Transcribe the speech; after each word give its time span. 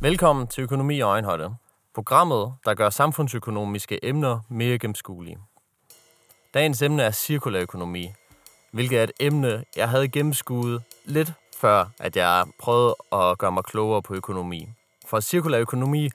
Velkommen 0.00 0.46
til 0.46 0.62
Økonomi 0.62 1.00
og 1.00 1.10
Øjenhøjde. 1.10 1.56
Programmet, 1.94 2.54
der 2.64 2.74
gør 2.74 2.90
samfundsøkonomiske 2.90 4.04
emner 4.04 4.40
mere 4.48 4.78
gennemskuelige. 4.78 5.38
Dagens 6.54 6.82
emne 6.82 7.02
er 7.02 7.10
cirkulær 7.10 7.60
økonomi, 7.60 8.12
hvilket 8.72 8.98
er 8.98 9.02
et 9.02 9.12
emne, 9.20 9.64
jeg 9.76 9.88
havde 9.88 10.08
gennemskuet 10.08 10.82
lidt 11.04 11.32
før, 11.56 11.84
at 11.98 12.16
jeg 12.16 12.46
prøvede 12.58 12.96
at 13.12 13.38
gøre 13.38 13.52
mig 13.52 13.64
klogere 13.64 14.02
på 14.02 14.14
økonomi. 14.14 14.68
For 15.06 15.20
cirkulær 15.20 15.58
økonomi 15.58 16.10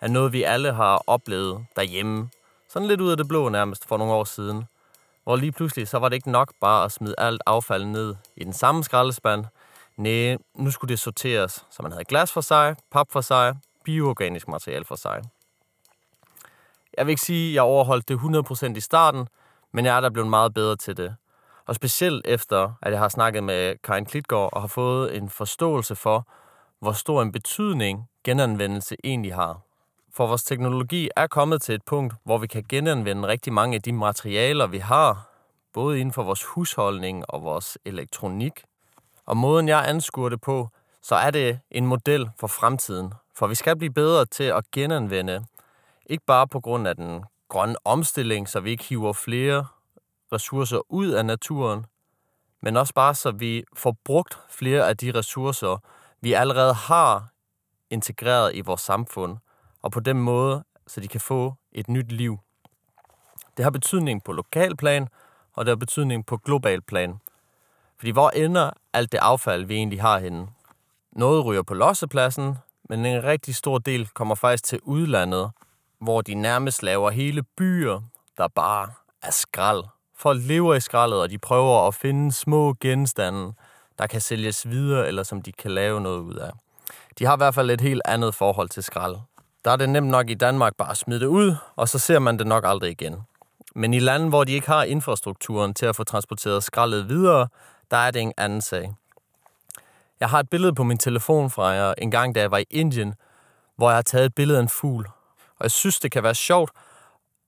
er 0.00 0.08
noget, 0.08 0.32
vi 0.32 0.42
alle 0.42 0.72
har 0.72 1.02
oplevet 1.06 1.66
derhjemme. 1.76 2.28
Sådan 2.68 2.88
lidt 2.88 3.00
ud 3.00 3.10
af 3.10 3.16
det 3.16 3.28
blå 3.28 3.48
nærmest 3.48 3.88
for 3.88 3.96
nogle 3.96 4.12
år 4.12 4.24
siden. 4.24 4.64
Hvor 5.24 5.36
lige 5.36 5.52
pludselig, 5.52 5.88
så 5.88 5.98
var 5.98 6.08
det 6.08 6.16
ikke 6.16 6.30
nok 6.30 6.52
bare 6.60 6.84
at 6.84 6.92
smide 6.92 7.14
alt 7.18 7.42
affald 7.46 7.84
ned 7.84 8.14
i 8.36 8.44
den 8.44 8.52
samme 8.52 8.84
skraldespand. 8.84 9.44
Nej, 9.96 10.36
nu 10.54 10.70
skulle 10.70 10.88
det 10.88 10.98
sorteres, 10.98 11.66
så 11.70 11.82
man 11.82 11.92
havde 11.92 12.04
glas 12.04 12.32
for 12.32 12.40
sig, 12.40 12.76
pap 12.90 13.12
for 13.12 13.20
sig, 13.20 13.56
bioorganisk 13.84 14.48
materiale 14.48 14.84
for 14.84 14.94
sig. 14.94 15.22
Jeg 16.98 17.06
vil 17.06 17.10
ikke 17.10 17.22
sige, 17.22 17.48
at 17.48 17.54
jeg 17.54 17.62
overholdt 17.62 18.08
det 18.08 18.18
100% 18.72 18.76
i 18.76 18.80
starten, 18.80 19.28
men 19.72 19.84
jeg 19.84 19.96
er 19.96 20.00
da 20.00 20.08
blevet 20.08 20.30
meget 20.30 20.54
bedre 20.54 20.76
til 20.76 20.96
det. 20.96 21.16
Og 21.66 21.74
specielt 21.74 22.26
efter, 22.26 22.72
at 22.82 22.92
jeg 22.92 23.00
har 23.00 23.08
snakket 23.08 23.44
med 23.44 23.74
Karin 23.84 24.06
Klitgaard 24.06 24.50
og 24.52 24.60
har 24.60 24.68
fået 24.68 25.16
en 25.16 25.30
forståelse 25.30 25.96
for, 25.96 26.28
hvor 26.78 26.92
stor 26.92 27.22
en 27.22 27.32
betydning 27.32 28.08
genanvendelse 28.24 28.96
egentlig 29.04 29.34
har. 29.34 29.60
For 30.12 30.26
vores 30.26 30.44
teknologi 30.44 31.08
er 31.16 31.26
kommet 31.26 31.62
til 31.62 31.74
et 31.74 31.84
punkt, 31.84 32.14
hvor 32.24 32.38
vi 32.38 32.46
kan 32.46 32.64
genanvende 32.68 33.28
rigtig 33.28 33.52
mange 33.52 33.74
af 33.74 33.82
de 33.82 33.92
materialer, 33.92 34.66
vi 34.66 34.78
har, 34.78 35.28
både 35.72 36.00
inden 36.00 36.12
for 36.12 36.22
vores 36.22 36.44
husholdning 36.44 37.24
og 37.28 37.42
vores 37.42 37.78
elektronik. 37.84 38.64
Og 39.26 39.36
måden 39.36 39.68
jeg 39.68 39.88
anskuer 39.88 40.28
det 40.28 40.40
på, 40.40 40.68
så 41.02 41.14
er 41.14 41.30
det 41.30 41.60
en 41.70 41.86
model 41.86 42.30
for 42.38 42.46
fremtiden. 42.46 43.14
For 43.34 43.46
vi 43.46 43.54
skal 43.54 43.76
blive 43.76 43.92
bedre 43.92 44.26
til 44.26 44.44
at 44.44 44.70
genanvende, 44.72 45.44
ikke 46.06 46.24
bare 46.26 46.48
på 46.48 46.60
grund 46.60 46.88
af 46.88 46.96
den 46.96 47.24
grønne 47.48 47.76
omstilling, 47.84 48.48
så 48.48 48.60
vi 48.60 48.70
ikke 48.70 48.84
hiver 48.84 49.12
flere 49.12 49.66
ressourcer 50.32 50.92
ud 50.92 51.08
af 51.08 51.26
naturen, 51.26 51.86
men 52.62 52.76
også 52.76 52.94
bare 52.94 53.14
så 53.14 53.30
vi 53.30 53.64
får 53.74 53.96
brugt 54.04 54.38
flere 54.50 54.88
af 54.88 54.96
de 54.96 55.12
ressourcer, 55.18 55.82
vi 56.20 56.32
allerede 56.32 56.74
har 56.74 57.28
integreret 57.90 58.56
i 58.56 58.60
vores 58.60 58.80
samfund, 58.80 59.38
og 59.82 59.92
på 59.92 60.00
den 60.00 60.20
måde, 60.20 60.64
så 60.86 61.00
de 61.00 61.08
kan 61.08 61.20
få 61.20 61.54
et 61.72 61.88
nyt 61.88 62.12
liv. 62.12 62.38
Det 63.56 63.62
har 63.62 63.70
betydning 63.70 64.24
på 64.24 64.32
lokal 64.32 64.76
plan, 64.76 65.08
og 65.52 65.64
det 65.64 65.70
har 65.70 65.76
betydning 65.76 66.26
på 66.26 66.36
global 66.36 66.82
plan. 66.82 67.20
Fordi 68.04 68.12
hvor 68.12 68.30
ender 68.30 68.70
alt 68.92 69.12
det 69.12 69.18
affald, 69.18 69.64
vi 69.64 69.74
egentlig 69.74 70.02
har 70.02 70.18
henne? 70.18 70.46
Noget 71.12 71.44
ryger 71.44 71.62
på 71.62 71.74
lossepladsen, 71.74 72.58
men 72.88 73.06
en 73.06 73.24
rigtig 73.24 73.54
stor 73.54 73.78
del 73.78 74.08
kommer 74.14 74.34
faktisk 74.34 74.64
til 74.64 74.80
udlandet, 74.82 75.50
hvor 76.00 76.20
de 76.20 76.34
nærmest 76.34 76.82
laver 76.82 77.10
hele 77.10 77.42
byer, 77.42 78.00
der 78.38 78.48
bare 78.48 78.88
er 79.22 79.30
skrald. 79.30 79.84
Folk 80.16 80.40
lever 80.42 80.74
i 80.74 80.80
skraldet, 80.80 81.20
og 81.20 81.30
de 81.30 81.38
prøver 81.38 81.88
at 81.88 81.94
finde 81.94 82.32
små 82.32 82.74
genstande, 82.80 83.52
der 83.98 84.06
kan 84.06 84.20
sælges 84.20 84.68
videre, 84.68 85.08
eller 85.08 85.22
som 85.22 85.42
de 85.42 85.52
kan 85.52 85.70
lave 85.70 86.00
noget 86.00 86.20
ud 86.20 86.34
af. 86.34 86.50
De 87.18 87.24
har 87.24 87.36
i 87.36 87.40
hvert 87.40 87.54
fald 87.54 87.70
et 87.70 87.80
helt 87.80 88.02
andet 88.04 88.34
forhold 88.34 88.68
til 88.68 88.82
skrald. 88.82 89.16
Der 89.64 89.70
er 89.70 89.76
det 89.76 89.88
nemt 89.88 90.08
nok 90.08 90.30
i 90.30 90.34
Danmark 90.34 90.76
bare 90.76 90.90
at 90.90 90.96
smide 90.96 91.20
det 91.20 91.26
ud, 91.26 91.56
og 91.76 91.88
så 91.88 91.98
ser 91.98 92.18
man 92.18 92.38
det 92.38 92.46
nok 92.46 92.64
aldrig 92.66 92.90
igen. 92.90 93.16
Men 93.74 93.94
i 93.94 93.98
lande, 93.98 94.28
hvor 94.28 94.44
de 94.44 94.52
ikke 94.52 94.66
har 94.66 94.82
infrastrukturen 94.82 95.74
til 95.74 95.86
at 95.86 95.96
få 95.96 96.04
transporteret 96.04 96.64
skraldet 96.64 97.08
videre, 97.08 97.48
der 97.90 97.96
er 97.96 98.10
det 98.10 98.22
en 98.22 98.32
anden 98.36 98.60
sag. 98.60 98.94
Jeg 100.20 100.28
har 100.28 100.40
et 100.40 100.50
billede 100.50 100.74
på 100.74 100.84
min 100.84 100.98
telefon 100.98 101.50
fra 101.50 101.94
en 101.98 102.10
gang, 102.10 102.34
da 102.34 102.40
jeg 102.40 102.50
var 102.50 102.58
i 102.58 102.64
Indien, 102.70 103.14
hvor 103.76 103.88
jeg 103.88 103.96
har 103.96 104.02
taget 104.02 104.26
et 104.26 104.34
billede 104.34 104.58
af 104.58 104.62
en 104.62 104.68
fugl. 104.68 105.06
Og 105.58 105.62
jeg 105.62 105.70
synes, 105.70 106.00
det 106.00 106.12
kan 106.12 106.22
være 106.22 106.34
sjovt 106.34 106.70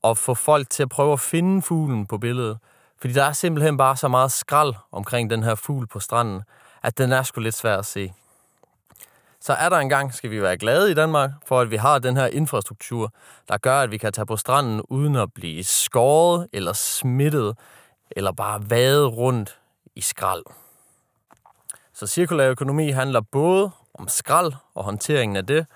at 0.04 0.18
få 0.18 0.34
folk 0.34 0.70
til 0.70 0.82
at 0.82 0.88
prøve 0.88 1.12
at 1.12 1.20
finde 1.20 1.62
fuglen 1.62 2.06
på 2.06 2.18
billedet. 2.18 2.58
Fordi 3.00 3.12
der 3.12 3.24
er 3.24 3.32
simpelthen 3.32 3.76
bare 3.76 3.96
så 3.96 4.08
meget 4.08 4.32
skrald 4.32 4.74
omkring 4.92 5.30
den 5.30 5.42
her 5.42 5.54
fugl 5.54 5.86
på 5.86 6.00
stranden, 6.00 6.42
at 6.82 6.98
den 6.98 7.12
er 7.12 7.22
sgu 7.22 7.40
lidt 7.40 7.54
svær 7.54 7.78
at 7.78 7.86
se. 7.86 8.12
Så 9.40 9.52
er 9.52 9.68
der 9.68 9.76
engang, 9.76 10.14
skal 10.14 10.30
vi 10.30 10.42
være 10.42 10.56
glade 10.56 10.90
i 10.90 10.94
Danmark, 10.94 11.30
for 11.46 11.60
at 11.60 11.70
vi 11.70 11.76
har 11.76 11.98
den 11.98 12.16
her 12.16 12.26
infrastruktur, 12.26 13.12
der 13.48 13.56
gør, 13.56 13.80
at 13.80 13.90
vi 13.90 13.98
kan 13.98 14.12
tage 14.12 14.26
på 14.26 14.36
stranden 14.36 14.82
uden 14.82 15.16
at 15.16 15.32
blive 15.32 15.64
skåret 15.64 16.48
eller 16.52 16.72
smittet, 16.72 17.58
eller 18.10 18.32
bare 18.32 18.70
vade 18.70 19.06
rundt 19.06 19.58
i 19.96 20.00
skrald. 20.00 20.42
Så 21.92 22.06
cirkulær 22.06 22.50
økonomi 22.50 22.90
handler 22.90 23.20
både 23.20 23.70
om 23.94 24.08
skrald 24.08 24.52
og 24.74 24.84
håndteringen 24.84 25.36
af 25.36 25.46
det, 25.46 25.66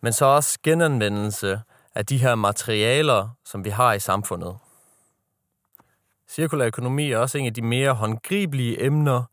men 0.00 0.12
så 0.12 0.24
også 0.24 0.58
genanvendelse 0.62 1.60
af 1.94 2.06
de 2.06 2.18
her 2.18 2.34
materialer, 2.34 3.28
som 3.44 3.64
vi 3.64 3.70
har 3.70 3.92
i 3.92 3.98
samfundet. 3.98 4.58
Cirkulær 6.28 6.66
økonomi 6.66 7.12
er 7.12 7.18
også 7.18 7.38
en 7.38 7.46
af 7.46 7.54
de 7.54 7.62
mere 7.62 7.92
håndgribelige 7.92 8.84
emner, 8.84 9.24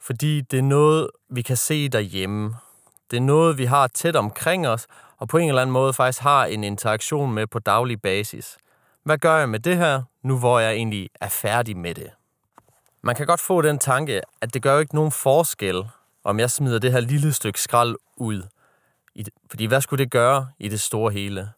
fordi 0.00 0.40
det 0.40 0.58
er 0.58 0.62
noget, 0.62 1.10
vi 1.30 1.42
kan 1.42 1.56
se 1.56 1.88
derhjemme. 1.88 2.56
Det 3.10 3.16
er 3.16 3.20
noget, 3.20 3.58
vi 3.58 3.64
har 3.64 3.86
tæt 3.86 4.16
omkring 4.16 4.68
os, 4.68 4.86
og 5.18 5.28
på 5.28 5.38
en 5.38 5.48
eller 5.48 5.62
anden 5.62 5.72
måde 5.72 5.92
faktisk 5.92 6.22
har 6.22 6.44
en 6.44 6.64
interaktion 6.64 7.32
med 7.32 7.46
på 7.46 7.58
daglig 7.58 8.02
basis. 8.02 8.58
Hvad 9.02 9.18
gør 9.18 9.38
jeg 9.38 9.48
med 9.48 9.60
det 9.60 9.76
her, 9.76 10.02
nu 10.22 10.38
hvor 10.38 10.58
jeg 10.58 10.72
egentlig 10.72 11.10
er 11.20 11.28
færdig 11.28 11.76
med 11.76 11.94
det? 11.94 12.10
Man 13.06 13.14
kan 13.14 13.26
godt 13.26 13.40
få 13.40 13.62
den 13.62 13.78
tanke, 13.78 14.20
at 14.40 14.54
det 14.54 14.62
gør 14.62 14.74
jo 14.74 14.78
ikke 14.78 14.94
nogen 14.94 15.12
forskel, 15.12 15.88
om 16.24 16.40
jeg 16.40 16.50
smider 16.50 16.78
det 16.78 16.92
her 16.92 17.00
lille 17.00 17.32
stykke 17.32 17.60
skrald 17.60 17.96
ud. 18.16 18.42
Fordi 19.50 19.64
hvad 19.64 19.80
skulle 19.80 20.04
det 20.04 20.12
gøre 20.12 20.48
i 20.58 20.68
det 20.68 20.80
store 20.80 21.12
hele? 21.12 21.50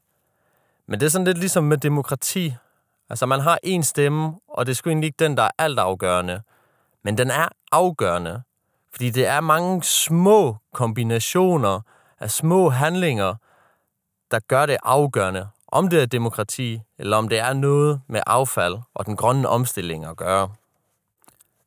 Men 0.86 1.00
det 1.00 1.06
er 1.06 1.10
sådan 1.10 1.26
lidt 1.26 1.38
ligesom 1.38 1.64
med 1.64 1.78
demokrati. 1.78 2.54
Altså 3.10 3.26
man 3.26 3.40
har 3.40 3.58
én 3.66 3.82
stemme, 3.82 4.34
og 4.48 4.66
det 4.66 4.72
er 4.72 4.74
sgu 4.74 4.90
egentlig 4.90 5.06
ikke 5.06 5.24
den, 5.24 5.36
der 5.36 5.42
er 5.42 5.50
alt 5.58 5.78
afgørende. 5.78 6.42
Men 7.04 7.18
den 7.18 7.30
er 7.30 7.48
afgørende, 7.72 8.42
fordi 8.90 9.10
det 9.10 9.26
er 9.26 9.40
mange 9.40 9.82
små 9.82 10.56
kombinationer 10.72 11.80
af 12.20 12.30
små 12.30 12.70
handlinger, 12.70 13.34
der 14.30 14.38
gør 14.48 14.66
det 14.66 14.76
afgørende, 14.82 15.48
om 15.68 15.88
det 15.88 16.02
er 16.02 16.06
demokrati, 16.06 16.80
eller 16.98 17.16
om 17.16 17.28
det 17.28 17.38
er 17.38 17.52
noget 17.52 18.00
med 18.06 18.20
affald 18.26 18.76
og 18.94 19.06
den 19.06 19.16
grønne 19.16 19.48
omstilling 19.48 20.04
at 20.04 20.16
gøre. 20.16 20.48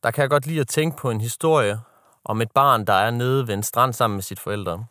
Der 0.03 0.11
kan 0.11 0.21
jeg 0.21 0.29
godt 0.29 0.45
lide 0.45 0.59
at 0.59 0.67
tænke 0.67 0.97
på 0.97 1.09
en 1.09 1.21
historie 1.21 1.79
om 2.23 2.41
et 2.41 2.51
barn, 2.51 2.85
der 2.85 2.93
er 2.93 3.11
nede 3.11 3.47
ved 3.47 3.53
en 3.53 3.63
strand 3.63 3.93
sammen 3.93 4.15
med 4.17 4.23
sit 4.23 4.39
forældre. 4.39 4.85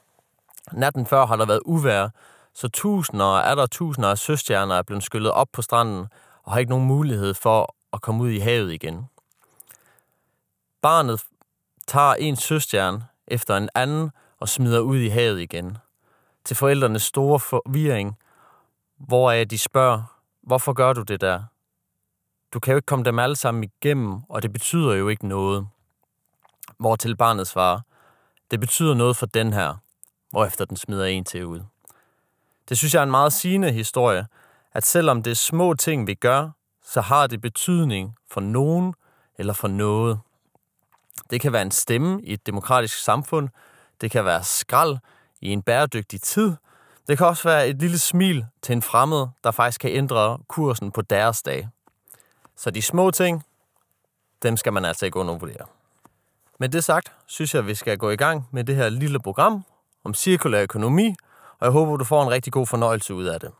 Natten 0.73 1.07
før 1.07 1.27
har 1.27 1.37
der 1.37 1.47
været 1.47 1.61
uvær, 1.65 2.09
så 2.55 2.69
tusinder 2.69 3.25
og 3.25 3.39
er 3.39 3.55
der 3.55 3.67
tusinder 3.67 4.11
af 4.11 4.19
søstjerner 4.19 4.75
er 4.75 4.83
blevet 4.83 5.03
skyllet 5.03 5.33
op 5.33 5.49
på 5.53 5.63
stranden 5.63 6.07
og 6.43 6.53
har 6.53 6.59
ikke 6.59 6.71
nogen 6.71 6.87
mulighed 6.87 7.35
for 7.35 7.75
at 7.93 8.01
komme 8.01 8.23
ud 8.23 8.31
i 8.31 8.39
havet 8.39 8.73
igen. 8.73 9.07
Barnet 10.83 11.25
tager 11.87 12.15
en 12.15 12.37
søstjerne 12.37 13.05
efter 13.27 13.57
en 13.57 13.69
anden 13.75 14.11
og 14.41 14.49
smider 14.49 14.81
ud 14.81 14.99
i 14.99 15.09
havet 15.09 15.41
igen. 15.41 15.79
Til 16.45 16.57
forældrenes 16.57 17.03
store 17.03 17.41
forvirring, 17.41 18.17
hvor 18.97 19.45
de 19.45 19.59
spørger, 19.59 20.03
hvorfor 20.43 20.73
gør 20.73 20.93
du 20.93 21.03
det 21.03 21.21
der? 21.21 21.43
Du 22.53 22.61
kan 22.61 22.73
jo 22.73 22.77
ikke 22.77 22.87
komme 22.87 23.05
dem 23.05 23.19
alle 23.19 23.37
sammen 23.37 23.65
igennem, 23.65 24.21
og 24.29 24.43
det 24.43 24.53
betyder 24.53 24.95
jo 24.95 25.09
ikke 25.09 25.29
noget. 25.29 25.69
Hvor 26.79 26.97
til 26.97 27.17
barnet 27.17 27.47
svarer, 27.47 27.81
det 28.51 28.61
betyder 28.61 28.95
noget 28.95 29.17
for 29.17 29.27
den 29.27 29.53
her, 29.53 29.75
efter 30.47 30.65
den 30.65 30.77
smider 30.77 31.05
en 31.05 31.25
til 31.25 31.47
ud. 31.47 31.61
Det 32.69 32.79
synes 32.79 32.95
jeg 32.95 33.01
er 33.01 33.05
en 33.05 33.11
meget 33.11 33.33
sigende 33.33 33.73
historie, 33.73 34.27
at 34.75 34.87
selvom 34.87 35.23
det 35.23 35.31
er 35.31 35.35
små 35.35 35.75
ting, 35.75 36.07
vi 36.07 36.15
gør, 36.15 36.51
så 36.85 37.01
har 37.01 37.27
det 37.27 37.41
betydning 37.41 38.17
for 38.31 38.41
nogen 38.41 38.95
eller 39.39 39.53
for 39.53 39.69
noget. 39.69 40.21
Det 41.31 41.41
kan 41.41 41.53
være 41.53 41.63
en 41.63 41.71
stemme 41.71 42.23
i 42.23 42.33
et 42.33 42.47
demokratisk 42.47 42.99
samfund. 42.99 43.49
Det 44.01 44.11
kan 44.11 44.25
være 44.25 44.44
skrald 44.44 44.99
i 45.41 45.49
en 45.49 45.62
bæredygtig 45.62 46.23
tid. 46.23 46.56
Det 47.09 47.19
kan 47.19 47.27
også 47.27 47.49
være 47.49 47.69
et 47.69 47.79
lille 47.79 47.99
smil 47.99 48.47
til 48.62 48.73
en 48.73 48.83
fremmed, 48.83 49.27
der 49.44 49.51
faktisk 49.51 49.81
kan 49.81 49.91
ændre 49.91 50.39
kursen 50.49 50.93
på 50.93 51.03
deres 51.03 51.43
dag. 51.43 51.69
Så 52.58 52.70
de 52.70 52.82
små 52.82 53.10
ting, 53.10 53.44
dem 54.43 54.56
skal 54.56 54.72
man 54.72 54.84
altså 54.84 55.06
ikke 55.06 55.19
undervurdere. 55.19 55.66
Med 56.60 56.69
det 56.69 56.84
sagt, 56.84 57.12
synes 57.26 57.55
jeg, 57.55 57.60
at 57.60 57.66
vi 57.66 57.75
skal 57.75 57.99
gå 57.99 58.10
i 58.10 58.16
gang 58.16 58.49
med 58.50 58.64
det 58.64 58.76
her 58.76 58.88
lille 58.88 59.20
program 59.20 59.64
om 60.05 60.14
cirkulær 60.14 60.62
økonomi, 60.62 61.14
og 61.58 61.64
jeg 61.64 61.70
håber, 61.70 61.96
du 61.96 62.05
får 62.05 62.22
en 62.22 62.31
rigtig 62.31 62.52
god 62.52 62.66
fornøjelse 62.66 63.14
ud 63.14 63.25
af 63.25 63.40
det. 63.40 63.50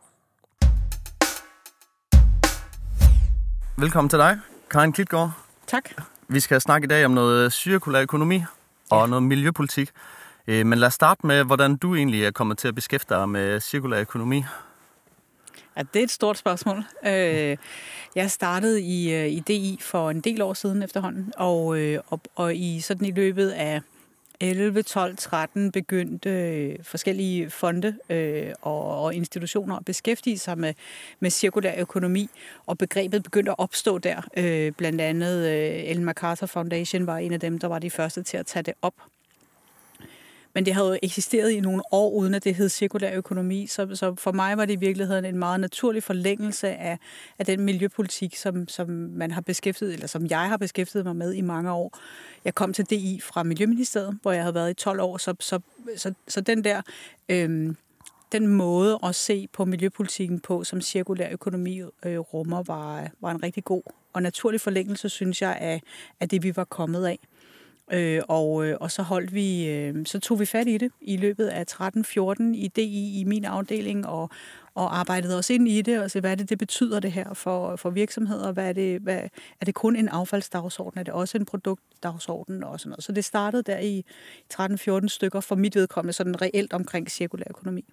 Velkommen 3.77 4.09
til 4.09 4.19
dig, 4.19 4.39
Karin 4.71 4.93
Klitgaard. 4.93 5.31
Tak. 5.67 5.83
Vi 6.27 6.39
skal 6.39 6.61
snakke 6.61 6.85
i 6.85 6.87
dag 6.87 7.05
om 7.05 7.11
noget 7.11 7.53
cirkulær 7.53 8.01
økonomi 8.01 8.43
og 8.91 9.01
ja. 9.01 9.05
noget 9.05 9.23
miljøpolitik. 9.23 9.89
Øh, 10.47 10.65
men 10.65 10.79
lad 10.79 10.87
os 10.87 10.93
starte 10.93 11.27
med, 11.27 11.43
hvordan 11.43 11.75
du 11.75 11.95
egentlig 11.95 12.25
er 12.25 12.31
kommet 12.31 12.57
til 12.57 12.67
at 12.67 12.75
beskæftige 12.75 13.17
dig 13.17 13.29
med 13.29 13.59
cirkulær 13.59 13.99
økonomi. 13.99 14.43
Ja, 15.79 15.83
det 15.93 15.99
er 15.99 16.03
et 16.03 16.11
stort 16.11 16.37
spørgsmål. 16.37 16.83
Øh, 17.05 17.57
jeg 18.15 18.31
startede 18.31 18.81
i, 18.81 19.13
øh, 19.13 19.27
i 19.27 19.39
DI 19.39 19.77
for 19.81 20.09
en 20.09 20.21
del 20.21 20.41
år 20.41 20.53
siden 20.53 20.83
efterhånden, 20.83 21.33
og, 21.37 21.77
øh, 21.77 21.99
og, 22.07 22.21
og 22.35 22.55
i 22.55 22.79
sådan 22.79 23.07
i 23.07 23.11
løbet 23.11 23.49
af 23.49 23.81
11, 24.39 24.83
12, 24.83 25.17
13 25.17 25.71
begyndte 25.71 26.29
øh, 26.29 26.75
forskellige 26.83 27.49
fonde 27.49 27.97
øh, 28.09 28.51
og, 28.61 29.03
og 29.03 29.15
institutioner 29.15 29.75
at 29.75 29.85
beskæftige 29.85 30.37
sig 30.37 30.57
med, 30.57 30.73
med 31.19 31.29
cirkulær 31.29 31.73
økonomi, 31.77 32.29
og 32.65 32.77
begrebet 32.77 33.23
begyndte 33.23 33.51
at 33.51 33.59
opstå 33.59 33.97
der. 33.97 34.21
Øh, 34.37 34.71
blandt 34.71 35.01
andet 35.01 35.47
øh, 35.47 35.89
Ellen 35.89 36.05
MacArthur 36.05 36.47
Foundation 36.47 37.07
var 37.07 37.17
en 37.17 37.33
af 37.33 37.39
dem, 37.39 37.59
der 37.59 37.67
var 37.67 37.79
de 37.79 37.89
første 37.89 38.23
til 38.23 38.37
at 38.37 38.45
tage 38.45 38.63
det 38.63 38.73
op. 38.81 38.93
Men 40.53 40.65
det 40.65 40.73
havde 40.73 40.87
jo 40.87 40.97
eksisteret 41.03 41.51
i 41.51 41.59
nogle 41.59 41.81
år, 41.91 42.11
uden 42.11 42.33
at 42.33 42.43
det 42.43 42.55
hed 42.55 42.69
cirkulær 42.69 43.15
økonomi. 43.15 43.67
Så, 43.67 43.95
så 43.95 44.15
for 44.15 44.31
mig 44.31 44.57
var 44.57 44.65
det 44.65 44.73
i 44.73 44.79
virkeligheden 44.79 45.25
en 45.25 45.37
meget 45.37 45.59
naturlig 45.59 46.03
forlængelse 46.03 46.67
af, 46.67 46.99
af 47.39 47.45
den 47.45 47.61
miljøpolitik, 47.61 48.35
som, 48.35 48.67
som 48.67 48.89
man 48.89 49.31
har 49.31 49.41
beskæftiget, 49.41 49.93
eller 49.93 50.07
som 50.07 50.25
jeg 50.25 50.47
har 50.47 50.57
beskæftiget 50.57 51.05
mig 51.05 51.15
med 51.15 51.33
i 51.33 51.41
mange 51.41 51.71
år. 51.71 51.99
Jeg 52.45 52.55
kom 52.55 52.73
til 52.73 52.85
DI 52.85 53.19
fra 53.23 53.43
Miljøministeriet, 53.43 54.19
hvor 54.21 54.31
jeg 54.31 54.43
havde 54.43 54.55
været 54.55 54.69
i 54.69 54.73
12 54.73 55.01
år, 55.01 55.17
så, 55.17 55.35
så, 55.39 55.59
så, 55.97 56.13
så 56.27 56.41
den 56.41 56.63
der... 56.63 56.81
Øhm, 57.29 57.75
den 58.31 58.47
måde 58.47 58.99
at 59.03 59.15
se 59.15 59.47
på 59.53 59.65
miljøpolitikken 59.65 60.39
på, 60.39 60.63
som 60.63 60.81
cirkulær 60.81 61.29
økonomi 61.31 61.81
øh, 62.05 62.19
rummer, 62.19 62.63
var, 62.63 63.07
var 63.21 63.31
en 63.31 63.43
rigtig 63.43 63.63
god 63.63 63.81
og 64.13 64.21
naturlig 64.21 64.61
forlængelse, 64.61 65.09
synes 65.09 65.41
jeg, 65.41 65.57
af, 65.61 65.81
af 66.19 66.29
det, 66.29 66.43
vi 66.43 66.55
var 66.55 66.63
kommet 66.63 67.05
af. 67.05 67.19
Øh, 67.91 68.21
og, 68.27 68.65
øh, 68.65 68.77
og 68.81 68.91
så 68.91 69.03
holdt 69.03 69.33
vi, 69.33 69.67
øh, 69.67 70.05
så 70.05 70.19
tog 70.19 70.39
vi 70.39 70.45
fat 70.45 70.67
i 70.67 70.77
det 70.77 70.91
i 71.01 71.17
løbet 71.17 71.47
af 71.47 71.65
13-14 71.71 72.43
i 72.55 72.71
DI 72.75 73.19
i 73.19 73.23
min 73.23 73.45
afdeling 73.45 74.07
og, 74.07 74.29
og 74.75 74.99
arbejdede 74.99 75.37
os 75.37 75.49
ind 75.49 75.67
i 75.67 75.81
det 75.81 76.01
og 76.03 76.11
se, 76.11 76.19
hvad 76.19 76.31
er 76.31 76.35
det, 76.35 76.49
det 76.49 76.57
betyder 76.57 76.99
det 76.99 77.11
her 77.11 77.33
for, 77.33 77.75
for 77.75 77.89
virksomheder? 77.89 78.51
Hvad 78.51 78.69
er, 78.69 78.73
det, 78.73 79.01
hvad, 79.01 79.21
er 79.61 79.65
det 79.65 79.75
kun 79.75 79.95
en 79.95 80.09
affaldsdagsorden? 80.09 80.99
Er 80.99 81.03
det 81.03 81.13
også 81.13 81.37
en 81.37 81.45
produktdagsorden? 81.45 82.63
Og 82.63 82.79
sådan 82.79 82.89
noget. 82.89 83.03
Så 83.03 83.11
det 83.11 83.25
startede 83.25 83.63
der 83.63 83.79
i 83.79 84.05
13-14 84.53 85.07
stykker 85.07 85.39
for 85.39 85.55
mit 85.55 85.75
vedkommende, 85.75 86.13
sådan 86.13 86.41
reelt 86.41 86.73
omkring 86.73 87.11
cirkulær 87.11 87.45
økonomi. 87.49 87.85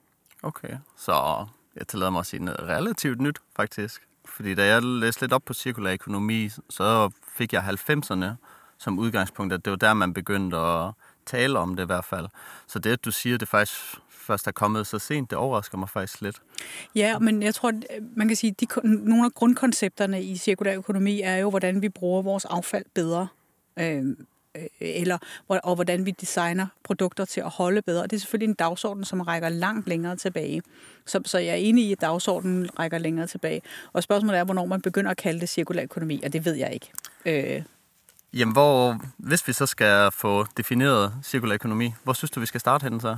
Okay, 0.42 0.76
så 0.96 1.46
jeg 1.76 1.86
tillader 1.88 2.10
mig 2.10 2.20
at 2.20 2.26
sige 2.26 2.44
noget 2.44 2.60
relativt 2.60 3.20
nyt, 3.20 3.38
faktisk. 3.56 4.02
Fordi 4.24 4.54
da 4.54 4.66
jeg 4.66 4.82
læste 4.82 5.22
lidt 5.22 5.32
op 5.32 5.42
på 5.44 5.54
cirkulær 5.54 5.92
økonomi, 5.92 6.48
så 6.70 7.10
fik 7.28 7.52
jeg 7.52 7.62
90'erne 7.62 8.26
som 8.78 8.98
udgangspunkt, 8.98 9.52
at 9.52 9.64
det 9.64 9.70
var 9.70 9.76
der, 9.76 9.94
man 9.94 10.14
begyndte 10.14 10.56
at 10.56 10.92
tale 11.26 11.58
om 11.58 11.76
det 11.76 11.82
i 11.82 11.86
hvert 11.86 12.04
fald. 12.04 12.26
Så 12.66 12.78
det, 12.78 12.90
at 12.90 13.04
du 13.04 13.10
siger, 13.10 13.38
det 13.38 13.48
faktisk 13.48 13.80
først 14.26 14.46
er 14.46 14.52
kommet 14.52 14.86
så 14.86 14.98
sent, 14.98 15.30
det 15.30 15.38
overrasker 15.38 15.78
mig 15.78 15.88
faktisk 15.88 16.20
lidt. 16.20 16.42
Ja, 16.94 17.18
men 17.18 17.42
jeg 17.42 17.54
tror, 17.54 17.72
man 18.16 18.28
kan 18.28 18.36
sige, 18.36 18.50
at 18.50 18.60
de, 18.60 18.66
nogle 18.84 19.24
af 19.24 19.32
grundkoncepterne 19.32 20.22
i 20.22 20.36
cirkulær 20.36 20.76
økonomi 20.76 21.20
er 21.20 21.36
jo, 21.36 21.50
hvordan 21.50 21.82
vi 21.82 21.88
bruger 21.88 22.22
vores 22.22 22.44
affald 22.44 22.84
bedre. 22.94 23.28
Øhm, 23.78 24.26
øh, 24.56 24.66
eller, 24.80 25.18
og 25.48 25.74
hvordan 25.74 26.06
vi 26.06 26.10
designer 26.10 26.66
produkter 26.84 27.24
til 27.24 27.40
at 27.40 27.50
holde 27.50 27.82
bedre. 27.82 28.02
Det 28.02 28.12
er 28.12 28.18
selvfølgelig 28.18 28.48
en 28.48 28.54
dagsorden, 28.54 29.04
som 29.04 29.20
rækker 29.20 29.48
langt 29.48 29.88
længere 29.88 30.16
tilbage. 30.16 30.62
Så, 31.06 31.20
så 31.24 31.38
jeg 31.38 31.50
er 31.50 31.54
enig 31.54 31.84
i, 31.84 31.92
at 31.92 32.00
dagsordenen 32.00 32.78
rækker 32.78 32.98
længere 32.98 33.26
tilbage. 33.26 33.62
Og 33.92 34.02
spørgsmålet 34.02 34.38
er, 34.38 34.44
hvornår 34.44 34.66
man 34.66 34.80
begynder 34.80 35.10
at 35.10 35.16
kalde 35.16 35.40
det 35.40 35.48
cirkulær 35.48 35.82
økonomi, 35.82 36.20
og 36.24 36.32
det 36.32 36.44
ved 36.44 36.54
jeg 36.54 36.72
ikke. 36.72 36.92
Øh, 37.26 37.62
Jamen, 38.36 38.52
hvor, 38.52 39.00
hvis 39.16 39.48
vi 39.48 39.52
så 39.52 39.66
skal 39.66 40.10
få 40.12 40.46
defineret 40.56 41.12
cirkulær 41.24 41.54
økonomi, 41.54 41.94
hvor 42.04 42.12
synes 42.12 42.30
du, 42.30 42.40
vi 42.40 42.46
skal 42.46 42.60
starte 42.60 42.82
henne 42.82 43.00
så? 43.00 43.16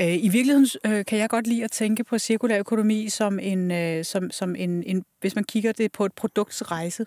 Øh, 0.00 0.24
I 0.24 0.28
virkeligheden 0.28 0.66
øh, 0.84 1.04
kan 1.04 1.18
jeg 1.18 1.30
godt 1.30 1.46
lide 1.46 1.64
at 1.64 1.70
tænke 1.70 2.04
på 2.04 2.18
cirkulær 2.18 2.58
økonomi 2.58 3.08
som 3.08 3.38
en, 3.38 3.70
øh, 3.70 4.04
som, 4.04 4.30
som 4.30 4.56
en, 4.56 4.82
en, 4.82 5.04
hvis 5.20 5.34
man 5.34 5.44
kigger 5.44 5.72
det 5.72 5.92
på 5.92 6.04
et 6.04 6.12
produkts 6.12 6.70
rejse. 6.70 7.06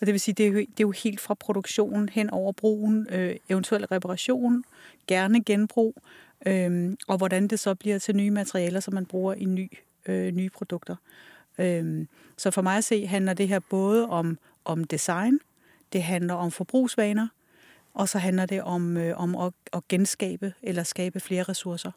Og 0.00 0.06
det 0.06 0.12
vil 0.12 0.20
sige, 0.20 0.34
det 0.34 0.46
er 0.46 0.50
jo, 0.50 0.58
det 0.58 0.66
er 0.66 0.66
jo 0.80 0.90
helt 0.90 1.20
fra 1.20 1.34
produktionen 1.34 2.08
hen 2.08 2.30
over 2.30 2.52
brugen, 2.52 3.06
øh, 3.10 3.36
eventuel 3.48 3.86
reparation, 3.86 4.64
gerne 5.06 5.44
genbrug, 5.44 5.94
øh, 6.46 6.92
og 7.08 7.16
hvordan 7.16 7.48
det 7.48 7.60
så 7.60 7.74
bliver 7.74 7.98
til 7.98 8.16
nye 8.16 8.30
materialer, 8.30 8.80
som 8.80 8.94
man 8.94 9.06
bruger 9.06 9.34
i 9.34 9.44
ny, 9.44 9.72
øh, 10.06 10.32
nye 10.32 10.50
produkter. 10.50 10.96
Øh, 11.58 12.06
så 12.36 12.50
for 12.50 12.62
mig 12.62 12.76
at 12.76 12.84
se 12.84 13.06
handler 13.06 13.34
det 13.34 13.48
her 13.48 13.58
både 13.58 14.08
om, 14.08 14.38
om 14.64 14.84
design, 14.84 15.38
det 15.92 16.02
handler 16.02 16.34
om 16.34 16.50
forbrugsvaner, 16.50 17.28
og 17.94 18.08
så 18.08 18.18
handler 18.18 18.46
det 18.46 18.62
om, 18.62 18.96
øh, 18.96 19.20
om 19.20 19.36
at, 19.36 19.52
at 19.72 19.88
genskabe 19.88 20.54
eller 20.62 20.82
skabe 20.82 21.20
flere 21.20 21.42
ressourcer. 21.42 21.90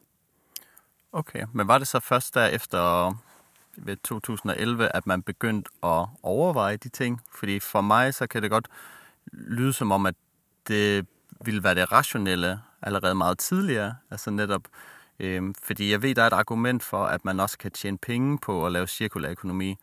Okay, 1.11 1.45
men 1.53 1.67
var 1.67 1.77
det 1.77 1.87
så 1.87 1.99
først 1.99 2.35
der 2.35 2.45
efter 2.45 3.13
ved 3.77 3.97
2011, 3.97 4.95
at 4.95 5.07
man 5.07 5.21
begyndte 5.21 5.69
at 5.83 6.07
overveje 6.23 6.77
de 6.77 6.89
ting? 6.89 7.21
Fordi 7.31 7.59
for 7.59 7.81
mig, 7.81 8.13
så 8.13 8.27
kan 8.27 8.41
det 8.41 8.49
godt 8.49 8.67
lyde 9.31 9.73
som 9.73 9.91
om, 9.91 10.05
at 10.05 10.15
det 10.67 11.07
ville 11.45 11.63
være 11.63 11.75
det 11.75 11.91
rationelle 11.91 12.59
allerede 12.81 13.15
meget 13.15 13.37
tidligere. 13.37 13.95
Altså 14.11 14.31
netop, 14.31 14.61
øh, 15.19 15.53
fordi 15.63 15.91
jeg 15.91 16.01
ved, 16.01 16.15
der 16.15 16.23
er 16.23 16.27
et 16.27 16.33
argument 16.33 16.83
for, 16.83 17.05
at 17.05 17.25
man 17.25 17.39
også 17.39 17.57
kan 17.57 17.71
tjene 17.71 17.97
penge 17.97 18.37
på 18.37 18.65
at 18.65 18.71
lave 18.71 18.87
cirkulær 18.87 19.29
økonomi. 19.29 19.75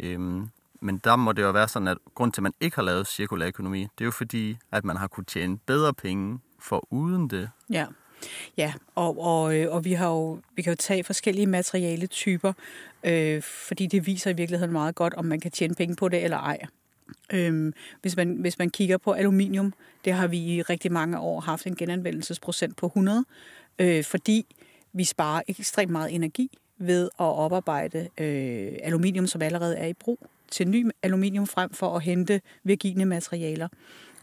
Øh, 0.00 0.46
men 0.80 0.98
der 1.04 1.16
må 1.16 1.32
det 1.32 1.42
jo 1.42 1.50
være 1.50 1.68
sådan, 1.68 1.88
at 1.88 1.98
grund 2.14 2.32
til, 2.32 2.40
at 2.40 2.42
man 2.42 2.52
ikke 2.60 2.76
har 2.76 2.82
lavet 2.82 3.06
cirkulær 3.06 3.46
økonomi, 3.46 3.80
det 3.80 4.00
er 4.00 4.04
jo 4.04 4.10
fordi, 4.10 4.56
at 4.72 4.84
man 4.84 4.96
har 4.96 5.06
kunnet 5.06 5.28
tjene 5.28 5.58
bedre 5.58 5.94
penge 5.94 6.38
for 6.58 6.86
uden 6.90 7.30
det. 7.30 7.50
Ja. 7.70 7.86
Ja, 8.56 8.72
og, 8.94 9.20
og, 9.20 9.56
øh, 9.56 9.74
og 9.74 9.84
vi, 9.84 9.92
har 9.92 10.08
jo, 10.08 10.40
vi 10.54 10.62
kan 10.62 10.72
jo 10.72 10.76
tage 10.76 11.04
forskellige 11.04 11.46
materialetyper, 11.46 12.52
øh, 13.04 13.42
fordi 13.42 13.86
det 13.86 14.06
viser 14.06 14.30
i 14.30 14.32
virkeligheden 14.32 14.72
meget 14.72 14.94
godt, 14.94 15.14
om 15.14 15.24
man 15.24 15.40
kan 15.40 15.50
tjene 15.50 15.74
penge 15.74 15.96
på 15.96 16.08
det 16.08 16.24
eller 16.24 16.38
ej. 16.38 16.58
Øhm, 17.32 17.72
hvis, 18.02 18.16
man, 18.16 18.36
hvis 18.36 18.58
man 18.58 18.70
kigger 18.70 18.96
på 18.96 19.12
aluminium, 19.12 19.74
det 20.04 20.12
har 20.12 20.26
vi 20.26 20.38
i 20.38 20.62
rigtig 20.62 20.92
mange 20.92 21.18
år 21.18 21.40
haft 21.40 21.66
en 21.66 21.76
genanvendelsesprocent 21.76 22.76
på 22.76 22.86
100, 22.86 23.24
øh, 23.78 24.04
fordi 24.04 24.56
vi 24.92 25.04
sparer 25.04 25.42
ekstremt 25.48 25.92
meget 25.92 26.14
energi 26.14 26.58
ved 26.78 27.04
at 27.04 27.24
oparbejde 27.24 28.08
øh, 28.18 28.72
aluminium, 28.82 29.26
som 29.26 29.42
allerede 29.42 29.76
er 29.76 29.86
i 29.86 29.92
brug 29.92 30.26
til 30.50 30.68
ny 30.68 30.90
aluminium 31.02 31.46
frem 31.46 31.72
for 31.72 31.96
at 31.96 32.02
hente 32.02 32.40
virgine 32.64 33.04
materialer. 33.04 33.68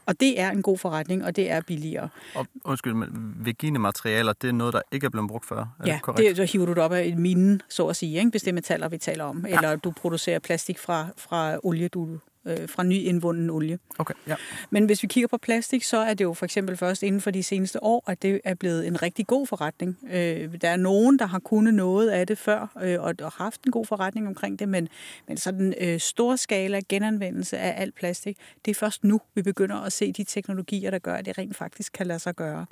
Og 0.06 0.20
det 0.20 0.40
er 0.40 0.52
en 0.52 0.62
god 0.62 0.78
forretning, 0.78 1.26
og 1.26 1.36
det 1.36 1.52
er 1.52 1.62
billigere. 1.62 2.10
Og, 2.36 2.48
undskyld, 2.64 2.94
men 2.94 3.36
virgine 3.40 3.80
materialer, 3.80 4.34
det 4.34 4.48
er 4.48 4.52
noget, 4.52 4.74
der 4.74 4.82
ikke 4.92 5.06
er 5.06 5.10
blevet 5.10 5.30
brugt 5.30 5.46
før? 5.46 5.58
Er 5.60 5.66
ja, 5.86 5.94
det, 5.94 6.02
korrekt? 6.02 6.30
det, 6.30 6.38
så 6.38 6.54
hiver 6.54 6.66
du 6.66 6.74
det 6.74 6.84
op 6.84 6.92
af 6.92 7.04
en 7.04 7.20
mine, 7.20 7.60
så 7.70 7.88
at 7.88 7.96
sige, 7.96 8.18
ikke? 8.18 8.32
hvis 8.32 8.42
det 8.42 8.50
er 8.50 8.54
metaller, 8.54 8.90
vi 8.90 8.98
taler 8.98 9.24
om. 9.24 9.46
Ja. 9.48 9.56
Eller 9.56 9.76
du 9.76 9.92
producerer 9.92 10.40
plastik 10.40 10.80
fra, 10.80 11.08
fra 11.18 11.58
olie, 11.64 11.88
du 11.88 12.20
øh, 12.46 12.70
fra 12.70 12.84
ny 12.84 12.94
indvunden 12.94 13.50
olie. 13.50 13.80
Okay, 14.00 14.14
ja. 14.28 14.36
Men 14.70 14.86
hvis 14.86 15.04
vi 15.04 15.08
kigger 15.08 15.28
på 15.28 15.38
plastik, 15.38 15.84
så 15.84 15.98
er 15.98 16.14
det 16.14 16.24
jo 16.24 16.34
for 16.34 16.46
eksempel 16.46 16.78
først 16.78 17.04
inden 17.04 17.22
for 17.22 17.32
de 17.32 17.44
seneste 17.44 17.84
år, 17.84 18.04
at 18.08 18.22
det 18.22 18.42
er 18.44 18.54
blevet 18.54 18.88
en 18.88 19.02
rigtig 19.02 19.28
god 19.28 19.48
forretning. 19.48 19.98
Øh, 20.12 20.62
der 20.62 20.70
er 20.70 20.78
nogen, 20.78 21.20
der 21.20 21.26
har 21.26 21.40
kunnet 21.40 21.74
noget 21.74 22.10
af 22.10 22.28
det 22.28 22.38
før, 22.38 22.78
øh, 22.82 23.02
og, 23.02 23.16
og 23.22 23.32
haft 23.32 23.64
en 23.64 23.72
god 23.72 23.86
forretning 23.86 24.28
omkring 24.28 24.60
det, 24.60 24.70
men, 24.70 24.88
men 25.28 25.38
sådan 25.38 25.74
øh, 25.82 26.00
stor 26.00 26.36
skala 26.36 26.82
genanvendelse 26.90 27.58
af 27.58 27.82
alt 27.82 27.96
plastik, 27.96 28.38
det 28.66 28.72
er 28.72 28.76
først 28.76 29.04
nu, 29.04 29.22
vi 29.36 29.42
begynder 29.42 29.76
at 29.76 29.94
se 29.94 30.12
de 30.12 30.24
teknologier, 30.24 30.92
der 30.92 31.00
gør, 31.00 31.16
at 31.16 31.26
det 31.26 31.38
rent 31.38 31.56
faktisk 31.56 31.94
kan 31.94 32.08
lade 32.08 32.20
sig 32.20 32.36
gøre. 32.36 32.66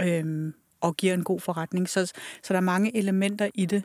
Øh, 0.00 0.52
og 0.80 0.96
giver 0.96 1.14
en 1.14 1.24
god 1.24 1.40
forretning. 1.40 1.88
Så, 1.88 2.06
så 2.42 2.48
der 2.48 2.56
er 2.56 2.60
mange 2.60 2.96
elementer 2.96 3.48
i 3.54 3.66
det. 3.66 3.84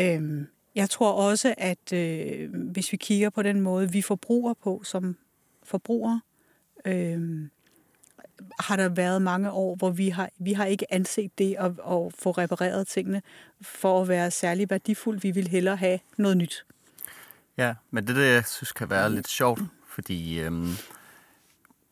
Øh, 0.00 0.44
jeg 0.74 0.90
tror 0.90 1.12
også, 1.12 1.54
at 1.58 1.92
øh, 1.92 2.54
hvis 2.54 2.92
vi 2.92 2.96
kigger 2.96 3.30
på 3.30 3.42
den 3.42 3.60
måde, 3.60 3.92
vi 3.92 4.02
forbruger 4.02 4.54
på 4.54 4.82
som 4.84 5.16
forbrugere, 5.62 6.20
øh, 6.84 7.48
har 8.60 8.76
der 8.76 8.88
været 8.88 9.22
mange 9.22 9.50
år, 9.50 9.76
hvor 9.76 9.90
vi 9.90 10.08
har, 10.08 10.30
vi 10.38 10.52
har 10.52 10.64
ikke 10.64 10.94
anset 10.94 11.38
det 11.38 11.56
at, 11.58 11.66
at 11.66 12.12
få 12.18 12.30
repareret 12.30 12.86
tingene 12.86 13.22
for 13.60 14.02
at 14.02 14.08
være 14.08 14.30
særlig 14.30 14.70
værdifuldt. 14.70 15.22
Vi 15.22 15.30
vil 15.30 15.48
hellere 15.48 15.76
have 15.76 15.98
noget 16.16 16.36
nyt. 16.36 16.64
Ja, 17.56 17.74
men 17.90 18.06
det 18.06 18.16
der, 18.16 18.22
jeg 18.22 18.46
synes 18.46 18.72
kan 18.72 18.90
være 18.90 19.12
lidt 19.12 19.28
sjovt, 19.28 19.60
fordi 19.88 20.40
øhm, 20.40 20.72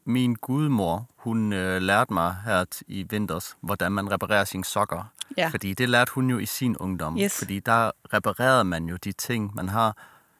min 0.04 0.34
gudmor, 0.34 1.08
hun 1.16 1.52
øh, 1.52 1.82
lærte 1.82 2.12
mig 2.12 2.36
her 2.44 2.64
i 2.86 3.06
vinters, 3.10 3.56
hvordan 3.60 3.92
man 3.92 4.10
reparerer 4.10 4.44
sine 4.44 4.64
sokker. 4.64 5.12
Ja. 5.36 5.48
Fordi 5.48 5.74
det 5.74 5.88
lærte 5.88 6.12
hun 6.12 6.30
jo 6.30 6.38
i 6.38 6.46
sin 6.46 6.76
ungdom. 6.76 7.18
Yes. 7.18 7.38
Fordi 7.38 7.60
der 7.60 7.90
reparerede 8.14 8.64
man 8.64 8.88
jo 8.88 8.96
de 8.96 9.12
ting, 9.12 9.54
man 9.54 9.68
har. 9.68 9.96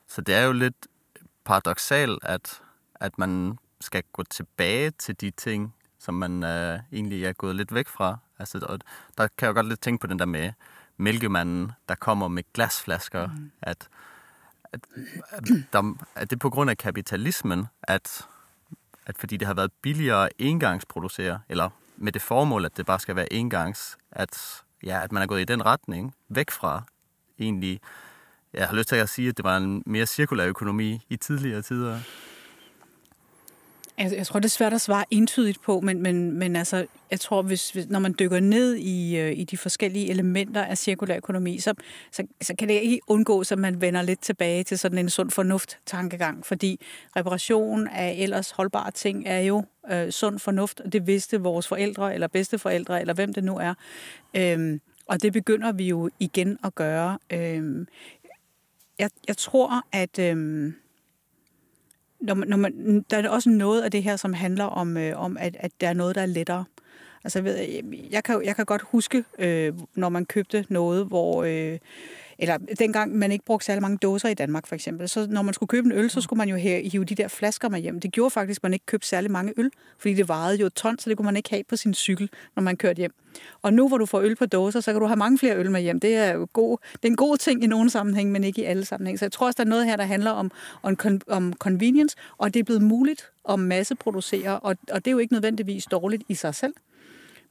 Så 0.06 0.20
det 0.20 0.34
er 0.34 0.42
jo 0.42 0.52
lidt 0.52 0.86
paradoxalt, 1.44 2.24
at, 2.24 2.60
at 2.94 3.18
man 3.18 3.58
skal 3.80 4.02
gå 4.12 4.22
tilbage 4.22 4.90
til 4.90 5.20
de 5.20 5.30
ting, 5.30 5.74
som 5.98 6.14
man 6.14 6.44
øh, 6.44 6.78
egentlig 6.92 7.24
er 7.24 7.32
gået 7.32 7.56
lidt 7.56 7.74
væk 7.74 7.88
fra. 7.88 8.18
Altså, 8.38 8.58
og 8.68 8.78
der 9.18 9.28
kan 9.38 9.46
jeg 9.46 9.48
jo 9.48 9.54
godt 9.54 9.68
lidt 9.68 9.80
tænke 9.80 10.00
på 10.00 10.06
den 10.06 10.18
der 10.18 10.26
med 10.26 10.52
mælkemanden, 10.96 11.72
der 11.88 11.94
kommer 11.94 12.28
med 12.28 12.42
glasflasker, 12.52 13.26
mm. 13.26 13.50
at, 13.62 13.88
at, 14.64 14.80
at, 15.30 15.48
der, 15.72 15.94
at 16.14 16.30
det 16.30 16.36
er 16.36 16.40
på 16.40 16.50
grund 16.50 16.70
af 16.70 16.78
kapitalismen, 16.78 17.66
at, 17.82 18.26
at 19.06 19.18
fordi 19.18 19.36
det 19.36 19.46
har 19.46 19.54
været 19.54 19.72
billigere 19.82 20.26
at 20.26 20.32
engangsproducere, 20.38 21.40
eller 21.48 21.70
med 21.96 22.12
det 22.12 22.22
formål, 22.22 22.64
at 22.64 22.76
det 22.76 22.86
bare 22.86 23.00
skal 23.00 23.16
være 23.16 23.32
engangs, 23.32 23.98
at 24.10 24.62
ja, 24.84 25.02
at 25.04 25.12
man 25.12 25.22
er 25.22 25.26
gået 25.26 25.40
i 25.40 25.44
den 25.44 25.66
retning, 25.66 26.14
væk 26.28 26.50
fra 26.50 26.82
egentlig, 27.38 27.80
jeg 28.52 28.68
har 28.68 28.76
lyst 28.76 28.88
til 28.88 28.96
at 28.96 29.08
sige, 29.08 29.28
at 29.28 29.36
det 29.36 29.44
var 29.44 29.56
en 29.56 29.82
mere 29.86 30.06
cirkulær 30.06 30.46
økonomi 30.46 31.00
i 31.08 31.16
tidligere 31.16 31.62
tider. 31.62 32.00
Jeg, 33.98 34.12
jeg 34.16 34.26
tror, 34.26 34.40
det 34.40 34.44
er 34.44 34.50
svært 34.50 34.72
at 34.72 34.80
svare 34.80 35.04
entydigt 35.10 35.62
på, 35.62 35.80
men, 35.80 36.02
men, 36.02 36.32
men 36.32 36.56
altså, 36.56 36.86
jeg 37.10 37.20
tror, 37.20 37.42
hvis, 37.42 37.70
hvis, 37.70 37.86
når 37.88 37.98
man 37.98 38.14
dykker 38.18 38.40
ned 38.40 38.74
i, 38.74 39.16
øh, 39.16 39.38
i 39.38 39.44
de 39.44 39.56
forskellige 39.56 40.10
elementer 40.10 40.62
af 40.64 40.78
cirkulær 40.78 41.16
økonomi, 41.16 41.58
så, 41.58 41.74
så, 42.12 42.22
så 42.40 42.54
kan 42.58 42.68
det 42.68 42.74
ikke 42.74 43.00
undgås, 43.06 43.52
at 43.52 43.58
man 43.58 43.80
vender 43.80 44.02
lidt 44.02 44.20
tilbage 44.20 44.64
til 44.64 44.78
sådan 44.78 44.98
en 44.98 45.10
sund 45.10 45.30
fornuft-tankegang, 45.30 46.46
fordi 46.46 46.80
reparation 47.16 47.88
af 47.88 48.14
ellers 48.18 48.50
holdbare 48.50 48.90
ting 48.90 49.22
er 49.26 49.40
jo 49.40 49.64
øh, 49.90 50.10
sund 50.10 50.38
fornuft, 50.38 50.80
og 50.80 50.92
det 50.92 51.06
vidste 51.06 51.40
vores 51.40 51.68
forældre 51.68 52.14
eller 52.14 52.28
bedsteforældre, 52.28 53.00
eller 53.00 53.14
hvem 53.14 53.34
det 53.34 53.44
nu 53.44 53.58
er. 53.58 53.74
Øhm, 54.36 54.80
og 55.06 55.22
det 55.22 55.32
begynder 55.32 55.72
vi 55.72 55.88
jo 55.88 56.10
igen 56.20 56.58
at 56.64 56.74
gøre. 56.74 57.18
Øhm, 57.32 57.86
jeg, 58.98 59.10
jeg 59.28 59.36
tror, 59.36 59.82
at... 59.92 60.18
Øhm, 60.18 60.74
når 62.20 62.34
man, 62.34 62.48
når 62.48 62.56
man, 62.56 63.04
der 63.10 63.16
er 63.16 63.28
også 63.28 63.50
noget 63.50 63.82
af 63.82 63.90
det 63.90 64.02
her, 64.02 64.16
som 64.16 64.32
handler 64.32 64.64
om, 64.64 64.96
øh, 64.96 65.20
om 65.20 65.36
at, 65.40 65.56
at 65.60 65.72
der 65.80 65.88
er 65.88 65.92
noget, 65.92 66.14
der 66.14 66.22
er 66.22 66.26
lettere. 66.26 66.64
Altså, 67.24 67.38
jeg, 67.38 67.44
ved, 67.44 67.56
jeg, 68.10 68.24
kan, 68.24 68.42
jeg 68.44 68.56
kan 68.56 68.64
godt 68.64 68.82
huske, 68.82 69.24
øh, 69.38 69.74
når 69.94 70.08
man 70.08 70.26
købte 70.26 70.66
noget, 70.68 71.06
hvor... 71.06 71.44
Øh, 71.44 71.78
eller 72.38 72.58
dengang 72.78 73.16
man 73.16 73.32
ikke 73.32 73.44
brugte 73.44 73.66
særlig 73.66 73.82
mange 73.82 73.98
dåser 73.98 74.28
i 74.28 74.34
Danmark 74.34 74.66
for 74.66 74.74
eksempel, 74.74 75.08
så 75.08 75.26
når 75.30 75.42
man 75.42 75.54
skulle 75.54 75.68
købe 75.68 75.86
en 75.86 75.92
øl, 75.92 76.10
så 76.10 76.20
skulle 76.20 76.38
man 76.38 76.48
jo 76.48 76.56
hive 76.56 77.04
de 77.04 77.14
der 77.14 77.28
flasker 77.28 77.68
med 77.68 77.80
hjem. 77.80 78.00
Det 78.00 78.12
gjorde 78.12 78.30
faktisk, 78.30 78.58
at 78.58 78.62
man 78.62 78.72
ikke 78.72 78.86
købte 78.86 79.08
særlig 79.08 79.30
mange 79.30 79.52
øl, 79.56 79.70
fordi 79.98 80.14
det 80.14 80.28
vejede 80.28 80.56
jo 80.56 80.66
et 80.66 80.74
ton, 80.74 80.98
så 80.98 81.10
det 81.10 81.16
kunne 81.16 81.26
man 81.26 81.36
ikke 81.36 81.50
have 81.50 81.64
på 81.64 81.76
sin 81.76 81.94
cykel, 81.94 82.30
når 82.56 82.62
man 82.62 82.76
kørte 82.76 82.98
hjem. 82.98 83.14
Og 83.62 83.72
nu 83.72 83.88
hvor 83.88 83.98
du 83.98 84.06
får 84.06 84.20
øl 84.20 84.36
på 84.36 84.46
dåser, 84.46 84.80
så 84.80 84.92
kan 84.92 85.00
du 85.00 85.06
have 85.06 85.16
mange 85.16 85.38
flere 85.38 85.56
øl 85.56 85.70
med 85.70 85.80
hjem. 85.80 86.00
Det 86.00 86.16
er 86.16 86.32
jo 86.32 86.48
god, 86.52 86.78
det 86.92 87.04
er 87.04 87.08
en 87.08 87.16
god 87.16 87.36
ting 87.36 87.64
i 87.64 87.66
nogle 87.66 87.90
sammenhæng, 87.90 88.32
men 88.32 88.44
ikke 88.44 88.62
i 88.62 88.64
alle 88.64 88.84
sammenhæng. 88.84 89.18
Så 89.18 89.24
jeg 89.24 89.32
tror 89.32 89.46
også, 89.46 89.56
der 89.56 89.64
er 89.64 89.68
noget 89.68 89.84
her, 89.86 89.96
der 89.96 90.04
handler 90.04 90.30
om, 90.30 90.50
om, 90.82 90.96
om 91.28 91.52
convenience, 91.52 92.16
og 92.38 92.54
det 92.54 92.60
er 92.60 92.64
blevet 92.64 92.82
muligt 92.82 93.30
at 93.48 93.60
masseproducere, 93.60 94.60
og, 94.60 94.76
og 94.90 95.04
det 95.04 95.06
er 95.06 95.12
jo 95.12 95.18
ikke 95.18 95.32
nødvendigvis 95.32 95.84
dårligt 95.84 96.22
i 96.28 96.34
sig 96.34 96.54
selv. 96.54 96.74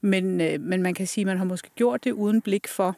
Men, 0.00 0.40
øh, 0.40 0.60
men 0.60 0.82
man 0.82 0.94
kan 0.94 1.06
sige, 1.06 1.22
at 1.22 1.26
man 1.26 1.38
har 1.38 1.44
måske 1.44 1.70
gjort 1.74 2.04
det 2.04 2.12
uden 2.12 2.40
blik 2.40 2.68
for, 2.68 2.96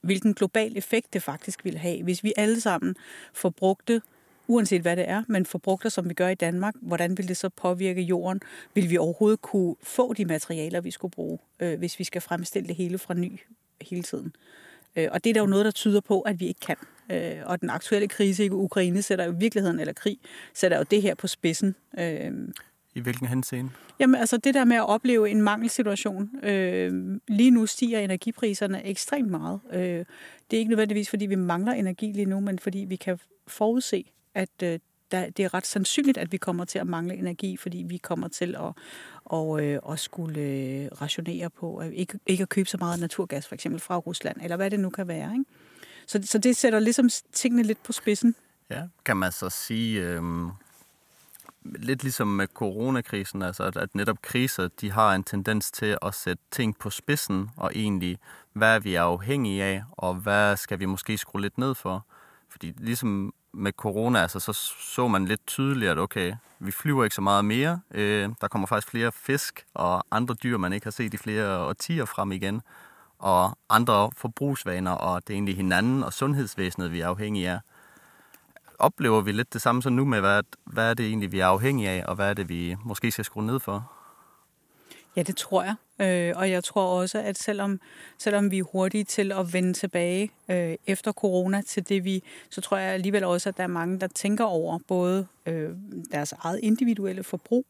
hvilken 0.00 0.34
global 0.34 0.76
effekt 0.76 1.12
det 1.12 1.22
faktisk 1.22 1.64
vil 1.64 1.78
have, 1.78 2.02
hvis 2.02 2.24
vi 2.24 2.32
alle 2.36 2.60
sammen 2.60 2.96
forbrugte 3.32 4.02
uanset 4.50 4.82
hvad 4.82 4.96
det 4.96 5.08
er, 5.08 5.22
men 5.28 5.46
forbrugter, 5.46 5.88
som 5.88 6.08
vi 6.08 6.14
gør 6.14 6.28
i 6.28 6.34
Danmark, 6.34 6.74
hvordan 6.80 7.18
vil 7.18 7.28
det 7.28 7.36
så 7.36 7.48
påvirke 7.48 8.02
jorden? 8.02 8.40
Vil 8.74 8.90
vi 8.90 8.98
overhovedet 8.98 9.42
kunne 9.42 9.76
få 9.82 10.12
de 10.12 10.24
materialer, 10.24 10.80
vi 10.80 10.90
skulle 10.90 11.12
bruge, 11.12 11.38
øh, 11.60 11.78
hvis 11.78 11.98
vi 11.98 12.04
skal 12.04 12.20
fremstille 12.20 12.68
det 12.68 12.76
hele 12.76 12.98
fra 12.98 13.14
ny 13.14 13.40
hele 13.80 14.02
tiden? 14.02 14.32
Øh, 14.96 15.08
og 15.12 15.24
det 15.24 15.30
er 15.30 15.34
der 15.34 15.40
jo 15.40 15.46
noget, 15.46 15.64
der 15.64 15.70
tyder 15.70 16.00
på, 16.00 16.20
at 16.20 16.40
vi 16.40 16.46
ikke 16.46 16.60
kan. 16.60 16.76
Øh, 17.10 17.42
og 17.44 17.60
den 17.60 17.70
aktuelle 17.70 18.08
krise 18.08 18.44
i 18.44 18.50
Ukraine 18.50 19.02
sætter 19.02 19.24
jo 19.24 19.34
virkeligheden, 19.38 19.80
eller 19.80 19.92
krig, 19.92 20.18
sætter 20.54 20.76
jo 20.78 20.84
det 20.90 21.02
her 21.02 21.14
på 21.14 21.26
spidsen. 21.26 21.74
Øh, 21.98 22.32
i 22.94 23.00
hvilken 23.00 23.26
henseende? 23.26 23.70
Jamen 23.98 24.20
altså 24.20 24.36
det 24.36 24.54
der 24.54 24.64
med 24.64 24.76
at 24.76 24.88
opleve 24.88 25.30
en 25.30 25.42
mangelsituation. 25.42 26.44
Øh, 26.44 27.20
lige 27.28 27.50
nu 27.50 27.66
stiger 27.66 27.98
energipriserne 27.98 28.84
ekstremt 28.84 29.30
meget. 29.30 29.60
Øh, 29.72 29.80
det 30.50 30.56
er 30.56 30.58
ikke 30.58 30.68
nødvendigvis, 30.68 31.10
fordi 31.10 31.26
vi 31.26 31.34
mangler 31.34 31.72
energi 31.72 32.12
lige 32.12 32.26
nu, 32.26 32.40
men 32.40 32.58
fordi 32.58 32.78
vi 32.78 32.96
kan 32.96 33.18
forudse, 33.46 34.04
at 34.34 34.50
øh, 34.62 34.78
der, 35.10 35.30
det 35.30 35.44
er 35.44 35.54
ret 35.54 35.66
sandsynligt, 35.66 36.18
at 36.18 36.32
vi 36.32 36.36
kommer 36.36 36.64
til 36.64 36.78
at 36.78 36.86
mangle 36.86 37.14
energi, 37.14 37.56
fordi 37.56 37.84
vi 37.88 37.96
kommer 37.96 38.28
til 38.28 38.56
at, 38.56 38.72
og, 39.24 39.64
øh, 39.66 39.78
at 39.90 39.98
skulle 39.98 40.40
øh, 40.40 40.88
rationere 41.00 41.50
på 41.50 41.76
at 41.76 41.92
ikke, 41.92 42.18
ikke 42.26 42.42
at 42.42 42.48
købe 42.48 42.68
så 42.68 42.76
meget 42.76 43.00
naturgas, 43.00 43.46
for 43.46 43.54
eksempel 43.54 43.80
fra 43.80 43.96
Rusland, 43.96 44.36
eller 44.42 44.56
hvad 44.56 44.70
det 44.70 44.80
nu 44.80 44.90
kan 44.90 45.08
være. 45.08 45.32
Ikke? 45.32 45.44
Så, 46.06 46.20
så 46.24 46.38
det 46.38 46.56
sætter 46.56 46.78
ligesom 46.78 47.08
tingene 47.32 47.62
lidt 47.62 47.82
på 47.82 47.92
spidsen. 47.92 48.34
Ja, 48.70 48.82
kan 49.04 49.16
man 49.16 49.32
så 49.32 49.50
sige... 49.50 50.00
Øh 50.00 50.22
lidt 51.64 52.02
ligesom 52.02 52.28
med 52.28 52.46
coronakrisen, 52.46 53.42
altså 53.42 53.62
at, 53.62 53.76
at 53.76 53.94
netop 53.94 54.22
kriser, 54.22 54.68
de 54.80 54.92
har 54.92 55.14
en 55.14 55.24
tendens 55.24 55.70
til 55.70 55.98
at 56.02 56.14
sætte 56.14 56.42
ting 56.50 56.78
på 56.78 56.90
spidsen, 56.90 57.50
og 57.56 57.72
egentlig, 57.74 58.18
hvad 58.52 58.74
er 58.74 58.78
vi 58.78 58.94
afhængige 58.94 59.64
af, 59.64 59.82
og 59.92 60.14
hvad 60.14 60.56
skal 60.56 60.80
vi 60.80 60.84
måske 60.84 61.18
skrue 61.18 61.40
lidt 61.40 61.58
ned 61.58 61.74
for? 61.74 62.06
Fordi 62.48 62.72
ligesom 62.78 63.34
med 63.52 63.72
corona, 63.72 64.22
altså, 64.22 64.40
så 64.40 64.52
så 64.78 65.08
man 65.08 65.24
lidt 65.24 65.46
tydeligt, 65.46 65.90
at 65.90 65.98
okay, 65.98 66.34
vi 66.58 66.70
flyver 66.70 67.04
ikke 67.04 67.16
så 67.16 67.22
meget 67.22 67.44
mere. 67.44 67.80
Øh, 67.90 68.28
der 68.40 68.48
kommer 68.48 68.66
faktisk 68.66 68.90
flere 68.90 69.12
fisk 69.12 69.66
og 69.74 70.04
andre 70.10 70.34
dyr, 70.34 70.56
man 70.56 70.72
ikke 70.72 70.86
har 70.86 70.90
set 70.90 71.14
i 71.14 71.16
flere 71.16 71.58
årtier 71.58 72.04
frem 72.04 72.32
igen. 72.32 72.62
Og 73.18 73.58
andre 73.68 74.10
forbrugsvaner, 74.16 74.90
og 74.90 75.22
det 75.26 75.32
er 75.32 75.34
egentlig 75.34 75.56
hinanden 75.56 76.04
og 76.04 76.12
sundhedsvæsenet, 76.12 76.92
vi 76.92 77.00
er 77.00 77.08
afhængige 77.08 77.50
af 77.50 77.60
oplever 78.80 79.20
vi 79.20 79.32
lidt 79.32 79.52
det 79.52 79.62
samme 79.62 79.82
som 79.82 79.92
nu 79.92 80.04
med, 80.04 80.20
hvad, 80.20 80.42
hvad 80.64 80.90
er 80.90 80.94
det 80.94 81.06
egentlig, 81.06 81.32
vi 81.32 81.40
er 81.40 81.46
afhængige 81.46 81.90
af, 81.90 82.04
og 82.08 82.14
hvad 82.14 82.30
er 82.30 82.34
det, 82.34 82.48
vi 82.48 82.76
måske 82.84 83.10
skal 83.10 83.24
skrue 83.24 83.46
ned 83.46 83.60
for? 83.60 83.92
Ja, 85.16 85.22
det 85.22 85.36
tror 85.36 85.62
jeg. 85.62 85.74
Øh, 86.00 86.32
og 86.36 86.50
jeg 86.50 86.64
tror 86.64 87.00
også, 87.00 87.18
at 87.18 87.38
selvom, 87.38 87.80
selvom 88.18 88.50
vi 88.50 88.58
er 88.58 88.64
hurtige 88.72 89.04
til 89.04 89.32
at 89.32 89.52
vende 89.52 89.72
tilbage 89.72 90.30
øh, 90.48 90.74
efter 90.86 91.12
corona 91.12 91.62
til 91.62 91.88
det, 91.88 92.04
vi, 92.04 92.22
så 92.50 92.60
tror 92.60 92.76
jeg 92.76 92.92
alligevel 92.92 93.24
også, 93.24 93.48
at 93.48 93.56
der 93.56 93.62
er 93.62 93.68
mange, 93.68 94.00
der 94.00 94.06
tænker 94.06 94.44
over 94.44 94.78
både 94.88 95.26
øh, 95.46 95.70
deres 96.12 96.32
eget 96.32 96.60
individuelle 96.62 97.22
forbrug, 97.22 97.66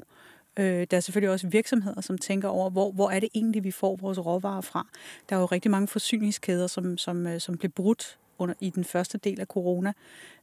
øh, 0.56 0.86
der 0.90 0.96
er 0.96 1.00
selvfølgelig 1.00 1.30
også 1.30 1.48
virksomheder, 1.48 2.00
som 2.00 2.18
tænker 2.18 2.48
over, 2.48 2.70
hvor, 2.70 2.92
hvor 2.92 3.10
er 3.10 3.20
det 3.20 3.28
egentlig, 3.34 3.64
vi 3.64 3.70
får 3.70 3.96
vores 3.96 4.18
råvarer 4.18 4.60
fra. 4.60 4.86
Der 5.28 5.36
er 5.36 5.40
jo 5.40 5.46
rigtig 5.46 5.70
mange 5.70 5.88
forsyningskæder, 5.88 6.66
som, 6.66 6.98
som, 6.98 7.26
øh, 7.26 7.40
som 7.40 7.56
blev 7.58 7.70
brudt 7.70 8.18
under, 8.40 8.54
i 8.60 8.70
den 8.70 8.84
første 8.84 9.18
del 9.18 9.40
af 9.40 9.46
corona, 9.46 9.92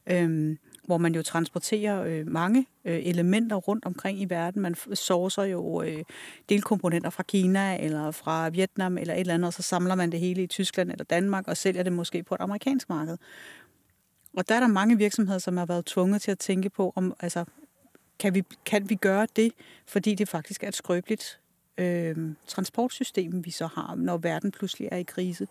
øh, 0.06 0.56
hvor 0.84 0.98
man 0.98 1.14
jo 1.14 1.22
transporterer 1.22 2.02
øh, 2.02 2.26
mange 2.26 2.66
øh, 2.84 3.06
elementer 3.06 3.56
rundt 3.56 3.84
omkring 3.84 4.20
i 4.20 4.24
verden. 4.24 4.62
Man 4.62 4.74
sourcer 4.94 5.44
jo 5.44 5.82
øh, 5.82 6.04
delkomponenter 6.48 7.10
fra 7.10 7.22
Kina 7.22 7.84
eller 7.84 8.10
fra 8.10 8.48
Vietnam 8.48 8.98
eller 8.98 9.14
et 9.14 9.20
eller 9.20 9.34
andet, 9.34 9.46
og 9.46 9.52
så 9.52 9.62
samler 9.62 9.94
man 9.94 10.12
det 10.12 10.20
hele 10.20 10.42
i 10.42 10.46
Tyskland 10.46 10.90
eller 10.90 11.04
Danmark 11.04 11.48
og 11.48 11.56
sælger 11.56 11.82
det 11.82 11.92
måske 11.92 12.22
på 12.22 12.34
et 12.34 12.40
amerikansk 12.40 12.88
marked. 12.88 13.16
Og 14.36 14.48
der 14.48 14.54
er 14.54 14.60
der 14.60 14.66
mange 14.66 14.98
virksomheder, 14.98 15.38
som 15.38 15.56
har 15.56 15.66
været 15.66 15.84
tvunget 15.84 16.22
til 16.22 16.30
at 16.30 16.38
tænke 16.38 16.70
på, 16.70 16.92
om 16.96 17.14
altså, 17.20 17.44
kan, 18.18 18.34
vi, 18.34 18.42
kan 18.64 18.90
vi 18.90 18.94
gøre 18.94 19.26
det, 19.36 19.52
fordi 19.86 20.14
det 20.14 20.28
faktisk 20.28 20.64
er 20.64 20.68
et 20.68 20.74
skrøbeligt 20.74 21.40
øh, 21.78 22.16
transportsystem, 22.46 23.44
vi 23.44 23.50
så 23.50 23.66
har, 23.66 23.94
når 23.94 24.16
verden 24.16 24.50
pludselig 24.50 24.88
er 24.92 24.96
i 24.96 25.02
krise. 25.02 25.46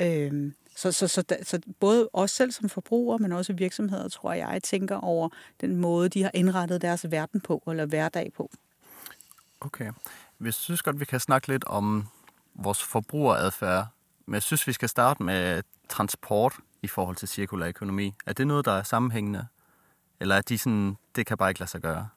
Øh, 0.00 0.52
så, 0.76 0.92
så, 0.92 1.08
så, 1.08 1.24
så 1.42 1.60
både 1.80 2.08
os 2.12 2.30
selv 2.30 2.52
som 2.52 2.68
forbrugere, 2.68 3.18
men 3.18 3.32
også 3.32 3.52
virksomheder, 3.52 4.08
tror 4.08 4.32
jeg, 4.32 4.62
tænker 4.62 4.96
over 4.96 5.28
den 5.60 5.76
måde, 5.76 6.08
de 6.08 6.22
har 6.22 6.30
indrettet 6.34 6.82
deres 6.82 7.10
verden 7.10 7.40
på, 7.40 7.62
eller 7.66 7.86
hverdag 7.86 8.32
på. 8.36 8.50
Okay. 9.60 9.92
Vi 10.38 10.52
synes 10.52 10.82
godt, 10.82 11.00
vi 11.00 11.04
kan 11.04 11.20
snakke 11.20 11.48
lidt 11.48 11.64
om 11.64 12.06
vores 12.54 12.82
forbrugeradfærd, 12.82 13.86
men 14.26 14.34
jeg 14.34 14.42
synes, 14.42 14.66
vi 14.66 14.72
skal 14.72 14.88
starte 14.88 15.22
med 15.22 15.62
transport 15.88 16.54
i 16.82 16.86
forhold 16.86 17.16
til 17.16 17.28
cirkulær 17.28 17.66
økonomi. 17.66 18.14
Er 18.26 18.32
det 18.32 18.46
noget, 18.46 18.64
der 18.64 18.72
er 18.72 18.82
sammenhængende? 18.82 19.46
Eller 20.20 20.36
er 20.36 20.40
de 20.40 20.58
sådan, 20.58 20.96
det 21.16 21.26
kan 21.26 21.36
bare 21.36 21.50
ikke 21.50 21.60
lade 21.60 21.70
sig 21.70 21.80
gøre? 21.80 22.08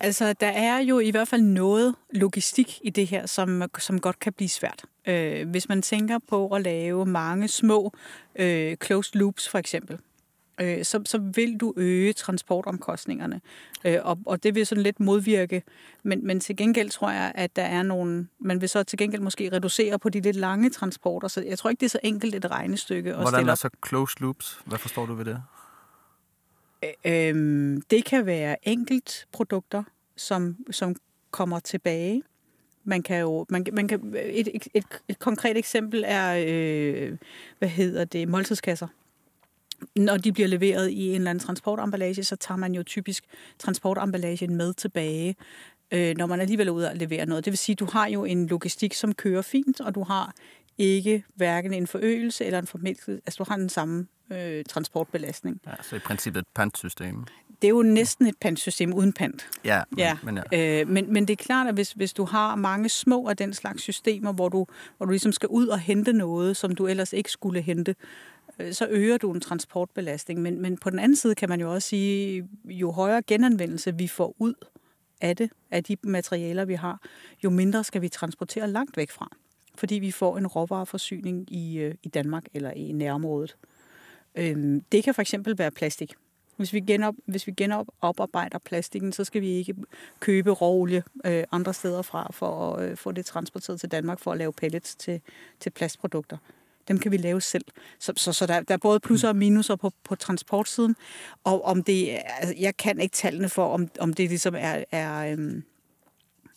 Altså, 0.00 0.32
der 0.32 0.46
er 0.46 0.78
jo 0.78 0.98
i 0.98 1.10
hvert 1.10 1.28
fald 1.28 1.42
noget 1.42 1.94
logistik 2.12 2.78
i 2.82 2.90
det 2.90 3.06
her, 3.06 3.26
som, 3.26 3.62
som 3.78 4.00
godt 4.00 4.18
kan 4.18 4.32
blive 4.32 4.48
svært. 4.48 4.84
Øh, 5.06 5.48
hvis 5.48 5.68
man 5.68 5.82
tænker 5.82 6.18
på 6.28 6.48
at 6.48 6.62
lave 6.62 7.06
mange 7.06 7.48
små 7.48 7.92
øh, 8.36 8.76
closed 8.84 9.14
loops, 9.14 9.48
for 9.48 9.58
eksempel, 9.58 9.98
øh, 10.60 10.84
så, 10.84 11.02
så 11.04 11.18
vil 11.18 11.56
du 11.56 11.74
øge 11.76 12.12
transportomkostningerne. 12.12 13.40
Øh, 13.84 13.98
og, 14.02 14.18
og 14.26 14.42
det 14.42 14.54
vil 14.54 14.66
sådan 14.66 14.82
lidt 14.82 15.00
modvirke. 15.00 15.62
Men, 16.02 16.26
men 16.26 16.40
til 16.40 16.56
gengæld 16.56 16.90
tror 16.90 17.10
jeg, 17.10 17.32
at 17.34 17.56
der 17.56 17.62
er 17.62 17.82
nogle... 17.82 18.28
Man 18.40 18.60
vil 18.60 18.68
så 18.68 18.82
til 18.82 18.98
gengæld 18.98 19.22
måske 19.22 19.52
reducere 19.52 19.98
på 19.98 20.08
de 20.08 20.20
lidt 20.20 20.36
lange 20.36 20.70
transporter. 20.70 21.28
Så 21.28 21.42
jeg 21.48 21.58
tror 21.58 21.70
ikke, 21.70 21.80
det 21.80 21.86
er 21.86 21.90
så 21.90 22.00
enkelt 22.02 22.34
et 22.34 22.50
regnestykke. 22.50 23.14
At 23.14 23.20
Hvordan 23.20 23.48
er 23.48 23.54
så 23.54 23.68
closed 23.88 24.20
loops? 24.20 24.60
Hvad 24.64 24.78
forstår 24.78 25.06
du 25.06 25.14
ved 25.14 25.24
det? 25.24 25.42
Øh, 26.84 27.28
øh, 27.28 27.76
det 27.90 28.04
kan 28.04 28.26
være 28.26 28.68
enkelt 28.68 29.26
produkter, 29.32 29.82
som, 30.16 30.56
som 30.70 30.96
kommer 31.30 31.58
tilbage. 31.58 32.22
Man 32.84 33.02
kan 33.02 33.20
jo, 33.20 33.46
man, 33.48 33.66
man 33.72 33.88
kan, 33.88 34.14
et, 34.16 34.48
et, 34.54 34.68
et, 34.74 34.84
et 35.08 35.18
konkret 35.18 35.56
eksempel 35.56 36.04
er, 36.06 36.44
øh, 36.46 37.18
hvad 37.58 37.68
hedder 37.68 38.04
det, 38.04 38.28
måltidskasser. 38.28 38.86
Når 39.96 40.16
de 40.16 40.32
bliver 40.32 40.48
leveret 40.48 40.90
i 40.90 41.08
en 41.08 41.14
eller 41.14 41.30
anden 41.30 41.44
transportemballage, 41.44 42.24
så 42.24 42.36
tager 42.36 42.58
man 42.58 42.74
jo 42.74 42.82
typisk 42.82 43.24
transportemballagen 43.58 44.56
med 44.56 44.74
tilbage, 44.74 45.36
øh, 45.90 46.16
når 46.16 46.26
man 46.26 46.40
alligevel 46.40 46.68
er 46.68 46.72
ude 46.72 46.90
og 46.90 46.96
levere 46.96 47.26
noget. 47.26 47.44
Det 47.44 47.50
vil 47.50 47.58
sige, 47.58 47.76
du 47.76 47.88
har 47.92 48.08
jo 48.08 48.24
en 48.24 48.46
logistik, 48.46 48.94
som 48.94 49.14
kører 49.14 49.42
fint, 49.42 49.80
og 49.80 49.94
du 49.94 50.02
har 50.02 50.34
ikke 50.78 51.24
hverken 51.34 51.72
en 51.72 51.86
forøgelse 51.86 52.44
eller 52.44 52.58
en 52.58 52.66
formidling. 52.66 53.22
Altså, 53.26 53.44
du 53.44 53.50
har 53.50 53.56
den 53.56 53.68
samme 53.68 54.06
øh, 54.32 54.64
transportbelastning. 54.64 55.60
Ja, 55.66 55.72
så 55.82 55.96
i 55.96 55.98
princippet 55.98 56.40
et 56.40 56.46
pantsystem. 56.54 57.24
Det 57.62 57.68
er 57.68 57.72
jo 57.72 57.82
næsten 57.82 58.26
et 58.26 58.34
pantsystem 58.40 58.94
uden 58.94 59.12
pant. 59.12 59.48
Ja, 59.64 59.82
men, 59.90 59.98
ja. 59.98 60.16
Men, 60.22 60.38
ja. 60.52 60.80
Øh, 60.80 60.88
men, 60.88 61.12
men 61.12 61.28
det 61.28 61.40
er 61.40 61.44
klart, 61.44 61.66
at 61.66 61.74
hvis, 61.74 61.92
hvis 61.92 62.12
du 62.12 62.24
har 62.24 62.56
mange 62.56 62.88
små 62.88 63.28
af 63.28 63.36
den 63.36 63.54
slags 63.54 63.82
systemer, 63.82 64.32
hvor 64.32 64.48
du, 64.48 64.66
hvor 64.96 65.06
du 65.06 65.10
ligesom 65.10 65.32
skal 65.32 65.48
ud 65.48 65.66
og 65.66 65.78
hente 65.78 66.12
noget, 66.12 66.56
som 66.56 66.74
du 66.74 66.86
ellers 66.86 67.12
ikke 67.12 67.30
skulle 67.30 67.60
hente, 67.60 67.94
øh, 68.58 68.72
så 68.72 68.86
øger 68.90 69.18
du 69.18 69.32
en 69.32 69.40
transportbelastning. 69.40 70.42
Men, 70.42 70.62
men 70.62 70.76
på 70.76 70.90
den 70.90 70.98
anden 70.98 71.16
side 71.16 71.34
kan 71.34 71.48
man 71.48 71.60
jo 71.60 71.72
også 71.72 71.88
sige, 71.88 72.48
jo 72.64 72.90
højere 72.90 73.22
genanvendelse 73.22 73.94
vi 73.94 74.08
får 74.08 74.34
ud 74.38 74.54
af 75.20 75.36
det, 75.36 75.50
af 75.70 75.84
de 75.84 75.96
materialer, 76.02 76.64
vi 76.64 76.74
har, 76.74 77.00
jo 77.44 77.50
mindre 77.50 77.84
skal 77.84 78.02
vi 78.02 78.08
transportere 78.08 78.70
langt 78.70 78.96
væk 78.96 79.10
fra. 79.10 79.36
Fordi 79.74 79.94
vi 79.94 80.10
får 80.10 80.38
en 80.38 80.46
råvareforsyning 80.46 81.52
i, 81.52 81.78
øh, 81.78 81.94
i 82.02 82.08
Danmark 82.08 82.44
eller 82.54 82.70
i 82.70 82.92
nærområdet. 82.92 83.56
Øhm, 84.34 84.80
det 84.92 85.04
kan 85.04 85.14
for 85.14 85.22
eksempel 85.22 85.58
være 85.58 85.70
plastik. 85.70 86.14
Hvis 86.56 86.72
vi, 86.72 86.80
genop, 86.80 87.14
hvis 87.26 87.46
vi 87.46 87.52
genoparbejder 87.52 88.58
plastikken, 88.58 89.12
så 89.12 89.24
skal 89.24 89.42
vi 89.42 89.48
ikke 89.48 89.74
købe 90.20 90.50
råolie 90.50 91.02
øh, 91.24 91.44
andre 91.52 91.74
steder 91.74 92.02
fra 92.02 92.28
for 92.32 92.74
at 92.74 92.90
øh, 92.90 92.96
få 92.96 93.12
det 93.12 93.26
transporteret 93.26 93.80
til 93.80 93.88
Danmark 93.88 94.20
for 94.20 94.32
at 94.32 94.38
lave 94.38 94.52
pellets 94.52 94.94
til, 94.94 95.20
til 95.60 95.70
plastprodukter. 95.70 96.36
Dem 96.88 96.98
kan 96.98 97.12
vi 97.12 97.16
lave 97.16 97.40
selv. 97.40 97.64
Så, 97.98 98.12
så, 98.16 98.32
så 98.32 98.46
der, 98.46 98.60
der 98.60 98.74
er 98.74 98.78
både 98.78 99.00
plusser 99.00 99.28
og 99.28 99.36
minuser 99.36 99.76
på, 99.76 99.90
på 100.04 100.14
transportsiden. 100.14 100.96
Og 101.44 101.64
om 101.64 101.82
det, 101.82 102.18
altså, 102.26 102.54
jeg 102.58 102.76
kan 102.76 103.00
ikke 103.00 103.14
tallene 103.14 103.48
for, 103.48 103.68
om, 103.68 103.88
om 104.00 104.12
det 104.12 104.28
ligesom 104.28 104.54
er, 104.58 104.84
er, 104.90 105.36
øh, 105.38 105.62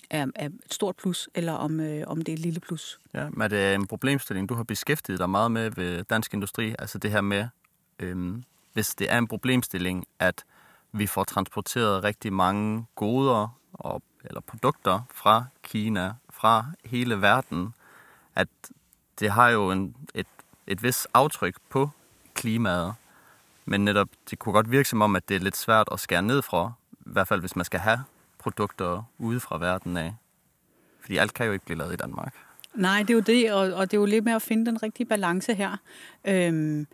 er, 0.09 0.25
er 0.35 0.45
et 0.45 0.73
stort 0.73 0.95
plus, 0.95 1.29
eller 1.35 1.53
om, 1.53 1.79
øh, 1.79 2.03
om 2.07 2.17
det 2.17 2.29
er 2.29 2.33
et 2.33 2.39
lille 2.39 2.59
plus. 2.59 2.99
Ja, 3.13 3.29
men 3.29 3.51
det 3.51 3.63
er 3.63 3.75
en 3.75 3.87
problemstilling, 3.87 4.49
du 4.49 4.53
har 4.53 4.63
beskæftiget 4.63 5.19
dig 5.19 5.29
meget 5.29 5.51
med 5.51 5.69
ved 5.69 6.03
Dansk 6.03 6.33
Industri. 6.33 6.75
Altså 6.79 6.97
det 6.97 7.11
her 7.11 7.21
med, 7.21 7.47
øh, 7.99 8.37
hvis 8.73 8.95
det 8.95 9.11
er 9.13 9.17
en 9.17 9.27
problemstilling, 9.27 10.07
at 10.19 10.45
vi 10.91 11.07
får 11.07 11.23
transporteret 11.23 12.03
rigtig 12.03 12.33
mange 12.33 12.85
goder 12.95 13.57
og, 13.73 14.01
eller 14.23 14.41
produkter 14.41 15.01
fra 15.13 15.45
Kina, 15.63 16.13
fra 16.29 16.65
hele 16.85 17.21
verden, 17.21 17.73
at 18.35 18.47
det 19.19 19.31
har 19.31 19.49
jo 19.49 19.71
en, 19.71 19.95
et, 20.13 20.27
et 20.67 20.83
vis 20.83 21.07
aftryk 21.13 21.55
på 21.69 21.89
klimaet, 22.33 22.93
men 23.65 23.85
netop 23.85 24.09
det 24.29 24.39
kunne 24.39 24.53
godt 24.53 24.71
virke 24.71 24.89
som 24.89 25.01
om, 25.01 25.15
at 25.15 25.29
det 25.29 25.35
er 25.35 25.39
lidt 25.39 25.57
svært 25.57 25.89
at 25.91 25.99
skære 25.99 26.21
ned 26.21 26.41
fra, 26.41 26.71
i 26.91 26.95
hvert 27.05 27.27
fald 27.27 27.39
hvis 27.39 27.55
man 27.55 27.65
skal 27.65 27.79
have 27.79 28.03
produkter 28.47 29.03
ude 29.17 29.39
fra 29.39 29.57
verden 29.57 29.97
af. 29.97 30.13
Fordi 31.01 31.17
alt 31.17 31.33
kan 31.33 31.45
jo 31.45 31.51
ikke 31.51 31.65
blive 31.65 31.77
lavet 31.77 31.93
i 31.93 31.95
Danmark. 31.95 32.33
Nej, 32.75 32.99
det 32.99 33.09
er 33.09 33.13
jo 33.13 33.19
det, 33.19 33.53
og, 33.53 33.73
og 33.73 33.91
det 33.91 33.97
er 33.97 34.01
jo 34.01 34.05
lidt 34.05 34.25
med 34.25 34.33
at 34.33 34.41
finde 34.41 34.65
den 34.65 34.83
rigtige 34.83 35.07
balance 35.07 35.53
her. 35.53 35.77
Øhm, 36.25 36.87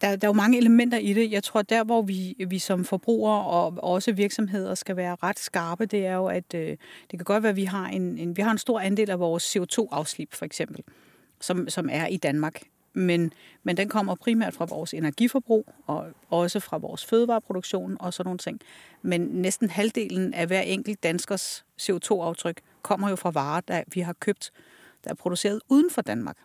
der, 0.00 0.16
der 0.16 0.26
er 0.26 0.28
jo 0.28 0.32
mange 0.32 0.58
elementer 0.58 0.98
i 0.98 1.12
det. 1.12 1.30
Jeg 1.30 1.44
tror, 1.44 1.62
der 1.62 1.84
hvor 1.84 2.02
vi, 2.02 2.36
vi 2.48 2.58
som 2.58 2.84
forbrugere 2.84 3.44
og 3.44 3.74
også 3.82 4.12
virksomheder 4.12 4.74
skal 4.74 4.96
være 4.96 5.16
ret 5.22 5.38
skarpe, 5.38 5.86
det 5.86 6.06
er 6.06 6.14
jo, 6.14 6.26
at 6.26 6.54
øh, 6.54 6.68
det 7.10 7.18
kan 7.18 7.24
godt 7.24 7.42
være, 7.42 7.50
at 7.50 7.56
vi 7.56 7.64
har 7.64 7.86
en, 7.86 8.18
en, 8.18 8.36
vi 8.36 8.42
har 8.42 8.50
en 8.50 8.58
stor 8.58 8.80
andel 8.80 9.10
af 9.10 9.18
vores 9.18 9.56
CO2-afslip, 9.56 10.34
for 10.34 10.44
eksempel, 10.44 10.82
som, 11.40 11.68
som 11.68 11.88
er 11.92 12.06
i 12.06 12.16
Danmark. 12.16 12.62
Men, 12.94 13.32
men 13.62 13.76
den 13.76 13.88
kommer 13.88 14.14
primært 14.14 14.54
fra 14.54 14.64
vores 14.64 14.94
energiforbrug 14.94 15.68
og 15.86 16.06
også 16.30 16.60
fra 16.60 16.78
vores 16.78 17.04
fødevareproduktion 17.04 17.96
og 18.00 18.14
sådan 18.14 18.26
nogle 18.26 18.38
ting. 18.38 18.60
Men 19.02 19.20
næsten 19.20 19.70
halvdelen 19.70 20.34
af 20.34 20.46
hver 20.46 20.60
enkelt 20.60 21.02
danskers 21.02 21.64
CO2-aftryk 21.82 22.60
kommer 22.82 23.10
jo 23.10 23.16
fra 23.16 23.30
varer, 23.30 23.60
der 23.60 23.82
vi 23.94 24.00
har 24.00 24.12
købt, 24.12 24.50
der 25.04 25.10
er 25.10 25.14
produceret 25.14 25.60
uden 25.68 25.90
for 25.90 26.02
Danmark. 26.02 26.36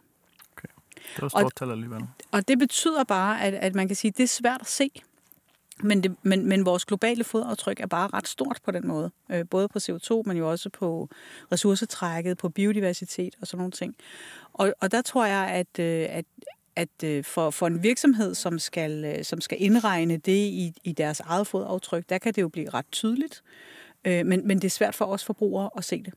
Det 1.16 1.22
var 1.22 1.30
stort 1.30 1.56
tal 1.56 1.72
alligevel. 1.72 2.08
Og 2.32 2.48
det 2.48 2.60
betyder 2.60 3.04
bare, 3.04 3.42
at, 3.42 3.54
at 3.54 3.76
man 3.76 3.88
kan 3.88 3.96
sige, 3.96 4.10
at 4.10 4.18
det 4.18 4.24
er 4.24 4.28
svært 4.28 4.62
at 4.62 4.68
se. 4.68 4.90
Men, 5.84 6.04
det, 6.04 6.16
men, 6.24 6.46
men 6.46 6.66
vores 6.66 6.86
globale 6.86 7.24
fodaftryk 7.24 7.80
er 7.80 7.88
bare 7.88 8.10
ret 8.14 8.28
stort 8.28 8.60
på 8.66 8.72
den 8.72 8.88
måde. 8.88 9.12
Øh, 9.32 9.46
både 9.50 9.68
på 9.68 9.80
CO2, 9.80 10.22
men 10.26 10.38
jo 10.38 10.52
også 10.52 10.70
på 10.70 11.10
ressourcetrækket, 11.52 12.38
på 12.38 12.50
biodiversitet 12.50 13.36
og 13.42 13.48
sådan 13.48 13.58
nogle 13.58 13.72
ting. 13.72 13.96
Og, 14.54 14.74
og 14.82 14.92
der 14.92 15.02
tror 15.02 15.26
jeg, 15.26 15.48
at, 15.48 15.80
øh, 15.80 16.08
at, 16.10 16.26
at 16.76 17.04
øh, 17.04 17.24
for, 17.24 17.50
for 17.50 17.68
en 17.68 17.84
virksomhed, 17.84 18.36
som 18.36 18.60
skal, 18.60 19.06
øh, 19.06 19.24
som 19.24 19.42
skal 19.42 19.58
indregne 19.62 20.18
det 20.18 20.32
i, 20.32 20.74
i 20.84 20.92
deres 20.92 21.20
eget 21.20 21.48
fodaftryk, 21.48 22.10
der 22.10 22.18
kan 22.18 22.34
det 22.34 22.42
jo 22.42 22.50
blive 22.50 22.70
ret 22.70 22.86
tydeligt. 22.92 23.44
Øh, 24.06 24.26
men, 24.26 24.48
men 24.48 24.58
det 24.58 24.66
er 24.66 24.70
svært 24.70 24.96
for 24.96 25.06
os 25.06 25.26
forbrugere 25.26 25.70
at 25.78 25.84
se 25.84 26.04
det. 26.04 26.14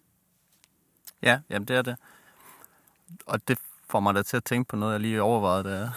Ja, 1.23 1.41
jamen 1.51 1.69
det 1.69 1.77
er 1.77 1.83
det. 1.83 1.97
Og 3.27 3.49
det 3.49 3.59
får 3.89 4.01
mig 4.01 4.15
da 4.15 4.23
til 4.23 4.37
at 4.37 4.45
tænke 4.45 4.69
på 4.69 4.77
noget, 4.77 4.93
jeg 4.93 5.01
lige 5.01 5.23
overvejede 5.23 5.65
der 5.65 5.91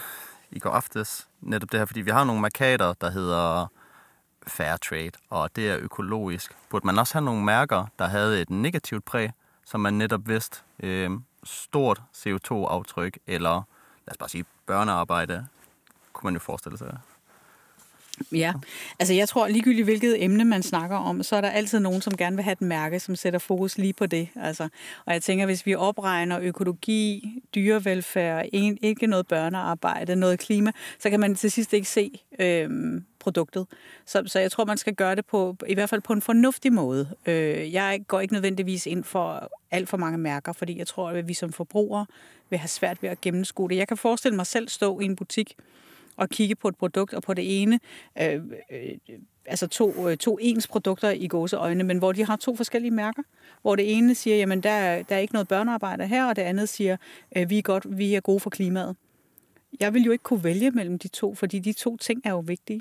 i 0.50 0.58
går 0.58 0.70
aftes. 0.70 1.28
Netop 1.40 1.72
det 1.72 1.80
her, 1.80 1.84
fordi 1.84 2.00
vi 2.00 2.10
har 2.10 2.24
nogle 2.24 2.40
markader, 2.40 2.92
der 2.92 3.10
hedder 3.10 3.66
fair 4.46 4.76
trade, 4.76 5.12
og 5.30 5.56
det 5.56 5.70
er 5.70 5.78
økologisk. 5.78 6.56
Burde 6.70 6.86
man 6.86 6.98
også 6.98 7.14
have 7.14 7.24
nogle 7.24 7.44
mærker, 7.44 7.86
der 7.98 8.06
havde 8.06 8.40
et 8.40 8.50
negativt 8.50 9.04
præg, 9.04 9.30
som 9.64 9.80
man 9.80 9.94
netop 9.94 10.28
vidste 10.28 10.60
øh, 10.80 11.10
stort 11.44 12.02
CO2-aftryk, 12.16 13.18
eller 13.26 13.54
lad 14.06 14.10
os 14.10 14.18
bare 14.18 14.28
sige 14.28 14.44
børnearbejde, 14.66 15.46
kunne 16.12 16.26
man 16.26 16.34
jo 16.34 16.40
forestille 16.40 16.78
sig. 16.78 16.98
Ja, 18.32 18.52
altså 18.98 19.14
jeg 19.14 19.28
tror 19.28 19.48
ligegyldigt 19.48 19.84
hvilket 19.86 20.24
emne 20.24 20.44
man 20.44 20.62
snakker 20.62 20.96
om, 20.96 21.22
så 21.22 21.36
er 21.36 21.40
der 21.40 21.48
altid 21.48 21.80
nogen, 21.80 22.00
som 22.00 22.16
gerne 22.16 22.36
vil 22.36 22.42
have 22.42 22.52
et 22.52 22.60
mærke, 22.60 23.00
som 23.00 23.16
sætter 23.16 23.38
fokus 23.38 23.78
lige 23.78 23.92
på 23.92 24.06
det. 24.06 24.28
Altså, 24.36 24.68
og 25.06 25.12
jeg 25.12 25.22
tænker, 25.22 25.46
hvis 25.46 25.66
vi 25.66 25.74
opregner 25.74 26.40
økologi, 26.40 27.32
dyrevelfærd, 27.54 28.46
ikke 28.82 29.06
noget 29.06 29.26
børnearbejde, 29.26 30.16
noget 30.16 30.38
klima, 30.38 30.72
så 30.98 31.10
kan 31.10 31.20
man 31.20 31.34
til 31.34 31.50
sidst 31.50 31.72
ikke 31.72 31.88
se 31.88 32.20
øhm, 32.38 33.04
produktet. 33.18 33.66
Så, 34.06 34.22
så 34.26 34.38
jeg 34.38 34.52
tror, 34.52 34.64
man 34.64 34.78
skal 34.78 34.94
gøre 34.94 35.14
det 35.14 35.26
på, 35.26 35.56
i 35.68 35.74
hvert 35.74 35.90
fald 35.90 36.00
på 36.00 36.12
en 36.12 36.22
fornuftig 36.22 36.72
måde. 36.72 37.08
Øh, 37.26 37.72
jeg 37.72 38.00
går 38.08 38.20
ikke 38.20 38.34
nødvendigvis 38.34 38.86
ind 38.86 39.04
for 39.04 39.50
alt 39.70 39.88
for 39.88 39.96
mange 39.96 40.18
mærker, 40.18 40.52
fordi 40.52 40.78
jeg 40.78 40.86
tror, 40.86 41.10
at 41.10 41.28
vi 41.28 41.34
som 41.34 41.52
forbrugere 41.52 42.06
vil 42.50 42.58
have 42.58 42.68
svært 42.68 43.02
ved 43.02 43.10
at 43.10 43.20
gennemskue 43.20 43.68
det. 43.68 43.76
Jeg 43.76 43.88
kan 43.88 43.96
forestille 43.96 44.36
mig 44.36 44.46
selv 44.46 44.68
stå 44.68 45.00
i 45.00 45.04
en 45.04 45.16
butik, 45.16 45.56
og 46.16 46.28
kigge 46.28 46.54
på 46.54 46.68
et 46.68 46.76
produkt, 46.76 47.14
og 47.14 47.22
på 47.22 47.34
det 47.34 47.62
ene, 47.62 47.80
øh, 48.22 48.40
øh, 48.70 49.18
altså 49.46 49.66
to, 49.66 50.08
øh, 50.08 50.16
to 50.16 50.38
ens 50.40 50.66
produkter 50.66 51.10
i 51.10 51.26
gåseøjne, 51.26 51.84
men 51.84 51.98
hvor 51.98 52.12
de 52.12 52.24
har 52.24 52.36
to 52.36 52.56
forskellige 52.56 52.90
mærker. 52.90 53.22
Hvor 53.62 53.76
det 53.76 53.96
ene 53.96 54.14
siger, 54.14 54.36
jamen 54.36 54.62
der, 54.62 55.02
der 55.02 55.14
er 55.16 55.18
ikke 55.18 55.34
noget 55.34 55.48
børnearbejde 55.48 56.06
her, 56.06 56.26
og 56.26 56.36
det 56.36 56.42
andet 56.42 56.68
siger, 56.68 56.96
øh, 57.36 57.50
vi, 57.50 57.58
er 57.58 57.62
godt, 57.62 57.98
vi 57.98 58.14
er 58.14 58.20
gode 58.20 58.40
for 58.40 58.50
klimaet. 58.50 58.96
Jeg 59.80 59.94
vil 59.94 60.02
jo 60.02 60.12
ikke 60.12 60.22
kunne 60.22 60.44
vælge 60.44 60.70
mellem 60.70 60.98
de 60.98 61.08
to, 61.08 61.34
fordi 61.34 61.58
de 61.58 61.72
to 61.72 61.96
ting 61.96 62.22
er 62.24 62.30
jo 62.30 62.38
vigtige. 62.38 62.80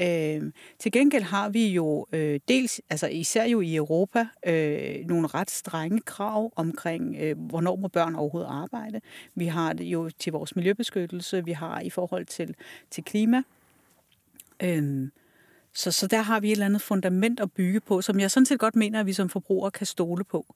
Øh, 0.00 0.52
til 0.78 0.92
gengæld 0.92 1.22
har 1.22 1.48
vi 1.48 1.68
jo 1.68 2.06
øh, 2.12 2.40
dels, 2.48 2.80
altså 2.90 3.06
især 3.06 3.44
jo 3.44 3.60
i 3.60 3.74
Europa, 3.74 4.26
øh, 4.46 5.06
nogle 5.06 5.26
ret 5.26 5.50
strenge 5.50 6.00
krav 6.00 6.52
omkring, 6.56 7.16
øh, 7.20 7.38
hvornår 7.38 7.76
må 7.76 7.88
børn 7.88 8.14
overhovedet 8.14 8.48
arbejde. 8.50 9.00
Vi 9.34 9.46
har 9.46 9.72
det 9.72 9.84
jo 9.84 10.10
til 10.18 10.32
vores 10.32 10.56
miljøbeskyttelse, 10.56 11.44
vi 11.44 11.52
har 11.52 11.80
i 11.80 11.90
forhold 11.90 12.26
til, 12.26 12.54
til 12.90 13.04
klima. 13.04 13.42
Øh, 14.62 15.08
så, 15.74 15.90
så 15.90 16.06
der 16.06 16.22
har 16.22 16.40
vi 16.40 16.48
et 16.48 16.52
eller 16.52 16.66
andet 16.66 16.82
fundament 16.82 17.40
at 17.40 17.52
bygge 17.52 17.80
på, 17.80 18.02
som 18.02 18.20
jeg 18.20 18.30
sådan 18.30 18.46
set 18.46 18.58
godt 18.58 18.76
mener, 18.76 19.00
at 19.00 19.06
vi 19.06 19.12
som 19.12 19.28
forbrugere 19.28 19.70
kan 19.70 19.86
stole 19.86 20.24
på. 20.24 20.54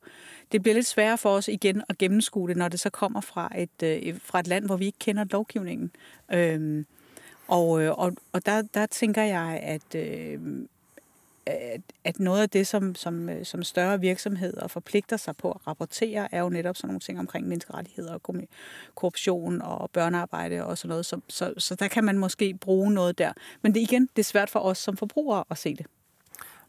Det 0.53 0.63
bliver 0.63 0.75
lidt 0.75 0.87
sværere 0.87 1.19
for 1.19 1.31
os 1.31 1.49
igen 1.49 1.83
at 1.89 1.99
gennemskue 1.99 2.49
det, 2.49 2.57
når 2.57 2.69
det 2.69 2.81
så 2.81 2.91
kommer 2.91 3.21
fra 3.21 3.53
et, 3.59 3.83
øh, 3.83 4.21
fra 4.23 4.41
et 4.41 4.47
land, 4.47 4.67
hvor 4.67 4.77
vi 4.77 4.87
ikke 4.87 4.99
kender 4.99 5.25
lovgivningen. 5.31 5.91
Øh, 6.33 6.85
og, 7.49 7.83
øh, 7.83 7.93
og, 7.99 8.13
og 8.33 8.47
der, 8.47 8.63
der 8.63 8.87
tænker 8.87 9.23
jeg, 9.23 9.61
at, 9.63 9.95
øh, 9.95 10.41
at, 11.47 11.81
at 12.05 12.21
noget 12.21 12.43
af 12.43 12.51
det, 12.51 12.67
som, 12.67 12.95
som, 12.95 13.29
øh, 13.29 13.45
som 13.45 13.63
større 13.63 14.01
virksomheder 14.01 14.69
forpligter 14.69 15.17
sig 15.17 15.37
på 15.37 15.51
at 15.51 15.67
rapportere, 15.67 16.35
er 16.35 16.41
jo 16.41 16.49
netop 16.49 16.77
sådan 16.77 16.89
nogle 16.89 17.01
ting 17.01 17.19
omkring 17.19 17.49
menneskerettigheder 17.49 18.15
og 18.15 18.23
korruption 18.95 19.63
og 19.63 19.91
børnearbejde 19.91 20.65
og 20.65 20.79
sådan 20.79 20.89
noget. 20.89 21.07
Så, 21.07 21.21
så, 21.29 21.55
så 21.59 21.75
der 21.75 21.89
kan 21.89 22.05
man 22.05 22.19
måske 22.19 22.55
bruge 22.61 22.93
noget 22.93 23.19
der. 23.19 23.33
Men 23.63 23.75
det 23.75 23.81
igen, 23.81 24.03
det 24.17 24.23
er 24.23 24.25
svært 24.25 24.51
for 24.51 24.61
os 24.61 24.79
som 24.79 24.97
forbrugere 24.97 25.45
at 25.51 25.59
se 25.59 25.75
det. 25.75 25.87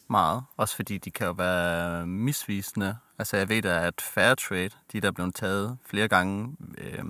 Meget. 0.09 0.43
Også 0.57 0.75
fordi 0.75 0.97
de 0.97 1.11
kan 1.11 1.27
jo 1.27 1.33
være 1.33 2.07
misvisende. 2.07 2.97
Altså 3.19 3.37
jeg 3.37 3.49
ved 3.49 3.61
da, 3.61 3.87
at 3.87 4.01
Fairtrade, 4.01 4.69
de 4.91 5.01
der 5.01 5.07
er 5.07 5.11
blevet 5.11 5.35
taget 5.35 5.77
flere 5.85 6.07
gange, 6.07 6.55
øh, 6.77 7.03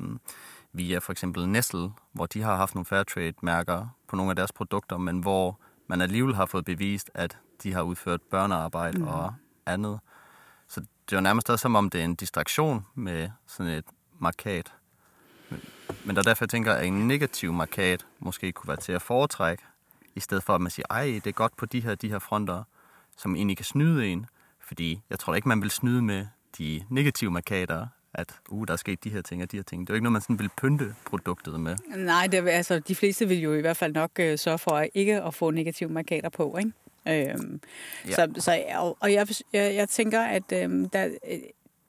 via 0.77 0.99
for 0.99 1.11
eksempel 1.11 1.49
Nestle, 1.49 1.91
hvor 2.11 2.25
de 2.25 2.41
har 2.41 2.55
haft 2.55 2.75
nogle 2.75 2.85
Fairtrade-mærker 2.85 3.87
på 4.07 4.15
nogle 4.15 4.29
af 4.29 4.35
deres 4.35 4.51
produkter, 4.51 4.97
men 4.97 5.19
hvor 5.19 5.59
man 5.87 6.01
alligevel 6.01 6.35
har 6.35 6.45
fået 6.45 6.65
bevist, 6.65 7.11
at 7.13 7.37
de 7.63 7.73
har 7.73 7.81
udført 7.81 8.21
børnearbejde 8.21 8.97
mm. 8.97 9.07
og 9.07 9.33
andet. 9.65 9.99
Så 10.67 10.79
det 10.79 11.13
er 11.13 11.17
jo 11.17 11.21
nærmest 11.21 11.49
også 11.49 11.61
som 11.61 11.75
om, 11.75 11.89
det 11.89 12.01
er 12.01 12.05
en 12.05 12.15
distraktion 12.15 12.85
med 12.95 13.29
sådan 13.47 13.73
et 13.73 13.85
markat. 14.19 14.73
Men, 16.05 16.15
der 16.15 16.21
er 16.21 16.23
derfor, 16.23 16.45
jeg 16.45 16.49
tænker, 16.49 16.73
at 16.73 16.85
en 16.85 17.07
negativ 17.07 17.53
markat 17.53 18.05
måske 18.19 18.51
kunne 18.51 18.67
være 18.67 18.77
til 18.77 18.91
at 18.91 19.01
foretrække, 19.01 19.63
i 20.15 20.19
stedet 20.19 20.43
for 20.43 20.55
at 20.55 20.61
man 20.61 20.71
siger, 20.71 20.85
ej, 20.89 21.05
det 21.05 21.27
er 21.27 21.31
godt 21.31 21.57
på 21.57 21.65
de 21.65 21.79
her, 21.79 21.95
de 21.95 22.09
her 22.09 22.19
fronter, 22.19 22.63
som 23.17 23.35
egentlig 23.35 23.57
kan 23.57 23.65
snyde 23.65 24.07
en. 24.07 24.25
Fordi 24.59 25.01
jeg 25.09 25.19
tror 25.19 25.35
ikke, 25.35 25.47
man 25.47 25.61
vil 25.61 25.71
snyde 25.71 26.01
med 26.01 26.27
de 26.57 26.83
negative 26.89 27.31
markader, 27.31 27.87
at 28.13 28.35
uh, 28.49 28.67
der 28.67 28.73
er 28.73 28.77
sket 28.77 29.03
de 29.03 29.09
her 29.09 29.21
ting 29.21 29.43
og 29.43 29.51
de 29.51 29.57
her 29.57 29.63
ting. 29.63 29.87
Det 29.87 29.89
er 29.89 29.93
jo 29.93 29.95
ikke 29.95 30.03
noget, 30.03 30.13
man 30.13 30.21
sådan 30.21 30.39
vil 30.39 30.49
pynte 30.57 30.95
produktet 31.05 31.59
med. 31.59 31.75
Nej, 31.95 32.27
det, 32.27 32.47
altså, 32.47 32.79
de 32.79 32.95
fleste 32.95 33.27
vil 33.27 33.39
jo 33.39 33.53
i 33.53 33.61
hvert 33.61 33.77
fald 33.77 33.93
nok 33.93 34.11
øh, 34.19 34.37
sørge 34.37 34.57
for 34.57 34.71
at 34.71 34.89
ikke 34.93 35.21
at 35.21 35.33
få 35.33 35.51
negative 35.51 35.89
markader 35.89 36.29
på, 36.29 36.57
ikke? 36.57 36.71
Øhm, 37.07 37.61
ja. 38.07 38.11
så, 38.11 38.33
så, 38.37 38.63
og, 38.75 38.97
og 38.99 39.13
jeg, 39.13 39.27
jeg, 39.53 39.75
jeg 39.75 39.89
tænker, 39.89 40.21
at 40.21 40.51
øhm, 40.53 40.89
der, 40.89 41.05
øh, 41.05 41.39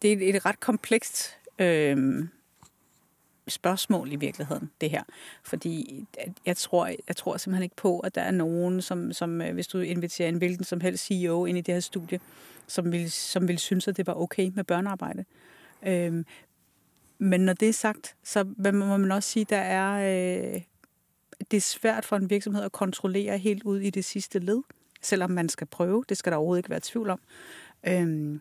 det 0.02 0.12
er 0.12 0.36
et 0.36 0.46
ret 0.46 0.60
komplekst 0.60 1.36
øhm, 1.58 2.28
spørgsmål 3.48 4.12
i 4.12 4.16
virkeligheden, 4.16 4.70
det 4.80 4.90
her. 4.90 5.02
Fordi 5.42 6.06
jeg 6.46 6.56
tror, 6.56 6.86
jeg 7.08 7.16
tror 7.16 7.36
simpelthen 7.36 7.62
ikke 7.62 7.76
på, 7.76 7.98
at 7.98 8.14
der 8.14 8.20
er 8.20 8.30
nogen, 8.30 8.82
som, 8.82 9.12
som 9.12 9.40
hvis 9.52 9.66
du 9.66 9.78
inviterer 9.78 10.28
en 10.28 10.38
hvilken 10.38 10.64
som 10.64 10.80
helst 10.80 11.04
CEO 11.04 11.44
ind 11.44 11.58
i 11.58 11.60
det 11.60 11.74
her 11.74 11.80
studie, 11.80 12.20
som 12.66 12.92
vil, 12.92 13.12
som 13.12 13.48
vil 13.48 13.58
synes, 13.58 13.88
at 13.88 13.96
det 13.96 14.06
var 14.06 14.14
okay 14.14 14.50
med 14.54 14.64
børnearbejde. 14.64 15.24
Øhm, 15.86 16.26
men 17.18 17.40
når 17.40 17.52
det 17.52 17.68
er 17.68 17.72
sagt, 17.72 18.16
så 18.24 18.44
må 18.58 18.96
man 18.96 19.12
også 19.12 19.28
sige, 19.28 19.46
der 19.50 19.56
er, 19.56 19.92
øh, 20.54 20.62
det 21.50 21.56
er 21.56 21.60
svært 21.60 22.04
for 22.04 22.16
en 22.16 22.30
virksomhed 22.30 22.62
at 22.62 22.72
kontrollere 22.72 23.38
helt 23.38 23.62
ud 23.62 23.80
i 23.80 23.90
det 23.90 24.04
sidste 24.04 24.38
led, 24.38 24.62
selvom 25.02 25.30
man 25.30 25.48
skal 25.48 25.66
prøve. 25.66 26.04
Det 26.08 26.16
skal 26.16 26.32
der 26.32 26.36
overhovedet 26.36 26.58
ikke 26.58 26.70
være 26.70 26.80
tvivl 26.82 27.10
om. 27.10 27.20
Øhm, 27.86 28.40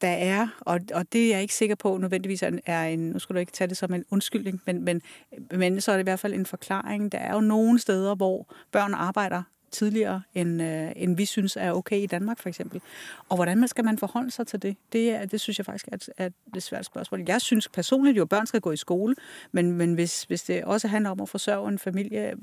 der 0.00 0.08
er, 0.08 0.48
og, 0.60 0.80
og 0.94 1.12
det 1.12 1.26
er 1.26 1.30
jeg 1.30 1.42
ikke 1.42 1.54
sikker 1.54 1.74
på 1.74 1.96
nødvendigvis 1.96 2.42
er 2.66 2.82
en, 2.84 3.10
nu 3.10 3.18
skal 3.18 3.34
du 3.34 3.40
ikke 3.40 3.52
tage 3.52 3.68
det 3.68 3.76
som 3.76 3.94
en 3.94 4.04
undskyldning, 4.10 4.62
men, 4.66 4.84
men, 4.84 5.02
men 5.50 5.80
så 5.80 5.92
er 5.92 5.96
det 5.96 6.02
i 6.02 6.08
hvert 6.10 6.20
fald 6.20 6.34
en 6.34 6.46
forklaring. 6.46 7.12
Der 7.12 7.18
er 7.18 7.34
jo 7.34 7.40
nogle 7.40 7.78
steder, 7.78 8.14
hvor 8.14 8.54
børn 8.72 8.94
arbejder 8.94 9.42
tidligere, 9.70 10.22
end, 10.34 10.62
øh, 10.62 10.92
end 10.96 11.16
vi 11.16 11.24
synes 11.24 11.56
er 11.56 11.72
okay 11.72 12.00
i 12.00 12.06
Danmark 12.06 12.38
for 12.38 12.48
eksempel. 12.48 12.80
Og 13.28 13.36
hvordan 13.36 13.68
skal 13.68 13.84
man 13.84 13.98
forholde 13.98 14.30
sig 14.30 14.46
til 14.46 14.62
det? 14.62 14.76
Det, 14.92 15.10
er, 15.10 15.26
det 15.26 15.40
synes 15.40 15.58
jeg 15.58 15.66
faktisk 15.66 15.88
er 15.88 15.96
et, 15.96 16.08
er 16.16 16.28
et 16.56 16.62
svært 16.62 16.84
spørgsmål. 16.84 17.24
Jeg 17.28 17.40
synes 17.40 17.68
personligt 17.68 18.16
jo, 18.16 18.22
at 18.22 18.28
børn 18.28 18.46
skal 18.46 18.60
gå 18.60 18.72
i 18.72 18.76
skole, 18.76 19.14
men, 19.52 19.72
men 19.72 19.94
hvis, 19.94 20.22
hvis 20.22 20.42
det 20.42 20.64
også 20.64 20.88
handler 20.88 21.10
om 21.10 21.20
at 21.20 21.28
forsørge 21.28 21.68
en 21.68 21.78
familie, 21.78 22.34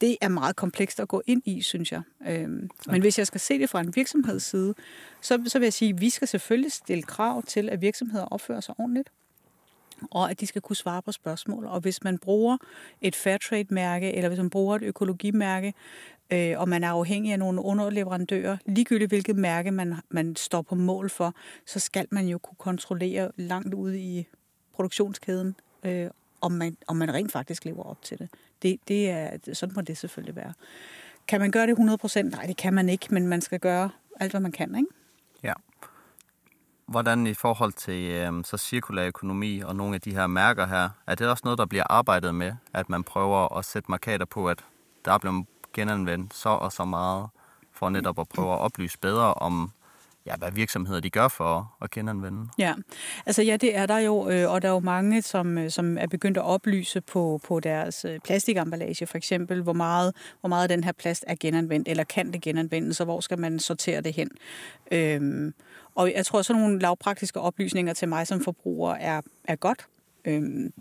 det 0.00 0.16
er 0.20 0.28
meget 0.28 0.56
komplekst 0.56 1.00
at 1.00 1.08
gå 1.08 1.22
ind 1.26 1.42
i, 1.44 1.62
synes 1.62 1.92
jeg. 1.92 2.02
Øhm, 2.28 2.70
men 2.86 3.00
hvis 3.00 3.18
jeg 3.18 3.26
skal 3.26 3.40
se 3.40 3.58
det 3.58 3.70
fra 3.70 3.80
en 3.80 3.96
virksomheds 3.96 4.42
side, 4.42 4.74
så, 5.20 5.42
så 5.46 5.58
vil 5.58 5.66
jeg 5.66 5.72
sige, 5.72 5.88
at 5.88 6.00
vi 6.00 6.10
skal 6.10 6.28
selvfølgelig 6.28 6.72
stille 6.72 7.02
krav 7.02 7.42
til, 7.42 7.68
at 7.68 7.80
virksomheder 7.80 8.24
opfører 8.24 8.60
sig 8.60 8.74
ordentligt 8.78 9.10
og 10.10 10.30
at 10.30 10.40
de 10.40 10.46
skal 10.46 10.62
kunne 10.62 10.76
svare 10.76 11.02
på 11.02 11.12
spørgsmål. 11.12 11.66
Og 11.66 11.80
hvis 11.80 12.04
man 12.04 12.18
bruger 12.18 12.56
et 13.00 13.16
Fairtrade-mærke, 13.16 14.12
eller 14.12 14.28
hvis 14.28 14.38
man 14.38 14.50
bruger 14.50 14.76
et 14.76 14.82
økologimærke, 14.82 15.74
øh, 16.30 16.60
og 16.60 16.68
man 16.68 16.84
er 16.84 16.90
afhængig 16.90 17.32
af 17.32 17.38
nogle 17.38 17.62
underleverandører, 17.62 18.56
ligegyldigt 18.66 19.10
hvilket 19.10 19.36
mærke 19.36 19.70
man, 19.70 19.94
man 20.08 20.36
står 20.36 20.62
på 20.62 20.74
mål 20.74 21.10
for, 21.10 21.34
så 21.66 21.80
skal 21.80 22.06
man 22.10 22.28
jo 22.28 22.38
kunne 22.38 22.56
kontrollere 22.58 23.30
langt 23.36 23.74
ude 23.74 24.00
i 24.00 24.26
produktionskæden, 24.72 25.56
øh, 25.84 26.10
om, 26.40 26.52
man, 26.52 26.76
om 26.86 26.96
man 26.96 27.14
rent 27.14 27.32
faktisk 27.32 27.64
lever 27.64 27.82
op 27.82 28.02
til 28.02 28.18
det. 28.18 28.28
det, 28.62 28.80
det 28.88 29.10
er, 29.10 29.30
sådan 29.52 29.74
må 29.74 29.82
det 29.82 29.98
selvfølgelig 29.98 30.36
være. 30.36 30.52
Kan 31.28 31.40
man 31.40 31.50
gøre 31.50 31.66
det 31.66 31.74
100%? 31.78 32.22
Nej, 32.22 32.46
det 32.46 32.56
kan 32.56 32.74
man 32.74 32.88
ikke, 32.88 33.06
men 33.10 33.28
man 33.28 33.40
skal 33.40 33.60
gøre 33.60 33.90
alt, 34.20 34.32
hvad 34.32 34.40
man 34.40 34.52
kan, 34.52 34.74
ikke? 34.74 34.88
Hvordan 36.88 37.26
i 37.26 37.34
forhold 37.34 37.72
til 37.72 38.10
øh, 38.10 38.44
så 38.44 38.56
cirkulær 38.56 39.06
økonomi 39.06 39.60
og 39.60 39.76
nogle 39.76 39.94
af 39.94 40.00
de 40.00 40.14
her 40.14 40.26
mærker 40.26 40.66
her, 40.66 40.88
er 41.06 41.14
det 41.14 41.28
også 41.28 41.42
noget, 41.44 41.58
der 41.58 41.66
bliver 41.66 41.84
arbejdet 41.90 42.34
med, 42.34 42.52
at 42.74 42.88
man 42.88 43.04
prøver 43.04 43.58
at 43.58 43.64
sætte 43.64 43.90
markader 43.90 44.24
på, 44.24 44.48
at 44.48 44.64
der 45.04 45.12
er 45.12 45.18
blevet 45.18 45.46
genanvendt 45.72 46.34
så 46.34 46.48
og 46.48 46.72
så 46.72 46.84
meget, 46.84 47.28
for 47.72 47.88
netop 47.88 48.18
at 48.18 48.28
prøve 48.28 48.52
at 48.52 48.58
oplyse 48.58 48.98
bedre 48.98 49.34
om, 49.34 49.70
ja, 50.26 50.36
hvad 50.36 50.52
virksomheder 50.52 51.00
de 51.00 51.10
gør 51.10 51.28
for 51.28 51.76
at 51.82 51.90
genanvende. 51.90 52.48
Ja, 52.58 52.74
altså 53.26 53.42
ja, 53.42 53.56
det 53.56 53.76
er 53.76 53.86
der 53.86 53.98
jo, 53.98 54.30
øh, 54.30 54.50
og 54.50 54.62
der 54.62 54.68
er 54.68 54.72
jo 54.72 54.80
mange, 54.80 55.22
som, 55.22 55.58
øh, 55.58 55.70
som 55.70 55.98
er 55.98 56.06
begyndt 56.06 56.36
at 56.36 56.44
oplyse 56.44 57.00
på, 57.00 57.40
på 57.44 57.60
deres 57.60 58.04
øh, 58.04 58.18
plastikemballage, 58.24 59.06
for 59.06 59.16
eksempel, 59.16 59.62
hvor 59.62 59.72
meget, 59.72 60.14
hvor 60.40 60.48
meget 60.48 60.70
den 60.70 60.84
her 60.84 60.92
plast 60.92 61.24
er 61.26 61.34
genanvendt, 61.40 61.88
eller 61.88 62.04
kan 62.04 62.32
det 62.32 62.42
genanvendes, 62.42 63.00
og 63.00 63.04
hvor 63.04 63.20
skal 63.20 63.38
man 63.38 63.58
sortere 63.58 64.00
det 64.00 64.12
hen. 64.12 64.30
Øhm, 64.92 65.54
og 65.96 66.12
jeg 66.14 66.26
tror, 66.26 66.42
sådan 66.42 66.62
nogle 66.62 66.78
lavpraktiske 66.78 67.40
oplysninger 67.40 67.92
til 67.94 68.08
mig 68.08 68.26
som 68.26 68.40
forbruger 68.40 68.94
er, 68.94 69.20
er 69.44 69.56
godt. 69.56 69.86
Øhm, 70.24 70.72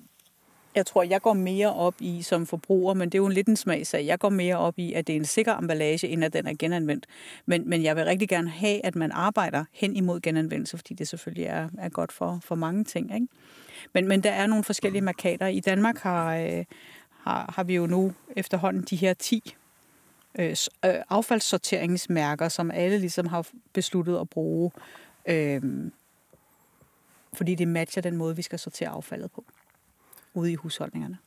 jeg 0.75 0.85
tror, 0.85 1.03
jeg 1.03 1.21
går 1.21 1.33
mere 1.33 1.73
op 1.73 1.95
i 1.99 2.21
som 2.21 2.45
forbruger, 2.45 2.93
men 2.93 3.09
det 3.09 3.15
er 3.15 3.19
jo 3.19 3.25
en 3.25 3.31
lidt 3.31 3.47
en 3.47 3.55
smagsag. 3.55 4.05
Jeg 4.05 4.19
går 4.19 4.29
mere 4.29 4.57
op 4.57 4.79
i, 4.79 4.93
at 4.93 5.07
det 5.07 5.13
er 5.13 5.17
en 5.17 5.25
sikker 5.25 5.57
emballage, 5.57 6.07
end 6.07 6.23
at 6.23 6.33
den 6.33 6.47
er 6.47 6.53
genanvendt. 6.59 7.05
Men, 7.45 7.69
men 7.69 7.83
jeg 7.83 7.95
vil 7.95 8.05
rigtig 8.05 8.29
gerne 8.29 8.49
have, 8.49 8.85
at 8.85 8.95
man 8.95 9.11
arbejder 9.11 9.65
hen 9.71 9.95
imod 9.95 10.21
genanvendelse, 10.21 10.77
fordi 10.77 10.93
det 10.93 11.07
selvfølgelig 11.07 11.45
er, 11.45 11.69
er 11.77 11.89
godt 11.89 12.11
for, 12.11 12.39
for 12.43 12.55
mange 12.55 12.83
ting. 12.83 13.13
Ikke? 13.13 13.27
Men, 13.93 14.07
men 14.07 14.23
der 14.23 14.31
er 14.31 14.47
nogle 14.47 14.63
forskellige 14.63 15.01
markader. 15.01 15.47
I 15.47 15.59
Danmark 15.59 15.97
har, 15.97 16.35
øh, 16.35 16.65
har, 17.09 17.53
har 17.55 17.63
vi 17.63 17.75
jo 17.75 17.87
nu 17.87 18.13
efterhånden 18.35 18.83
de 18.89 18.95
her 18.95 19.13
10 19.13 19.55
øh, 20.39 20.55
øh, 20.85 20.95
affaldssorteringsmærker, 21.09 22.49
som 22.49 22.71
alle 22.71 22.97
ligesom 22.97 23.27
har 23.27 23.47
besluttet 23.73 24.17
at 24.17 24.29
bruge, 24.29 24.71
øh, 24.75 25.04
fordi 27.33 27.55
det 27.55 27.67
matcher 27.67 28.01
den 28.01 28.17
måde, 28.17 28.35
vi 28.35 28.41
skal 28.41 28.59
sortere 28.59 28.89
affaldet 28.89 29.31
på 29.31 29.45
ude 30.33 30.51
i 30.51 30.55
husholdningerne. 30.55 31.17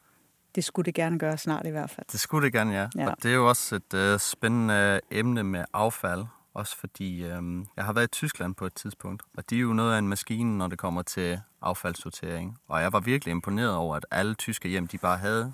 Det 0.54 0.64
skulle 0.64 0.86
det 0.86 0.94
gerne 0.94 1.18
gøre 1.18 1.38
snart 1.38 1.66
i 1.66 1.70
hvert 1.70 1.90
fald. 1.90 2.06
Det 2.12 2.20
skulle 2.20 2.44
det 2.44 2.52
gerne, 2.52 2.72
ja. 2.72 2.88
ja. 2.96 3.10
Og 3.10 3.16
det 3.22 3.30
er 3.30 3.34
jo 3.34 3.48
også 3.48 3.76
et 3.76 3.94
øh, 3.94 4.18
spændende 4.18 5.00
emne 5.10 5.44
med 5.44 5.64
affald. 5.72 6.24
Også 6.54 6.76
fordi 6.76 7.24
øh, 7.24 7.64
jeg 7.76 7.84
har 7.84 7.92
været 7.92 8.04
i 8.04 8.10
Tyskland 8.10 8.54
på 8.54 8.66
et 8.66 8.74
tidspunkt, 8.74 9.22
og 9.36 9.50
de 9.50 9.56
er 9.56 9.60
jo 9.60 9.72
noget 9.72 9.94
af 9.94 9.98
en 9.98 10.08
maskine, 10.08 10.58
når 10.58 10.66
det 10.66 10.78
kommer 10.78 11.02
til 11.02 11.40
affaldssortering. 11.62 12.58
Og 12.68 12.80
jeg 12.80 12.92
var 12.92 13.00
virkelig 13.00 13.32
imponeret 13.32 13.74
over, 13.74 13.96
at 13.96 14.06
alle 14.10 14.34
tyske 14.34 14.68
hjem, 14.68 14.86
de 14.86 14.98
bare 14.98 15.18
havde 15.18 15.52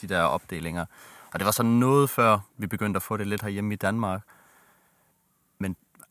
de 0.00 0.06
der 0.06 0.22
opdelinger. 0.22 0.84
Og 1.32 1.38
det 1.38 1.46
var 1.46 1.52
sådan 1.52 1.72
noget 1.72 2.10
før, 2.10 2.38
vi 2.56 2.66
begyndte 2.66 2.98
at 2.98 3.02
få 3.02 3.16
det 3.16 3.26
lidt 3.26 3.42
herhjemme 3.42 3.74
i 3.74 3.76
Danmark. 3.76 4.22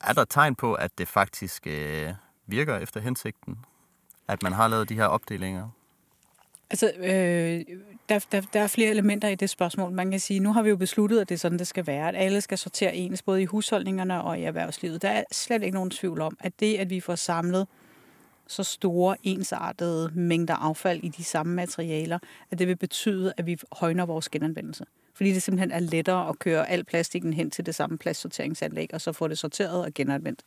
Er 0.06 0.14
der 0.14 0.26
tegn 0.26 0.56
på, 0.56 0.74
at 0.74 0.98
det 0.98 1.08
faktisk 1.08 1.68
øh, 1.68 2.14
virker 2.48 2.78
efter 2.78 3.00
hensigten? 3.00 3.58
At 4.28 4.44
man 4.44 4.54
har 4.54 4.68
lavet 4.68 4.90
de 4.90 4.96
her 4.96 5.06
opdelinger? 5.06 5.70
Altså, 6.70 6.92
øh, 6.98 7.78
der, 8.10 8.26
der, 8.32 8.42
der 8.54 8.60
er 8.60 8.68
flere 8.68 8.90
elementer 8.90 9.28
i 9.28 9.36
det 9.36 9.50
spørgsmål. 9.50 9.92
Man 9.92 10.12
kan 10.12 10.20
sige, 10.20 10.40
nu 10.40 10.54
har 10.54 10.62
vi 10.62 10.70
jo 10.70 10.76
besluttet, 10.76 11.20
at 11.20 11.30
det 11.30 11.36
er 11.36 11.40
sådan, 11.40 11.60
det 11.60 11.68
skal 11.68 11.88
være. 11.88 12.08
At 12.08 12.16
alle 12.16 12.42
skal 12.42 12.58
sortere 12.58 12.96
ens, 12.96 13.22
både 13.22 13.42
i 13.42 13.46
husholdningerne 13.46 14.24
og 14.24 14.40
i 14.40 14.44
erhvervslivet. 14.44 15.02
Der 15.02 15.10
er 15.10 15.24
slet 15.32 15.64
ikke 15.64 15.76
nogen 15.76 15.90
tvivl 15.90 16.22
om, 16.22 16.38
at 16.40 16.60
det, 16.60 16.78
at 16.78 16.90
vi 16.90 17.00
får 17.00 17.16
samlet 17.16 17.68
så 18.48 18.64
store, 18.64 19.16
ensartede 19.24 20.12
mængder 20.16 20.56
affald 20.56 21.04
i 21.04 21.10
de 21.10 21.24
samme 21.24 21.54
materialer, 21.54 22.20
at 22.52 22.60
det 22.60 22.68
vil 22.68 22.76
betyde, 22.76 23.34
at 23.38 23.46
vi 23.46 23.58
højner 23.72 24.06
vores 24.06 24.30
genanvendelse. 24.30 24.86
Fordi 25.16 25.34
det 25.34 25.44
simpelthen 25.44 25.72
er 25.72 25.80
lettere 25.80 26.30
at 26.30 26.40
køre 26.40 26.70
al 26.70 26.84
plastikken 26.84 27.34
hen 27.34 27.52
til 27.52 27.66
det 27.66 27.76
samme 27.76 27.98
plastsorteringsanlæg, 27.98 28.90
og 28.94 29.02
så 29.02 29.12
få 29.12 29.28
det 29.28 29.38
sorteret 29.38 29.86
og 29.86 29.94
genanvendt 29.94 30.44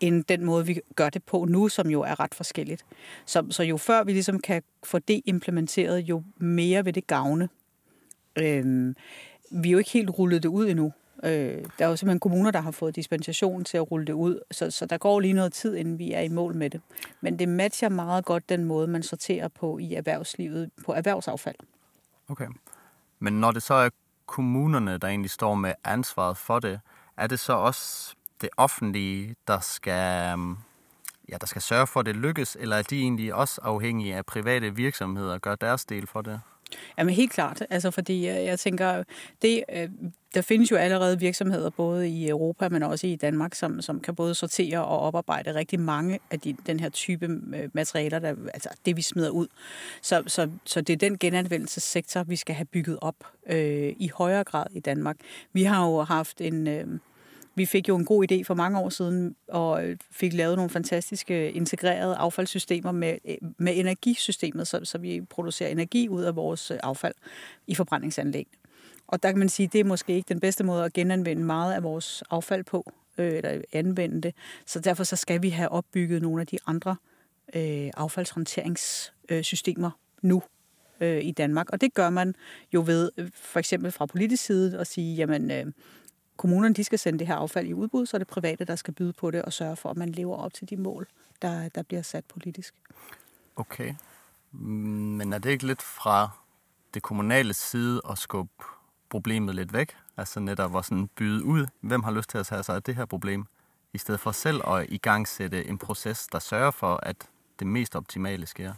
end 0.00 0.24
den 0.24 0.44
måde, 0.44 0.66
vi 0.66 0.80
gør 0.96 1.10
det 1.10 1.22
på 1.22 1.44
nu, 1.44 1.68
som 1.68 1.90
jo 1.90 2.02
er 2.02 2.20
ret 2.20 2.34
forskelligt. 2.34 2.84
Så, 3.26 3.46
så 3.50 3.62
jo 3.62 3.76
før 3.76 4.04
vi 4.04 4.12
ligesom 4.12 4.40
kan 4.40 4.62
få 4.84 4.98
det 4.98 5.22
implementeret, 5.24 5.98
jo 6.00 6.22
mere 6.36 6.84
vil 6.84 6.94
det 6.94 7.06
gavne. 7.06 7.48
Øhm, 8.38 8.96
vi 9.50 9.68
er 9.68 9.72
jo 9.72 9.78
ikke 9.78 9.90
helt 9.90 10.10
rullet 10.10 10.42
det 10.42 10.48
ud 10.48 10.68
endnu. 10.68 10.92
Øh, 11.24 11.64
der 11.78 11.84
er 11.84 11.88
jo 11.88 11.96
simpelthen 11.96 12.20
kommuner, 12.20 12.50
der 12.50 12.60
har 12.60 12.70
fået 12.70 12.96
dispensation 12.96 13.64
til 13.64 13.76
at 13.76 13.90
rulle 13.90 14.06
det 14.06 14.12
ud, 14.12 14.40
så, 14.50 14.70
så 14.70 14.86
der 14.86 14.98
går 14.98 15.20
lige 15.20 15.32
noget 15.32 15.52
tid, 15.52 15.76
inden 15.76 15.98
vi 15.98 16.12
er 16.12 16.20
i 16.20 16.28
mål 16.28 16.54
med 16.54 16.70
det. 16.70 16.80
Men 17.20 17.38
det 17.38 17.48
matcher 17.48 17.88
meget 17.88 18.24
godt 18.24 18.48
den 18.48 18.64
måde, 18.64 18.86
man 18.86 19.02
sorterer 19.02 19.48
på 19.48 19.78
i 19.78 19.94
erhvervslivet, 19.94 20.70
på 20.84 20.92
erhvervsaffald. 20.92 21.56
Okay. 22.28 22.46
Men 23.24 23.40
når 23.40 23.52
det 23.52 23.62
så 23.62 23.74
er 23.74 23.88
kommunerne, 24.26 24.98
der 24.98 25.08
egentlig 25.08 25.30
står 25.30 25.54
med 25.54 25.74
ansvaret 25.84 26.36
for 26.36 26.58
det, 26.58 26.80
er 27.16 27.26
det 27.26 27.40
så 27.40 27.52
også 27.52 28.14
det 28.40 28.48
offentlige, 28.56 29.36
der 29.48 29.60
skal, 29.60 30.32
øhm, 30.32 30.56
ja, 31.28 31.36
der 31.40 31.46
skal 31.46 31.62
sørge 31.62 31.86
for, 31.86 32.00
at 32.00 32.06
det 32.06 32.16
lykkes, 32.16 32.56
eller 32.60 32.76
er 32.76 32.82
de 32.82 33.00
egentlig 33.00 33.34
også 33.34 33.60
afhængige 33.64 34.16
af 34.16 34.26
private 34.26 34.74
virksomheder 34.74 35.34
og 35.34 35.40
gør 35.40 35.54
deres 35.54 35.84
del 35.84 36.06
for 36.06 36.22
det? 36.22 36.40
Jamen 36.98 37.14
helt 37.14 37.32
klart, 37.32 37.62
altså 37.70 37.90
fordi 37.90 38.28
øh, 38.28 38.44
jeg 38.44 38.58
tænker, 38.58 39.02
det, 39.42 39.64
øh, 39.72 39.88
der 40.34 40.42
findes 40.42 40.70
jo 40.70 40.76
allerede 40.76 41.18
virksomheder 41.18 41.70
både 41.70 42.08
i 42.08 42.28
Europa, 42.28 42.68
men 42.68 42.82
også 42.82 43.06
i 43.06 43.16
Danmark, 43.16 43.54
som, 43.54 43.80
som 43.80 44.00
kan 44.00 44.14
både 44.14 44.34
sortere 44.34 44.84
og 44.84 44.98
oparbejde 44.98 45.54
rigtig 45.54 45.80
mange 45.80 46.18
af 46.30 46.40
de, 46.40 46.56
den 46.66 46.80
her 46.80 46.88
type 46.88 47.26
øh, 47.26 47.68
materialer, 47.72 48.18
der, 48.18 48.34
altså 48.54 48.68
det 48.86 48.96
vi 48.96 49.02
smider 49.02 49.30
ud. 49.30 49.46
Så, 50.02 50.22
så, 50.26 50.50
så 50.64 50.80
det 50.80 50.92
er 50.92 50.96
den 50.96 51.18
genanvendelsessektor, 51.18 52.22
vi 52.22 52.36
skal 52.36 52.54
have 52.54 52.66
bygget 52.66 52.98
op 53.00 53.16
øh, 53.46 53.92
i 53.96 54.10
højere 54.14 54.44
grad 54.44 54.66
i 54.72 54.80
Danmark. 54.80 55.16
Vi 55.52 55.62
har 55.62 55.86
jo 55.86 56.02
haft 56.02 56.40
en... 56.40 56.66
Øh, 56.66 56.86
vi 57.54 57.66
fik 57.66 57.88
jo 57.88 57.96
en 57.96 58.04
god 58.04 58.32
idé 58.32 58.42
for 58.42 58.54
mange 58.54 58.78
år 58.78 58.88
siden, 58.88 59.36
og 59.48 59.86
øh, 59.86 59.96
fik 60.10 60.32
lavet 60.32 60.56
nogle 60.56 60.70
fantastiske 60.70 61.52
integrerede 61.52 62.16
affaldssystemer 62.16 62.92
med, 62.92 63.18
øh, 63.24 63.36
med 63.58 63.76
energisystemet, 63.76 64.68
så, 64.68 64.80
så 64.84 64.98
vi 64.98 65.20
producerer 65.20 65.68
energi 65.68 66.08
ud 66.08 66.22
af 66.22 66.36
vores 66.36 66.70
øh, 66.70 66.78
affald 66.82 67.14
i 67.66 67.74
forbrændingsanlæg. 67.74 68.46
Og 69.06 69.22
der 69.22 69.30
kan 69.30 69.38
man 69.38 69.48
sige, 69.48 69.66
at 69.66 69.72
det 69.72 69.80
er 69.80 69.84
måske 69.84 70.12
ikke 70.14 70.28
den 70.28 70.40
bedste 70.40 70.64
måde 70.64 70.84
at 70.84 70.92
genanvende 70.92 71.44
meget 71.44 71.74
af 71.74 71.82
vores 71.82 72.22
affald 72.30 72.64
på, 72.64 72.92
øh, 73.18 73.32
eller 73.32 73.60
anvende 73.72 74.20
det. 74.20 74.34
Så 74.66 74.80
derfor 74.80 75.04
så 75.04 75.16
skal 75.16 75.42
vi 75.42 75.48
have 75.48 75.68
opbygget 75.68 76.22
nogle 76.22 76.40
af 76.40 76.46
de 76.46 76.58
andre 76.66 76.96
øh, 77.54 77.90
affaldshåndteringssystemer 77.96 79.90
nu 80.22 80.42
øh, 81.00 81.24
i 81.24 81.30
Danmark. 81.30 81.70
Og 81.70 81.80
det 81.80 81.94
gør 81.94 82.10
man 82.10 82.34
jo 82.74 82.82
ved, 82.86 83.10
for 83.34 83.58
eksempel 83.58 83.92
fra 83.92 84.06
politisk 84.06 84.44
side, 84.44 84.78
at 84.78 84.86
sige, 84.86 85.16
jamen, 85.16 85.50
øh, 85.50 85.66
kommunerne 86.36 86.74
de 86.74 86.84
skal 86.84 86.98
sende 86.98 87.18
det 87.18 87.26
her 87.26 87.36
affald 87.36 87.68
i 87.68 87.74
udbud, 87.74 88.06
så 88.06 88.16
er 88.16 88.18
det 88.18 88.28
private, 88.28 88.64
der 88.64 88.76
skal 88.76 88.94
byde 88.94 89.12
på 89.12 89.30
det 89.30 89.42
og 89.42 89.52
sørge 89.52 89.76
for, 89.76 89.90
at 89.90 89.96
man 89.96 90.08
lever 90.08 90.36
op 90.36 90.54
til 90.54 90.70
de 90.70 90.76
mål, 90.76 91.06
der, 91.42 91.68
der 91.68 91.82
bliver 91.82 92.02
sat 92.02 92.24
politisk. 92.24 92.74
Okay. 93.56 93.94
Men 94.52 95.32
er 95.32 95.38
det 95.38 95.50
ikke 95.50 95.66
lidt 95.66 95.82
fra 95.82 96.30
det 96.94 97.02
kommunale 97.02 97.54
side 97.54 98.00
at 98.10 98.18
skubbe 98.18 98.64
problemet 99.08 99.54
lidt 99.54 99.72
væk? 99.72 99.96
Altså 100.16 100.40
netop 100.40 100.76
at 100.76 100.84
sådan 100.84 101.08
byde 101.16 101.44
ud, 101.44 101.66
hvem 101.80 102.02
har 102.02 102.12
lyst 102.12 102.30
til 102.30 102.38
at 102.38 102.46
tage 102.46 102.62
sig 102.62 102.74
af 102.74 102.82
det 102.82 102.96
her 102.96 103.04
problem, 103.04 103.46
i 103.92 103.98
stedet 103.98 104.20
for 104.20 104.32
selv 104.32 104.68
at 104.68 104.86
igangsætte 104.88 105.66
en 105.66 105.78
proces, 105.78 106.26
der 106.26 106.38
sørger 106.38 106.70
for, 106.70 107.00
at 107.02 107.16
det 107.58 107.66
mest 107.66 107.96
optimale 107.96 108.46
sker? 108.46 108.72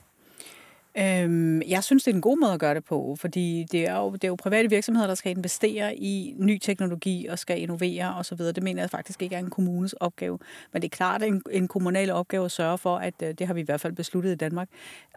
Øhm, 0.98 1.62
jeg 1.62 1.84
synes, 1.84 2.04
det 2.04 2.10
er 2.10 2.14
en 2.14 2.20
god 2.20 2.40
måde 2.40 2.52
at 2.52 2.60
gøre 2.60 2.74
det 2.74 2.84
på, 2.84 3.16
fordi 3.20 3.66
det 3.72 3.88
er, 3.88 3.96
jo, 3.96 4.12
det 4.12 4.24
er 4.24 4.28
jo 4.28 4.34
private 4.34 4.70
virksomheder, 4.70 5.06
der 5.06 5.14
skal 5.14 5.36
investere 5.36 5.96
i 5.96 6.34
ny 6.38 6.58
teknologi 6.58 7.26
og 7.26 7.38
skal 7.38 7.60
innovere 7.62 8.14
osv. 8.14 8.38
Det 8.38 8.62
mener 8.62 8.82
jeg 8.82 8.90
faktisk 8.90 9.22
ikke 9.22 9.34
er 9.34 9.40
en 9.40 9.50
kommunes 9.50 9.92
opgave. 9.92 10.38
Men 10.72 10.82
det 10.82 10.92
er 10.92 10.96
klart 10.96 11.22
en, 11.22 11.42
en 11.50 11.68
kommunal 11.68 12.10
opgave 12.10 12.44
at 12.44 12.50
sørge 12.50 12.78
for, 12.78 12.96
at 12.96 13.14
øh, 13.22 13.34
det 13.38 13.46
har 13.46 13.54
vi 13.54 13.60
i 13.60 13.64
hvert 13.64 13.80
fald 13.80 13.92
besluttet 13.92 14.32
i 14.32 14.34
Danmark, 14.34 14.68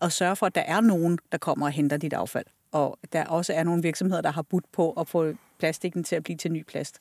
at 0.01 0.11
sørge 0.11 0.35
for, 0.35 0.45
at 0.45 0.55
der 0.55 0.61
er 0.61 0.81
nogen, 0.81 1.19
der 1.31 1.37
kommer 1.37 1.65
og 1.65 1.71
henter 1.71 1.97
dit 1.97 2.13
affald. 2.13 2.45
Og 2.71 2.99
der 3.13 3.25
også 3.25 3.53
er 3.53 3.63
nogle 3.63 3.81
virksomheder, 3.81 4.21
der 4.21 4.31
har 4.31 4.41
budt 4.41 4.71
på 4.71 4.91
at 4.91 5.07
få 5.07 5.33
plastikken 5.59 6.03
til 6.03 6.15
at 6.15 6.23
blive 6.23 6.37
til 6.37 6.51
ny 6.51 6.63
plast. 6.63 6.99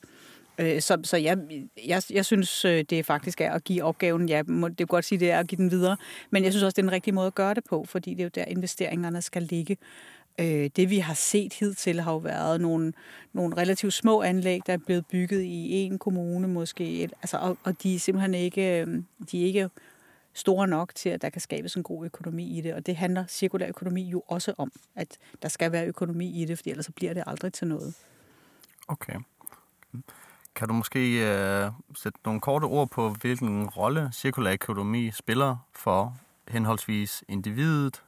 Øh, 0.58 0.80
så, 0.80 0.98
så 1.04 1.16
jeg, 1.16 1.38
jeg, 1.86 2.02
jeg 2.10 2.24
synes, 2.24 2.64
øh, 2.64 2.84
det 2.90 3.06
faktisk 3.06 3.40
er 3.40 3.52
at 3.52 3.64
give 3.64 3.82
opgaven, 3.82 4.28
ja, 4.28 4.42
det 4.42 4.80
er 4.80 4.86
godt 4.86 5.04
sige, 5.04 5.18
det 5.18 5.30
er 5.30 5.38
at 5.38 5.48
give 5.48 5.56
den 5.56 5.70
videre, 5.70 5.96
men 6.30 6.44
jeg 6.44 6.52
synes 6.52 6.62
også, 6.62 6.76
det 6.76 6.82
er 6.82 6.86
en 6.86 6.92
rigtig 6.92 7.14
måde 7.14 7.26
at 7.26 7.34
gøre 7.34 7.54
det 7.54 7.64
på, 7.64 7.84
fordi 7.88 8.10
det 8.10 8.20
er 8.20 8.24
jo 8.24 8.30
der, 8.34 8.44
investeringerne 8.44 9.22
skal 9.22 9.42
ligge. 9.42 9.76
Øh, 10.40 10.70
det 10.76 10.90
vi 10.90 10.98
har 10.98 11.14
set 11.14 11.52
hidtil 11.52 12.00
har 12.00 12.12
jo 12.12 12.18
været 12.18 12.60
nogle, 12.60 12.92
nogle 13.32 13.56
relativt 13.56 13.94
små 13.94 14.22
anlæg, 14.22 14.60
der 14.66 14.72
er 14.72 14.78
blevet 14.86 15.06
bygget 15.06 15.42
i 15.42 15.72
en 15.72 15.98
kommune 15.98 16.48
måske, 16.48 17.08
altså, 17.22 17.36
og, 17.36 17.58
og 17.64 17.82
de 17.82 17.94
er 17.94 17.98
simpelthen 17.98 18.34
ikke, 18.34 18.80
øh, 18.80 19.02
de 19.32 19.42
er 19.42 19.46
ikke 19.46 19.68
store 20.32 20.68
nok 20.68 20.94
til, 20.94 21.08
at 21.08 21.22
der 21.22 21.28
kan 21.28 21.40
skabes 21.40 21.74
en 21.74 21.82
god 21.82 22.04
økonomi 22.04 22.58
i 22.58 22.60
det. 22.60 22.74
Og 22.74 22.86
det 22.86 22.96
handler 22.96 23.26
cirkulær 23.26 23.68
økonomi 23.68 24.02
jo 24.02 24.22
også 24.26 24.54
om, 24.58 24.72
at 24.96 25.18
der 25.42 25.48
skal 25.48 25.72
være 25.72 25.86
økonomi 25.86 26.42
i 26.42 26.44
det, 26.44 26.58
for 26.58 26.64
ellers 26.66 26.86
så 26.86 26.92
bliver 26.92 27.14
det 27.14 27.22
aldrig 27.26 27.52
til 27.52 27.66
noget. 27.66 27.94
Okay. 28.88 29.14
Kan 30.58 30.68
du 30.68 30.74
måske 30.74 30.98
uh, 30.98 31.72
sætte 31.96 32.18
nogle 32.24 32.40
korte 32.40 32.64
ord 32.64 32.88
på, 32.88 33.10
hvilken 33.10 33.68
rolle 33.68 34.10
cirkulær 34.14 34.52
økonomi 34.52 35.10
spiller 35.10 35.56
for 35.72 36.16
henholdsvis 36.48 37.24
individet, 37.28 38.02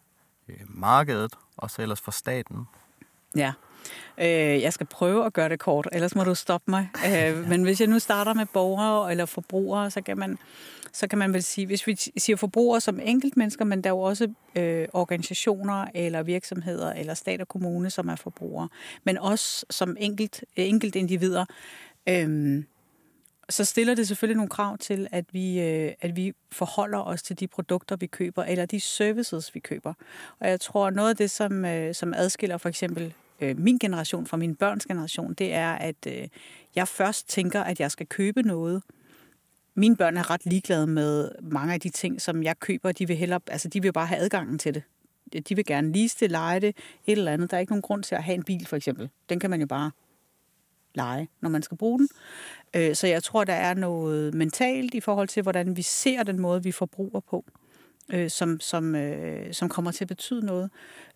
øh, 0.48 0.56
markedet 0.68 1.34
og 1.56 1.70
så 1.70 1.82
ellers 1.82 2.00
for 2.00 2.10
staten? 2.10 2.66
Ja, 3.36 3.52
øh, 4.18 4.62
jeg 4.62 4.72
skal 4.72 4.86
prøve 4.86 5.26
at 5.26 5.32
gøre 5.32 5.48
det 5.48 5.58
kort, 5.58 5.88
ellers 5.92 6.14
må 6.14 6.24
du 6.24 6.34
stoppe 6.34 6.70
mig. 6.70 6.88
Øh, 7.06 7.48
men 7.48 7.62
hvis 7.62 7.80
jeg 7.80 7.88
nu 7.88 7.98
starter 7.98 8.34
med 8.34 8.46
borgere 8.46 9.10
eller 9.10 9.26
forbrugere, 9.26 9.90
så 9.90 10.00
kan 10.02 10.18
man, 10.18 10.38
så 10.92 11.06
kan 11.06 11.18
man 11.18 11.32
vel 11.32 11.42
sige, 11.42 11.66
hvis 11.66 11.86
vi 11.86 11.96
siger 11.96 12.36
forbrugere 12.36 12.80
som 12.80 13.00
enkeltmennesker, 13.02 13.64
men 13.64 13.84
der 13.84 13.90
er 13.90 13.94
jo 13.94 14.00
også 14.00 14.28
øh, 14.56 14.88
organisationer 14.92 15.86
eller 15.94 16.22
virksomheder 16.22 16.92
eller 16.92 17.14
stat 17.14 17.40
og 17.40 17.48
kommune, 17.48 17.90
som 17.90 18.08
er 18.08 18.16
forbrugere, 18.16 18.68
men 19.04 19.18
også 19.18 19.66
som 19.70 19.96
enkelt, 20.00 20.44
enkelt 20.56 20.96
individer, 20.96 21.44
Øhm, 22.08 22.64
så 23.50 23.64
stiller 23.64 23.94
det 23.94 24.08
selvfølgelig 24.08 24.36
nogle 24.36 24.48
krav 24.48 24.78
til, 24.78 25.08
at 25.10 25.24
vi, 25.32 25.60
øh, 25.60 25.92
at 26.00 26.16
vi 26.16 26.32
forholder 26.52 26.98
os 26.98 27.22
til 27.22 27.40
de 27.40 27.46
produkter, 27.46 27.96
vi 27.96 28.06
køber, 28.06 28.44
eller 28.44 28.66
de 28.66 28.80
services, 28.80 29.54
vi 29.54 29.60
køber. 29.60 29.94
Og 30.38 30.48
jeg 30.48 30.60
tror, 30.60 30.90
noget 30.90 31.10
af 31.10 31.16
det, 31.16 31.30
som, 31.30 31.64
øh, 31.64 31.94
som 31.94 32.14
adskiller 32.14 32.58
for 32.58 32.68
eksempel 32.68 33.14
øh, 33.40 33.58
min 33.58 33.78
generation 33.78 34.26
fra 34.26 34.36
min 34.36 34.54
børns 34.54 34.86
generation, 34.86 35.34
det 35.34 35.52
er, 35.54 35.72
at 35.72 36.06
øh, 36.06 36.28
jeg 36.74 36.88
først 36.88 37.28
tænker, 37.28 37.60
at 37.60 37.80
jeg 37.80 37.90
skal 37.90 38.06
købe 38.06 38.42
noget. 38.42 38.82
Mine 39.74 39.96
børn 39.96 40.16
er 40.16 40.30
ret 40.30 40.46
ligeglade 40.46 40.86
med 40.86 41.30
mange 41.42 41.74
af 41.74 41.80
de 41.80 41.88
ting, 41.88 42.20
som 42.20 42.42
jeg 42.42 42.58
køber. 42.60 42.92
De 42.92 43.06
vil, 43.06 43.16
hellere, 43.16 43.40
altså, 43.46 43.68
de 43.68 43.82
vil 43.82 43.92
bare 43.92 44.06
have 44.06 44.20
adgangen 44.20 44.58
til 44.58 44.74
det. 44.74 44.82
De 45.48 45.56
vil 45.56 45.64
gerne 45.64 45.92
lease 45.92 46.16
det, 46.20 46.30
lege 46.30 46.60
det, 46.60 46.76
et 47.06 47.18
eller 47.18 47.32
andet. 47.32 47.50
Der 47.50 47.56
er 47.56 47.60
ikke 47.60 47.72
nogen 47.72 47.82
grund 47.82 48.02
til 48.02 48.14
at 48.14 48.22
have 48.22 48.34
en 48.34 48.42
bil, 48.42 48.66
for 48.66 48.76
eksempel. 48.76 49.08
Den 49.28 49.40
kan 49.40 49.50
man 49.50 49.60
jo 49.60 49.66
bare 49.66 49.90
lege, 50.94 51.28
når 51.40 51.48
man 51.48 51.62
skal 51.62 51.76
bruge 51.76 51.98
den. 51.98 52.08
Øh, 52.76 52.94
så 52.94 53.06
jeg 53.06 53.22
tror, 53.22 53.44
der 53.44 53.52
er 53.52 53.74
noget 53.74 54.34
mentalt 54.34 54.94
i 54.94 55.00
forhold 55.00 55.28
til, 55.28 55.42
hvordan 55.42 55.76
vi 55.76 55.82
ser 55.82 56.22
den 56.22 56.40
måde, 56.40 56.62
vi 56.62 56.72
forbruger 56.72 57.20
på, 57.20 57.44
øh, 58.12 58.30
som, 58.30 58.60
som, 58.60 58.94
øh, 58.94 59.54
som 59.54 59.68
kommer 59.68 59.90
til 59.90 60.04
at 60.04 60.08
betyde 60.08 60.46
noget. 60.46 60.70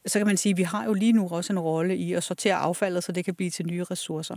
Så 0.07 0.19
kan 0.19 0.27
man 0.27 0.37
sige, 0.37 0.51
at 0.51 0.57
vi 0.57 0.63
har 0.63 0.85
jo 0.85 0.93
lige 0.93 1.13
nu 1.13 1.29
også 1.29 1.53
en 1.53 1.59
rolle 1.59 1.97
i 1.97 2.13
at 2.13 2.23
sortere 2.23 2.55
affaldet, 2.55 3.05
så 3.05 3.13
det 3.13 3.25
kan 3.25 3.35
blive 3.35 3.51
til 3.51 3.67
nye 3.67 3.85
ressourcer. 3.85 4.37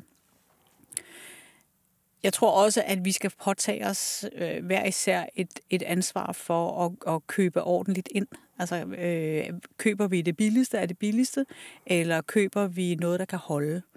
Jeg 2.23 2.34
tror 2.34 2.63
også, 2.63 2.84
at 2.86 3.06
vi 3.06 3.12
skal 3.12 3.32
påtage 3.43 3.88
os 3.88 4.26
øh, 4.36 4.65
hver 4.65 4.86
især 4.86 5.26
et, 5.36 5.60
et 5.69 5.84
ansvar 5.84 6.32
for 6.32 6.86
at, 6.86 7.13
at 7.15 7.28
købe 7.28 7.63
ordentligt 7.63 8.10
ind. 8.12 8.28
Altså, 8.60 8.86
øh, 8.86 9.60
køber 9.78 10.08
vi 10.08 10.21
det 10.21 10.38
billigste 10.38 10.80
af 10.80 10.88
det 10.88 10.97
billigste, 10.97 11.45
eller 11.86 12.21
køber 12.21 12.67
vi 12.67 12.95
noget, 12.95 13.19
der 13.19 13.26
kan 13.26 13.39
holde? 13.39 13.76
Øh, 13.76 13.97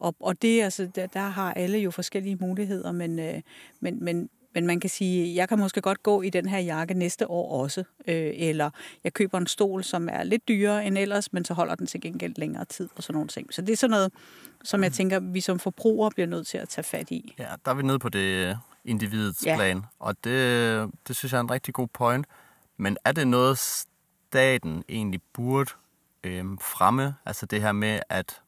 og, 0.00 0.14
og 0.20 0.42
det, 0.42 0.62
altså, 0.62 0.88
der, 0.94 1.06
der 1.06 1.20
har 1.20 1.54
alle 1.54 1.78
jo 1.78 1.90
forskellige 1.90 2.36
muligheder, 2.36 2.92
men, 2.92 3.18
øh, 3.18 3.40
men, 3.80 4.04
men, 4.04 4.30
men 4.54 4.66
man 4.66 4.80
kan 4.80 4.90
sige, 4.90 5.34
jeg 5.34 5.48
kan 5.48 5.58
måske 5.58 5.80
godt 5.80 6.02
gå 6.02 6.22
i 6.22 6.30
den 6.30 6.48
her 6.48 6.58
jakke 6.58 6.94
næste 6.94 7.30
år 7.30 7.62
også. 7.62 7.80
Øh, 8.08 8.32
eller 8.34 8.70
jeg 9.04 9.12
køber 9.12 9.38
en 9.38 9.46
stol, 9.46 9.84
som 9.84 10.08
er 10.12 10.22
lidt 10.22 10.48
dyrere 10.48 10.86
end 10.86 10.98
ellers, 10.98 11.32
men 11.32 11.44
så 11.44 11.54
holder 11.54 11.74
den 11.74 11.86
til 11.86 12.00
gengæld 12.00 12.34
længere 12.36 12.64
tid 12.64 12.88
og 12.96 13.02
sådan 13.02 13.14
nogle 13.14 13.28
ting. 13.28 13.54
Så 13.54 13.62
det 13.62 13.72
er 13.72 13.76
sådan 13.76 13.90
noget, 13.90 14.12
som 14.64 14.82
jeg 14.82 14.92
tænker, 14.92 15.20
vi 15.20 15.40
som 15.40 15.58
forbrugere 15.58 16.10
bliver 16.10 16.26
nødt 16.26 16.46
til 16.46 16.58
at 16.58 16.68
tage 16.68 16.84
fat 16.84 17.10
i. 17.10 17.34
Ja, 17.38 17.46
der 17.64 17.70
er 17.70 17.74
vi 17.74 17.82
nede 17.82 17.98
på 17.98 18.08
det 18.08 18.58
individets 18.84 19.46
ja. 19.46 19.56
plan, 19.56 19.82
og 19.98 20.16
det, 20.24 20.90
det 21.08 21.16
synes 21.16 21.32
jeg 21.32 21.38
er 21.38 21.42
en 21.42 21.50
rigtig 21.50 21.74
god 21.74 21.88
point. 21.88 22.26
Men 22.76 22.96
er 23.04 23.12
det 23.12 23.28
noget, 23.28 23.58
staten 23.58 24.84
egentlig 24.88 25.20
burde 25.32 25.70
øh, 26.24 26.44
fremme? 26.60 27.14
Altså 27.26 27.46
det 27.46 27.62
her 27.62 27.72
med, 27.72 28.00
at 28.08 28.40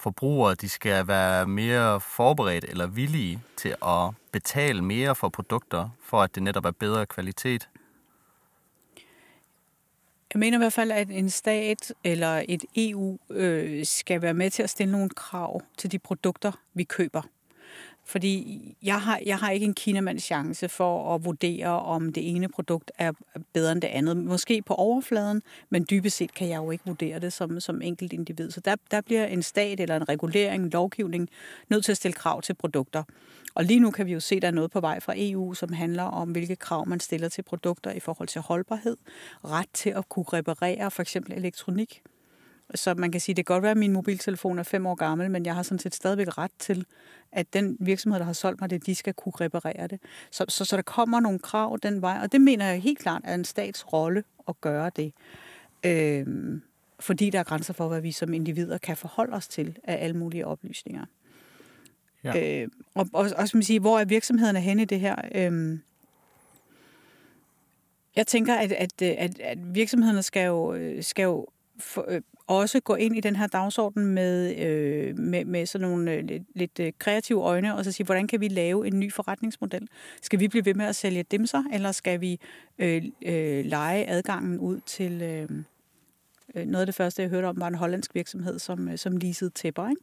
forbrugere 0.00 0.54
de 0.54 0.68
skal 0.68 1.08
være 1.08 1.46
mere 1.46 2.00
forberedt 2.00 2.64
eller 2.64 2.86
villige 2.86 3.42
til 3.56 3.74
at 3.82 4.10
betale 4.32 4.82
mere 4.82 5.14
for 5.14 5.28
produkter, 5.28 5.88
for 6.02 6.22
at 6.22 6.34
det 6.34 6.42
netop 6.42 6.64
er 6.64 6.70
bedre 6.70 7.06
kvalitet? 7.06 7.68
Jeg 10.34 10.40
mener 10.40 10.58
i 10.58 10.60
hvert 10.60 10.72
fald, 10.72 10.90
at 10.90 11.10
en 11.10 11.30
stat 11.30 11.92
eller 12.04 12.44
et 12.48 12.64
EU 12.76 13.18
øh, 13.30 13.86
skal 13.86 14.22
være 14.22 14.34
med 14.34 14.50
til 14.50 14.62
at 14.62 14.70
stille 14.70 14.92
nogle 14.92 15.08
krav 15.08 15.62
til 15.78 15.92
de 15.92 15.98
produkter, 15.98 16.52
vi 16.74 16.84
køber. 16.84 17.22
Fordi 18.08 18.60
jeg 18.82 19.00
har, 19.00 19.20
jeg 19.26 19.38
har 19.38 19.50
ikke 19.50 19.66
en 19.66 19.74
kinamands 19.74 20.22
chance 20.22 20.68
for 20.68 21.14
at 21.14 21.24
vurdere, 21.24 21.68
om 21.68 22.12
det 22.12 22.34
ene 22.34 22.48
produkt 22.48 22.92
er 22.98 23.12
bedre 23.52 23.72
end 23.72 23.82
det 23.82 23.88
andet. 23.88 24.16
Måske 24.16 24.62
på 24.62 24.74
overfladen, 24.74 25.42
men 25.70 25.86
dybest 25.90 26.16
set 26.16 26.34
kan 26.34 26.48
jeg 26.48 26.56
jo 26.56 26.70
ikke 26.70 26.84
vurdere 26.86 27.18
det 27.18 27.32
som, 27.32 27.60
som 27.60 27.82
enkelt 27.82 28.12
individ. 28.12 28.50
Så 28.50 28.60
der, 28.60 28.76
der 28.90 29.00
bliver 29.00 29.26
en 29.26 29.42
stat 29.42 29.80
eller 29.80 29.96
en 29.96 30.08
regulering, 30.08 30.64
en 30.64 30.70
lovgivning, 30.70 31.28
nødt 31.68 31.84
til 31.84 31.92
at 31.92 31.96
stille 31.96 32.12
krav 32.12 32.42
til 32.42 32.54
produkter. 32.54 33.02
Og 33.54 33.64
lige 33.64 33.80
nu 33.80 33.90
kan 33.90 34.06
vi 34.06 34.12
jo 34.12 34.20
se, 34.20 34.34
at 34.34 34.42
der 34.42 34.48
er 34.48 34.52
noget 34.52 34.70
på 34.70 34.80
vej 34.80 35.00
fra 35.00 35.14
EU, 35.16 35.54
som 35.54 35.72
handler 35.72 36.02
om, 36.02 36.30
hvilke 36.30 36.56
krav 36.56 36.88
man 36.88 37.00
stiller 37.00 37.28
til 37.28 37.42
produkter 37.42 37.90
i 37.90 38.00
forhold 38.00 38.28
til 38.28 38.40
holdbarhed, 38.40 38.96
ret 39.44 39.68
til 39.72 39.90
at 39.90 40.08
kunne 40.08 40.26
reparere 40.32 40.90
for 40.90 41.02
eksempel 41.02 41.32
elektronik. 41.32 42.02
Så 42.74 42.94
man 42.94 43.12
kan 43.12 43.20
sige, 43.20 43.34
det 43.34 43.46
kan 43.46 43.54
godt 43.54 43.62
være, 43.62 43.70
at 43.70 43.76
min 43.76 43.92
mobiltelefon 43.92 44.58
er 44.58 44.62
fem 44.62 44.86
år 44.86 44.94
gammel, 44.94 45.30
men 45.30 45.46
jeg 45.46 45.54
har 45.54 45.62
sådan 45.62 45.78
set 45.78 45.94
stadigvæk 45.94 46.38
ret 46.38 46.50
til, 46.58 46.86
at 47.32 47.52
den 47.52 47.76
virksomhed, 47.80 48.18
der 48.18 48.24
har 48.24 48.32
solgt 48.32 48.60
mig 48.60 48.70
det, 48.70 48.86
de 48.86 48.94
skal 48.94 49.14
kunne 49.14 49.32
reparere 49.40 49.86
det. 49.86 50.00
Så, 50.30 50.44
så, 50.48 50.64
så 50.64 50.76
der 50.76 50.82
kommer 50.82 51.20
nogle 51.20 51.38
krav 51.38 51.78
den 51.82 52.02
vej, 52.02 52.18
og 52.22 52.32
det 52.32 52.40
mener 52.40 52.66
jeg 52.66 52.82
helt 52.82 52.98
klart 52.98 53.22
er 53.24 53.34
en 53.34 53.44
stats 53.44 53.92
rolle 53.92 54.24
at 54.48 54.60
gøre 54.60 54.90
det. 54.96 55.12
Øhm, 55.84 56.62
fordi 57.00 57.30
der 57.30 57.38
er 57.38 57.44
grænser 57.44 57.72
for, 57.72 57.88
hvad 57.88 58.00
vi 58.00 58.12
som 58.12 58.34
individer 58.34 58.78
kan 58.78 58.96
forholde 58.96 59.32
os 59.32 59.48
til 59.48 59.76
af 59.84 60.04
alle 60.04 60.16
mulige 60.16 60.46
oplysninger. 60.46 61.04
Ja. 62.24 62.62
Øh, 62.62 62.68
og, 62.94 63.08
og 63.12 63.30
også 63.36 63.56
man 63.56 63.62
sige, 63.62 63.80
hvor 63.80 63.98
er 63.98 64.04
virksomhederne 64.04 64.60
henne 64.60 64.82
i 64.82 64.84
det 64.84 65.00
her? 65.00 65.16
Øhm, 65.34 65.80
jeg 68.16 68.26
tænker, 68.26 68.54
at, 68.54 68.72
at, 68.72 69.02
at, 69.02 69.40
at 69.40 69.74
virksomhederne 69.74 70.22
skal 70.22 70.46
jo, 70.46 70.76
skal 71.00 71.22
jo 71.22 71.46
for, 71.78 72.04
øh, 72.08 72.20
også 72.46 72.80
gå 72.80 72.94
ind 72.94 73.16
i 73.16 73.20
den 73.20 73.36
her 73.36 73.46
dagsorden 73.46 74.04
med, 74.04 74.56
øh, 74.56 75.18
med, 75.18 75.44
med 75.44 75.66
sådan 75.66 75.88
nogle 75.88 76.12
øh, 76.12 76.24
lidt, 76.24 76.42
lidt 76.54 76.80
øh, 76.80 76.92
kreative 76.98 77.42
øjne, 77.42 77.74
og 77.76 77.84
så 77.84 77.92
sige, 77.92 78.04
hvordan 78.04 78.26
kan 78.26 78.40
vi 78.40 78.48
lave 78.48 78.86
en 78.86 79.00
ny 79.00 79.12
forretningsmodel? 79.12 79.88
Skal 80.22 80.40
vi 80.40 80.48
blive 80.48 80.64
ved 80.64 80.74
med 80.74 80.86
at 80.86 80.96
sælge 80.96 81.22
dimser, 81.22 81.62
eller 81.72 81.92
skal 81.92 82.20
vi 82.20 82.40
øh, 82.78 83.02
øh, 83.22 83.64
lege 83.64 84.08
adgangen 84.08 84.58
ud 84.58 84.80
til... 84.86 85.22
Øh, 85.22 85.48
øh, 86.54 86.66
noget 86.66 86.80
af 86.82 86.86
det 86.86 86.94
første, 86.94 87.22
jeg 87.22 87.30
hørte 87.30 87.46
om, 87.46 87.60
var 87.60 87.68
en 87.68 87.74
hollandsk 87.74 88.14
virksomhed, 88.14 88.58
som, 88.58 88.88
øh, 88.88 88.98
som 88.98 89.16
leasede 89.16 89.50
tæpper, 89.50 89.88
ikke? 89.88 90.02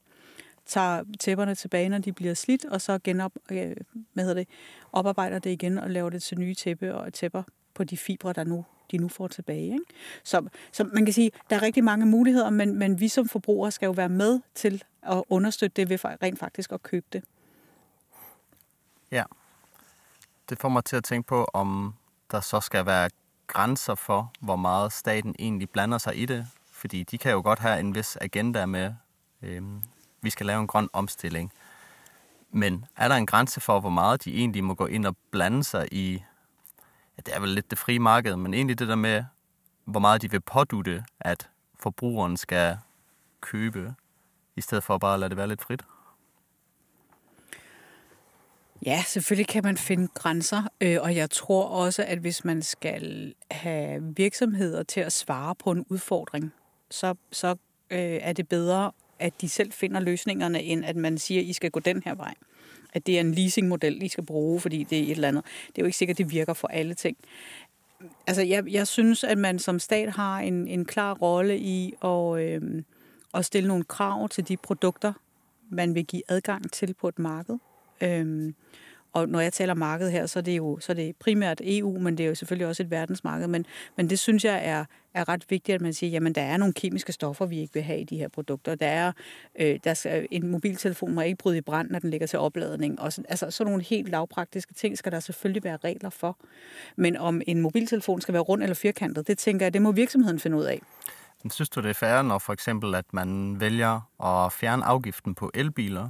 tager 0.66 1.04
tæpperne 1.20 1.56
tilbage, 1.56 1.90
når 1.90 1.98
de 1.98 2.14
bliver 2.14 2.34
slidt, 2.34 2.66
og 2.66 2.82
så 2.82 3.00
genop, 3.04 3.32
øh, 3.52 3.76
hvad 4.14 4.24
hedder 4.24 4.34
det, 4.34 4.48
oparbejder 4.92 5.40
det 5.40 5.50
igen 5.50 5.78
og 5.78 5.90
laver 5.90 6.10
det 6.10 6.24
til 6.24 6.40
nye 6.40 6.56
tæppe 6.56 6.96
og 6.96 7.14
tæpper 7.14 7.44
på 7.74 7.84
de 7.84 7.98
fibre, 7.98 8.34
der 8.34 8.44
nu 8.44 8.66
de 8.92 8.98
nu 8.98 9.08
får 9.08 9.28
tilbage. 9.28 9.74
Ikke? 9.74 9.86
Så, 10.24 10.48
så 10.72 10.84
man 10.84 11.06
kan 11.06 11.14
sige, 11.14 11.32
der 11.50 11.56
er 11.56 11.62
rigtig 11.62 11.84
mange 11.84 12.06
muligheder, 12.06 12.50
men, 12.50 12.80
men 12.80 13.00
vi 13.00 13.08
som 13.08 13.30
forbrugere 13.30 13.72
skal 13.72 13.86
jo 13.86 13.92
være 13.92 14.10
med 14.10 14.40
til 14.56 14.84
at 15.04 15.24
understøtte 15.30 15.82
det 15.82 15.90
ved 15.90 16.06
rent 16.06 16.40
faktisk 16.40 16.72
at 16.72 16.84
købe 16.84 17.06
det. 17.14 17.24
Ja. 19.12 19.24
Det 20.50 20.60
får 20.60 20.70
mig 20.70 20.86
til 20.86 20.96
at 20.96 21.04
tænke 21.04 21.28
på, 21.28 21.44
om 21.54 21.94
der 22.32 22.40
så 22.40 22.60
skal 22.60 22.86
være 22.86 23.10
grænser 23.48 23.96
for, 23.96 24.32
hvor 24.40 24.56
meget 24.56 24.94
staten 24.94 25.36
egentlig 25.40 25.70
blander 25.70 25.98
sig 25.98 26.18
i 26.18 26.26
det? 26.26 26.48
Fordi 26.72 27.04
de 27.04 27.18
kan 27.18 27.32
jo 27.32 27.42
godt 27.42 27.60
have 27.60 27.80
en 27.80 27.96
vis 27.96 28.18
agenda 28.22 28.66
med, 28.66 28.94
øh, 29.42 29.64
vi 30.22 30.30
skal 30.30 30.46
lave 30.46 30.62
en 30.62 30.68
grøn 30.68 30.90
omstilling. 30.94 31.52
Men 32.52 32.86
er 32.98 33.08
der 33.08 33.16
en 33.16 33.26
grænse 33.26 33.62
for, 33.62 33.80
hvor 33.80 33.90
meget 33.90 34.26
de 34.26 34.36
egentlig 34.36 34.64
må 34.64 34.74
gå 34.74 34.86
ind 34.86 35.06
og 35.06 35.16
blande 35.32 35.64
sig 35.64 35.88
i, 35.92 36.24
ja, 37.18 37.22
det 37.26 37.36
er 37.36 37.40
vel 37.40 37.50
lidt 37.50 37.70
det 37.70 37.78
frie 37.78 38.00
marked, 38.00 38.36
men 38.36 38.54
egentlig 38.54 38.80
det 38.80 38.88
der 38.88 38.96
med, 38.96 39.24
hvor 39.86 40.00
meget 40.00 40.22
de 40.22 40.32
vil 40.32 40.42
pådute, 40.42 41.04
at 41.20 41.50
forbrugeren 41.80 42.38
skal 42.38 42.78
købe, 43.42 43.96
i 44.56 44.62
stedet 44.62 44.84
for 44.84 44.98
bare 44.98 45.14
at 45.14 45.20
lade 45.20 45.30
det 45.30 45.38
være 45.38 45.48
lidt 45.48 45.62
frit? 45.62 45.82
Ja, 48.86 49.04
selvfølgelig 49.08 49.48
kan 49.48 49.64
man 49.64 49.78
finde 49.78 50.08
grænser, 50.08 50.64
øh, 50.82 50.98
og 51.02 51.16
jeg 51.16 51.30
tror 51.30 51.68
også, 51.68 52.04
at 52.04 52.18
hvis 52.18 52.46
man 52.46 52.62
skal 52.62 53.34
have 53.52 54.16
virksomheder 54.16 54.84
til 54.84 55.00
at 55.00 55.14
svare 55.14 55.56
på 55.56 55.72
en 55.72 55.86
udfordring, 55.90 56.54
så, 56.90 57.16
så 57.32 57.50
øh, 57.90 58.00
er 58.00 58.34
det 58.34 58.48
bedre, 58.48 58.92
at 59.20 59.42
de 59.42 59.50
selv 59.50 59.72
finder 59.72 60.00
løsningerne, 60.00 60.64
end 60.64 60.86
at 60.86 60.96
man 60.96 61.18
siger, 61.18 61.42
at 61.42 61.48
I 61.48 61.54
skal 61.54 61.72
gå 61.72 61.80
den 61.80 62.04
her 62.06 62.16
vej. 62.16 62.34
At 62.96 63.08
det 63.08 63.16
er 63.16 63.22
en 63.22 63.32
leasingmodel, 63.32 64.04
I 64.04 64.08
skal 64.08 64.26
bruge, 64.26 64.60
fordi 64.60 64.84
det 64.84 65.00
er 65.00 65.04
et 65.04 65.12
eller 65.12 65.28
andet. 65.28 65.44
Det 65.68 65.78
er 65.78 65.82
jo 65.82 65.86
ikke 65.86 65.98
sikkert, 65.98 66.18
det 66.18 66.32
virker 66.32 66.54
for 66.54 66.68
alle 66.68 66.94
ting. 66.94 67.18
Altså, 68.28 68.42
jeg, 68.42 68.72
jeg 68.72 68.88
synes, 68.88 69.24
at 69.24 69.38
man 69.38 69.60
som 69.60 69.80
stat 69.80 70.10
har 70.10 70.40
en, 70.40 70.68
en 70.68 70.86
klar 70.86 71.14
rolle 71.14 71.60
i 71.60 71.94
at, 72.04 72.40
øh, 72.40 72.84
at 73.34 73.46
stille 73.46 73.68
nogle 73.68 73.84
krav 73.84 74.30
til 74.30 74.48
de 74.48 74.58
produkter, 74.58 75.14
man 75.70 75.96
vil 75.96 76.06
give 76.06 76.22
adgang 76.28 76.72
til 76.72 76.94
på 76.94 77.08
et 77.08 77.20
marked. 77.20 77.58
Øh, 78.02 78.54
og 79.16 79.30
når 79.30 79.40
jeg 79.40 79.54
taler 79.54 79.74
marked 79.74 80.12
her, 80.12 80.26
så 80.26 80.40
er 80.40 80.44
det 80.44 80.58
jo 80.58 80.80
så 80.82 80.92
er 80.92 80.94
det 80.94 81.16
primært 81.16 81.62
EU, 81.64 82.00
men 82.00 82.18
det 82.18 82.24
er 82.24 82.28
jo 82.28 82.36
selvfølgelig 82.36 82.68
også 82.68 82.84
et 82.84 82.92
verdensmarked. 82.92 83.48
Men, 83.48 83.66
men 83.96 84.10
det 84.10 84.20
synes 84.20 84.46
jeg 84.46 84.62
er, 84.66 84.86
er 85.14 85.30
ret 85.30 85.46
vigtigt, 85.50 85.76
at 85.76 85.82
man 85.82 85.94
siger, 85.94 86.10
jamen 86.10 86.36
der 86.36 86.42
er 86.42 86.58
nogle 86.58 86.74
kemiske 86.74 87.12
stoffer, 87.12 87.46
vi 87.46 87.60
ikke 87.60 87.74
vil 87.74 87.84
have 87.84 88.00
i 88.00 88.04
de 88.04 88.18
her 88.18 88.28
produkter. 88.28 88.76
Der 88.76 88.88
er, 88.88 89.12
øh, 89.60 89.80
der 89.84 89.94
skal, 89.94 90.28
en 90.32 90.48
mobiltelefon 90.48 91.14
må 91.14 91.22
ikke 91.22 91.38
bryde 91.38 91.58
i 91.58 91.62
brand, 91.62 91.90
når 91.90 92.00
den 92.00 92.10
ligger 92.10 92.28
til 92.28 92.40
opladning. 92.40 93.02
Og 93.02 93.14
så, 93.14 93.24
altså 93.30 93.52
sådan 93.52 93.72
nogle 93.72 93.84
helt 93.84 94.10
lavpraktiske 94.10 94.74
ting 94.74 94.98
skal 94.98 95.12
der 95.12 95.20
selvfølgelig 95.20 95.64
være 95.64 95.78
regler 95.84 96.10
for. 96.10 96.38
Men 96.96 97.18
om 97.18 97.42
en 97.48 97.62
mobiltelefon 97.62 98.22
skal 98.22 98.34
være 98.34 98.44
rund 98.44 98.64
eller 98.64 98.76
firkantet, 98.76 99.28
det 99.28 99.38
tænker 99.38 99.66
jeg, 99.66 99.74
det 99.74 99.82
må 99.82 99.92
virksomheden 99.92 100.40
finde 100.40 100.58
ud 100.58 100.64
af. 100.64 100.82
Men 101.44 101.52
synes 101.52 101.70
du, 101.70 101.82
det 101.82 101.90
er 101.90 101.94
fair, 101.94 102.22
når 102.22 102.38
for 102.38 102.54
eksempel, 102.54 102.96
at 102.96 103.06
man 103.14 103.60
vælger 103.60 104.26
at 104.26 104.54
fjerne 104.54 104.86
afgiften 104.86 105.36
på 105.36 105.52
elbiler, 105.54 106.10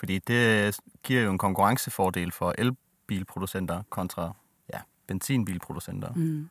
fordi 0.00 0.18
det 0.18 0.66
øh, 0.66 0.72
giver 1.02 1.22
jo 1.22 1.30
en 1.30 1.38
konkurrencefordel 1.38 2.32
for 2.32 2.54
elbilproducenter 2.58 3.82
kontra 3.90 4.32
ja, 4.72 4.78
benzinbilproducenter. 5.06 6.12
Mm. 6.16 6.48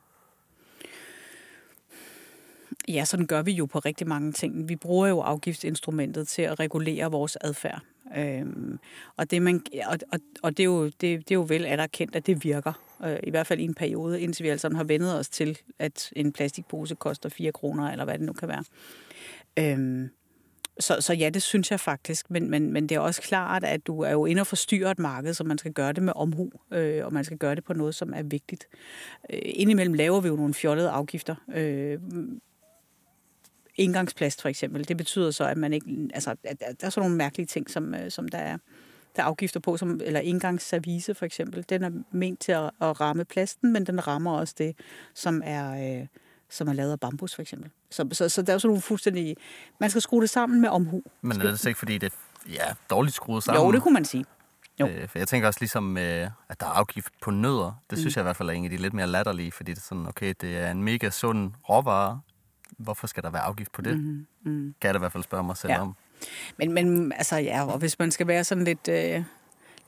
Ja, 2.88 3.04
sådan 3.04 3.26
gør 3.26 3.42
vi 3.42 3.52
jo 3.52 3.66
på 3.66 3.78
rigtig 3.78 4.08
mange 4.08 4.32
ting. 4.32 4.68
Vi 4.68 4.76
bruger 4.76 5.08
jo 5.08 5.20
afgiftsinstrumentet 5.20 6.28
til 6.28 6.42
at 6.42 6.60
regulere 6.60 7.10
vores 7.10 7.38
adfærd. 7.40 7.82
Øhm, 8.16 8.78
og 9.16 9.30
det, 9.30 9.42
man, 9.42 9.62
og, 9.86 9.98
og, 10.12 10.18
og 10.42 10.56
det, 10.56 10.60
er 10.60 10.64
jo, 10.64 10.84
det, 10.84 11.00
det 11.00 11.30
er 11.30 11.34
jo 11.34 11.46
vel 11.48 11.66
anerkendt, 11.66 12.16
at 12.16 12.26
det 12.26 12.44
virker. 12.44 12.72
Øh, 13.04 13.18
I 13.22 13.30
hvert 13.30 13.46
fald 13.46 13.60
i 13.60 13.64
en 13.64 13.74
periode, 13.74 14.20
indtil 14.20 14.44
vi 14.44 14.48
alle 14.48 14.58
sammen 14.58 14.76
har 14.76 14.84
vendet 14.84 15.18
os 15.18 15.28
til, 15.28 15.58
at 15.78 16.12
en 16.16 16.32
plastikpose 16.32 16.94
koster 16.94 17.28
4 17.28 17.52
kroner, 17.52 17.90
eller 17.90 18.04
hvad 18.04 18.18
det 18.18 18.26
nu 18.26 18.32
kan 18.32 18.48
være. 18.48 18.64
Øhm, 19.58 20.10
så, 20.80 20.96
så 21.00 21.12
ja, 21.12 21.28
det 21.28 21.42
synes 21.42 21.70
jeg 21.70 21.80
faktisk, 21.80 22.30
men, 22.30 22.50
men, 22.50 22.72
men 22.72 22.88
det 22.88 22.94
er 22.94 23.00
også 23.00 23.22
klart, 23.22 23.64
at 23.64 23.86
du 23.86 24.00
er 24.00 24.10
jo 24.10 24.26
inde 24.26 24.40
og 24.40 24.46
forstyrre 24.46 24.90
et 24.90 24.98
marked, 24.98 25.34
så 25.34 25.44
man 25.44 25.58
skal 25.58 25.72
gøre 25.72 25.92
det 25.92 26.02
med 26.02 26.12
omhu, 26.16 26.50
øh, 26.72 27.04
og 27.06 27.12
man 27.12 27.24
skal 27.24 27.38
gøre 27.38 27.54
det 27.54 27.64
på 27.64 27.72
noget, 27.72 27.94
som 27.94 28.12
er 28.14 28.22
vigtigt. 28.22 28.68
Øh, 29.32 29.38
indimellem 29.44 29.94
laver 29.94 30.20
vi 30.20 30.28
jo 30.28 30.36
nogle 30.36 30.54
fjollede 30.54 30.90
afgifter. 30.90 31.34
Øh, 31.54 31.98
indgangsplast 33.76 34.42
for 34.42 34.48
eksempel, 34.48 34.88
det 34.88 34.96
betyder 34.96 35.30
så, 35.30 35.44
at 35.44 35.56
man 35.56 35.72
ikke, 35.72 36.08
altså, 36.14 36.34
at 36.44 36.60
der 36.60 36.86
er 36.86 36.90
sådan 36.90 37.00
nogle 37.00 37.16
mærkelige 37.16 37.46
ting, 37.46 37.70
som, 37.70 37.94
øh, 37.94 38.10
som 38.10 38.28
der 38.28 38.38
er 38.38 38.58
der 39.16 39.22
er 39.22 39.26
afgifter 39.26 39.60
på, 39.60 39.76
som, 39.76 40.00
eller 40.04 40.20
indgangsservice 40.20 41.14
for 41.14 41.26
eksempel. 41.26 41.64
Den 41.68 41.82
er 41.82 41.90
ment 42.12 42.40
til 42.40 42.52
at, 42.52 42.70
at 42.80 43.00
ramme 43.00 43.24
plasten, 43.24 43.72
men 43.72 43.86
den 43.86 44.06
rammer 44.06 44.32
også 44.32 44.54
det, 44.58 44.76
som 45.14 45.42
er... 45.44 46.00
Øh, 46.00 46.06
som 46.50 46.68
er 46.68 46.72
lavet 46.72 46.92
af 46.92 47.00
bambus, 47.00 47.34
for 47.34 47.42
eksempel. 47.42 47.70
Så, 47.90 48.08
så, 48.12 48.28
så 48.28 48.42
der 48.42 48.48
er 48.48 48.54
jo 48.54 48.58
sådan 48.58 48.68
nogle 48.68 48.82
fuldstændig... 48.82 49.36
Man 49.80 49.90
skal 49.90 50.02
skrue 50.02 50.20
det 50.20 50.30
sammen 50.30 50.60
med 50.60 50.68
omhu. 50.68 51.02
Men 51.22 51.40
er 51.40 51.50
det 51.50 51.66
ikke, 51.66 51.78
fordi 51.78 51.98
det 51.98 52.12
er 52.12 52.50
ja, 52.52 52.64
dårligt 52.90 53.14
skruet 53.16 53.42
sammen? 53.42 53.64
Jo, 53.64 53.72
det 53.72 53.82
kunne 53.82 53.94
man 53.94 54.04
sige. 54.04 54.24
Jo. 54.80 54.86
Øh, 54.86 55.08
for 55.08 55.18
jeg 55.18 55.28
tænker 55.28 55.48
også 55.48 55.60
ligesom, 55.60 55.98
øh, 55.98 56.30
at 56.48 56.60
der 56.60 56.66
er 56.66 56.70
afgift 56.70 57.12
på 57.22 57.30
nødder. 57.30 57.82
Det 57.90 57.98
mm. 57.98 58.00
synes 58.00 58.16
jeg 58.16 58.22
i 58.22 58.24
hvert 58.24 58.36
fald 58.36 58.48
er 58.48 58.52
en 58.52 58.64
af 58.64 58.70
de 58.70 58.76
lidt 58.76 58.94
mere 58.94 59.06
latterlige, 59.06 59.52
fordi 59.52 59.70
det 59.70 59.78
er 59.78 59.82
sådan, 59.82 60.06
okay, 60.06 60.34
det 60.40 60.56
er 60.56 60.70
en 60.70 60.82
mega 60.82 61.10
sund 61.10 61.52
råvare. 61.68 62.20
Hvorfor 62.78 63.06
skal 63.06 63.22
der 63.22 63.30
være 63.30 63.42
afgift 63.42 63.72
på 63.72 63.82
det? 63.82 63.98
Mm. 63.98 64.26
Mm. 64.44 64.74
Kan 64.80 64.88
jeg 64.88 64.94
da 64.94 64.98
i 64.98 65.00
hvert 65.00 65.12
fald 65.12 65.24
spørge 65.24 65.44
mig 65.44 65.56
selv 65.56 65.72
ja. 65.72 65.80
om. 65.80 65.96
Men, 66.56 66.72
men 66.72 67.12
altså, 67.12 67.36
ja, 67.36 67.64
og 67.66 67.78
hvis 67.78 67.98
man 67.98 68.10
skal 68.10 68.26
være 68.26 68.44
sådan 68.44 68.64
lidt... 68.64 68.88
Øh 68.88 69.24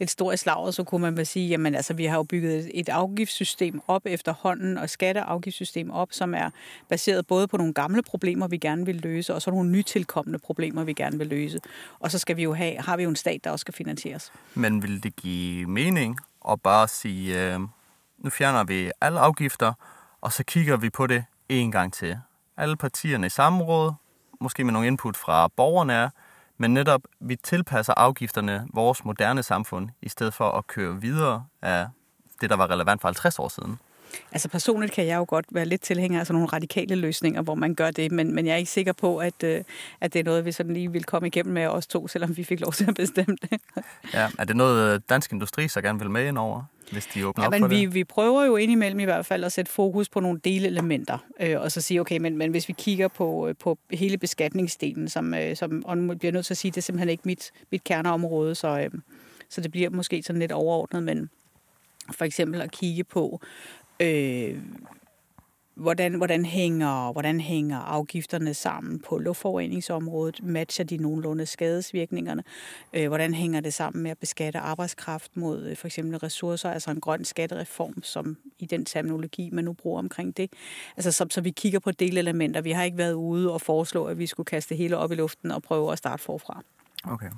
lidt 0.02 0.10
stor 0.10 0.32
i 0.32 0.36
slaget, 0.36 0.74
så 0.74 0.84
kunne 0.84 1.00
man 1.00 1.14
bare 1.14 1.24
sige, 1.24 1.48
jamen 1.48 1.74
altså, 1.74 1.94
vi 1.94 2.04
har 2.04 2.16
jo 2.16 2.22
bygget 2.22 2.70
et 2.74 2.88
afgiftssystem 2.88 3.80
op 3.86 4.02
efterhånden, 4.04 4.78
og 4.78 4.90
skatteafgiftssystem 4.90 5.90
op, 5.90 6.08
som 6.10 6.34
er 6.34 6.50
baseret 6.88 7.26
både 7.26 7.48
på 7.48 7.56
nogle 7.56 7.74
gamle 7.74 8.02
problemer, 8.02 8.48
vi 8.48 8.58
gerne 8.58 8.86
vil 8.86 8.96
løse, 8.96 9.34
og 9.34 9.42
så 9.42 9.50
nogle 9.50 9.70
nytilkommende 9.70 10.38
problemer, 10.38 10.84
vi 10.84 10.92
gerne 10.92 11.18
vil 11.18 11.26
løse. 11.26 11.60
Og 12.00 12.10
så 12.10 12.18
skal 12.18 12.36
vi 12.36 12.42
jo 12.42 12.54
have, 12.54 12.76
har 12.78 12.96
vi 12.96 13.02
jo 13.02 13.08
en 13.08 13.16
stat, 13.16 13.44
der 13.44 13.50
også 13.50 13.60
skal 13.60 13.74
finansieres. 13.74 14.32
Men 14.54 14.82
vil 14.82 15.02
det 15.02 15.16
give 15.16 15.66
mening 15.66 16.18
at 16.50 16.60
bare 16.62 16.88
sige, 16.88 17.54
øh, 17.54 17.60
nu 18.18 18.30
fjerner 18.30 18.64
vi 18.64 18.90
alle 19.00 19.20
afgifter, 19.20 19.72
og 20.20 20.32
så 20.32 20.44
kigger 20.44 20.76
vi 20.76 20.90
på 20.90 21.06
det 21.06 21.24
en 21.48 21.72
gang 21.72 21.92
til. 21.92 22.18
Alle 22.56 22.76
partierne 22.76 23.26
i 23.26 23.30
samråd, 23.30 23.92
måske 24.40 24.64
med 24.64 24.72
nogle 24.72 24.86
input 24.86 25.16
fra 25.16 25.48
borgerne 25.48 25.92
er, 25.92 26.08
men 26.58 26.74
netop, 26.74 27.00
vi 27.20 27.36
tilpasser 27.36 27.94
afgifterne 27.96 28.66
vores 28.74 29.04
moderne 29.04 29.42
samfund, 29.42 29.88
i 30.02 30.08
stedet 30.08 30.34
for 30.34 30.50
at 30.50 30.66
køre 30.66 31.00
videre 31.00 31.46
af 31.62 31.88
det, 32.40 32.50
der 32.50 32.56
var 32.56 32.70
relevant 32.70 33.00
for 33.00 33.08
50 33.08 33.38
år 33.38 33.48
siden. 33.48 33.78
Altså 34.32 34.48
personligt 34.48 34.92
kan 34.92 35.06
jeg 35.06 35.16
jo 35.16 35.24
godt 35.28 35.44
være 35.50 35.64
lidt 35.64 35.80
tilhænger 35.80 36.20
af 36.20 36.26
sådan 36.26 36.34
nogle 36.34 36.48
radikale 36.48 36.94
løsninger, 36.94 37.42
hvor 37.42 37.54
man 37.54 37.74
gør 37.74 37.90
det, 37.90 38.12
men, 38.12 38.34
men 38.34 38.46
jeg 38.46 38.52
er 38.52 38.56
ikke 38.56 38.70
sikker 38.70 38.92
på, 38.92 39.18
at, 39.18 39.42
øh, 39.44 39.64
at 40.00 40.12
det 40.12 40.20
er 40.20 40.24
noget, 40.24 40.44
vi 40.44 40.52
sådan 40.52 40.74
lige 40.74 40.92
vil 40.92 41.04
komme 41.04 41.26
igennem 41.26 41.54
med 41.54 41.66
os 41.66 41.86
to, 41.86 42.08
selvom 42.08 42.36
vi 42.36 42.44
fik 42.44 42.60
lov 42.60 42.72
til 42.72 42.84
at 42.88 42.94
bestemme 42.94 43.36
det. 43.42 43.60
ja, 44.14 44.28
er 44.38 44.44
det 44.44 44.56
noget, 44.56 44.94
øh, 44.94 45.00
dansk 45.08 45.32
industri 45.32 45.68
så 45.68 45.80
gerne 45.80 45.98
vil 45.98 46.10
med 46.10 46.28
ind 46.28 46.38
over? 46.38 46.62
hvis 46.92 47.06
de 47.06 47.26
åbner 47.26 47.44
ja, 47.44 47.46
op 47.46 47.50
men 47.50 47.60
for 47.60 47.68
vi, 47.68 47.80
det? 47.80 47.94
vi 47.94 48.04
prøver 48.04 48.44
jo 48.44 48.56
indimellem 48.56 49.00
i 49.00 49.04
hvert 49.04 49.26
fald 49.26 49.44
at 49.44 49.52
sætte 49.52 49.70
fokus 49.70 50.08
på 50.08 50.20
nogle 50.20 50.40
delelementer, 50.44 51.18
øh, 51.40 51.60
og 51.60 51.72
så 51.72 51.80
sige, 51.80 52.00
okay, 52.00 52.18
men, 52.18 52.36
men 52.36 52.50
hvis 52.50 52.68
vi 52.68 52.74
kigger 52.78 53.08
på, 53.08 53.48
øh, 53.48 53.54
på 53.60 53.78
hele 53.90 54.18
beskatningsdelen, 54.18 55.08
som, 55.08 55.34
øh, 55.34 55.56
som 55.56 55.84
og 55.84 55.98
nu 55.98 56.14
bliver 56.14 56.32
nødt 56.32 56.46
til 56.46 56.54
at 56.54 56.58
sige, 56.58 56.70
det 56.70 56.76
er 56.76 56.82
simpelthen 56.82 57.08
ikke 57.08 57.22
mit, 57.26 57.52
mit 57.70 57.84
kerneområde, 57.84 58.54
så, 58.54 58.78
øh, 58.78 58.90
så 59.48 59.60
det 59.60 59.70
bliver 59.70 59.90
måske 59.90 60.22
sådan 60.22 60.40
lidt 60.40 60.52
overordnet, 60.52 61.02
men 61.02 61.30
for 62.12 62.24
eksempel 62.24 62.60
at 62.60 62.70
kigge 62.70 63.04
på, 63.04 63.40
øh, 64.02 64.62
hvordan, 65.74 66.14
hvordan, 66.14 66.44
hænger, 66.44 67.12
hvordan 67.12 67.40
hænger 67.40 67.78
afgifterne 67.78 68.54
sammen 68.54 69.00
på 69.00 69.18
luftforureningsområdet? 69.18 70.42
Matcher 70.42 70.84
de 70.84 70.96
nogenlunde 70.96 71.46
skadesvirkningerne? 71.46 72.44
Øh, 72.92 73.08
hvordan 73.08 73.34
hænger 73.34 73.60
det 73.60 73.74
sammen 73.74 74.02
med 74.02 74.10
at 74.10 74.18
beskatte 74.18 74.58
arbejdskraft 74.58 75.36
mod 75.36 75.66
øh, 75.66 75.76
for 75.76 75.86
eksempel 75.86 76.18
ressourcer, 76.18 76.70
altså 76.70 76.90
en 76.90 77.00
grøn 77.00 77.24
skattereform, 77.24 78.02
som 78.02 78.36
i 78.58 78.66
den 78.66 78.84
terminologi, 78.84 79.50
man 79.52 79.64
nu 79.64 79.72
bruger 79.72 79.98
omkring 79.98 80.36
det? 80.36 80.52
Altså 80.96 81.12
så, 81.12 81.26
så 81.30 81.40
vi 81.40 81.50
kigger 81.50 81.78
på 81.78 81.90
delelementer. 81.90 82.60
Vi 82.60 82.72
har 82.72 82.82
ikke 82.82 82.98
været 82.98 83.14
ude 83.14 83.52
og 83.52 83.60
foreslå, 83.60 84.04
at 84.04 84.18
vi 84.18 84.26
skulle 84.26 84.44
kaste 84.44 84.74
hele 84.74 84.96
op 84.96 85.12
i 85.12 85.14
luften 85.14 85.50
og 85.50 85.62
prøve 85.62 85.92
at 85.92 85.98
starte 85.98 86.22
forfra. 86.22 86.62
Okay. 87.04 87.30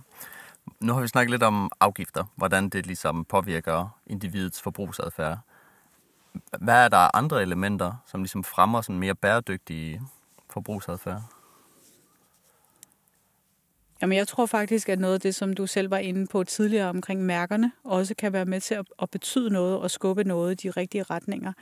Nu 0.81 0.93
har 0.93 1.01
vi 1.01 1.09
snakket 1.09 1.31
lidt 1.31 1.43
om 1.43 1.71
afgifter, 1.81 2.25
hvordan 2.37 2.69
det 2.69 2.87
ligesom 2.87 3.25
påvirker 3.25 3.99
individets 4.07 4.63
forbrugsadfærd. 4.63 5.39
Hvad 6.61 6.85
er 6.85 6.89
der 6.89 7.17
andre 7.17 7.43
elementer, 7.43 8.03
som 8.07 8.23
ligesom 8.23 8.45
fremmer 8.45 8.81
sådan 8.81 8.99
mere 8.99 9.15
bæredygtige 9.15 10.01
forbrugsadfærd? 10.51 11.23
Jamen, 14.03 14.19
jeg 14.19 14.29
tror 14.29 14.47
faktisk, 14.47 14.89
at 14.89 14.99
noget 14.99 15.15
af 15.15 15.21
det, 15.21 15.35
som 15.35 15.53
du 15.53 15.67
selv 15.67 15.91
var 15.91 15.99
inde 15.99 16.27
på 16.27 16.45
tidligere 16.45 16.89
omkring 16.89 17.23
mærkerne, 17.23 17.73
også 17.85 18.15
kan 18.15 18.33
være 18.33 18.45
med 18.45 18.61
til 18.61 18.75
at, 18.75 18.87
at 19.03 19.11
betyde 19.11 19.51
noget 19.51 19.79
og 19.79 19.91
skubbe 19.91 20.25
noget 20.25 20.65
i 20.65 20.69
de 20.69 20.71
rigtige 20.71 21.03
retninger. 21.03 21.53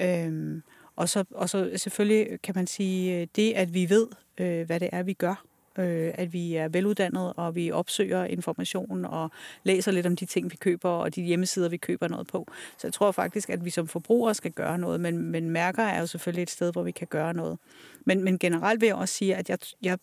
Øhm, 0.00 0.62
og, 0.96 1.08
så, 1.08 1.24
og 1.34 1.48
så 1.48 1.70
selvfølgelig 1.76 2.42
kan 2.42 2.54
man 2.56 2.66
sige, 2.66 3.20
øh, 3.20 3.26
det, 3.36 3.52
at 3.52 3.74
vi 3.74 3.88
ved, 3.88 4.06
øh, 4.38 4.66
hvad 4.66 4.80
det 4.80 4.88
er, 4.92 5.02
vi 5.02 5.12
gør, 5.12 5.44
øh, 5.80 6.12
at 6.14 6.32
vi 6.32 6.54
er 6.54 6.68
veluddannede, 6.68 7.32
og 7.32 7.54
vi 7.54 7.70
opsøger 7.70 8.24
information 8.24 9.04
og 9.04 9.30
læser 9.64 9.92
lidt 9.92 10.06
om 10.06 10.16
de 10.16 10.26
ting, 10.26 10.50
vi 10.50 10.56
køber, 10.56 10.90
og 10.90 11.14
de 11.14 11.22
hjemmesider, 11.22 11.68
vi 11.68 11.76
køber 11.76 12.08
noget 12.08 12.26
på. 12.26 12.46
Så 12.78 12.86
jeg 12.86 12.92
tror 12.92 13.12
faktisk, 13.12 13.50
at 13.50 13.64
vi 13.64 13.70
som 13.70 13.88
forbrugere 13.88 14.34
skal 14.34 14.52
gøre 14.52 14.78
noget, 14.78 15.00
men, 15.00 15.18
men 15.18 15.50
mærker 15.50 15.82
er 15.82 16.00
jo 16.00 16.06
selvfølgelig 16.06 16.42
et 16.42 16.50
sted, 16.50 16.72
hvor 16.72 16.82
vi 16.82 16.90
kan 16.90 17.06
gøre 17.06 17.34
noget. 17.34 17.58
Men, 18.04 18.24
men 18.24 18.38
generelt 18.38 18.80
vil 18.80 18.86
jeg 18.86 18.96
også 18.96 19.14
sige, 19.14 19.36
at 19.36 19.50
jeg, 19.50 19.58
jeg, 19.82 19.98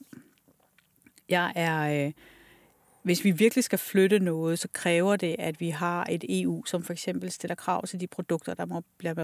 jeg 1.29 1.53
er... 1.55 2.05
Øh, 2.05 2.11
hvis 3.03 3.23
vi 3.23 3.31
virkelig 3.31 3.63
skal 3.63 3.79
flytte 3.79 4.19
noget, 4.19 4.59
så 4.59 4.67
kræver 4.73 5.15
det, 5.15 5.35
at 5.39 5.59
vi 5.59 5.69
har 5.69 6.07
et 6.09 6.23
EU, 6.29 6.65
som 6.65 6.83
for 6.83 6.93
eksempel 6.93 7.31
stiller 7.31 7.55
krav 7.55 7.87
til 7.87 7.99
de 7.99 8.07
produkter, 8.07 8.53
der 8.53 8.65
må 8.65 8.81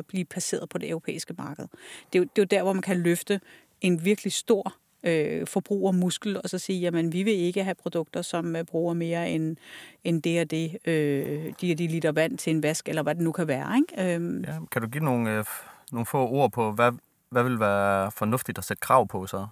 blive 0.07 0.25
placeret 0.25 0.69
på 0.69 0.77
det 0.77 0.89
europæiske 0.89 1.33
marked. 1.37 1.67
Det 2.13 2.19
er 2.19 2.23
jo, 2.23 2.23
det 2.23 2.41
er 2.41 2.41
jo 2.41 2.43
der, 2.43 2.63
hvor 2.63 2.73
man 2.73 2.81
kan 2.81 2.97
løfte 2.97 3.41
en 3.81 4.05
virkelig 4.05 4.33
stor 4.33 4.75
øh, 5.03 5.47
forbrugermuskel, 5.47 6.41
og 6.43 6.49
så 6.49 6.57
sige, 6.57 6.79
jamen 6.79 7.13
vi 7.13 7.23
vil 7.23 7.33
ikke 7.33 7.63
have 7.63 7.75
produkter, 7.75 8.21
som 8.21 8.55
øh, 8.55 8.63
bruger 8.63 8.93
mere 8.93 9.29
end, 9.29 9.57
end 10.03 10.21
det 10.21 10.41
og 10.41 10.51
det, 10.51 10.77
øh, 10.85 11.53
de 11.61 11.71
og 11.71 11.77
de 11.77 11.87
liter 11.87 12.11
vand 12.11 12.37
til 12.37 12.55
en 12.55 12.63
vask, 12.63 12.89
eller 12.89 13.03
hvad 13.03 13.15
det 13.15 13.23
nu 13.23 13.31
kan 13.31 13.47
være. 13.47 13.75
Ikke? 13.77 14.15
Øhm. 14.15 14.43
Ja, 14.43 14.53
kan 14.71 14.81
du 14.81 14.87
give 14.87 15.03
nogle, 15.03 15.37
øh, 15.37 15.45
nogle 15.91 16.05
få 16.05 16.27
ord 16.27 16.51
på, 16.51 16.71
hvad, 16.71 16.91
hvad 17.29 17.43
vil 17.43 17.59
være 17.59 18.11
fornuftigt 18.11 18.57
at 18.57 18.63
sætte 18.63 18.81
krav 18.81 19.07
på 19.07 19.27
så? 19.27 19.47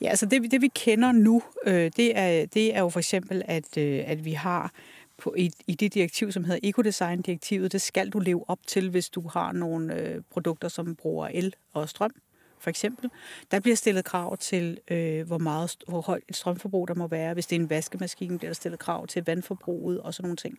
Ja, 0.00 0.08
altså 0.08 0.26
det, 0.26 0.50
det 0.50 0.60
vi 0.60 0.68
kender 0.74 1.12
nu, 1.12 1.42
øh, 1.66 1.90
det, 1.96 2.18
er, 2.18 2.46
det 2.46 2.76
er 2.76 2.80
jo 2.80 2.88
for 2.88 2.98
eksempel, 2.98 3.42
at, 3.44 3.78
øh, 3.78 4.02
at 4.06 4.24
vi 4.24 4.32
har 4.32 4.72
på, 5.18 5.34
i, 5.38 5.50
i 5.66 5.74
det 5.74 5.94
direktiv, 5.94 6.32
som 6.32 6.44
hedder 6.44 6.60
Ecodesign-direktivet, 6.62 7.72
det 7.72 7.80
skal 7.80 8.10
du 8.10 8.18
leve 8.18 8.44
op 8.48 8.58
til, 8.66 8.90
hvis 8.90 9.08
du 9.08 9.28
har 9.28 9.52
nogle 9.52 9.94
øh, 9.94 10.22
produkter, 10.30 10.68
som 10.68 10.96
bruger 10.96 11.28
el 11.32 11.54
og 11.72 11.88
strøm 11.88 12.10
for 12.58 12.70
eksempel. 12.70 13.10
Der 13.50 13.60
bliver 13.60 13.76
stillet 13.76 14.04
krav 14.04 14.36
til, 14.36 14.78
øh, 14.90 15.26
hvor, 15.26 15.38
meget, 15.38 15.76
hvor 15.88 16.00
højt 16.00 16.22
et 16.28 16.36
strømforbrug 16.36 16.88
der 16.88 16.94
må 16.94 17.06
være. 17.06 17.34
Hvis 17.34 17.46
det 17.46 17.56
er 17.56 17.60
en 17.60 17.70
vaskemaskine, 17.70 18.38
bliver 18.38 18.50
der 18.50 18.54
stillet 18.54 18.80
krav 18.80 19.06
til 19.06 19.24
vandforbruget 19.26 20.00
og 20.00 20.14
sådan 20.14 20.24
nogle 20.24 20.36
ting. 20.36 20.58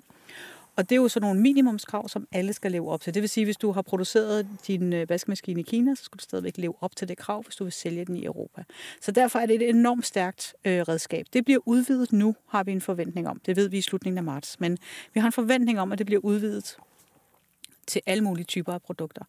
Og 0.77 0.89
det 0.89 0.95
er 0.95 1.01
jo 1.01 1.07
sådan 1.07 1.27
nogle 1.27 1.41
minimumskrav, 1.41 2.09
som 2.09 2.27
alle 2.31 2.53
skal 2.53 2.71
leve 2.71 2.89
op 2.89 3.01
til. 3.01 3.13
Det 3.13 3.21
vil 3.21 3.29
sige, 3.29 3.41
at 3.41 3.47
hvis 3.47 3.57
du 3.57 3.71
har 3.71 3.81
produceret 3.81 4.47
din 4.67 4.93
øh, 4.93 5.09
vaskemaskine 5.09 5.59
i 5.59 5.63
Kina, 5.63 5.95
så 5.95 6.03
skal 6.03 6.17
du 6.17 6.23
stadigvæk 6.23 6.57
leve 6.57 6.73
op 6.81 6.95
til 6.95 7.07
det 7.07 7.17
krav, 7.17 7.43
hvis 7.43 7.55
du 7.55 7.63
vil 7.63 7.73
sælge 7.73 8.05
den 8.05 8.15
i 8.15 8.25
Europa. 8.25 8.63
Så 9.01 9.11
derfor 9.11 9.39
er 9.39 9.45
det 9.45 9.55
et 9.55 9.69
enormt 9.69 10.05
stærkt 10.05 10.55
øh, 10.65 10.81
redskab. 10.81 11.25
Det 11.33 11.45
bliver 11.45 11.59
udvidet 11.65 12.11
nu, 12.11 12.35
har 12.47 12.63
vi 12.63 12.71
en 12.71 12.81
forventning 12.81 13.27
om. 13.27 13.41
Det 13.45 13.55
ved 13.55 13.69
vi 13.69 13.77
i 13.77 13.81
slutningen 13.81 14.17
af 14.17 14.23
marts. 14.23 14.59
Men 14.59 14.77
vi 15.13 15.19
har 15.19 15.27
en 15.27 15.33
forventning 15.33 15.79
om, 15.79 15.91
at 15.91 15.97
det 15.97 16.05
bliver 16.05 16.21
udvidet 16.21 16.77
til 17.87 18.01
alle 18.05 18.23
mulige 18.23 18.45
typer 18.45 18.73
af 18.73 18.81
produkter. 18.81 19.23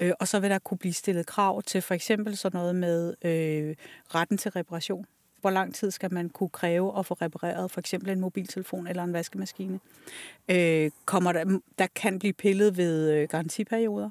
Øh, 0.00 0.12
og 0.20 0.28
så 0.28 0.40
vil 0.40 0.50
der 0.50 0.58
kunne 0.58 0.78
blive 0.78 0.92
stillet 0.92 1.26
krav 1.26 1.62
til 1.62 1.82
for 1.82 1.94
eksempel 1.94 2.36
sådan 2.36 2.58
noget 2.58 2.74
med 2.74 3.14
øh, 3.22 3.76
retten 4.14 4.38
til 4.38 4.50
reparation. 4.50 5.06
Hvor 5.40 5.50
lang 5.50 5.74
tid 5.74 5.90
skal 5.90 6.14
man 6.14 6.28
kunne 6.28 6.48
kræve 6.48 6.98
at 6.98 7.06
få 7.06 7.14
repareret 7.14 7.70
for 7.70 7.80
eksempel 7.80 8.10
en 8.10 8.20
mobiltelefon 8.20 8.86
eller 8.86 9.04
en 9.04 9.12
vaskemaskine? 9.12 9.80
Øh, 10.48 10.90
kommer 11.04 11.32
der, 11.32 11.58
der 11.78 11.86
kan 11.94 12.18
blive 12.18 12.32
pillet 12.32 12.76
ved 12.76 13.10
øh, 13.12 13.28
garantiperioder. 13.28 14.10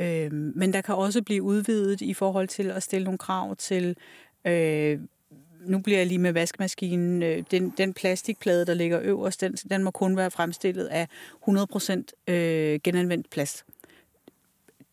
Øh, 0.00 0.32
men 0.32 0.72
der 0.72 0.80
kan 0.80 0.94
også 0.94 1.22
blive 1.22 1.42
udvidet 1.42 2.00
i 2.00 2.14
forhold 2.14 2.48
til 2.48 2.70
at 2.70 2.82
stille 2.82 3.04
nogle 3.04 3.18
krav 3.18 3.56
til 3.56 3.96
øh, 4.44 5.00
nu 5.66 5.78
bliver 5.78 5.98
jeg 5.98 6.06
lige 6.06 6.18
med 6.18 6.32
vaskemaskinen, 6.32 7.22
øh, 7.22 7.44
den, 7.50 7.72
den 7.78 7.94
plastikplade, 7.94 8.66
der 8.66 8.74
ligger 8.74 9.00
øverst, 9.02 9.40
den, 9.40 9.52
den 9.52 9.82
må 9.82 9.90
kun 9.90 10.16
være 10.16 10.30
fremstillet 10.30 10.86
af 10.86 11.08
100% 11.48 12.32
øh, 12.32 12.80
genanvendt 12.84 13.30
plast. 13.30 13.64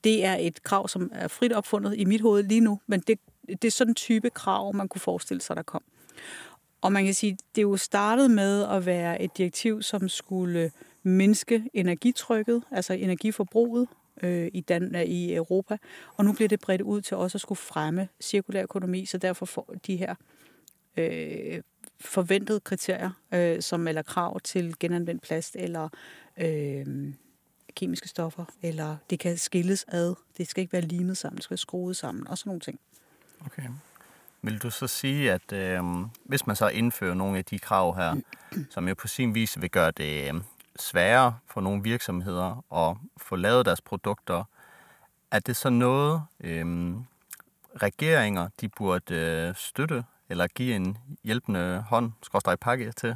Det 0.03 0.25
er 0.25 0.35
et 0.39 0.63
krav, 0.63 0.87
som 0.87 1.11
er 1.13 1.27
frit 1.27 1.53
opfundet 1.53 1.97
i 1.97 2.05
mit 2.05 2.21
hoved 2.21 2.43
lige 2.43 2.61
nu, 2.61 2.79
men 2.87 2.99
det, 2.99 3.19
det 3.47 3.65
er 3.65 3.71
sådan 3.71 3.91
en 3.91 3.95
type 3.95 4.29
krav, 4.29 4.75
man 4.75 4.87
kunne 4.87 5.01
forestille 5.01 5.41
sig, 5.41 5.55
der 5.55 5.61
kom. 5.61 5.83
Og 6.81 6.91
man 6.91 7.05
kan 7.05 7.13
sige, 7.13 7.37
det 7.55 7.61
er 7.61 7.67
jo 7.67 7.77
startet 7.77 8.31
med 8.31 8.63
at 8.63 8.85
være 8.85 9.21
et 9.21 9.37
direktiv, 9.37 9.81
som 9.81 10.09
skulle 10.09 10.71
mindske 11.03 11.69
energitrykket, 11.73 12.63
altså 12.71 12.93
energiforbruget 12.93 13.87
øh, 14.23 14.49
i, 14.53 14.61
Dan- 14.61 14.95
øh, 14.95 15.03
i 15.03 15.33
Europa, 15.35 15.77
og 16.17 16.25
nu 16.25 16.33
bliver 16.33 16.49
det 16.49 16.59
bredt 16.59 16.81
ud 16.81 17.01
til 17.01 17.17
også 17.17 17.37
at 17.37 17.41
skulle 17.41 17.57
fremme 17.57 18.07
cirkulær 18.21 18.63
økonomi, 18.63 19.05
så 19.05 19.17
derfor 19.17 19.45
får 19.45 19.75
de 19.87 19.95
her 19.95 20.15
øh, 20.97 21.61
forventede 21.99 22.59
kriterier, 22.59 23.11
øh, 23.33 23.61
som 23.61 23.87
eller 23.87 24.01
krav 24.01 24.39
til 24.39 24.75
genanvendt 24.79 25.21
plast 25.21 25.55
eller 25.55 25.89
øh, 26.37 27.13
kemiske 27.75 28.07
stoffer, 28.07 28.45
eller 28.61 28.97
det 29.09 29.19
kan 29.19 29.37
skilles 29.37 29.85
ad. 29.87 30.15
Det 30.37 30.47
skal 30.47 30.61
ikke 30.61 30.73
være 30.73 30.81
limet 30.81 31.17
sammen, 31.17 31.35
det 31.35 31.43
skal 31.43 31.51
være 31.51 31.57
skruet 31.57 31.97
sammen, 31.97 32.27
og 32.27 32.37
sådan 32.37 32.49
nogle 32.49 32.59
ting. 32.59 32.79
Okay. 33.45 33.69
Vil 34.41 34.57
du 34.57 34.69
så 34.69 34.87
sige, 34.87 35.31
at 35.31 35.51
øh, 35.53 35.83
hvis 36.23 36.47
man 36.47 36.55
så 36.55 36.67
indfører 36.67 37.13
nogle 37.13 37.37
af 37.37 37.45
de 37.45 37.59
krav 37.59 37.95
her, 37.95 38.15
som 38.69 38.87
jo 38.87 38.95
på 38.95 39.07
sin 39.07 39.35
vis 39.35 39.61
vil 39.61 39.69
gøre 39.69 39.91
det 39.91 40.33
øh, 40.33 40.41
sværere 40.79 41.37
for 41.47 41.61
nogle 41.61 41.83
virksomheder 41.83 42.63
at 42.73 42.97
få 43.17 43.35
lavet 43.35 43.65
deres 43.65 43.81
produkter, 43.81 44.43
er 45.31 45.39
det 45.39 45.55
så 45.55 45.69
noget, 45.69 46.21
øh, 46.39 46.95
regeringer 47.81 48.49
de 48.61 48.69
burde 48.69 49.15
øh, 49.15 49.55
støtte, 49.55 50.03
eller 50.29 50.47
give 50.47 50.75
en 50.75 50.97
hjælpende 51.23 51.85
hånd, 51.89 52.11
skråstrej 52.21 52.55
pakke 52.55 52.91
til? 52.91 53.15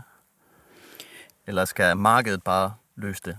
Eller 1.47 1.65
skal 1.65 1.97
markedet 1.97 2.43
bare 2.43 2.73
løse 2.95 3.21
det? 3.25 3.37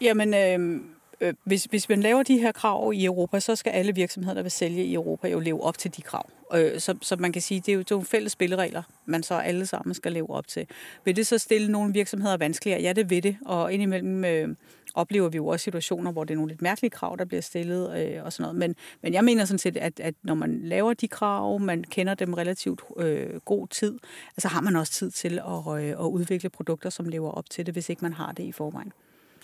Jamen, 0.00 0.34
øh, 0.34 0.80
øh, 1.20 1.34
hvis, 1.44 1.64
hvis 1.64 1.88
man 1.88 2.00
laver 2.00 2.22
de 2.22 2.38
her 2.38 2.52
krav 2.52 2.92
i 2.94 3.04
Europa, 3.04 3.40
så 3.40 3.56
skal 3.56 3.70
alle 3.70 3.94
virksomheder, 3.94 4.34
der 4.34 4.42
vil 4.42 4.50
sælge 4.50 4.84
i 4.84 4.94
Europa, 4.94 5.28
jo 5.28 5.40
leve 5.40 5.62
op 5.62 5.78
til 5.78 5.96
de 5.96 6.02
krav. 6.02 6.30
Øh, 6.54 6.80
så, 6.80 6.94
så 7.02 7.16
man 7.16 7.32
kan 7.32 7.42
sige, 7.42 7.60
det 7.60 7.68
er 7.68 7.72
jo 7.72 7.78
det 7.78 7.90
er 7.90 7.94
nogle 7.94 8.06
fælles 8.06 8.32
spilleregler, 8.32 8.82
man 9.06 9.22
så 9.22 9.34
alle 9.34 9.66
sammen 9.66 9.94
skal 9.94 10.12
leve 10.12 10.30
op 10.30 10.48
til. 10.48 10.66
Vil 11.04 11.16
det 11.16 11.26
så 11.26 11.38
stille 11.38 11.72
nogle 11.72 11.92
virksomheder 11.92 12.36
vanskeligere? 12.36 12.82
Ja, 12.82 12.92
det 12.92 13.10
vil 13.10 13.22
det. 13.22 13.36
Og 13.46 13.72
indimellem 13.72 14.24
øh, 14.24 14.48
oplever 14.94 15.28
vi 15.28 15.36
jo 15.36 15.46
også 15.46 15.64
situationer, 15.64 16.12
hvor 16.12 16.24
det 16.24 16.34
er 16.34 16.36
nogle 16.36 16.50
lidt 16.50 16.62
mærkelige 16.62 16.90
krav, 16.90 17.16
der 17.18 17.24
bliver 17.24 17.40
stillet 17.40 17.98
øh, 17.98 18.24
og 18.24 18.32
sådan 18.32 18.42
noget. 18.42 18.56
Men, 18.56 18.76
men 19.02 19.12
jeg 19.12 19.24
mener 19.24 19.44
sådan 19.44 19.58
set, 19.58 19.76
at, 19.76 20.00
at 20.00 20.14
når 20.22 20.34
man 20.34 20.60
laver 20.62 20.94
de 20.94 21.08
krav, 21.08 21.60
man 21.60 21.84
kender 21.84 22.14
dem 22.14 22.34
relativt 22.34 22.82
øh, 22.96 23.40
god 23.40 23.68
tid, 23.68 23.98
altså 24.36 24.48
har 24.48 24.60
man 24.60 24.76
også 24.76 24.92
tid 24.92 25.10
til 25.10 25.38
at, 25.38 25.82
øh, 25.82 25.88
at 25.88 26.06
udvikle 26.06 26.50
produkter, 26.50 26.90
som 26.90 27.06
lever 27.06 27.30
op 27.30 27.50
til 27.50 27.66
det, 27.66 27.74
hvis 27.74 27.88
ikke 27.88 28.02
man 28.02 28.12
har 28.12 28.32
det 28.32 28.42
i 28.42 28.52
forvejen. 28.52 28.92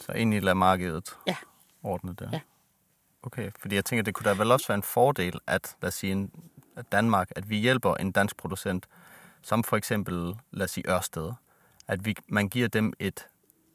Så 0.01 0.13
egentlig 0.13 0.43
lader 0.43 0.55
markedet 0.55 1.17
ja. 1.27 1.37
ordne 1.83 2.15
det? 2.15 2.29
Ja. 2.33 2.41
Okay, 3.23 3.51
fordi 3.61 3.75
jeg 3.75 3.85
tænker, 3.85 4.03
det 4.03 4.15
kunne 4.15 4.31
da 4.31 4.39
vel 4.39 4.53
også 4.53 4.69
være 4.69 4.77
en 4.77 4.83
fordel, 4.83 5.41
at, 5.47 5.77
lad 5.83 5.89
os 5.89 5.95
sige, 5.95 6.31
at 6.77 6.93
Danmark, 6.93 7.29
at 7.37 7.51
vi 7.51 7.57
hjælper 7.57 7.95
en 7.95 8.13
dansk 8.13 8.37
producent, 8.37 8.87
som 9.43 9.65
for 9.65 9.77
eksempel, 9.77 10.35
lad 10.51 10.65
os 10.65 10.71
sige 10.71 10.91
Ørsted, 10.91 11.33
at 11.89 12.05
vi, 12.05 12.17
man 12.29 12.49
giver 12.49 12.69
dem 12.69 12.93
et 12.99 13.27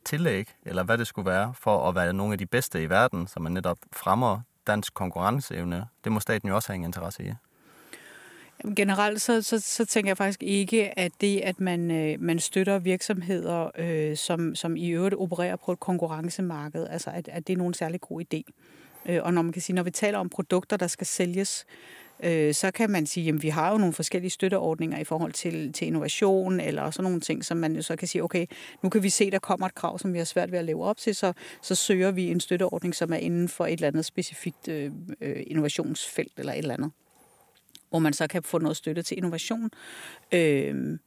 tillæg, 0.05 0.55
eller 0.63 0.84
hvad 0.84 0.97
det 0.97 1.07
skulle 1.07 1.26
være, 1.32 1.53
for 1.53 1.89
at 1.89 1.95
være 1.95 2.13
nogle 2.13 2.34
af 2.34 2.38
de 2.38 2.45
bedste 2.45 2.84
i 2.84 2.89
verden, 2.89 3.28
så 3.28 3.39
man 3.39 3.51
netop 3.51 3.78
fremmer 3.93 4.41
dansk 4.67 4.93
konkurrenceevne. 4.93 5.88
Det 6.03 6.11
må 6.11 6.19
staten 6.19 6.49
jo 6.49 6.55
også 6.55 6.69
have 6.69 6.76
en 6.76 6.84
interesse 6.84 7.23
i. 7.23 7.32
Generelt 8.76 9.22
så, 9.22 9.41
så, 9.41 9.60
så 9.60 9.86
tænker 9.86 10.10
jeg 10.10 10.18
faktisk 10.18 10.43
ikke, 10.43 10.99
at 10.99 11.12
det, 11.22 11.39
at 11.39 11.60
man, 11.60 11.91
øh, 11.91 12.22
man 12.22 12.39
støtter 12.39 12.80
virksomheder, 12.80 13.72
øh, 13.78 14.18
som, 14.18 14.56
som 14.56 14.76
i 14.76 14.89
øvrigt 14.89 15.16
opererer 15.16 15.56
på 15.56 15.72
et 15.72 15.80
konkurrencemarked, 15.80 16.88
altså 16.89 17.10
at, 17.10 17.28
at 17.28 17.47
det 17.47 17.53
er 17.53 17.58
nogen 17.58 17.74
særlig 17.74 18.01
god 18.01 18.22
idé. 18.22 18.41
Øh, 19.06 19.20
og 19.24 19.34
når 19.34 19.41
man 19.41 19.51
kan 19.51 19.62
sige, 19.62 19.76
når 19.76 19.84
vi 19.84 19.91
taler 19.91 20.18
om 20.18 20.30
produkter, 20.30 20.78
der 20.78 20.88
skal 20.88 21.08
sælges, 21.08 21.66
øh, 22.24 22.53
så 22.53 22.72
kan 22.72 22.89
man 22.89 23.06
sige, 23.06 23.30
at 23.30 23.43
vi 23.43 23.49
har 23.49 23.72
jo 23.72 23.78
nogle 23.78 23.93
forskellige 23.93 24.32
støtteordninger 24.32 24.99
i 24.99 25.03
forhold 25.03 25.32
til, 25.32 25.74
til 25.74 25.88
innovation 25.88 26.60
eller 26.60 26.91
sådan 26.91 27.03
nogle 27.03 27.20
ting, 27.20 27.45
som 27.45 27.58
man 27.58 27.76
jo 27.76 27.82
så 27.82 27.95
kan 27.95 28.08
sige, 28.08 28.24
okay, 28.24 28.45
nu 28.84 28.89
kan 28.89 29.03
vi 29.03 29.10
se, 29.10 29.32
der 29.32 29.39
kommer 29.39 29.66
et 29.66 29.76
krav, 29.76 29.99
som 29.99 30.14
vi 30.14 30.18
har 30.18 30.26
svært 30.26 30.51
ved 30.51 30.60
at 30.60 30.66
leve 30.66 30.84
op 30.84 30.97
til, 30.97 31.16
så, 31.16 31.34
så 31.62 31.76
søger 31.76 32.12
vi 32.12 32.32
en 32.32 32.39
støtteordning, 32.39 32.95
som 32.95 33.14
er 33.14 33.18
inden 33.18 33.49
for 33.49 33.66
et 33.66 33.74
eller 33.74 33.88
andet 33.88 34.06
specifikt 34.06 34.68
øh, 34.68 34.91
øh 35.22 35.43
innovationsfelt 35.47 36.34
eller 36.38 36.53
et 36.53 36.58
eller 36.58 36.74
andet 36.74 36.91
hvor 37.89 37.99
man 37.99 38.13
så 38.13 38.27
kan 38.27 38.43
få 38.43 38.57
noget 38.57 38.77
støtte 38.77 39.01
til 39.01 39.17
innovation. 39.17 39.71
Øh, 40.31 40.97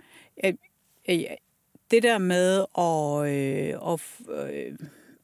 det 1.91 2.03
der 2.03 2.18
med 2.18 2.64
at, 2.79 3.35
øh, 3.35 3.93
at, 3.93 4.01
øh, 4.55 4.79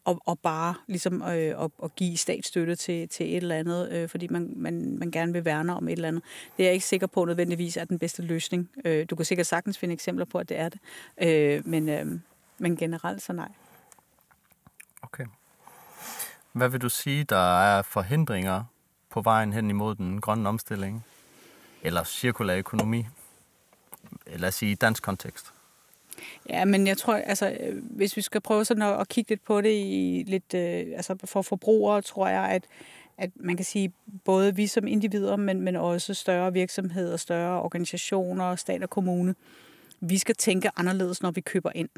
og, 0.04 0.20
og 0.26 0.38
bare 0.38 0.74
ligesom 0.86 1.22
øh, 1.22 1.64
at, 1.64 1.70
at 1.82 1.96
give 1.96 2.16
statsstøtte 2.16 2.76
til, 2.76 3.08
til 3.08 3.26
et 3.26 3.36
eller 3.36 3.56
andet, 3.56 3.92
øh, 3.92 4.08
fordi 4.08 4.28
man, 4.28 4.52
man, 4.56 4.98
man 4.98 5.10
gerne 5.10 5.32
vil 5.32 5.44
værne 5.44 5.76
om 5.76 5.88
et 5.88 5.92
eller 5.92 6.08
andet. 6.08 6.22
Det 6.56 6.62
er 6.62 6.66
jeg 6.66 6.74
ikke 6.74 6.86
sikker 6.86 7.06
på 7.06 7.24
nødvendigvis 7.24 7.76
er 7.76 7.84
den 7.84 7.98
bedste 7.98 8.22
løsning. 8.22 8.70
Øh, 8.84 9.06
du 9.10 9.16
kan 9.16 9.24
sikkert 9.24 9.46
sagtens 9.46 9.78
finde 9.78 9.94
eksempler 9.94 10.24
på, 10.24 10.38
at 10.38 10.48
det 10.48 10.58
er 10.58 10.68
det, 10.68 10.80
øh, 11.22 11.66
men, 11.66 11.88
øh, 11.88 12.06
men 12.58 12.76
generelt 12.76 13.22
så 13.22 13.32
nej. 13.32 13.48
Okay. 15.02 15.24
Hvad 16.52 16.68
vil 16.68 16.80
du 16.80 16.88
sige, 16.88 17.24
der 17.24 17.60
er 17.60 17.82
forhindringer 17.82 18.64
på 19.10 19.22
vejen 19.22 19.52
hen 19.52 19.70
imod 19.70 19.94
den 19.94 20.20
grønne 20.20 20.48
omstilling? 20.48 21.04
Eller 21.84 22.04
cirkulær 22.04 22.56
økonomi, 22.56 23.06
lad 24.26 24.48
os 24.48 24.54
sige 24.54 24.72
i 24.72 24.74
dansk 24.74 25.02
kontekst? 25.02 25.52
Ja, 26.48 26.64
men 26.64 26.86
jeg 26.86 26.98
tror, 26.98 27.14
altså, 27.14 27.56
øh, 27.60 27.82
hvis 27.90 28.16
vi 28.16 28.22
skal 28.22 28.40
prøve 28.40 28.64
sådan 28.64 28.82
at, 28.82 29.00
at 29.00 29.08
kigge 29.08 29.30
lidt 29.30 29.44
på 29.44 29.60
det 29.60 29.72
i 29.72 30.24
lidt, 30.26 30.54
øh, 30.54 30.86
altså 30.96 31.16
for 31.24 31.42
forbrugere, 31.42 32.02
tror 32.02 32.28
jeg, 32.28 32.44
at, 32.44 32.64
at 33.18 33.30
man 33.36 33.56
kan 33.56 33.64
sige, 33.64 33.92
både 34.24 34.56
vi 34.56 34.66
som 34.66 34.86
individer, 34.86 35.36
men, 35.36 35.60
men 35.60 35.76
også 35.76 36.14
større 36.14 36.52
virksomheder, 36.52 37.16
større 37.16 37.62
organisationer, 37.62 38.56
stat 38.56 38.82
og 38.82 38.90
kommune, 38.90 39.34
vi 40.00 40.18
skal 40.18 40.34
tænke 40.34 40.70
anderledes, 40.76 41.22
når 41.22 41.30
vi 41.30 41.40
køber 41.40 41.70
ind. 41.74 41.88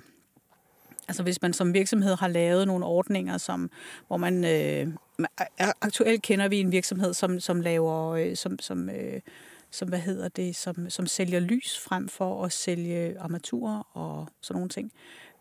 Altså 1.09 1.22
hvis 1.22 1.43
man 1.43 1.53
som 1.53 1.74
virksomhed 1.74 2.16
har 2.16 2.28
lavet 2.28 2.66
nogle 2.66 2.87
ordninger, 2.87 3.39
som, 3.39 3.70
hvor 4.07 4.16
man 4.16 4.45
øh, 4.45 4.89
aktuelt 5.59 6.22
kender 6.22 6.49
vi 6.49 6.61
en 6.61 6.72
virksomhed, 6.72 7.14
som, 7.14 7.41
som 7.41 7.61
laver, 7.61 8.11
øh, 8.11 8.37
som, 8.37 8.59
som 8.59 8.91
øh, 8.91 9.20
som, 9.70 9.88
hvad 9.88 9.98
hedder 9.98 10.28
det, 10.28 10.56
som, 10.56 10.90
som 10.90 11.06
sælger 11.06 11.40
lys 11.40 11.78
frem 11.78 12.08
for 12.08 12.44
at 12.44 12.52
sælge 12.52 13.18
armaturer 13.18 13.96
og 13.96 14.28
sådan 14.40 14.58
nogle 14.58 14.68
ting. 14.68 14.92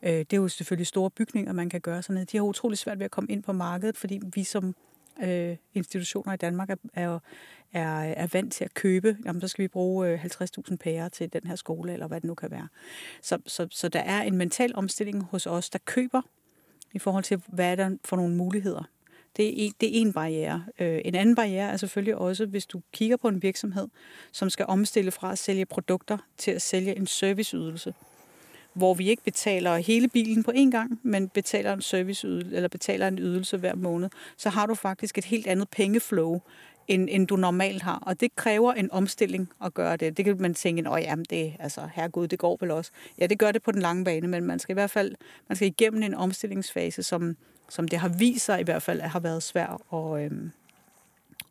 Øh, 0.03 0.11
det 0.11 0.33
er 0.33 0.37
jo 0.37 0.47
selvfølgelig 0.47 0.87
store 0.87 1.09
bygninger, 1.09 1.53
man 1.53 1.69
kan 1.69 1.81
gøre 1.81 2.01
sådan 2.01 2.13
noget. 2.13 2.31
De 2.31 2.37
har 2.37 2.43
utrolig 2.43 2.77
svært 2.77 2.99
ved 2.99 3.05
at 3.05 3.11
komme 3.11 3.31
ind 3.31 3.43
på 3.43 3.53
markedet, 3.53 3.97
fordi 3.97 4.19
vi 4.33 4.43
som 4.43 4.75
øh, 5.23 5.57
institutioner 5.73 6.33
i 6.33 6.37
Danmark 6.37 6.69
er, 6.69 6.75
er, 6.93 7.19
er, 7.73 7.99
er 7.99 8.27
vant 8.33 8.53
til 8.53 8.63
at 8.63 8.73
købe. 8.73 9.17
Jamen, 9.25 9.41
så 9.41 9.47
skal 9.47 9.63
vi 9.63 9.67
bruge 9.67 10.07
øh, 10.07 10.25
50.000 10.25 10.75
pærer 10.75 11.09
til 11.09 11.33
den 11.33 11.41
her 11.47 11.55
skole, 11.55 11.93
eller 11.93 12.07
hvad 12.07 12.21
det 12.21 12.27
nu 12.27 12.35
kan 12.35 12.51
være. 12.51 12.67
Så, 13.21 13.37
så, 13.47 13.67
så 13.71 13.89
der 13.89 13.99
er 13.99 14.21
en 14.21 14.37
mental 14.37 14.75
omstilling 14.75 15.23
hos 15.23 15.45
os, 15.45 15.69
der 15.69 15.79
køber 15.85 16.21
i 16.93 16.99
forhold 16.99 17.23
til, 17.23 17.41
hvad 17.47 17.71
er 17.71 17.75
der 17.75 17.97
for 18.05 18.15
nogle 18.15 18.35
muligheder. 18.35 18.83
Det 19.37 19.45
er, 19.45 19.51
en, 19.55 19.73
det 19.81 19.97
er 19.97 20.01
en 20.01 20.13
barriere. 20.13 20.65
Øh, 20.79 21.01
en 21.05 21.15
anden 21.15 21.35
barriere 21.35 21.71
er 21.71 21.77
selvfølgelig 21.77 22.15
også, 22.15 22.45
hvis 22.45 22.65
du 22.65 22.81
kigger 22.93 23.17
på 23.17 23.27
en 23.27 23.41
virksomhed, 23.41 23.87
som 24.31 24.49
skal 24.49 24.65
omstille 24.67 25.11
fra 25.11 25.31
at 25.31 25.37
sælge 25.37 25.65
produkter 25.65 26.17
til 26.37 26.51
at 26.51 26.61
sælge 26.61 26.97
en 26.97 27.07
serviceydelse 27.07 27.93
hvor 28.75 28.93
vi 28.93 29.09
ikke 29.09 29.23
betaler 29.23 29.77
hele 29.77 30.07
bilen 30.07 30.43
på 30.43 30.51
én 30.55 30.69
gang, 30.69 30.99
men 31.03 31.29
betaler 31.29 31.73
en 31.73 31.81
serviceydelse, 31.81 32.55
eller 32.55 32.67
betaler 32.67 33.07
en 33.07 33.19
ydelse 33.19 33.57
hver 33.57 33.75
måned, 33.75 34.09
så 34.37 34.49
har 34.49 34.65
du 34.65 34.75
faktisk 34.75 35.17
et 35.17 35.25
helt 35.25 35.47
andet 35.47 35.69
pengeflow, 35.69 36.41
end, 36.87 37.07
end 37.11 37.27
du 37.27 37.35
normalt 37.35 37.81
har. 37.81 37.99
Og 38.05 38.19
det 38.19 38.35
kræver 38.35 38.73
en 38.73 38.91
omstilling 38.91 39.49
at 39.63 39.73
gøre 39.73 39.97
det. 39.97 40.17
Det 40.17 40.25
kan 40.25 40.41
man 40.41 40.53
tænke, 40.53 40.89
at 40.89 41.03
jamen 41.03 41.25
det, 41.29 41.53
altså, 41.59 41.89
herregud, 41.93 42.27
det 42.27 42.39
går 42.39 42.57
vel 42.59 42.71
også. 42.71 42.91
Ja, 43.19 43.27
det 43.27 43.39
gør 43.39 43.51
det 43.51 43.63
på 43.63 43.71
den 43.71 43.81
lange 43.81 44.03
bane, 44.03 44.27
men 44.27 44.43
man 44.43 44.59
skal 44.59 44.73
i 44.73 44.77
hvert 44.79 44.91
fald 44.91 45.15
man 45.49 45.55
skal 45.55 45.67
igennem 45.67 46.03
en 46.03 46.13
omstillingsfase, 46.13 47.03
som, 47.03 47.37
som 47.69 47.87
det 47.87 47.99
har 47.99 48.09
vist 48.09 48.45
sig 48.45 48.59
i 48.59 48.63
hvert 48.63 48.81
fald, 48.81 49.01
at 49.01 49.09
har 49.09 49.19
været 49.19 49.43
svært 49.43 49.81
at, 49.93 50.23
øhm, 50.23 50.51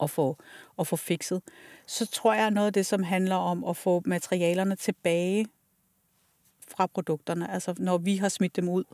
at, 0.03 0.11
få, 0.11 0.37
at 0.79 0.87
få 0.87 0.97
fikset. 0.97 1.43
Så 1.87 2.07
tror 2.07 2.35
jeg, 2.35 2.51
noget 2.51 2.67
af 2.67 2.73
det, 2.73 2.87
som 2.87 3.03
handler 3.03 3.37
om 3.37 3.65
at 3.65 3.77
få 3.77 4.03
materialerne 4.07 4.77
tilbage 4.77 5.47
fra 6.69 6.87
produkterne, 6.87 7.51
altså 7.51 7.75
når 7.79 7.99
vi 7.99 8.17
har 8.17 8.29
smidt 8.29 8.57
dem 8.57 8.69
ud. 8.69 8.85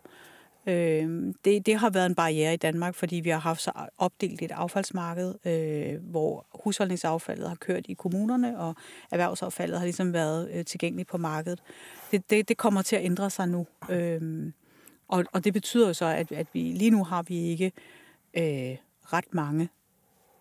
Øh, 0.66 1.34
det, 1.44 1.66
det 1.66 1.76
har 1.76 1.90
været 1.90 2.06
en 2.06 2.14
barriere 2.14 2.54
i 2.54 2.56
Danmark, 2.56 2.94
fordi 2.94 3.16
vi 3.16 3.30
har 3.30 3.38
haft 3.38 3.62
så 3.62 3.72
opdelt 3.98 4.42
et 4.42 4.50
affaldsmarked, 4.50 5.34
øh, 5.44 6.10
hvor 6.10 6.46
husholdningsaffaldet 6.64 7.48
har 7.48 7.56
kørt 7.56 7.86
i 7.88 7.92
kommunerne, 7.92 8.58
og 8.58 8.74
erhvervsaffaldet 9.10 9.78
har 9.78 9.84
ligesom 9.84 10.12
været 10.12 10.50
øh, 10.52 10.64
tilgængeligt 10.64 11.08
på 11.08 11.18
markedet. 11.18 11.62
Det, 12.10 12.30
det, 12.30 12.48
det 12.48 12.56
kommer 12.56 12.82
til 12.82 12.96
at 12.96 13.04
ændre 13.04 13.30
sig 13.30 13.48
nu. 13.48 13.66
Øh, 13.90 14.52
og, 15.10 15.24
og 15.32 15.44
det 15.44 15.52
betyder 15.52 15.86
jo 15.86 15.94
så, 15.94 16.04
at, 16.04 16.32
at 16.32 16.46
vi 16.52 16.60
lige 16.60 16.90
nu 16.90 17.04
har 17.04 17.22
vi 17.22 17.38
ikke 17.38 17.72
øh, 18.34 18.76
ret 19.12 19.34
mange 19.34 19.68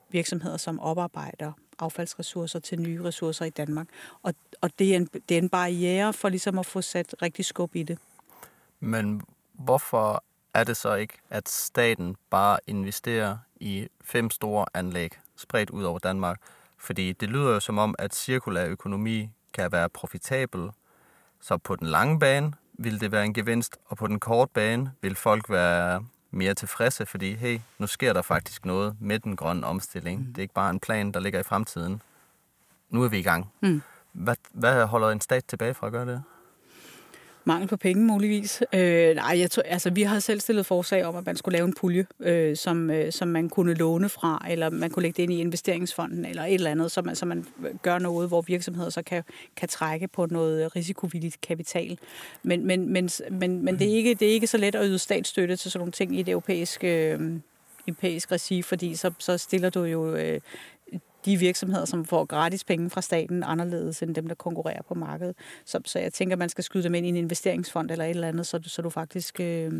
virksomheder, 0.09 0.57
som 0.57 0.79
oparbejder 0.79 1.51
affaldsressourcer 1.79 2.59
til 2.59 2.81
nye 2.81 3.03
ressourcer 3.03 3.45
i 3.45 3.49
Danmark. 3.49 3.87
Og, 4.23 4.33
og 4.61 4.69
det, 4.79 4.91
er 4.91 4.95
en, 4.95 5.09
det 5.29 5.37
er 5.37 5.41
en 5.41 5.49
barriere 5.49 6.13
for 6.13 6.29
ligesom 6.29 6.59
at 6.59 6.65
få 6.65 6.81
sat 6.81 7.15
rigtig 7.21 7.45
skub 7.45 7.75
i 7.75 7.83
det. 7.83 7.97
Men 8.79 9.21
hvorfor 9.53 10.23
er 10.53 10.63
det 10.63 10.77
så 10.77 10.95
ikke, 10.95 11.13
at 11.29 11.49
staten 11.49 12.15
bare 12.29 12.59
investerer 12.67 13.37
i 13.55 13.87
fem 14.01 14.29
store 14.29 14.65
anlæg 14.73 15.11
spredt 15.35 15.69
ud 15.69 15.83
over 15.83 15.99
Danmark? 15.99 16.41
Fordi 16.77 17.11
det 17.11 17.29
lyder 17.29 17.53
jo 17.53 17.59
som 17.59 17.77
om, 17.77 17.95
at 17.99 18.15
cirkulær 18.15 18.65
økonomi 18.65 19.29
kan 19.53 19.71
være 19.71 19.89
profitabel. 19.89 20.69
Så 21.41 21.57
på 21.57 21.75
den 21.75 21.87
lange 21.87 22.19
bane 22.19 22.53
vil 22.79 23.01
det 23.01 23.11
være 23.11 23.25
en 23.25 23.33
gevinst, 23.33 23.77
og 23.85 23.97
på 23.97 24.07
den 24.07 24.19
korte 24.19 24.51
bane 24.53 24.91
vil 25.01 25.15
folk 25.15 25.49
være 25.49 26.05
mere 26.31 26.53
tilfredse, 26.53 27.05
fordi 27.05 27.35
hey, 27.35 27.59
nu 27.77 27.87
sker 27.87 28.13
der 28.13 28.21
faktisk 28.21 28.65
noget 28.65 28.95
med 28.99 29.19
den 29.19 29.35
grønne 29.35 29.67
omstilling. 29.67 30.19
Mm. 30.19 30.25
Det 30.25 30.37
er 30.37 30.41
ikke 30.41 30.53
bare 30.53 30.69
en 30.69 30.79
plan, 30.79 31.11
der 31.11 31.19
ligger 31.19 31.39
i 31.39 31.43
fremtiden. 31.43 32.01
Nu 32.89 33.03
er 33.03 33.07
vi 33.07 33.19
i 33.19 33.23
gang. 33.23 33.51
Mm. 33.61 33.81
Hvad, 34.11 34.35
hvad 34.51 34.85
holder 34.85 35.09
en 35.09 35.21
stat 35.21 35.45
tilbage 35.45 35.73
fra 35.73 35.87
at 35.87 35.93
gøre 35.93 36.05
det? 36.05 36.23
Mangel 37.45 37.67
på 37.67 37.77
penge, 37.77 38.05
muligvis. 38.05 38.63
Øh, 38.73 39.15
nej, 39.15 39.39
jeg 39.39 39.51
tror, 39.51 39.63
altså, 39.63 39.89
vi 39.89 40.01
har 40.01 40.19
selv 40.19 40.39
stillet 40.39 40.65
forslag 40.65 41.05
om, 41.05 41.15
at 41.15 41.25
man 41.25 41.35
skulle 41.35 41.57
lave 41.57 41.67
en 41.67 41.73
pulje, 41.73 42.05
øh, 42.19 42.57
som, 42.57 42.89
øh, 42.89 43.11
som 43.11 43.27
man 43.27 43.49
kunne 43.49 43.73
låne 43.73 44.09
fra, 44.09 44.45
eller 44.49 44.69
man 44.69 44.89
kunne 44.89 45.03
lægge 45.03 45.17
det 45.17 45.23
ind 45.23 45.33
i 45.33 45.39
investeringsfonden, 45.39 46.25
eller 46.25 46.43
et 46.43 46.53
eller 46.53 46.71
andet, 46.71 46.91
så 46.91 47.01
man, 47.01 47.15
så 47.15 47.25
man 47.25 47.45
gør 47.81 47.99
noget, 47.99 48.27
hvor 48.27 48.41
virksomheder 48.41 48.89
så 48.89 49.01
kan, 49.01 49.23
kan 49.55 49.69
trække 49.69 50.07
på 50.07 50.25
noget 50.25 50.75
risikovilligt 50.75 51.41
kapital. 51.41 51.99
Men, 52.43 52.67
men, 52.67 52.93
men, 52.93 53.09
men, 53.31 53.65
men 53.65 53.79
det, 53.79 53.91
er 53.91 53.95
ikke, 53.95 54.13
det 54.13 54.27
er 54.27 54.31
ikke 54.31 54.47
så 54.47 54.57
let 54.57 54.75
at 54.75 54.85
yde 54.85 54.99
statsstøtte 54.99 55.55
til 55.55 55.71
sådan 55.71 55.79
nogle 55.79 55.91
ting 55.91 56.19
i 56.19 56.23
det 56.23 56.31
europæiske... 56.31 57.13
Øh, 57.13 57.39
europæisk 57.87 58.31
regi, 58.31 58.61
fordi 58.61 58.95
så, 58.95 59.11
så 59.19 59.37
stiller 59.37 59.69
du 59.69 59.83
jo 59.83 60.15
øh, 60.15 60.39
de 61.25 61.37
virksomheder, 61.37 61.85
som 61.85 62.05
får 62.05 62.25
gratis 62.25 62.63
penge 62.63 62.89
fra 62.89 63.01
staten, 63.01 63.43
anderledes 63.43 64.03
end 64.03 64.15
dem, 64.15 64.27
der 64.27 64.35
konkurrerer 64.35 64.81
på 64.87 64.93
markedet. 64.93 65.35
Så, 65.65 65.79
så 65.85 65.99
jeg 65.99 66.13
tænker, 66.13 66.35
man 66.35 66.49
skal 66.49 66.63
skyde 66.63 66.83
dem 66.83 66.95
ind 66.95 67.05
i 67.05 67.09
en 67.09 67.15
investeringsfond 67.15 67.91
eller 67.91 68.05
et 68.05 68.09
eller 68.09 68.27
andet, 68.27 68.47
så, 68.47 68.59
så 68.63 68.81
du 68.81 68.89
faktisk 68.89 69.39
øh, 69.39 69.71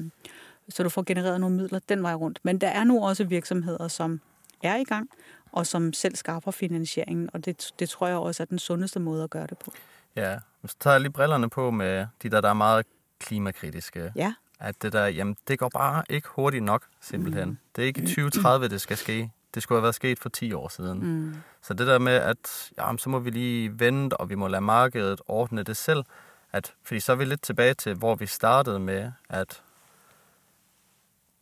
så 0.70 0.84
du 0.84 0.90
får 0.90 1.04
genereret 1.04 1.42
nogle 1.42 1.56
midler 1.56 1.80
den 1.90 2.04
vej 2.04 2.14
rundt. 2.14 2.40
Men 2.44 2.62
der 2.62 2.68
er 2.68 2.84
nu 2.84 3.06
også 3.06 3.24
virksomheder, 3.24 3.88
som 3.88 4.22
er 4.64 4.76
i 4.76 4.84
gang, 4.84 5.10
og 5.52 5.68
som 5.68 5.94
selv 5.94 6.16
skaffer 6.16 6.52
finansieringen, 6.52 7.30
og 7.34 7.46
det, 7.46 7.72
det 7.80 7.90
tror 7.90 8.08
jeg 8.08 8.18
også 8.18 8.44
er 8.44 8.46
den 8.46 8.60
sundeste 8.60 9.00
måde 9.00 9.24
at 9.24 9.30
gøre 9.30 9.48
det 9.48 9.58
på. 9.58 9.72
Ja, 10.16 10.38
så 10.66 10.76
tager 10.80 10.94
jeg 10.94 11.02
lige 11.02 11.12
brillerne 11.12 11.50
på 11.50 11.72
med 11.72 12.06
de 12.24 12.30
der, 12.30 12.42
der 12.42 12.50
er 12.50 12.54
meget 12.54 12.86
klimakritiske. 13.20 14.12
Ja. 14.16 14.34
At 14.60 14.82
det 14.82 14.94
der, 14.94 15.08
jamen, 15.08 15.36
det 15.48 15.60
går 15.60 15.70
bare 15.70 16.04
ikke 16.10 16.28
hurtigt 16.28 16.64
nok, 16.64 16.86
simpelthen. 17.02 17.50
Mm. 17.50 17.58
Det 17.76 17.82
er 17.82 17.86
ikke 17.86 18.02
i 18.02 18.06
2030, 18.06 18.68
det 18.68 18.82
skal 18.82 18.98
ske 18.98 19.32
det 19.56 19.64
skulle 19.64 19.78
have 19.78 19.84
været 19.84 19.95
sket 19.95 20.20
for 20.20 20.30
10 20.30 20.54
år 20.54 20.68
siden. 20.68 21.00
Mm. 21.00 21.36
Så 21.62 21.74
det 21.74 21.88
der 21.88 22.00
med, 22.00 22.14
at 22.14 22.72
jamen, 22.78 22.97
så 22.97 23.10
må 23.10 23.20
vi 23.20 23.30
lige 23.30 23.80
vente, 23.80 24.18
og 24.18 24.30
vi 24.30 24.36
må 24.36 24.47
lade 24.47 24.62
markedet 24.62 25.22
ordne 25.28 25.64
det 25.64 25.78
selv, 25.78 26.04
at, 26.52 26.74
fordi 26.84 27.00
så 27.00 27.12
er 27.12 27.16
vi 27.16 27.26
lidt 27.26 27.41
tilbage 27.41 27.74
til, 27.74 27.93
hvor 27.93 28.16
vi 28.16 28.26
startede 28.26 28.80
med, 28.80 29.12
at 29.30 29.64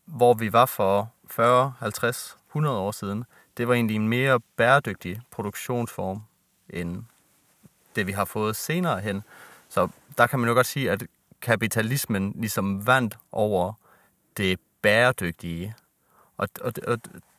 hvor 0.05 0.33
vi 0.33 0.53
var 0.53 0.65
for 0.65 1.11
40, 1.29 1.73
50, 1.79 2.37
100 2.49 2.77
år 2.77 2.91
siden, 2.91 3.23
det 3.57 3.67
var 3.67 3.73
egentlig 3.73 3.95
en 3.95 4.09
mere 4.09 4.39
bæredygtig 4.39 5.21
produktionsform, 5.31 6.21
end 6.69 7.03
det 7.95 8.07
vi 8.07 8.11
har 8.11 8.25
fået 8.25 8.55
senere 8.55 8.99
hen. 8.99 9.23
Så 9.69 9.87
der 10.17 10.27
kan 10.27 10.39
man 10.39 10.49
jo 10.49 10.55
godt 10.55 10.67
sige, 10.67 10.91
at 10.91 11.03
kapitalismen 11.41 12.33
ligesom 12.35 12.87
vandt 12.87 13.17
over 13.31 13.73
det 14.37 14.59
bæredygtige. 14.81 15.75
Og, 16.37 16.49
og, 16.61 16.73
og 16.87 16.97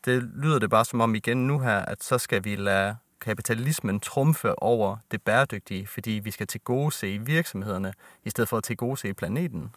det 0.08 0.30
lyder 0.42 0.58
det 0.58 0.70
bare 0.70 0.84
som 0.84 1.00
om 1.00 1.14
igen 1.14 1.46
nu 1.46 1.58
her, 1.58 1.78
at 1.78 2.02
så 2.02 2.18
skal 2.18 2.44
vi 2.44 2.56
lade 2.56 2.96
kapitalismen 3.20 4.00
trumfe 4.00 4.62
over 4.62 4.96
det 5.10 5.22
bæredygtige, 5.22 5.86
fordi 5.86 6.10
vi 6.10 6.30
skal 6.30 6.46
til 6.46 6.60
gode 6.60 6.92
se 6.92 7.18
virksomhederne, 7.18 7.92
i 8.24 8.30
stedet 8.30 8.48
for 8.48 8.56
at 8.56 8.64
til 8.64 8.76
gode 8.76 8.96
se 8.96 9.14
planeten. 9.14 9.70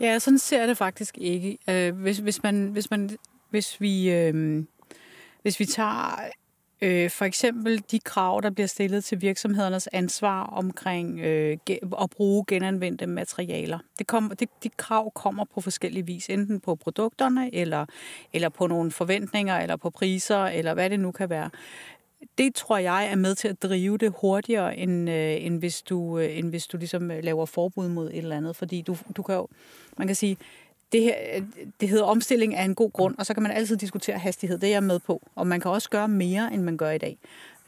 Ja, 0.00 0.18
sådan 0.18 0.38
ser 0.38 0.66
det 0.66 0.76
faktisk 0.76 1.18
ikke. 1.18 1.58
Øh, 1.68 1.96
hvis, 1.96 2.18
hvis, 2.18 2.42
man, 2.42 2.68
hvis, 2.68 2.90
man, 2.90 3.10
hvis, 3.50 3.80
vi, 3.80 4.10
øh, 4.10 4.64
hvis 5.42 5.60
vi 5.60 5.64
tager 5.64 6.30
Øh, 6.82 7.10
for 7.10 7.24
eksempel 7.24 7.82
de 7.90 7.98
krav, 7.98 8.40
der 8.42 8.50
bliver 8.50 8.66
stillet 8.66 9.04
til 9.04 9.20
virksomhedernes 9.20 9.88
ansvar 9.92 10.42
omkring 10.44 11.20
øh, 11.20 11.56
at 12.02 12.10
bruge 12.10 12.44
genanvendte 12.48 13.06
materialer. 13.06 13.78
Det 13.98 14.06
kommer, 14.06 14.34
det, 14.34 14.48
de 14.62 14.68
krav 14.68 15.12
kommer 15.14 15.44
på 15.54 15.60
forskellige 15.60 16.06
vis, 16.06 16.30
enten 16.30 16.60
på 16.60 16.74
produkterne, 16.74 17.54
eller, 17.54 17.86
eller 18.32 18.48
på 18.48 18.66
nogle 18.66 18.90
forventninger, 18.90 19.58
eller 19.58 19.76
på 19.76 19.90
priser, 19.90 20.44
eller 20.44 20.74
hvad 20.74 20.90
det 20.90 21.00
nu 21.00 21.12
kan 21.12 21.30
være. 21.30 21.50
Det 22.38 22.54
tror 22.54 22.78
jeg 22.78 23.08
er 23.10 23.16
med 23.16 23.34
til 23.34 23.48
at 23.48 23.62
drive 23.62 23.98
det 23.98 24.14
hurtigere, 24.20 24.76
end, 24.76 25.10
øh, 25.10 25.44
end, 25.44 25.58
hvis, 25.58 25.82
du, 25.82 26.18
øh, 26.18 26.38
end 26.38 26.48
hvis 26.48 26.66
du 26.66 26.76
ligesom 26.76 27.10
øh, 27.10 27.24
laver 27.24 27.46
forbud 27.46 27.88
mod 27.88 28.10
et 28.10 28.18
eller 28.18 28.36
andet. 28.36 28.56
Fordi 28.56 28.82
du, 28.82 28.96
du 29.16 29.22
kan 29.22 29.34
jo, 29.34 29.48
man 29.98 30.06
kan 30.06 30.16
sige, 30.16 30.36
det, 30.92 31.02
her, 31.02 31.44
det 31.80 31.88
hedder 31.88 32.04
omstilling 32.04 32.54
af 32.54 32.64
en 32.64 32.74
god 32.74 32.92
grund, 32.92 33.14
og 33.18 33.26
så 33.26 33.34
kan 33.34 33.42
man 33.42 33.52
altid 33.52 33.76
diskutere 33.76 34.18
hastighed. 34.18 34.58
Det 34.58 34.66
er 34.66 34.72
jeg 34.72 34.82
med 34.82 34.98
på. 34.98 35.22
Og 35.34 35.46
man 35.46 35.60
kan 35.60 35.70
også 35.70 35.90
gøre 35.90 36.08
mere, 36.08 36.54
end 36.54 36.62
man 36.62 36.76
gør 36.76 36.90
i 36.90 36.98
dag 36.98 37.18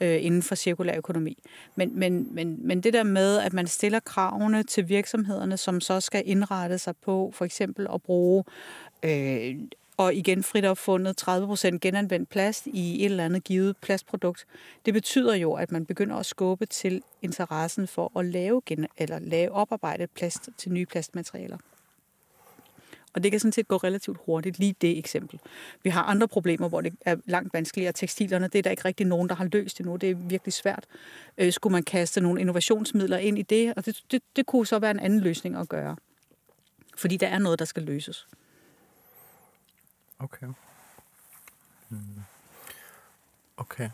øh, 0.01 0.25
inden 0.25 0.43
for 0.43 0.55
cirkulær 0.55 0.97
økonomi. 0.97 1.37
Men, 1.75 1.99
men, 1.99 2.27
men, 2.31 2.67
men 2.67 2.81
det 2.81 2.93
der 2.93 3.03
med, 3.03 3.37
at 3.37 3.53
man 3.53 3.67
stiller 3.67 3.99
kravene 3.99 4.63
til 4.63 4.89
virksomhederne, 4.89 5.57
som 5.57 5.81
så 5.81 6.01
skal 6.01 6.23
indrette 6.25 6.77
sig 6.77 6.95
på 6.97 7.31
for 7.33 7.45
eksempel 7.45 7.87
at 7.93 8.01
bruge 8.01 8.43
øh, 9.03 9.55
og 9.97 10.13
igen 10.13 10.43
frit 10.43 10.65
opfundet 10.65 11.29
30% 11.29 11.77
genanvendt 11.77 12.29
plast 12.29 12.67
i 12.67 12.99
et 12.99 13.05
eller 13.05 13.25
andet 13.25 13.43
givet 13.43 13.77
plastprodukt. 13.77 14.45
Det 14.85 14.93
betyder 14.93 15.35
jo, 15.35 15.53
at 15.53 15.71
man 15.71 15.85
begynder 15.85 16.15
at 16.15 16.25
skubbe 16.25 16.65
til 16.65 17.01
interessen 17.21 17.87
for 17.87 18.19
at 18.19 18.25
lave, 18.25 18.61
gen- 18.65 18.87
eller 18.97 19.19
lave 19.19 19.51
oparbejdet 19.51 20.09
plast 20.09 20.49
til 20.57 20.71
nye 20.71 20.85
plastmaterialer. 20.85 21.57
Og 23.15 23.23
det 23.23 23.31
kan 23.31 23.39
sådan 23.39 23.51
set 23.51 23.67
gå 23.67 23.77
relativt 23.77 24.17
hurtigt, 24.25 24.59
lige 24.59 24.75
det 24.81 24.97
eksempel. 24.97 25.39
Vi 25.83 25.89
har 25.89 26.03
andre 26.03 26.27
problemer, 26.27 26.69
hvor 26.69 26.81
det 26.81 26.93
er 27.01 27.15
langt 27.25 27.53
vanskeligere. 27.53 27.93
Tekstilerne, 27.93 28.47
det 28.47 28.59
er 28.59 28.63
der 28.63 28.69
ikke 28.69 28.85
rigtig 28.85 29.05
nogen, 29.05 29.29
der 29.29 29.35
har 29.35 29.49
løst 29.51 29.79
endnu. 29.79 29.95
Det 29.95 30.11
er 30.11 30.15
virkelig 30.15 30.53
svært. 30.53 30.85
Øh, 31.37 31.53
skulle 31.53 31.71
man 31.71 31.83
kaste 31.83 32.21
nogle 32.21 32.41
innovationsmidler 32.41 33.17
ind 33.17 33.39
i 33.39 33.41
det? 33.41 33.73
Og 33.77 33.85
det, 33.85 34.01
det, 34.11 34.21
det 34.35 34.45
kunne 34.45 34.67
så 34.67 34.79
være 34.79 34.91
en 34.91 34.99
anden 34.99 35.19
løsning 35.19 35.55
at 35.55 35.69
gøre. 35.69 35.95
Fordi 36.97 37.17
der 37.17 37.27
er 37.27 37.39
noget, 37.39 37.59
der 37.59 37.65
skal 37.65 37.83
løses. 37.83 38.27
Okay. 40.19 40.47
Hmm. 41.89 41.99
Okay. 43.57 43.89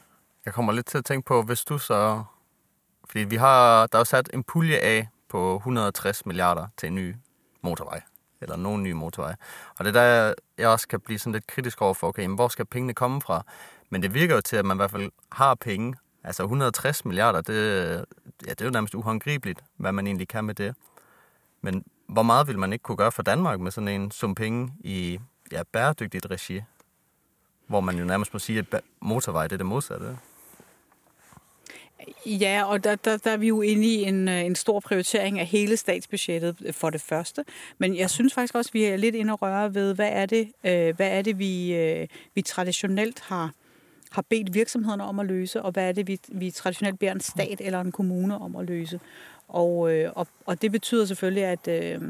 Jeg 0.46 0.54
kommer 0.54 0.74
lidt 0.74 0.86
til 0.86 0.98
at 0.98 1.06
tænke 1.06 1.26
på, 1.26 1.42
hvis 1.42 1.64
du 1.64 1.78
så 1.78 2.24
Fordi 3.06 3.24
vi 3.24 3.36
har, 3.36 3.88
der 3.88 3.98
er 3.98 4.00
jo 4.00 4.06
sat 4.06 4.30
en 4.34 4.44
pulje 4.44 4.78
af 4.78 5.08
på 5.30 5.56
160 5.56 6.26
milliarder 6.26 6.68
til 6.78 6.88
en 6.88 6.96
ny 6.96 7.16
motorvej. 7.62 8.02
Eller 8.42 8.56
nogen 8.56 8.84
nye 8.84 8.94
motorveje. 8.94 9.36
Og 9.78 9.86
det 9.86 9.96
er 9.96 10.02
der, 10.02 10.34
jeg 10.58 10.70
også 10.70 10.88
kan 10.88 11.00
blive 11.00 11.20
sådan 11.20 11.34
lidt 11.34 11.48
kritisk 11.48 11.82
over 11.82 11.94
for, 11.94 12.08
okay, 12.08 12.26
men 12.26 12.36
hvor 12.36 12.48
skal 12.48 12.66
pengene 12.66 12.94
komme 12.94 13.22
fra? 13.22 13.44
Men 13.90 14.04
det 14.04 14.14
virker 14.14 14.36
jo 14.36 14.42
til, 14.42 14.56
at 14.56 14.66
man 14.66 14.78
i 14.78 14.80
hvert 14.80 14.92
fald 14.92 15.12
har 15.32 15.56
penge. 15.56 15.96
Altså 16.24 16.44
160 16.44 17.06
milliarder, 17.06 17.42
det, 17.42 17.56
ja, 18.46 18.50
det 18.50 18.62
er 18.62 18.66
jo 18.66 18.72
nærmest 18.72 18.96
uhåndgribeligt, 18.96 19.64
hvad 19.78 19.92
man 19.92 20.08
egentlig 20.08 20.28
kan 20.28 20.46
med 20.46 20.56
det. 20.56 20.76
Men 21.62 21.84
hvor 22.08 22.24
meget 22.24 22.48
vil 22.48 22.60
man 22.60 22.74
ikke 22.74 22.84
kunne 22.84 22.98
gøre 22.98 23.12
for 23.12 23.24
Danmark 23.24 23.60
med 23.60 23.72
sådan 23.72 23.88
en 23.88 24.12
sum 24.12 24.36
penge 24.36 24.74
i 24.80 25.20
ja, 25.52 25.64
bæredygtigt 25.64 26.28
regi? 26.32 26.62
Hvor 27.68 27.82
man 27.82 27.98
jo 27.98 28.06
nærmest 28.06 28.34
må 28.34 28.40
sige, 28.40 28.60
at 28.72 28.82
motorvej 29.02 29.44
det 29.44 29.54
er 29.54 29.58
det 29.58 29.66
modsatte. 29.66 30.18
Ja, 32.26 32.64
og 32.64 32.84
der, 32.84 32.96
der, 32.96 33.18
der 33.18 33.32
er 33.32 33.38
vi 33.38 33.48
jo 33.48 33.62
inde 33.62 33.88
i 33.88 34.04
en, 34.04 34.28
øh, 34.28 34.46
en 34.46 34.56
stor 34.56 34.80
prioritering 34.80 35.40
af 35.40 35.46
hele 35.46 35.78
statsbudgettet 35.78 36.56
øh, 36.66 36.74
for 36.74 36.90
det 36.90 37.02
første. 37.02 37.46
Men 37.78 37.98
jeg 37.98 38.10
synes 38.10 38.34
faktisk 38.34 38.56
også, 38.56 38.70
at 38.70 38.74
vi 38.74 38.84
er 38.84 38.98
lidt 38.98 39.16
inde 39.16 39.34
og 39.34 39.42
røre 39.42 39.74
ved, 39.74 39.96
hvad 39.96 40.10
er 40.12 40.26
det, 40.26 40.52
øh, 40.64 40.96
hvad 40.96 41.08
er 41.12 41.22
det 41.22 41.40
vi, 41.40 41.74
øh, 41.74 42.08
vi 42.36 42.42
traditionelt 42.42 43.20
har, 43.20 43.52
har 44.12 44.22
bedt 44.22 44.54
virksomhederne 44.54 45.04
om 45.04 45.20
at 45.20 45.26
løse, 45.26 45.62
og 45.62 45.72
hvad 45.72 45.88
er 45.88 45.92
det, 45.92 46.08
vi, 46.08 46.20
vi 46.28 46.52
traditionelt 46.52 47.00
beder 47.00 47.12
en 47.12 47.22
stat 47.22 47.62
eller 47.62 47.82
en 47.82 47.92
kommune 47.92 48.38
om 48.38 48.56
at 48.56 48.66
løse. 48.66 49.00
Og, 49.48 49.94
øh, 49.94 50.12
og, 50.16 50.28
og 50.46 50.62
det 50.62 50.72
betyder 50.72 51.06
selvfølgelig, 51.06 51.44
at... 51.44 51.68
Øh, 51.68 52.02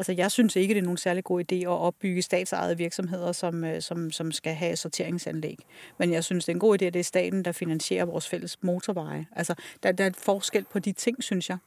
Altså, 0.00 0.12
jeg 0.12 0.30
synes 0.30 0.56
ikke, 0.56 0.74
det 0.74 0.80
er 0.80 0.84
nogen 0.84 0.96
særlig 0.96 1.24
god 1.24 1.44
idé 1.52 1.54
at 1.54 1.66
opbygge 1.66 2.22
statsejede 2.22 2.76
virksomheder, 2.78 3.32
som, 3.32 3.64
øh, 3.64 3.82
som, 3.82 4.10
som 4.10 4.32
skal 4.32 4.54
have 4.54 4.76
sorteringsanlæg. 4.76 5.58
Men 5.98 6.12
jeg 6.12 6.24
synes, 6.24 6.44
det 6.44 6.52
er 6.52 6.56
en 6.56 6.60
god 6.60 6.82
idé, 6.82 6.84
at 6.84 6.94
det 6.94 7.00
er 7.00 7.04
staten, 7.04 7.44
der 7.44 7.52
finansierer 7.52 8.04
vores 8.04 8.28
fælles 8.28 8.58
motorveje. 8.62 9.26
Altså, 9.36 9.54
der, 9.82 9.92
der 9.92 10.04
er 10.04 10.08
et 10.08 10.16
forskel 10.16 10.64
på 10.72 10.78
de 10.78 10.92
ting, 10.92 11.22
synes 11.22 11.48
jeg. 11.48 11.58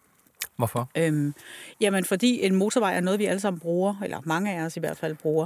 Hvorfor? 0.56 0.90
Øhm, 0.98 1.34
jamen, 1.82 2.06
fordi 2.06 2.46
en 2.46 2.56
motorvej 2.56 2.96
er 2.96 3.00
noget, 3.00 3.20
vi 3.20 3.26
alle 3.26 3.40
sammen 3.40 3.60
bruger, 3.60 3.96
eller 4.04 4.22
mange 4.26 4.52
af 4.52 4.66
os 4.66 4.78
i 4.78 4.80
hvert 4.80 4.98
fald 4.98 5.16
bruger, 5.16 5.46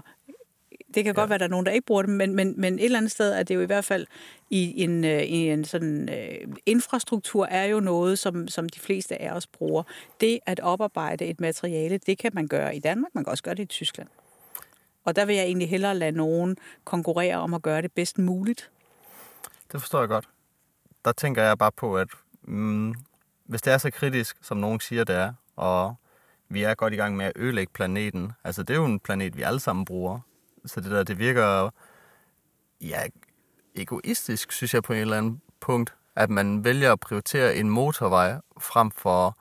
det 0.93 1.03
kan 1.03 1.05
ja. 1.05 1.21
godt 1.21 1.29
være, 1.29 1.35
at 1.35 1.39
der 1.39 1.45
er 1.45 1.49
nogen, 1.49 1.65
der 1.65 1.71
ikke 1.71 1.85
bruger 1.85 2.01
det, 2.01 2.11
men, 2.11 2.35
men, 2.35 2.53
men 2.57 2.79
et 2.79 2.85
eller 2.85 2.97
andet 2.97 3.11
sted 3.11 3.33
er 3.33 3.43
det 3.43 3.55
jo 3.55 3.61
i 3.61 3.65
hvert 3.65 3.85
fald 3.85 4.07
i 4.49 4.83
en, 4.83 5.03
øh, 5.03 5.23
i 5.23 5.49
en 5.49 5.65
sådan 5.65 6.09
uh, 6.09 6.53
infrastruktur 6.65 7.45
er 7.45 7.65
jo 7.65 7.79
noget, 7.79 8.19
som, 8.19 8.47
som 8.47 8.69
de 8.69 8.79
fleste 8.79 9.21
af 9.21 9.31
os 9.31 9.47
bruger. 9.47 9.83
Det 10.21 10.39
at 10.45 10.59
oparbejde 10.59 11.25
et 11.25 11.39
materiale, 11.39 11.97
det 11.97 12.17
kan 12.17 12.31
man 12.33 12.47
gøre 12.47 12.75
i 12.75 12.79
Danmark, 12.79 13.15
man 13.15 13.23
kan 13.23 13.31
også 13.31 13.43
gøre 13.43 13.55
det 13.55 13.63
i 13.63 13.65
Tyskland. 13.65 14.07
Og 15.03 15.15
der 15.15 15.25
vil 15.25 15.35
jeg 15.35 15.45
egentlig 15.45 15.69
hellere 15.69 15.95
lade 15.95 16.11
nogen 16.11 16.57
konkurrere 16.83 17.35
om 17.35 17.53
at 17.53 17.61
gøre 17.61 17.81
det 17.81 17.91
bedst 17.91 18.17
muligt. 18.17 18.71
Det 19.71 19.81
forstår 19.81 19.99
jeg 19.99 20.07
godt. 20.07 20.29
Der 21.05 21.11
tænker 21.11 21.43
jeg 21.43 21.57
bare 21.57 21.71
på, 21.71 21.97
at 21.97 22.07
mm, 22.43 22.95
hvis 23.45 23.61
det 23.61 23.73
er 23.73 23.77
så 23.77 23.91
kritisk, 23.91 24.37
som 24.41 24.57
nogen 24.57 24.79
siger, 24.79 25.03
det 25.03 25.15
er, 25.15 25.33
og 25.55 25.95
vi 26.49 26.63
er 26.63 26.75
godt 26.75 26.93
i 26.93 26.97
gang 26.97 27.17
med 27.17 27.25
at 27.25 27.33
ødelægge 27.35 27.73
planeten. 27.73 28.31
Altså, 28.43 28.63
det 28.63 28.73
er 28.73 28.77
jo 28.77 28.85
en 28.85 28.99
planet, 28.99 29.37
vi 29.37 29.41
alle 29.41 29.59
sammen 29.59 29.85
bruger. 29.85 30.19
Så 30.67 30.81
det 30.81 30.91
der, 30.91 31.03
det 31.03 31.19
virker 31.19 31.69
ja, 32.81 33.01
egoistisk, 33.75 34.51
synes 34.51 34.73
jeg 34.73 34.83
på 34.83 34.93
en 34.93 34.99
eller 34.99 35.17
anden 35.17 35.41
punkt, 35.59 35.93
at 36.15 36.29
man 36.29 36.63
vælger 36.63 36.91
at 36.91 36.99
prioritere 36.99 37.55
en 37.55 37.69
motorvej 37.69 38.41
frem 38.59 38.91
for... 38.91 39.37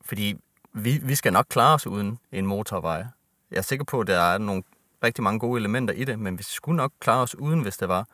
Fordi 0.00 0.36
vi, 0.72 1.00
vi 1.02 1.14
skal 1.14 1.32
nok 1.32 1.46
klare 1.48 1.74
os 1.74 1.86
uden 1.86 2.18
en 2.32 2.46
motorvej. 2.46 3.06
Jeg 3.50 3.58
er 3.58 3.62
sikker 3.62 3.84
på, 3.84 4.00
at 4.00 4.06
der 4.06 4.20
er 4.20 4.38
nogle 4.38 4.62
rigtig 5.04 5.24
mange 5.24 5.40
gode 5.40 5.60
elementer 5.60 5.94
i 5.94 6.04
det, 6.04 6.18
men 6.18 6.38
vi 6.38 6.42
skulle 6.42 6.76
nok 6.76 6.92
klare 7.00 7.22
os 7.22 7.34
uden, 7.34 7.60
hvis 7.60 7.76
det 7.76 7.88
var. 7.88 8.06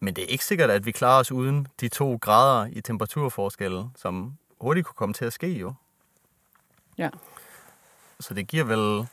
Men 0.00 0.16
det 0.16 0.24
er 0.24 0.28
ikke 0.28 0.44
sikkert, 0.44 0.70
at 0.70 0.86
vi 0.86 0.92
klarer 0.92 1.20
os 1.20 1.32
uden 1.32 1.66
de 1.80 1.88
to 1.88 2.18
grader 2.20 2.66
i 2.72 2.80
temperaturforskellen, 2.80 3.90
som 3.96 4.36
hurtigt 4.60 4.86
kunne 4.86 4.94
komme 4.94 5.12
til 5.12 5.24
at 5.24 5.32
ske 5.32 5.48
jo. 5.48 5.74
Ja. 6.98 7.10
Så 8.20 8.34
det 8.34 8.46
giver 8.46 8.64
vel 8.64 9.08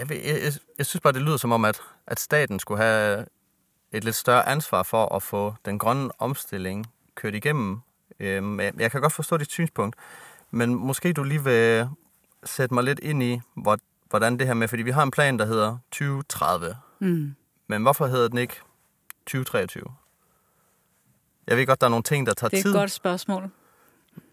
jeg, 0.00 0.10
jeg, 0.10 0.52
jeg 0.78 0.86
synes 0.86 1.00
bare, 1.00 1.12
det 1.12 1.22
lyder 1.22 1.36
som 1.36 1.52
om, 1.52 1.64
at, 1.64 1.80
at 2.06 2.20
staten 2.20 2.58
skulle 2.58 2.82
have 2.82 3.26
et 3.92 4.04
lidt 4.04 4.16
større 4.16 4.48
ansvar 4.48 4.82
for 4.82 5.14
at 5.16 5.22
få 5.22 5.54
den 5.64 5.78
grønne 5.78 6.10
omstilling 6.18 6.86
kørt 7.14 7.34
igennem. 7.34 7.80
Øhm, 8.20 8.60
jeg 8.60 8.90
kan 8.90 9.00
godt 9.00 9.12
forstå 9.12 9.36
dit 9.36 9.50
synspunkt, 9.50 9.96
men 10.50 10.74
måske 10.74 11.12
du 11.12 11.22
lige 11.22 11.44
vil 11.44 11.88
sætte 12.44 12.74
mig 12.74 12.84
lidt 12.84 13.00
ind 13.00 13.22
i, 13.22 13.40
hvordan 14.10 14.38
det 14.38 14.46
her 14.46 14.54
med, 14.54 14.68
fordi 14.68 14.82
vi 14.82 14.90
har 14.90 15.02
en 15.02 15.10
plan, 15.10 15.38
der 15.38 15.46
hedder 15.46 15.78
2030. 15.92 16.76
Mm. 16.98 17.34
Men 17.66 17.82
hvorfor 17.82 18.06
hedder 18.06 18.28
den 18.28 18.38
ikke 18.38 18.54
2023? 19.26 19.84
Jeg 21.46 21.56
ved 21.56 21.66
godt, 21.66 21.80
der 21.80 21.86
er 21.86 21.90
nogle 21.90 22.02
ting, 22.02 22.26
der 22.26 22.34
tager 22.34 22.48
tid. 22.48 22.58
Det 22.58 22.64
er 22.64 22.68
et 22.68 22.72
tid, 22.72 22.80
godt 22.80 22.90
spørgsmål. 22.90 23.50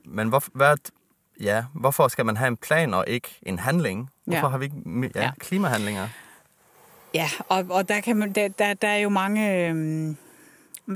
Men 0.05 0.30
hvor, 0.30 0.43
hvad, 0.53 0.78
ja, 1.42 1.64
hvorfor 1.74 2.08
skal 2.08 2.26
man 2.26 2.38
have 2.38 2.48
en 2.48 2.58
plan 2.58 2.94
og 2.94 3.06
ikke 3.08 3.39
en 3.42 3.60
handling? 3.60 4.10
Hvorfor 4.26 4.48
ja. 4.48 4.52
har 4.52 4.58
vi 4.58 4.66
ikke 4.66 5.12
ja, 5.16 5.24
ja. 5.24 5.32
klimahandlinger? 5.39 6.08
Ja, 7.14 7.30
og, 7.50 7.66
og 7.70 7.89
der, 7.89 8.02
kan 8.02 8.18
man, 8.18 8.32
der, 8.32 8.48
der, 8.48 8.74
der 8.74 8.88
er 8.88 8.98
jo 8.98 9.10
mange... 9.10 9.68
Øhm, 9.68 10.18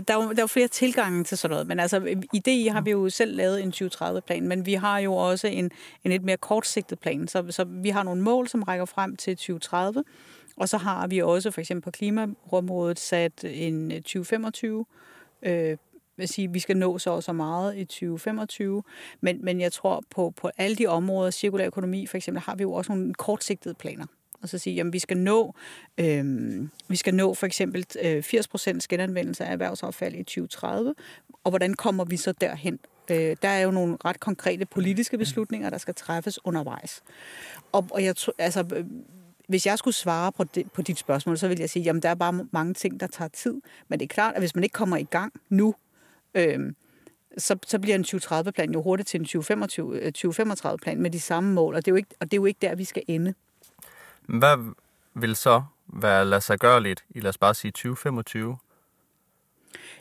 der 0.07 0.17
er, 0.17 0.23
jo, 0.23 0.29
der 0.29 0.37
er 0.37 0.43
jo 0.43 0.47
flere 0.47 0.67
tilgange 0.67 1.23
til 1.23 1.37
sådan 1.37 1.53
noget, 1.53 1.67
men 1.67 1.79
altså 1.79 2.15
i 2.33 2.39
det 2.39 2.71
har 2.71 2.81
vi 2.81 2.91
jo 2.91 3.09
selv 3.09 3.35
lavet 3.35 3.63
en 3.63 3.73
2030-plan, 3.75 4.47
men 4.47 4.65
vi 4.65 4.73
har 4.73 4.99
jo 4.99 5.15
også 5.15 5.47
en, 5.47 5.71
en 6.03 6.11
lidt 6.11 6.23
mere 6.23 6.37
kortsigtet 6.37 6.99
plan, 6.99 7.27
så, 7.27 7.45
så 7.49 7.63
vi 7.63 7.89
har 7.89 8.03
nogle 8.03 8.21
mål, 8.21 8.47
som 8.47 8.63
rækker 8.63 8.85
frem 8.85 9.15
til 9.15 9.37
2030, 9.37 10.03
og 10.57 10.69
så 10.69 10.77
har 10.77 11.07
vi 11.07 11.21
også 11.21 11.51
for 11.51 11.61
eksempel 11.61 11.83
på 11.83 11.91
klimaområdet 11.91 12.99
sat 12.99 13.43
en 13.43 13.89
2025 13.89 14.85
øh, 15.41 15.77
vil 16.17 16.27
sige, 16.27 16.47
at 16.47 16.53
vi 16.53 16.59
skal 16.59 16.77
nå 16.77 16.97
så 16.97 17.09
og 17.09 17.23
så 17.23 17.33
meget 17.33 17.77
i 17.77 17.85
2025. 17.85 18.83
Men, 19.21 19.45
men 19.45 19.61
jeg 19.61 19.71
tror, 19.71 20.03
på, 20.09 20.33
på 20.37 20.49
alle 20.57 20.75
de 20.75 20.87
områder, 20.87 21.31
cirkulær 21.31 21.65
økonomi 21.65 22.05
for 22.05 22.17
eksempel, 22.17 22.43
har 22.43 22.55
vi 22.55 22.63
jo 22.63 22.73
også 22.73 22.91
nogle 22.91 23.13
kortsigtede 23.13 23.73
planer. 23.73 24.05
Og 24.41 24.49
så 24.49 24.57
sige, 24.57 24.81
at 24.81 24.93
vi 24.93 24.99
skal 24.99 25.17
nå, 25.17 25.53
øh, 25.97 26.61
vi 26.87 26.95
skal 26.95 27.15
nå 27.15 27.33
for 27.33 27.45
eksempel 27.45 27.85
øh, 28.03 28.23
80% 28.27 28.79
genanvendelse 28.89 29.45
af 29.45 29.51
erhvervsaffald 29.51 30.15
i 30.15 30.23
2030. 30.23 30.95
Og 31.43 31.51
hvordan 31.51 31.73
kommer 31.73 32.05
vi 32.05 32.17
så 32.17 32.31
derhen? 32.31 32.79
Øh, 33.11 33.35
der 33.41 33.49
er 33.49 33.59
jo 33.59 33.71
nogle 33.71 33.97
ret 34.05 34.19
konkrete 34.19 34.65
politiske 34.65 35.17
beslutninger, 35.17 35.69
der 35.69 35.77
skal 35.77 35.95
træffes 35.95 36.45
undervejs. 36.45 37.01
Og, 37.71 37.87
og 37.91 38.03
jeg 38.03 38.15
altså, 38.39 38.65
øh, 38.75 38.85
hvis 39.47 39.65
jeg 39.65 39.77
skulle 39.77 39.95
svare 39.95 40.31
på, 40.31 40.43
det, 40.43 40.71
på 40.71 40.81
dit 40.81 40.97
spørgsmål, 40.97 41.37
så 41.37 41.47
vil 41.47 41.59
jeg 41.59 41.69
sige, 41.69 41.89
at 41.89 42.03
der 42.03 42.09
er 42.09 42.15
bare 42.15 42.47
mange 42.51 42.73
ting, 42.73 42.99
der 42.99 43.07
tager 43.07 43.29
tid. 43.29 43.61
Men 43.87 43.99
det 43.99 44.05
er 44.05 44.13
klart, 44.13 44.35
at 44.35 44.41
hvis 44.41 44.55
man 44.55 44.63
ikke 44.63 44.73
kommer 44.73 44.97
i 44.97 45.03
gang 45.03 45.33
nu, 45.49 45.75
øh, 46.35 46.73
så, 47.37 47.57
så 47.67 47.79
bliver 47.79 47.95
en 47.95 48.05
2030-plan 48.07 48.73
jo 48.73 48.81
hurtigt 48.81 49.09
til 49.09 49.19
en 49.19 49.25
2035-plan 49.25 50.97
øh, 50.97 51.01
med 51.01 51.09
de 51.09 51.19
samme 51.19 51.53
mål, 51.53 51.75
og 51.75 51.85
det, 51.85 51.91
er 51.91 51.91
jo 51.91 51.95
ikke, 51.95 52.15
og 52.19 52.25
det 52.31 52.33
er 52.33 52.41
jo 52.41 52.45
ikke 52.45 52.57
der, 52.61 52.75
vi 52.75 52.83
skal 52.83 53.03
ende. 53.07 53.33
Hvad 54.21 54.73
vil 55.13 55.35
så 55.35 55.63
være 55.87 56.25
lade 56.25 56.41
sig 56.41 56.59
gøre 56.59 56.83
lidt 56.83 57.05
i, 57.09 57.19
lad 57.19 57.29
os 57.29 57.37
bare 57.37 57.53
sige, 57.53 57.71
2025? 57.71 58.57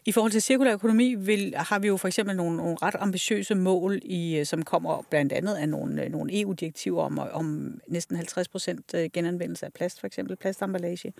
I 0.06 0.12
forhold 0.12 0.32
til 0.32 0.42
cirkulær 0.42 0.72
økonomi 0.72 1.14
vil, 1.14 1.54
har 1.56 1.78
vi 1.78 1.86
jo 1.86 1.96
for 1.96 2.08
eksempel 2.08 2.36
nogle, 2.36 2.56
nogle 2.56 2.76
ret 2.82 2.94
ambitiøse 2.98 3.54
mål, 3.54 4.00
i, 4.02 4.36
øh, 4.36 4.46
som 4.46 4.62
kommer 4.62 5.06
blandt 5.10 5.32
andet 5.32 5.54
af 5.54 5.68
nogle, 5.68 6.04
øh, 6.04 6.10
nogle 6.10 6.40
EU-direktiver 6.40 7.02
om, 7.02 7.18
øh, 7.18 7.36
om 7.36 7.78
næsten 7.88 8.16
50 8.16 8.48
procent 8.48 8.94
genanvendelse 9.12 9.66
af 9.66 9.72
plast, 9.72 10.00
for 10.00 10.06
eksempel 10.06 10.36
plastemballage. 10.36 11.12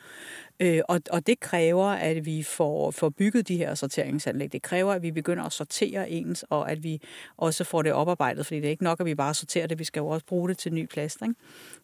Øh, 0.61 0.81
og, 0.89 1.01
og 1.11 1.27
det 1.27 1.41
kræver, 1.41 1.87
at 1.87 2.27
vi 2.27 2.43
får, 2.43 2.91
får 2.91 3.09
bygget 3.09 3.49
de 3.49 3.57
her 3.57 3.75
sorteringsanlæg. 3.75 4.53
Det 4.53 4.63
kræver, 4.63 4.93
at 4.93 5.03
vi 5.03 5.11
begynder 5.11 5.45
at 5.45 5.53
sortere 5.53 6.11
ens, 6.11 6.45
og 6.51 6.71
at 6.71 6.83
vi 6.83 7.01
også 7.37 7.65
får 7.65 7.83
det 7.83 7.93
oparbejdet, 7.93 8.47
fordi 8.47 8.61
det 8.61 8.67
er 8.67 8.71
ikke 8.71 8.85
nok, 8.85 9.01
at 9.01 9.07
vi 9.07 9.15
bare 9.15 9.35
sorterer 9.35 9.67
det, 9.67 9.79
vi 9.79 9.85
skal 9.85 10.01
jo 10.01 10.07
også 10.07 10.27
bruge 10.27 10.49
det 10.49 10.59
til 10.59 10.75
ny 10.75 10.87
plast. 10.87 11.23
Ikke? 11.23 11.35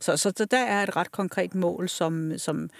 Så, 0.00 0.16
så, 0.16 0.32
så 0.36 0.44
der 0.44 0.58
er 0.58 0.82
et 0.82 0.96
ret 0.96 1.12
konkret 1.12 1.54
mål, 1.54 1.88
som, 1.88 2.38
som 2.38 2.70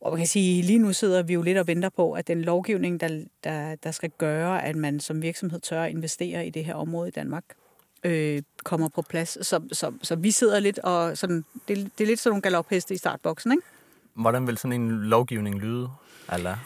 og 0.00 0.10
man 0.10 0.18
kan 0.18 0.26
sige, 0.26 0.62
lige 0.62 0.78
nu 0.78 0.92
sidder 0.92 1.22
vi 1.22 1.34
jo 1.34 1.42
lidt 1.42 1.58
og 1.58 1.66
venter 1.66 1.88
på, 1.88 2.12
at 2.12 2.28
den 2.28 2.42
lovgivning, 2.42 3.00
der, 3.00 3.24
der, 3.44 3.74
der 3.74 3.90
skal 3.90 4.10
gøre, 4.18 4.64
at 4.64 4.76
man 4.76 5.00
som 5.00 5.22
virksomhed 5.22 5.60
tør 5.60 5.84
investere 5.84 6.46
i 6.46 6.50
det 6.50 6.64
her 6.64 6.74
område 6.74 7.08
i 7.08 7.10
Danmark, 7.10 7.44
øh, 8.04 8.42
kommer 8.64 8.88
på 8.88 9.02
plads. 9.02 9.46
Så, 9.46 9.60
så, 9.72 9.92
så 10.02 10.16
vi 10.16 10.30
sidder 10.30 10.60
lidt 10.60 10.78
og 10.78 11.18
sådan, 11.18 11.44
det, 11.68 11.76
det 11.98 12.04
er 12.04 12.06
lidt 12.06 12.20
sådan 12.20 12.30
nogle 12.30 12.42
galopheste 12.42 12.94
i 12.94 12.96
startboksen, 12.96 13.52
ikke? 13.52 13.62
Hvordan 14.14 14.46
vil 14.46 14.58
sådan 14.58 14.80
en 14.80 14.90
lovgivning 14.90 15.60
lyde? 15.60 15.88
Eller? 16.32 16.56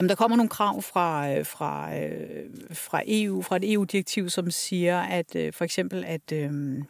Jamen, 0.00 0.08
der 0.08 0.14
kommer 0.14 0.36
nogle 0.36 0.50
krav 0.50 0.82
fra, 0.82 1.32
øh, 1.32 1.46
fra, 1.46 1.96
øh, 1.98 2.50
fra 2.72 3.02
EU, 3.06 3.42
fra 3.42 3.56
et 3.56 3.72
EU-direktiv, 3.72 4.30
som 4.30 4.50
siger, 4.50 5.00
at 5.00 5.36
øh, 5.36 5.52
for 5.52 5.64
eksempel, 5.64 6.04
at 6.04 6.32
øh, 6.32 6.82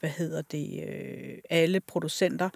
hvad 0.00 0.10
hedder 0.10 0.42
det, 0.42 0.84
alle 1.50 1.80
producenter 1.80 2.48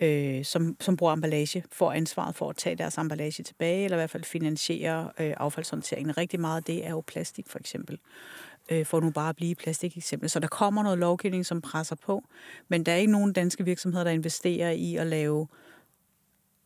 øh, 0.00 0.44
som, 0.44 0.76
som 0.80 0.96
bruger 0.96 1.12
emballage, 1.12 1.64
får 1.72 1.92
ansvaret 1.92 2.34
for 2.34 2.50
at 2.50 2.56
tage 2.56 2.76
deres 2.76 2.98
emballage 2.98 3.42
tilbage, 3.42 3.84
eller 3.84 3.96
i 3.96 4.00
hvert 4.00 4.10
fald 4.10 4.24
finansiere 4.24 5.10
øh, 5.18 5.34
affaldshåndteringen. 5.36 6.16
Rigtig 6.16 6.40
meget 6.40 6.56
af 6.56 6.62
det 6.62 6.86
er 6.86 6.90
jo 6.90 7.00
plastik, 7.06 7.48
for 7.48 7.58
eksempel. 7.58 7.98
Øh, 8.70 8.86
for 8.86 9.00
nu 9.00 9.10
bare 9.10 9.28
at 9.28 9.36
blive 9.36 9.54
plastik 9.54 9.96
eksempel. 9.96 10.30
Så 10.30 10.40
der 10.40 10.48
kommer 10.48 10.82
noget 10.82 10.98
lovgivning, 10.98 11.46
som 11.46 11.60
presser 11.60 11.96
på, 11.96 12.24
men 12.68 12.86
der 12.86 12.92
er 12.92 12.96
ikke 12.96 13.12
nogen 13.12 13.32
danske 13.32 13.64
virksomheder, 13.64 14.04
der 14.04 14.10
investerer 14.10 14.70
i 14.70 14.96
at 14.96 15.06
lave 15.06 15.48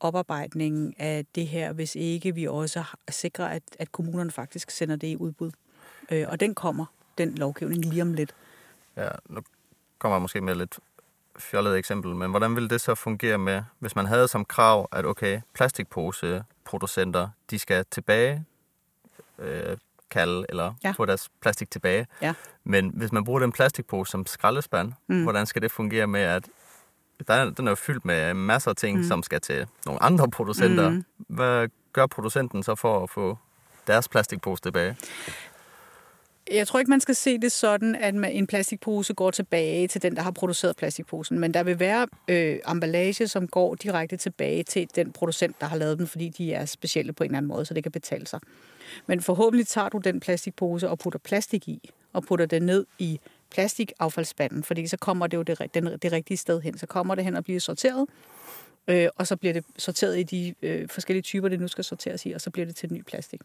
oparbejdningen 0.00 0.94
af 0.98 1.26
det 1.34 1.46
her, 1.46 1.72
hvis 1.72 1.94
ikke 1.94 2.34
vi 2.34 2.46
også 2.46 2.84
sikrer, 3.08 3.46
at, 3.46 3.62
at 3.78 3.92
kommunerne 3.92 4.30
faktisk 4.30 4.70
sender 4.70 4.96
det 4.96 5.06
i 5.06 5.16
udbud. 5.16 5.50
Øh, 6.10 6.26
og 6.28 6.40
den 6.40 6.54
kommer, 6.54 6.86
den 7.18 7.34
lovgivning, 7.34 7.84
lige 7.84 8.02
om 8.02 8.12
lidt. 8.12 8.34
Ja, 8.96 9.08
nu 9.28 9.40
kommer 9.98 10.16
jeg 10.16 10.22
måske 10.22 10.40
med 10.40 10.54
lidt 10.54 10.78
fjollet 11.38 11.78
eksempel, 11.78 12.14
men 12.14 12.30
hvordan 12.30 12.54
ville 12.54 12.68
det 12.68 12.80
så 12.80 12.94
fungere 12.94 13.38
med, 13.38 13.62
hvis 13.78 13.96
man 13.96 14.06
havde 14.06 14.28
som 14.28 14.44
krav, 14.44 14.88
at 14.92 15.06
okay, 15.06 15.40
plastikposeproducenter, 15.54 17.28
de 17.50 17.58
skal 17.58 17.84
tilbage 17.90 18.44
øh, 19.38 19.76
kalde 20.10 20.46
eller 20.48 20.74
ja. 20.84 20.90
få 20.90 21.04
deres 21.04 21.30
plastik 21.40 21.70
tilbage. 21.70 22.06
Ja. 22.22 22.34
Men 22.64 22.90
hvis 22.94 23.12
man 23.12 23.24
bruger 23.24 23.40
den 23.40 23.52
plastikpose 23.52 24.10
som 24.10 24.26
skraldespand, 24.26 24.92
mm. 25.06 25.22
hvordan 25.22 25.46
skal 25.46 25.62
det 25.62 25.72
fungere 25.72 26.06
med, 26.06 26.20
at 26.20 26.48
der 27.28 27.34
er, 27.34 27.50
den 27.50 27.68
er 27.68 27.74
fyldt 27.74 28.04
med 28.04 28.34
masser 28.34 28.70
af 28.70 28.76
ting, 28.76 28.98
mm. 28.98 29.04
som 29.04 29.22
skal 29.22 29.40
til 29.40 29.66
nogle 29.86 30.02
andre 30.02 30.30
producenter. 30.30 30.90
Mm. 30.90 31.04
Hvad 31.18 31.68
gør 31.92 32.06
producenten 32.06 32.62
så 32.62 32.74
for 32.74 33.02
at 33.02 33.10
få 33.10 33.38
deres 33.86 34.08
plastikpose 34.08 34.62
tilbage? 34.62 34.96
Jeg 36.50 36.66
tror 36.66 36.78
ikke, 36.78 36.90
man 36.90 37.00
skal 37.00 37.14
se 37.14 37.38
det 37.38 37.52
sådan, 37.52 37.94
at 37.94 38.14
en 38.14 38.46
plastikpose 38.46 39.14
går 39.14 39.30
tilbage 39.30 39.88
til 39.88 40.02
den, 40.02 40.16
der 40.16 40.22
har 40.22 40.30
produceret 40.30 40.76
plastikposen. 40.76 41.38
Men 41.38 41.54
der 41.54 41.62
vil 41.62 41.80
være 41.80 42.06
øh, 42.28 42.58
emballage, 42.70 43.28
som 43.28 43.48
går 43.48 43.74
direkte 43.74 44.16
tilbage 44.16 44.62
til 44.62 44.88
den 44.96 45.12
producent, 45.12 45.60
der 45.60 45.66
har 45.66 45.76
lavet 45.76 45.98
den, 45.98 46.06
fordi 46.06 46.28
de 46.28 46.52
er 46.52 46.64
specielle 46.64 47.12
på 47.12 47.24
en 47.24 47.30
eller 47.30 47.38
anden 47.38 47.48
måde, 47.48 47.64
så 47.64 47.74
det 47.74 47.82
kan 47.82 47.92
betale 47.92 48.26
sig. 48.26 48.40
Men 49.06 49.20
forhåbentlig 49.20 49.66
tager 49.66 49.88
du 49.88 49.98
den 49.98 50.20
plastikpose 50.20 50.88
og 50.88 50.98
putter 50.98 51.18
plastik 51.18 51.68
i, 51.68 51.90
og 52.12 52.24
putter 52.24 52.46
det 52.46 52.62
ned 52.62 52.86
i 52.98 53.20
plastikaffaldsspanden, 53.50 54.62
fordi 54.64 54.86
så 54.86 54.96
kommer 54.96 55.26
det 55.26 55.36
jo 55.36 55.42
det, 55.42 55.74
den, 55.74 55.98
det 56.02 56.12
rigtige 56.12 56.36
sted 56.36 56.60
hen. 56.60 56.78
Så 56.78 56.86
kommer 56.86 57.14
det 57.14 57.24
hen 57.24 57.36
og 57.36 57.44
bliver 57.44 57.60
sorteret, 57.60 58.06
øh, 58.88 59.08
og 59.16 59.26
så 59.26 59.36
bliver 59.36 59.52
det 59.52 59.64
sorteret 59.78 60.18
i 60.18 60.22
de 60.22 60.54
øh, 60.62 60.88
forskellige 60.88 61.22
typer, 61.22 61.48
det 61.48 61.60
nu 61.60 61.68
skal 61.68 61.84
sorteres 61.84 62.26
i, 62.26 62.32
og 62.32 62.40
så 62.40 62.50
bliver 62.50 62.66
det 62.66 62.76
til 62.76 62.92
ny 62.92 63.02
plastik. 63.02 63.40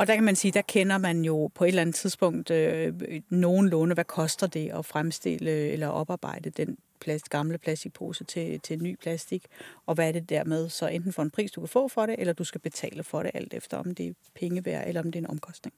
Og 0.00 0.06
der 0.06 0.14
kan 0.14 0.24
man 0.24 0.36
sige, 0.36 0.52
der 0.52 0.62
kender 0.62 0.98
man 0.98 1.24
jo 1.24 1.50
på 1.54 1.64
et 1.64 1.68
eller 1.68 1.82
andet 1.82 1.94
tidspunkt 1.94 2.50
øh, 2.50 2.92
nogenlunde, 3.28 3.94
hvad 3.94 4.04
koster 4.04 4.46
det 4.46 4.70
at 4.70 4.86
fremstille 4.86 5.50
eller 5.50 5.88
oparbejde 5.88 6.50
den 6.50 6.78
plast, 7.00 7.30
gamle 7.30 7.58
plastikpose 7.58 8.24
til, 8.24 8.60
til 8.60 8.82
ny 8.82 8.96
plastik, 9.02 9.46
og 9.86 9.94
hvad 9.94 10.08
er 10.08 10.12
det 10.12 10.28
dermed 10.28 10.68
så 10.68 10.86
enten 10.86 11.12
for 11.12 11.22
en 11.22 11.30
pris, 11.30 11.50
du 11.50 11.60
kan 11.60 11.68
få 11.68 11.88
for 11.88 12.06
det, 12.06 12.14
eller 12.18 12.32
du 12.32 12.44
skal 12.44 12.60
betale 12.60 13.04
for 13.04 13.22
det, 13.22 13.30
alt 13.34 13.54
efter 13.54 13.76
om 13.76 13.94
det 13.94 14.06
er 14.06 14.12
penge 14.34 14.64
værd, 14.64 14.88
eller 14.88 15.02
om 15.02 15.12
det 15.12 15.18
er 15.18 15.24
en 15.24 15.30
omkostning. 15.30 15.74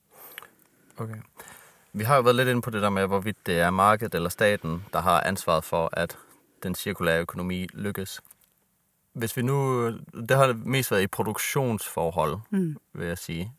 Okay. 0.96 1.16
Vi 1.92 2.04
har 2.04 2.16
jo 2.16 2.22
været 2.22 2.36
lidt 2.36 2.48
inde 2.48 2.62
på 2.62 2.70
det 2.70 2.82
der 2.82 2.90
med, 2.90 3.06
hvorvidt 3.06 3.46
det 3.46 3.58
er 3.58 3.70
markedet 3.70 4.14
eller 4.14 4.28
staten, 4.28 4.84
der 4.92 5.00
har 5.00 5.20
ansvaret 5.20 5.64
for, 5.64 5.90
at 5.92 6.18
den 6.62 6.74
cirkulære 6.74 7.20
økonomi 7.20 7.66
lykkes. 7.72 8.20
Hvis 9.12 9.36
vi 9.36 9.42
nu, 9.42 9.88
det 10.28 10.36
har 10.36 10.52
mest 10.64 10.90
været 10.90 11.02
i 11.02 11.06
produktionsforhold, 11.06 12.38
mm. 12.50 12.76
vil 12.94 13.06
jeg 13.06 13.18
sige. 13.18 13.52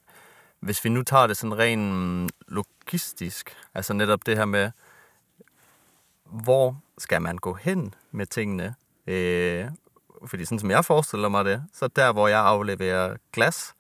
Hvis 0.64 0.86
vi 0.86 0.90
nu 0.90 1.04
tager 1.04 1.28
det 1.28 1.38
sådan 1.38 1.58
rent 1.58 2.32
logistisk, 2.48 3.56
altså 3.74 3.94
netop 3.94 4.26
det 4.26 4.38
her 4.38 4.46
med, 4.46 4.72
hvor 6.26 6.78
skal 6.98 7.22
man 7.22 7.38
gå 7.38 7.54
hen 7.54 7.94
med 8.12 8.26
tingene? 8.26 8.76
Øh, 9.08 9.66
fordi 10.26 10.46
sådan 10.46 10.60
som 10.60 10.72
jeg 10.72 10.86
forestiller 10.86 11.30
mig 11.30 11.46
det, 11.46 11.64
så 11.74 11.88
der, 11.88 12.12
hvor 12.12 12.28
jeg 12.28 12.40
afleverer 12.40 13.18
glas, 13.34 13.74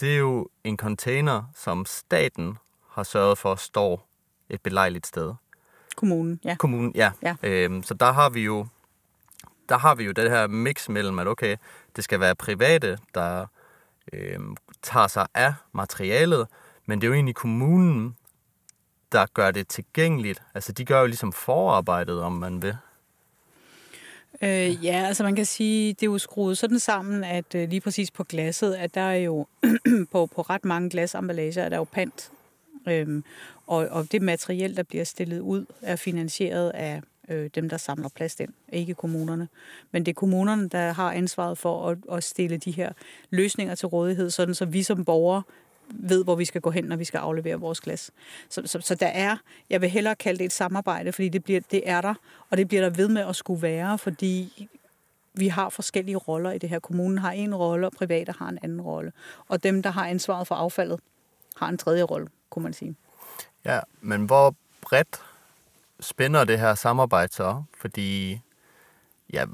det 0.00 0.14
er 0.14 0.18
jo 0.18 0.48
en 0.64 0.76
container, 0.76 1.44
som 1.54 1.84
staten 1.84 2.58
har 2.90 3.02
sørget 3.02 3.38
for 3.38 3.54
står 3.54 4.08
et 4.48 4.60
belejligt 4.60 5.06
sted. 5.06 5.34
Kommunen, 5.96 6.40
ja. 6.44 6.56
Kommunen, 6.58 6.92
ja. 6.94 7.12
ja. 7.22 7.36
Øhm, 7.42 7.82
så 7.82 7.94
der 7.94 8.12
har 8.12 8.30
vi 8.30 8.40
jo 8.40 8.66
der 9.68 9.78
har 9.78 9.94
vi 9.94 10.04
jo 10.04 10.12
det 10.12 10.30
her 10.30 10.46
mix 10.46 10.88
mellem, 10.88 11.18
at 11.18 11.26
okay, 11.26 11.56
det 11.96 12.04
skal 12.04 12.20
være 12.20 12.34
private, 12.34 12.98
der 13.14 13.46
øh, 14.12 14.38
tager 14.82 15.06
sig 15.06 15.26
af 15.34 15.54
materialet, 15.72 16.46
men 16.86 17.00
det 17.00 17.06
er 17.06 17.08
jo 17.08 17.14
egentlig 17.14 17.34
kommunen, 17.34 18.16
der 19.12 19.26
gør 19.34 19.50
det 19.50 19.68
tilgængeligt. 19.68 20.42
Altså, 20.54 20.72
de 20.72 20.84
gør 20.84 21.00
jo 21.00 21.06
ligesom 21.06 21.32
forarbejdet, 21.32 22.22
om 22.22 22.32
man 22.32 22.62
vil. 22.62 22.76
Øh, 24.42 24.84
ja, 24.84 25.04
altså 25.06 25.22
man 25.22 25.36
kan 25.36 25.46
sige, 25.46 25.92
det 25.92 26.02
er 26.02 26.10
jo 26.10 26.18
skruet 26.18 26.58
sådan 26.58 26.78
sammen, 26.78 27.24
at 27.24 27.54
øh, 27.54 27.68
lige 27.68 27.80
præcis 27.80 28.10
på 28.10 28.24
glasset, 28.24 28.74
at 28.74 28.94
der 28.94 29.00
er 29.00 29.16
jo 29.16 29.46
på, 30.12 30.26
på 30.26 30.42
ret 30.42 30.64
mange 30.64 30.90
glasemballager, 30.90 31.62
er 31.62 31.68
der 31.68 31.76
jo 31.76 31.84
pant. 31.84 32.30
Øhm, 32.88 33.24
og, 33.66 33.88
og 33.90 34.12
det 34.12 34.22
materiel, 34.22 34.76
der 34.76 34.82
bliver 34.82 35.04
stillet 35.04 35.40
ud, 35.40 35.66
er 35.82 35.96
finansieret 35.96 36.70
af 36.70 37.02
øh, 37.28 37.50
dem, 37.54 37.68
der 37.68 37.76
samler 37.76 38.08
plast 38.08 38.40
ind, 38.40 38.52
ikke 38.72 38.94
kommunerne. 38.94 39.48
Men 39.90 40.06
det 40.06 40.12
er 40.12 40.14
kommunerne, 40.14 40.68
der 40.68 40.92
har 40.92 41.12
ansvaret 41.12 41.58
for 41.58 41.90
at, 41.90 41.98
at 42.12 42.24
stille 42.24 42.56
de 42.56 42.70
her 42.70 42.92
løsninger 43.30 43.74
til 43.74 43.88
rådighed, 43.88 44.30
sådan 44.30 44.54
så 44.54 44.64
vi 44.64 44.82
som 44.82 45.04
borgere 45.04 45.42
ved, 45.90 46.24
hvor 46.24 46.34
vi 46.34 46.44
skal 46.44 46.60
gå 46.60 46.70
hen, 46.70 46.84
når 46.84 46.96
vi 46.96 47.04
skal 47.04 47.18
aflevere 47.18 47.60
vores 47.60 47.80
glas. 47.80 48.10
Så, 48.48 48.62
så, 48.64 48.80
så 48.80 48.94
der 48.94 49.06
er, 49.06 49.36
jeg 49.70 49.80
vil 49.80 49.88
hellere 49.88 50.14
kalde 50.14 50.38
det 50.38 50.44
et 50.44 50.52
samarbejde, 50.52 51.12
fordi 51.12 51.28
det, 51.28 51.44
bliver, 51.44 51.60
det 51.70 51.82
er 51.88 52.00
der, 52.00 52.14
og 52.50 52.56
det 52.56 52.68
bliver 52.68 52.82
der 52.82 52.90
ved 52.90 53.08
med 53.08 53.22
at 53.22 53.36
skulle 53.36 53.62
være, 53.62 53.98
fordi 53.98 54.68
vi 55.34 55.48
har 55.48 55.68
forskellige 55.68 56.16
roller 56.16 56.52
i 56.52 56.58
det 56.58 56.68
her. 56.68 56.78
Kommunen 56.78 57.18
har 57.18 57.32
en 57.32 57.54
rolle, 57.54 57.86
og 57.86 57.92
private 57.92 58.34
har 58.38 58.48
en 58.48 58.58
anden 58.62 58.80
rolle. 58.80 59.12
Og 59.48 59.62
dem, 59.62 59.82
der 59.82 59.90
har 59.90 60.06
ansvaret 60.06 60.46
for 60.46 60.54
affaldet, 60.54 61.00
har 61.56 61.68
en 61.68 61.78
tredje 61.78 62.02
rolle, 62.02 62.28
kunne 62.50 62.62
man 62.62 62.72
sige. 62.72 62.96
Ja, 63.64 63.80
men 64.00 64.24
hvor 64.24 64.54
bredt 64.80 65.20
spænder 66.00 66.44
det 66.44 66.58
her 66.58 66.74
samarbejde 66.74 67.32
så? 67.32 67.62
Fordi, 67.80 68.40
ja, 69.32 69.44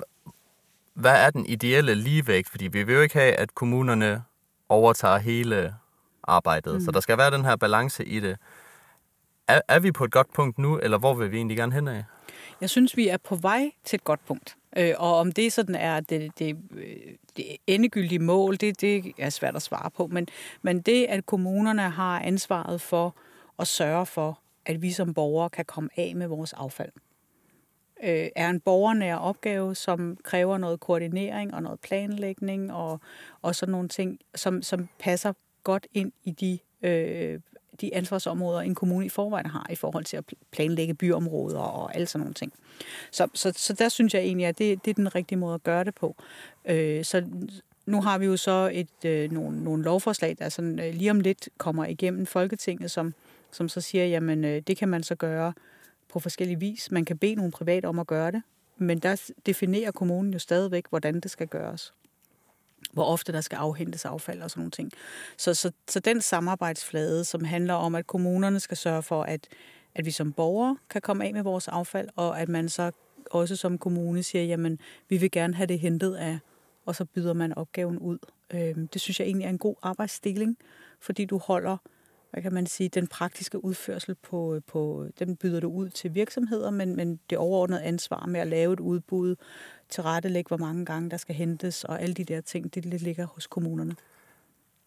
hvad 0.95 1.27
er 1.27 1.31
den 1.31 1.47
ideelle 1.47 1.95
ligevægt? 1.95 2.49
Fordi 2.49 2.67
vi 2.67 2.83
vil 2.83 2.95
jo 2.95 3.01
ikke 3.01 3.15
have, 3.15 3.33
at 3.33 3.55
kommunerne 3.55 4.23
overtager 4.69 5.19
hele 5.19 5.75
arbejdet. 6.23 6.75
Mm. 6.75 6.81
Så 6.81 6.91
der 6.91 7.01
skal 7.01 7.19
være 7.19 7.31
den 7.31 7.45
her 7.45 7.57
balance 7.57 8.05
i 8.05 8.21
det. 8.21 8.37
Er, 9.49 9.61
er 9.69 9.79
vi 9.79 9.93
på 9.93 10.05
et 10.05 10.11
godt 10.11 10.33
punkt 10.33 10.59
nu, 10.59 10.79
eller 10.79 10.99
hvor 10.99 11.15
vil 11.15 11.33
vi 11.33 11.37
egentlig 11.37 11.57
gerne 11.57 11.73
hen 11.73 11.89
af? 11.89 12.05
Jeg 12.61 12.71
synes, 12.71 12.97
vi 12.97 13.09
er 13.09 13.17
på 13.17 13.37
vej 13.37 13.71
til 13.85 13.97
et 13.97 14.05
godt 14.05 14.27
punkt. 14.27 14.57
Øh, 14.77 14.95
og 14.99 15.17
om 15.17 15.33
det 15.33 15.53
sådan 15.53 15.75
er 15.75 16.01
det, 16.01 16.39
det, 16.39 16.57
det 17.37 17.57
endegyldige 17.67 18.19
mål, 18.19 18.57
det, 18.57 18.81
det 18.81 19.13
er 19.19 19.31
svært 19.31 19.57
at 19.57 19.63
svare 19.63 19.91
på. 19.91 20.07
Men, 20.07 20.29
men 20.63 20.81
det, 20.81 21.05
at 21.05 21.27
kommunerne 21.27 21.91
har 21.91 22.21
ansvaret 22.21 22.81
for 22.81 23.15
at 23.59 23.69
sørge 23.69 24.07
for, 24.07 24.39
at 24.67 24.83
vi 24.83 24.93
som 24.93 25.15
borgere 25.15 25.51
kan 25.51 25.65
komme 25.65 25.91
af 25.97 26.17
med 26.17 26.27
vores 26.27 26.53
affald, 26.53 26.93
øh, 28.03 28.29
er 28.37 28.51
en 28.51 28.61
borgernær 28.61 29.17
opgave, 29.17 29.75
som 29.75 30.17
kræver 30.25 30.59
noget 30.59 30.81
koordinering 30.81 31.55
og 31.55 31.63
noget 31.63 31.81
planlægning 31.81 32.73
og, 32.73 33.01
og 33.43 33.55
sådan 33.55 33.73
nogle 33.73 33.89
ting, 33.89 34.19
som, 34.35 34.63
som 34.63 34.89
passer 34.99 35.33
godt 35.65 35.87
ind 35.95 36.13
i 36.25 36.31
de, 36.31 36.59
øh, 36.83 37.41
de 37.81 37.95
ansvarsområder, 37.95 38.61
en 38.61 38.75
kommune 38.75 39.07
i 39.07 39.09
forvejen 39.09 39.47
har 39.47 39.67
i 39.71 39.75
forhold 39.75 40.05
til 40.05 40.17
at 40.17 40.25
planlægge 40.51 40.95
byområder 40.95 41.59
og 41.59 41.95
alle 41.95 42.07
sådan 42.07 42.21
nogle 42.21 42.35
ting. 42.35 42.53
Så, 43.11 43.29
så, 43.35 43.53
så 43.57 43.73
der 43.73 43.89
synes 43.89 44.15
jeg 44.15 44.23
egentlig, 44.23 44.47
at 44.47 44.59
det, 44.59 44.85
det 44.85 44.91
er 44.91 44.95
den 44.95 45.15
rigtige 45.15 45.39
måde 45.39 45.55
at 45.55 45.63
gøre 45.63 45.85
det 45.85 45.95
på. 45.95 46.17
Øh, 46.65 47.05
så 47.05 47.25
nu 47.87 48.03
har 48.03 48.19
vi 48.19 48.27
jo 48.27 48.37
så 48.37 48.71
et, 48.73 49.05
øh, 49.05 49.33
nogle, 49.33 49.65
nogle 49.65 49.85
lovforslag, 49.85 50.37
der 50.39 50.49
sådan, 50.49 50.79
øh, 50.79 50.95
lige 50.95 51.11
om 51.11 51.21
lidt 51.21 51.49
kommer 51.59 51.87
igennem 51.87 52.27
Folketinget, 52.27 52.91
som, 52.91 53.15
som 53.53 53.69
så 53.69 53.81
siger, 53.81 54.07
jamen 54.07 54.45
øh, 54.45 54.63
det 54.67 54.77
kan 54.77 54.89
man 54.89 55.03
så 55.03 55.15
gøre 55.15 55.53
på 56.09 56.21
forskellige 56.21 56.61
vis. 56.61 56.91
Man 56.91 57.05
kan 57.05 57.19
bede 57.19 57.35
nogle 57.35 57.53
private 57.53 57.87
om 57.87 57.99
at 57.99 58.07
gøre 58.07 58.31
det, 58.31 58.43
men 58.77 58.99
der 58.99 59.31
definerer 59.47 59.91
kommunen 59.91 60.33
jo 60.33 60.39
stadigvæk, 60.39 60.85
hvordan 60.89 61.21
det 61.21 61.31
skal 61.31 61.49
gøres 61.49 61.93
hvor 62.93 63.05
ofte 63.05 63.33
der 63.33 63.41
skal 63.41 63.57
afhentes 63.57 64.05
affald 64.05 64.43
og 64.43 64.51
sådan 64.51 64.61
nogle 64.61 64.71
ting. 64.71 64.93
Så, 65.37 65.55
så, 65.55 65.73
så 65.89 66.01
den 66.01 66.21
samarbejdsflade, 66.21 67.25
som 67.25 67.45
handler 67.45 67.75
om, 67.75 67.95
at 67.95 68.07
kommunerne 68.07 68.61
skal 68.61 68.77
sørge 68.77 69.03
for, 69.03 69.23
at, 69.23 69.49
at 69.95 70.07
vi 70.07 70.11
som 70.11 70.33
borgere 70.33 70.77
kan 70.91 71.01
komme 71.03 71.25
af 71.25 71.33
med 71.35 71.43
vores 71.43 71.69
affald, 71.69 72.09
og 72.17 72.41
at 72.41 72.49
man 72.49 72.69
så 72.69 72.91
også 73.31 73.57
som 73.57 73.79
kommune 73.79 74.23
siger, 74.23 74.45
jamen, 74.45 74.79
vi 75.09 75.17
vil 75.17 75.31
gerne 75.31 75.55
have 75.55 75.67
det 75.67 75.79
hentet 75.79 76.15
af, 76.15 76.39
og 76.87 76.97
så 76.97 77.05
byder 77.05 77.33
man 77.33 77.55
opgaven 77.55 77.99
ud. 77.99 78.19
Øhm, 78.51 78.89
det 78.89 79.01
synes 79.01 79.21
jeg 79.21 79.27
egentlig 79.27 79.45
er 79.45 79.51
en 79.51 79.59
god 79.59 79.75
arbejdsdeling, 79.83 80.57
fordi 81.01 81.25
du 81.25 81.39
holder 81.39 81.77
hvad 82.33 82.43
kan 82.43 82.55
man 82.55 82.67
sige, 82.67 82.89
den 82.89 83.07
praktiske 83.07 83.65
udførsel 83.65 84.15
på, 84.15 84.61
på 84.67 85.07
den 85.19 85.37
byder 85.37 85.61
du 85.61 85.69
ud 85.69 85.89
til 85.89 86.15
virksomheder, 86.15 86.71
men, 86.71 86.97
men 86.97 87.21
det 87.31 87.39
overordnede 87.39 87.83
ansvar 87.83 88.27
med 88.27 88.41
at 88.41 88.47
lave 88.47 88.73
et 88.73 88.81
udbud, 88.81 89.37
tilrettelægge, 89.89 90.49
hvor 90.49 90.57
mange 90.57 90.85
gange 90.85 91.11
der 91.11 91.17
skal 91.17 91.35
hentes, 91.35 91.85
og 91.85 92.03
alle 92.03 92.15
de 92.15 92.25
der 92.25 92.41
ting, 92.41 92.75
det 92.75 92.85
ligger 92.85 93.27
hos 93.27 93.47
kommunerne. 93.47 93.97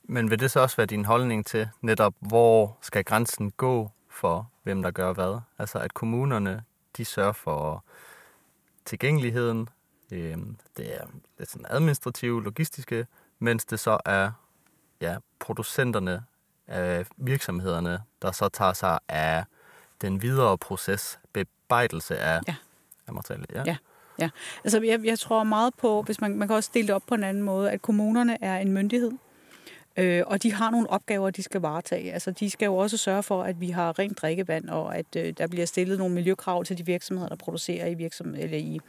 Men 0.04 0.30
vil 0.30 0.40
det 0.40 0.52
så 0.52 0.60
også 0.60 0.78
være 0.78 0.86
din 0.86 1.06
holdning 1.06 1.46
til 1.46 1.70
netop, 1.82 2.14
hvor 2.20 2.78
skal 2.82 3.04
grænsen 3.04 3.52
gå 3.52 3.90
for, 4.10 4.52
hvem 4.64 4.82
der 4.84 4.92
gør 4.92 5.14
hvad? 5.14 5.40
Altså 5.58 5.80
at 5.80 5.94
kommunerne, 5.94 6.64
de 6.98 7.06
sørger 7.06 7.32
for 7.34 7.84
tilgængeligheden, 8.86 9.70
øh, 10.12 10.38
det 10.78 10.96
er 10.96 11.06
lidt 11.40 11.50
sådan 11.50 11.66
administrative, 11.70 12.44
logistiske, 12.44 13.08
mens 13.40 13.66
det 13.66 13.80
så 13.80 13.98
er 14.06 14.32
ja, 15.02 15.18
producenterne 15.40 16.24
af 16.68 17.06
virksomhederne, 17.18 18.02
der 18.22 18.32
så 18.32 18.50
tager 18.50 18.74
sig 18.74 19.00
af 19.10 19.44
den 20.02 20.22
videre 20.22 20.58
proces, 20.58 21.20
bebejdelse 21.34 22.18
af, 22.18 22.40
ja. 22.48 22.56
af 23.08 23.14
materialet. 23.14 23.52
Ja. 23.56 23.64
ja. 23.66 23.78
Ja, 24.20 24.30
altså 24.64 24.82
jeg, 24.82 25.06
jeg 25.06 25.20
tror 25.20 25.44
meget 25.44 25.74
på, 25.76 26.02
hvis 26.02 26.22
man, 26.22 26.38
man 26.38 26.48
kan 26.48 26.56
også 26.56 26.70
dele 26.74 26.88
det 26.88 26.96
op 26.96 27.04
på 27.08 27.16
en 27.16 27.24
anden 27.24 27.44
måde, 27.44 27.72
at 27.72 27.82
kommunerne 27.82 28.44
er 28.44 28.58
en 28.58 28.72
myndighed, 28.72 29.12
øh, 29.98 30.24
og 30.28 30.44
de 30.44 30.54
har 30.54 30.72
nogle 30.72 30.90
opgaver, 30.90 31.30
de 31.30 31.44
skal 31.44 31.62
varetage. 31.62 32.14
Altså 32.14 32.32
de 32.32 32.50
skal 32.50 32.66
jo 32.66 32.76
også 32.76 32.98
sørge 32.98 33.24
for, 33.24 33.44
at 33.44 33.62
vi 33.62 33.70
har 33.70 34.00
rent 34.00 34.18
drikkevand, 34.18 34.70
og 34.70 34.98
at 34.98 35.06
øh, 35.18 35.34
der 35.38 35.48
bliver 35.48 35.66
stillet 35.66 35.98
nogle 35.98 36.16
miljøkrav 36.16 36.64
til 36.64 36.78
de 36.78 36.86
virksomheder, 36.86 37.30
der 37.30 37.36
producerer 37.36 37.88
i, 37.88 37.94
virksomhed, 37.94 38.44
eller 38.44 38.58
i, 38.58 38.80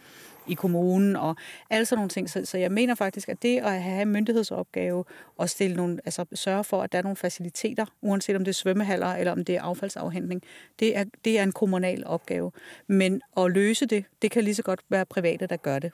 i 0.49 0.55
kommunen 0.55 1.17
og 1.17 1.37
alle 1.71 1.87
sådan 1.87 1.99
nogle 1.99 2.09
ting. 2.09 2.31
Så, 2.31 2.45
så 2.45 2.59
jeg 2.59 2.73
mener 2.73 2.95
faktisk, 2.95 3.29
at 3.29 3.43
det 3.43 3.59
at 3.59 3.83
have 3.83 4.03
en 4.03 4.09
myndighedsopgave 4.09 5.05
og 5.37 5.51
stille 5.51 5.77
nogle, 5.77 5.99
altså 6.05 6.25
sørge 6.35 6.65
for, 6.65 6.83
at 6.83 6.93
der 6.93 6.99
er 6.99 7.03
nogle 7.03 7.17
faciliteter, 7.17 7.87
uanset 8.03 8.37
om 8.37 8.45
det 8.45 8.49
er 8.49 8.55
svømmehaller 8.55 9.15
eller 9.15 9.33
om 9.33 9.45
det 9.45 9.57
er 9.57 9.63
affaldsafhentning, 9.63 10.43
det 10.79 10.97
er, 10.97 11.05
det 11.25 11.39
er 11.39 11.43
en 11.43 11.53
kommunal 11.53 12.07
opgave. 12.07 12.53
Men 12.87 13.21
at 13.37 13.51
løse 13.53 13.87
det, 13.87 14.05
det 14.23 14.31
kan 14.31 14.45
lige 14.45 14.55
så 14.55 14.63
godt 14.63 14.81
være 14.89 15.07
private, 15.07 15.47
der 15.47 15.57
gør 15.57 15.79
det. 15.79 15.93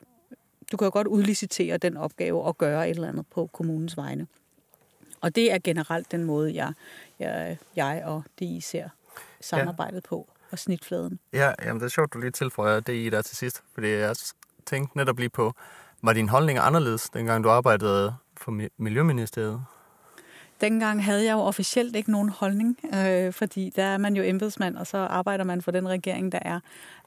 Du 0.72 0.76
kan 0.76 0.86
jo 0.86 0.90
godt 0.92 1.06
udlicitere 1.06 1.76
den 1.76 1.96
opgave 1.96 2.42
og 2.42 2.58
gøre 2.58 2.90
et 2.90 2.94
eller 2.94 3.08
andet 3.08 3.26
på 3.34 3.46
kommunens 3.46 3.96
vegne. 3.96 4.26
Og 5.20 5.34
det 5.34 5.52
er 5.52 5.58
generelt 5.64 6.12
den 6.12 6.24
måde, 6.24 6.54
jeg, 6.54 6.72
jeg, 7.18 7.58
jeg 7.76 8.02
og 8.04 8.22
DI 8.38 8.60
ser 8.60 8.88
samarbejdet 9.40 9.96
ja. 9.96 10.08
på 10.08 10.28
og 10.50 10.58
snitfladen. 10.58 11.18
Ja, 11.32 11.52
jamen 11.62 11.80
det 11.80 11.84
er 11.84 11.90
sjovt, 11.90 12.12
du 12.12 12.18
lige 12.18 12.30
tilføjer 12.30 12.80
det 12.80 12.94
i 12.94 13.10
der 13.10 13.22
til 13.22 13.36
sidst, 13.36 13.62
fordi 13.74 13.88
jeg 13.88 14.16
tænkte 14.66 14.96
netop 14.96 15.18
lige 15.18 15.30
på, 15.30 15.52
var 16.02 16.12
din 16.12 16.28
holdning 16.28 16.58
anderledes, 16.58 17.10
dengang 17.10 17.44
du 17.44 17.48
arbejdede 17.50 18.14
for 18.36 18.60
Miljøministeriet? 18.78 19.64
Dengang 20.60 21.04
havde 21.04 21.24
jeg 21.24 21.32
jo 21.32 21.38
officielt 21.38 21.96
ikke 21.96 22.10
nogen 22.10 22.28
holdning, 22.28 22.78
øh, 22.94 23.32
fordi 23.32 23.72
der 23.76 23.84
er 23.84 23.98
man 23.98 24.16
jo 24.16 24.22
embedsmand, 24.22 24.76
og 24.76 24.86
så 24.86 24.98
arbejder 24.98 25.44
man 25.44 25.62
for 25.62 25.70
den 25.70 25.88
regering, 25.88 26.32
der 26.32 26.38
er. 26.42 26.60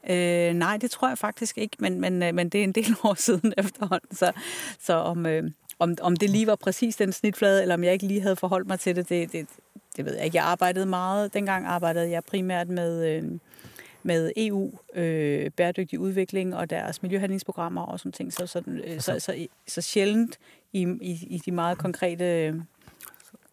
Øh, 0.09 0.53
nej, 0.53 0.77
det 0.77 0.91
tror 0.91 1.07
jeg 1.07 1.17
faktisk 1.17 1.57
ikke, 1.57 1.77
men, 1.79 2.01
men, 2.01 2.23
øh, 2.23 2.33
men 2.33 2.49
det 2.49 2.59
er 2.59 2.63
en 2.63 2.71
del 2.71 2.95
år 3.03 3.13
siden 3.25 3.53
efterhånden, 3.57 4.15
så, 4.15 4.31
så 4.79 4.93
om, 4.93 5.25
øh, 5.25 5.51
om, 5.79 5.95
om 6.01 6.15
det 6.15 6.29
lige 6.29 6.47
var 6.47 6.55
præcis 6.55 6.95
den 6.95 7.13
snitflade, 7.13 7.61
eller 7.61 7.75
om 7.75 7.83
jeg 7.83 7.93
ikke 7.93 8.07
lige 8.07 8.21
havde 8.21 8.35
forholdt 8.35 8.67
mig 8.67 8.79
til 8.79 8.95
det, 8.95 9.09
det, 9.09 9.31
det, 9.31 9.47
det 9.97 10.05
ved 10.05 10.15
jeg 10.15 10.25
ikke. 10.25 10.37
Jeg 10.37 10.45
arbejdede 10.45 10.85
meget, 10.85 11.33
dengang 11.33 11.65
arbejdede 11.65 12.11
jeg 12.11 12.23
primært 12.23 12.69
med... 12.69 13.15
Øh, 13.15 13.23
med 14.05 14.31
EU, 14.37 14.71
øh, 14.95 15.51
bæredygtig 15.51 15.99
udvikling 15.99 16.55
og 16.55 16.69
deres 16.69 17.01
miljøhandlingsprogrammer 17.01 17.81
og 17.81 17.99
sådan 17.99 18.11
ting. 18.11 18.33
Så, 18.33 18.47
sådan, 18.47 18.77
øh, 18.77 18.99
så, 19.01 19.19
så, 19.19 19.47
så 19.67 19.81
sjældent 19.81 20.37
i, 20.73 20.81
i, 21.01 21.27
i 21.29 21.41
de 21.45 21.51
meget 21.51 21.77
konkrete 21.77 22.55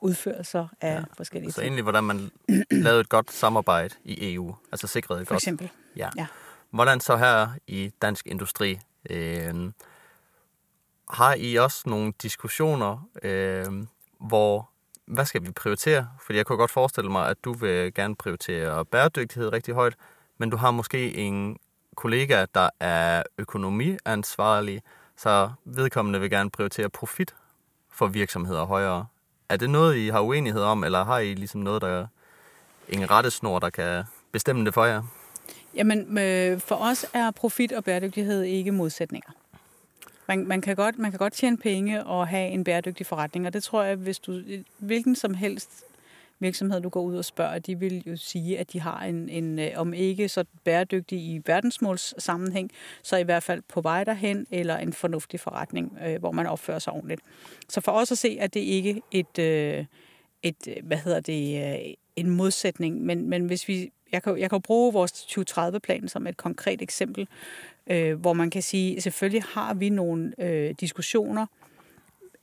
udførelser 0.00 0.68
af 0.80 0.94
ja. 0.94 1.04
forskellige 1.16 1.52
Så 1.52 1.60
ting. 1.60 1.64
egentlig, 1.64 1.82
hvordan 1.82 2.04
man 2.04 2.30
lavede 2.84 3.00
et 3.00 3.08
godt 3.08 3.32
samarbejde 3.32 3.94
i 4.04 4.34
EU, 4.34 4.54
altså 4.72 4.86
sikrede 4.86 5.20
et 5.20 5.26
For 5.26 5.34
godt... 5.34 5.42
eksempel. 5.42 5.70
Ja. 5.96 6.08
ja. 6.16 6.26
Hvordan 6.70 7.00
så 7.00 7.16
her 7.16 7.48
i 7.66 7.90
dansk 8.02 8.26
industri, 8.26 8.78
øh, 9.10 9.72
har 11.08 11.34
I 11.34 11.54
også 11.54 11.82
nogle 11.86 12.12
diskussioner, 12.22 13.08
øh, 13.22 13.66
hvor, 14.20 14.70
hvad 15.06 15.24
skal 15.24 15.42
vi 15.42 15.50
prioritere? 15.50 16.08
Fordi 16.26 16.38
jeg 16.38 16.46
kunne 16.46 16.58
godt 16.58 16.70
forestille 16.70 17.10
mig, 17.10 17.28
at 17.28 17.36
du 17.44 17.52
vil 17.52 17.94
gerne 17.94 18.16
prioritere 18.16 18.84
bæredygtighed 18.84 19.52
rigtig 19.52 19.74
højt, 19.74 19.94
men 20.42 20.50
du 20.50 20.56
har 20.56 20.70
måske 20.70 21.14
en 21.14 21.56
kollega, 21.96 22.46
der 22.54 22.70
er 22.80 23.22
økonomiansvarlig, 23.38 24.82
så 25.16 25.50
vedkommende 25.64 26.20
vil 26.20 26.30
gerne 26.30 26.50
prioritere 26.50 26.88
profit 26.88 27.34
for 27.90 28.06
virksomheder 28.06 28.64
højere. 28.64 29.06
Er 29.48 29.56
det 29.56 29.70
noget, 29.70 29.96
I 29.96 30.08
har 30.08 30.20
uenighed 30.20 30.62
om, 30.62 30.84
eller 30.84 31.04
har 31.04 31.18
I 31.18 31.34
ligesom 31.34 31.60
noget, 31.60 31.82
der 31.82 32.06
en 32.88 33.10
rettesnor, 33.10 33.58
der 33.58 33.70
kan 33.70 34.04
bestemme 34.32 34.64
det 34.64 34.74
for 34.74 34.84
jer? 34.84 35.02
Jamen, 35.74 36.18
øh, 36.18 36.60
for 36.60 36.74
os 36.74 37.06
er 37.12 37.30
profit 37.30 37.72
og 37.72 37.84
bæredygtighed 37.84 38.42
ikke 38.42 38.72
modsætninger. 38.72 39.30
Man, 40.28 40.46
man, 40.46 40.60
kan 40.60 40.76
godt, 40.76 40.98
man 40.98 41.10
kan 41.10 41.18
godt 41.18 41.32
tjene 41.32 41.56
penge 41.56 42.04
og 42.04 42.28
have 42.28 42.48
en 42.48 42.64
bæredygtig 42.64 43.06
forretning, 43.06 43.46
og 43.46 43.52
det 43.52 43.62
tror 43.62 43.82
jeg, 43.82 43.96
hvis 43.96 44.18
du 44.18 44.42
hvilken 44.78 45.16
som 45.16 45.34
helst 45.34 45.84
virksomhed, 46.42 46.80
du 46.80 46.88
går 46.88 47.02
ud 47.02 47.16
og 47.16 47.24
spørger, 47.24 47.58
de 47.58 47.78
vil 47.78 48.02
jo 48.06 48.16
sige, 48.16 48.58
at 48.58 48.72
de 48.72 48.80
har 48.80 49.00
en, 49.04 49.28
en 49.28 49.58
øh, 49.58 49.70
om 49.76 49.94
ikke 49.94 50.28
så 50.28 50.44
bæredygtig 50.64 51.18
i 51.18 51.40
verdensmåls 51.46 52.14
sammenhæng, 52.18 52.70
så 53.02 53.16
i 53.16 53.22
hvert 53.22 53.42
fald 53.42 53.62
på 53.68 53.80
vej 53.80 54.04
derhen, 54.04 54.46
eller 54.50 54.76
en 54.76 54.92
fornuftig 54.92 55.40
forretning, 55.40 55.98
øh, 56.06 56.20
hvor 56.20 56.32
man 56.32 56.46
opfører 56.46 56.78
sig 56.78 56.92
ordentligt. 56.92 57.20
Så 57.68 57.80
for 57.80 57.92
os 57.92 58.12
at 58.12 58.18
se, 58.18 58.36
at 58.40 58.54
det 58.54 58.60
ikke 58.60 59.02
et, 59.10 59.38
øh, 59.38 59.84
et 60.42 60.68
øh, 60.68 60.76
hvad 60.82 60.96
hedder 60.96 61.20
det, 61.20 61.72
øh, 61.72 61.94
en 62.16 62.30
modsætning, 62.30 63.02
men, 63.02 63.28
men 63.28 63.46
hvis 63.46 63.68
vi 63.68 63.92
jeg 64.12 64.22
kan, 64.22 64.38
jeg 64.38 64.50
kan 64.50 64.62
bruge 64.62 64.92
vores 64.92 65.12
2030-plan 65.12 66.08
som 66.08 66.26
et 66.26 66.36
konkret 66.36 66.82
eksempel, 66.82 67.28
øh, 67.86 68.20
hvor 68.20 68.32
man 68.32 68.50
kan 68.50 68.62
sige, 68.62 69.00
selvfølgelig 69.00 69.42
har 69.42 69.74
vi 69.74 69.88
nogle 69.88 70.32
øh, 70.38 70.74
diskussioner 70.80 71.46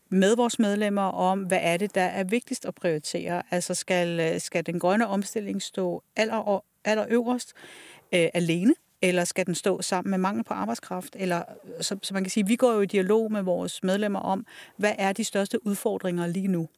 med 0.09 0.35
vores 0.35 0.59
medlemmer 0.59 1.01
om, 1.01 1.39
hvad 1.39 1.59
er 1.61 1.77
det, 1.77 1.95
der 1.95 2.01
er 2.01 2.23
vigtigst 2.23 2.65
at 2.65 2.75
prioritere. 2.75 3.43
Altså 3.51 3.73
skal, 3.73 4.19
øh, 4.19 4.39
skal 4.41 4.65
den 4.65 4.79
grønne 4.79 5.07
omstilling 5.07 5.61
stå 5.61 6.03
aller, 6.15 6.63
aller 6.85 7.05
øverst 7.09 7.53
øh, 8.13 8.27
alene, 8.33 8.73
eller 9.01 9.23
skal 9.23 9.45
den 9.45 9.55
stå 9.55 9.81
sammen 9.81 10.09
med 10.09 10.17
mangel 10.17 10.43
på 10.43 10.53
arbejdskraft? 10.53 11.15
Eller, 11.19 11.43
øh, 11.77 11.83
så, 11.83 11.97
så 12.03 12.13
man 12.13 12.23
kan 12.23 12.31
sige, 12.31 12.47
vi 12.47 12.55
går 12.55 12.73
jo 12.73 12.81
i 12.81 12.85
dialog 12.85 13.31
med 13.31 13.41
vores 13.41 13.83
medlemmer 13.83 14.19
om, 14.19 14.45
hvad 14.77 14.93
er 14.97 15.13
de 15.13 15.23
største 15.23 15.67
udfordringer 15.67 16.27
lige 16.27 16.47
nu? 16.47 16.69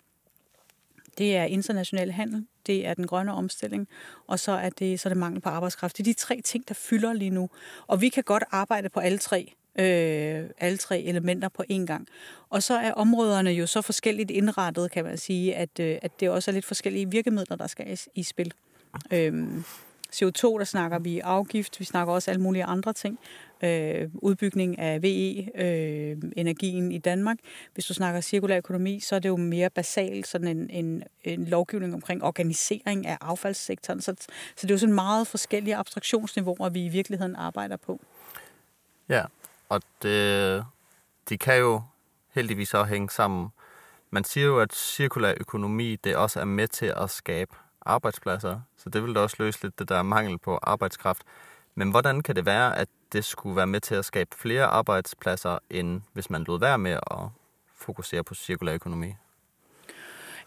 Det 1.17 1.35
er 1.35 1.43
international 1.43 2.11
handel, 2.11 2.45
det 2.67 2.87
er 2.87 2.93
den 2.93 3.07
grønne 3.07 3.33
omstilling, 3.33 3.87
og 4.27 4.39
så 4.39 4.51
er 4.51 4.69
det, 4.69 4.99
så 4.99 5.09
er 5.09 5.13
det 5.13 5.17
mangel 5.17 5.41
på 5.41 5.49
arbejdskraft. 5.49 5.97
Det 5.97 6.03
er 6.03 6.13
de 6.13 6.19
tre 6.19 6.41
ting, 6.41 6.67
der 6.67 6.73
fylder 6.73 7.13
lige 7.13 7.29
nu. 7.29 7.49
Og 7.87 8.01
vi 8.01 8.09
kan 8.09 8.23
godt 8.23 8.43
arbejde 8.51 8.89
på 8.89 8.99
alle 8.99 9.17
tre, 9.17 9.53
øh, 9.79 10.49
alle 10.57 10.77
tre 10.77 11.01
elementer 11.01 11.49
på 11.49 11.63
én 11.71 11.85
gang. 11.85 12.07
Og 12.49 12.63
så 12.63 12.73
er 12.73 12.91
områderne 12.91 13.49
jo 13.49 13.67
så 13.67 13.81
forskelligt 13.81 14.31
indrettet, 14.31 14.91
kan 14.91 15.05
man 15.05 15.17
sige, 15.17 15.55
at, 15.55 15.79
øh, 15.79 15.97
at 16.01 16.19
det 16.19 16.29
også 16.29 16.51
er 16.51 16.53
lidt 16.53 16.65
forskellige 16.65 17.11
virkemidler, 17.11 17.55
der 17.55 17.67
skal 17.67 17.93
i, 17.93 17.97
i 18.15 18.23
spil. 18.23 18.53
Øh, 19.11 19.63
CO2, 20.15 20.57
der 20.59 20.63
snakker 20.63 20.99
vi 20.99 21.19
afgift, 21.19 21.79
vi 21.79 21.85
snakker 21.85 22.13
også 22.13 22.31
alle 22.31 22.41
mulige 22.41 22.63
andre 22.63 22.93
ting. 22.93 23.19
Øh, 23.63 24.09
udbygning 24.13 24.79
af 24.79 25.01
VE-energien 25.01 26.87
øh, 26.87 26.93
i 26.93 26.97
Danmark. 26.97 27.37
Hvis 27.73 27.85
du 27.85 27.93
snakker 27.93 28.21
cirkulær 28.21 28.57
økonomi, 28.57 28.99
så 28.99 29.15
er 29.15 29.19
det 29.19 29.29
jo 29.29 29.37
mere 29.37 29.69
basalt 29.69 30.27
sådan 30.27 30.47
en, 30.47 30.69
en, 30.69 31.03
en 31.23 31.45
lovgivning 31.45 31.93
omkring 31.93 32.23
organisering 32.23 33.07
af 33.07 33.17
affaldssektoren. 33.21 34.01
Så, 34.01 34.15
så 34.55 34.61
det 34.61 34.71
er 34.71 34.73
jo 34.73 34.79
sådan 34.79 34.95
meget 34.95 35.27
forskellige 35.27 35.75
abstraktionsniveauer, 35.75 36.69
vi 36.69 36.85
i 36.85 36.89
virkeligheden 36.89 37.35
arbejder 37.35 37.77
på. 37.77 38.01
Ja, 39.09 39.23
og 39.71 39.81
det, 40.01 40.65
de 41.29 41.37
kan 41.37 41.59
jo 41.59 41.81
heldigvis 42.29 42.73
også 42.73 42.89
hænge 42.89 43.09
sammen. 43.09 43.49
Man 44.09 44.23
siger 44.23 44.47
jo, 44.47 44.59
at 44.59 44.73
cirkulær 44.73 45.33
økonomi 45.39 45.95
det 45.95 46.15
også 46.15 46.39
er 46.39 46.45
med 46.45 46.67
til 46.67 46.93
at 46.97 47.09
skabe 47.09 47.55
arbejdspladser, 47.81 48.61
så 48.77 48.89
det 48.89 49.03
vil 49.03 49.15
da 49.15 49.19
også 49.19 49.35
løse 49.39 49.63
lidt 49.63 49.79
det 49.79 49.89
der 49.89 50.03
mangel 50.03 50.37
på 50.37 50.59
arbejdskraft. 50.63 51.23
Men 51.75 51.91
hvordan 51.91 52.21
kan 52.21 52.35
det 52.35 52.45
være, 52.45 52.77
at 52.77 52.89
det 53.13 53.25
skulle 53.25 53.55
være 53.55 53.67
med 53.67 53.79
til 53.79 53.95
at 53.95 54.05
skabe 54.05 54.29
flere 54.35 54.65
arbejdspladser, 54.65 55.59
end 55.69 56.01
hvis 56.13 56.29
man 56.29 56.43
lod 56.43 56.59
være 56.59 56.77
med 56.77 56.91
at 56.91 57.19
fokusere 57.75 58.23
på 58.23 58.33
cirkulær 58.33 58.73
økonomi? 58.73 59.15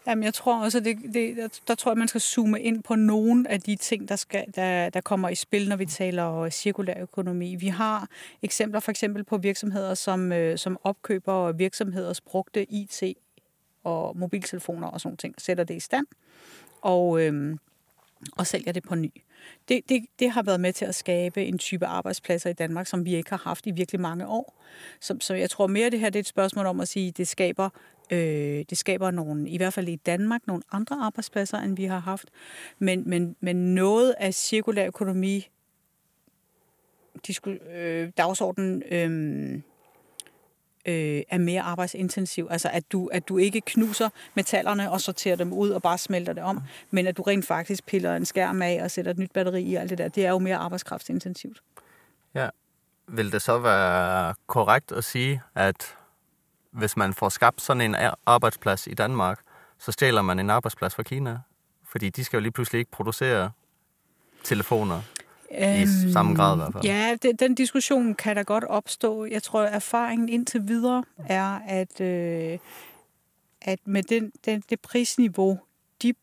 Jamen, 0.07 0.23
jeg 0.23 0.33
tror 0.33 0.63
også, 0.63 0.77
at 0.77 0.85
det, 0.85 0.97
det, 1.13 1.61
der 1.67 1.75
tror 1.75 1.91
jeg, 1.91 1.97
man 1.97 2.07
skal 2.07 2.21
zoome 2.21 2.61
ind 2.61 2.83
på 2.83 2.95
nogle 2.95 3.51
af 3.51 3.61
de 3.61 3.75
ting, 3.75 4.09
der, 4.09 4.15
skal, 4.15 4.45
der, 4.55 4.89
der 4.89 5.01
kommer 5.01 5.29
i 5.29 5.35
spil, 5.35 5.69
når 5.69 5.75
vi 5.75 5.85
taler 5.85 6.35
øh, 6.35 6.51
cirkulær 6.51 7.01
økonomi. 7.01 7.55
Vi 7.55 7.67
har 7.67 8.09
eksempler 8.41 8.79
for 8.79 8.91
eksempel 8.91 9.23
på 9.23 9.37
virksomheder, 9.37 9.93
som, 9.93 10.31
øh, 10.31 10.57
som 10.57 10.77
opkøber 10.83 11.51
virksomheders 11.51 12.21
brugte 12.21 12.73
IT 12.73 13.03
og 13.83 14.17
mobiltelefoner 14.17 14.87
og 14.87 15.01
sådan 15.01 15.17
ting, 15.17 15.35
sætter 15.37 15.63
det 15.63 15.75
i 15.75 15.79
stand 15.79 16.07
og, 16.81 17.21
øhm, 17.21 17.59
og 18.37 18.47
sælger 18.47 18.71
det 18.71 18.83
på 18.83 18.95
ny. 18.95 19.11
Det, 19.69 19.89
det, 19.89 20.05
det 20.19 20.31
har 20.31 20.43
været 20.43 20.59
med 20.59 20.73
til 20.73 20.85
at 20.85 20.95
skabe 20.95 21.45
en 21.45 21.57
type 21.57 21.85
arbejdspladser 21.85 22.49
i 22.49 22.53
Danmark, 22.53 22.87
som 22.87 23.05
vi 23.05 23.15
ikke 23.15 23.29
har 23.29 23.41
haft 23.43 23.67
i 23.67 23.71
virkelig 23.71 24.01
mange 24.01 24.27
år. 24.27 24.63
Så, 24.99 25.17
så 25.19 25.33
jeg 25.33 25.49
tror 25.49 25.67
mere, 25.67 25.89
det 25.89 25.99
her 25.99 26.09
det 26.09 26.19
er 26.19 26.23
et 26.23 26.27
spørgsmål 26.27 26.65
om 26.65 26.79
at 26.79 26.87
sige, 26.87 27.07
at 27.07 27.17
det 27.17 27.27
skaber, 27.27 27.69
øh, 28.11 28.65
det 28.69 28.77
skaber 28.77 29.11
nogle, 29.11 29.49
i 29.49 29.57
hvert 29.57 29.73
fald 29.73 29.87
i 29.87 29.95
Danmark, 29.95 30.41
nogle 30.47 30.63
andre 30.71 30.95
arbejdspladser, 30.95 31.57
end 31.57 31.75
vi 31.75 31.85
har 31.85 31.99
haft. 31.99 32.29
Men, 32.79 33.09
men, 33.09 33.35
men 33.39 33.75
noget 33.75 34.15
af 34.17 34.33
cirkulær 34.33 34.87
økonomi, 34.87 35.47
øh, 37.75 38.11
dagsordenen, 38.17 38.83
øh, 38.91 39.61
øh, 40.85 41.23
er 41.29 41.37
mere 41.37 41.61
arbejdsintensiv. 41.61 42.47
Altså 42.51 42.69
at 42.73 42.91
du, 42.91 43.07
at 43.07 43.27
du 43.29 43.37
ikke 43.37 43.61
knuser 43.65 44.09
metallerne 44.35 44.91
og 44.91 45.01
sorterer 45.01 45.35
dem 45.35 45.53
ud 45.53 45.69
og 45.69 45.81
bare 45.81 45.97
smelter 45.97 46.33
det 46.33 46.43
om, 46.43 46.61
men 46.91 47.07
at 47.07 47.17
du 47.17 47.21
rent 47.21 47.45
faktisk 47.45 47.85
piller 47.85 48.15
en 48.15 48.25
skærm 48.25 48.61
af 48.61 48.79
og 48.83 48.91
sætter 48.91 49.11
et 49.11 49.17
nyt 49.17 49.31
batteri 49.31 49.63
i 49.63 49.75
alt 49.75 49.89
det 49.89 49.97
der. 49.97 50.07
Det 50.07 50.25
er 50.25 50.29
jo 50.29 50.39
mere 50.39 50.57
arbejdskraftsintensivt. 50.57 51.61
Ja. 52.35 52.49
Vil 53.07 53.31
det 53.31 53.41
så 53.41 53.59
være 53.59 54.35
korrekt 54.47 54.91
at 54.91 55.03
sige, 55.03 55.41
at 55.55 55.95
hvis 56.75 56.97
man 56.97 57.13
får 57.13 57.29
skabt 57.29 57.61
sådan 57.61 57.81
en 57.81 57.95
arbejdsplads 58.25 58.87
i 58.87 58.93
Danmark, 58.93 59.39
så 59.79 59.91
stjæler 59.91 60.21
man 60.21 60.39
en 60.39 60.49
arbejdsplads 60.49 60.95
fra 60.95 61.03
Kina? 61.03 61.39
Fordi 61.83 62.09
de 62.09 62.23
skal 62.23 62.37
jo 62.37 62.41
lige 62.41 62.51
pludselig 62.51 62.79
ikke 62.79 62.91
producere 62.91 63.51
telefoner. 64.43 65.01
I 65.51 66.11
samme 66.13 66.35
grad 66.35 66.55
i 66.55 66.57
hvert 66.57 66.73
fald. 66.73 66.83
Ja, 66.83 67.17
det, 67.21 67.39
den 67.39 67.55
diskussion 67.55 68.15
kan 68.15 68.35
da 68.35 68.41
godt 68.41 68.63
opstå. 68.63 69.25
Jeg 69.25 69.43
tror, 69.43 69.63
erfaringen 69.63 70.29
indtil 70.29 70.67
videre 70.67 71.03
er, 71.27 71.59
at, 71.67 72.01
øh, 72.01 72.59
at 73.61 73.79
med 73.85 74.03
den, 74.03 74.31
den, 74.45 74.63
det 74.69 74.79
prisniveau, 74.79 75.59
de, 76.01 76.13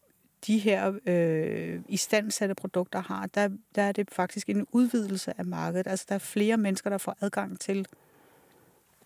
de 0.46 0.58
her 0.58 0.92
øh, 1.06 1.80
istandsatte 1.88 2.54
produkter 2.54 3.02
har, 3.02 3.26
der, 3.26 3.48
der 3.74 3.82
er 3.82 3.92
det 3.92 4.08
faktisk 4.12 4.48
en 4.48 4.66
udvidelse 4.72 5.34
af 5.38 5.44
markedet. 5.44 5.86
Altså, 5.86 6.06
der 6.08 6.14
er 6.14 6.18
flere 6.18 6.56
mennesker, 6.56 6.90
der 6.90 6.98
får 6.98 7.16
adgang 7.20 7.60
til 7.60 7.86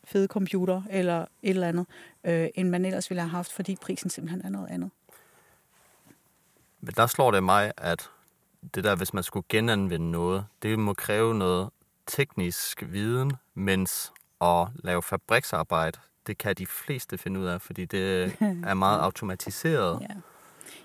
fede 0.06 0.26
computer 0.26 0.82
eller 0.90 1.20
et 1.20 1.28
eller 1.42 1.68
andet, 1.68 1.86
øh, 2.24 2.48
end 2.54 2.68
man 2.68 2.84
ellers 2.84 3.10
ville 3.10 3.20
have 3.20 3.30
haft, 3.30 3.52
fordi 3.52 3.76
prisen 3.80 4.10
simpelthen 4.10 4.42
er 4.44 4.48
noget 4.48 4.68
andet. 4.70 4.90
Men 6.80 6.94
der 6.96 7.06
slår 7.06 7.30
det 7.30 7.44
mig, 7.44 7.72
at 7.76 8.10
det 8.74 8.84
der, 8.84 8.96
hvis 8.96 9.14
man 9.14 9.22
skulle 9.22 9.46
genanvende 9.48 10.10
noget, 10.10 10.46
det 10.62 10.78
må 10.78 10.94
kræve 10.94 11.34
noget 11.34 11.70
teknisk 12.06 12.82
viden, 12.88 13.32
mens 13.54 14.12
at 14.40 14.68
lave 14.84 15.02
fabriksarbejde, 15.02 15.98
det 16.26 16.38
kan 16.38 16.54
de 16.54 16.66
fleste 16.66 17.18
finde 17.18 17.40
ud 17.40 17.46
af, 17.46 17.60
fordi 17.60 17.84
det 17.84 18.36
er 18.70 18.74
meget 18.74 19.00
automatiseret. 19.00 20.00
Ja. 20.00 20.14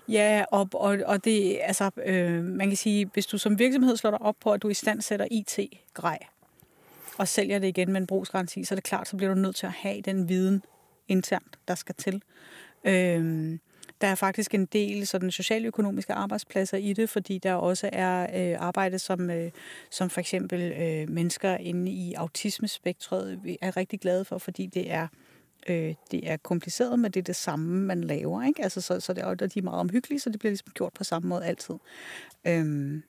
Ja, 0.08 0.44
og, 0.50 0.68
og, 0.74 0.98
og 1.06 1.24
det, 1.24 1.58
altså, 1.62 1.90
øh, 2.06 2.44
man 2.44 2.68
kan 2.68 2.76
sige, 2.76 3.10
hvis 3.12 3.26
du 3.26 3.38
som 3.38 3.58
virksomhed 3.58 3.96
slår 3.96 4.10
dig 4.10 4.22
op 4.22 4.36
på, 4.40 4.52
at 4.52 4.62
du 4.62 4.68
i 4.68 4.74
stand 4.74 5.00
sætter 5.00 5.26
IT-grej, 5.30 6.18
og 7.18 7.28
sælger 7.28 7.58
det 7.58 7.68
igen 7.68 7.92
med 7.92 8.00
en 8.00 8.06
brugsgaranti, 8.06 8.64
så 8.64 8.74
er 8.74 8.76
det 8.76 8.84
klart, 8.84 9.08
så 9.08 9.16
bliver 9.16 9.34
du 9.34 9.40
nødt 9.40 9.56
til 9.56 9.66
at 9.66 9.72
have 9.72 10.00
den 10.00 10.28
viden 10.28 10.62
internt, 11.08 11.58
der 11.68 11.74
skal 11.74 11.94
til. 11.94 12.22
Øhm, 12.84 13.60
der 14.00 14.08
er 14.08 14.14
faktisk 14.14 14.54
en 14.54 14.66
del 14.66 15.06
sådan 15.06 15.30
socialøkonomiske 15.30 16.12
arbejdspladser 16.12 16.76
i 16.76 16.92
det, 16.92 17.10
fordi 17.10 17.38
der 17.38 17.54
også 17.54 17.90
er 17.92 18.22
øh, 18.22 18.56
arbejde, 18.60 18.98
som, 18.98 19.30
øh, 19.30 19.50
som 19.90 20.10
for 20.10 20.20
eksempel 20.20 20.60
øh, 20.72 21.10
mennesker 21.10 21.56
inde 21.56 21.92
i 21.92 22.14
autismespektret 22.14 23.56
er 23.62 23.76
rigtig 23.76 24.00
glade 24.00 24.24
for, 24.24 24.38
fordi 24.38 24.66
det 24.66 24.90
er 24.90 25.08
øh, 25.68 25.94
det 26.10 26.30
er 26.30 26.36
kompliceret, 26.36 26.98
men 26.98 27.10
det 27.10 27.20
er 27.20 27.24
det 27.24 27.36
samme, 27.36 27.86
man 27.86 28.04
laver. 28.04 28.42
Ikke? 28.42 28.62
Altså, 28.62 28.80
så, 28.80 29.00
så 29.00 29.12
det 29.12 29.22
er, 29.24 29.34
de 29.34 29.58
er 29.58 29.62
meget 29.62 29.80
omhyggelige, 29.80 30.20
så 30.20 30.30
det 30.30 30.38
bliver 30.38 30.50
ligesom 30.50 30.72
gjort 30.74 30.92
på 30.92 31.04
samme 31.04 31.28
måde 31.28 31.44
altid. 31.44 31.74
Øhm, 32.46 33.02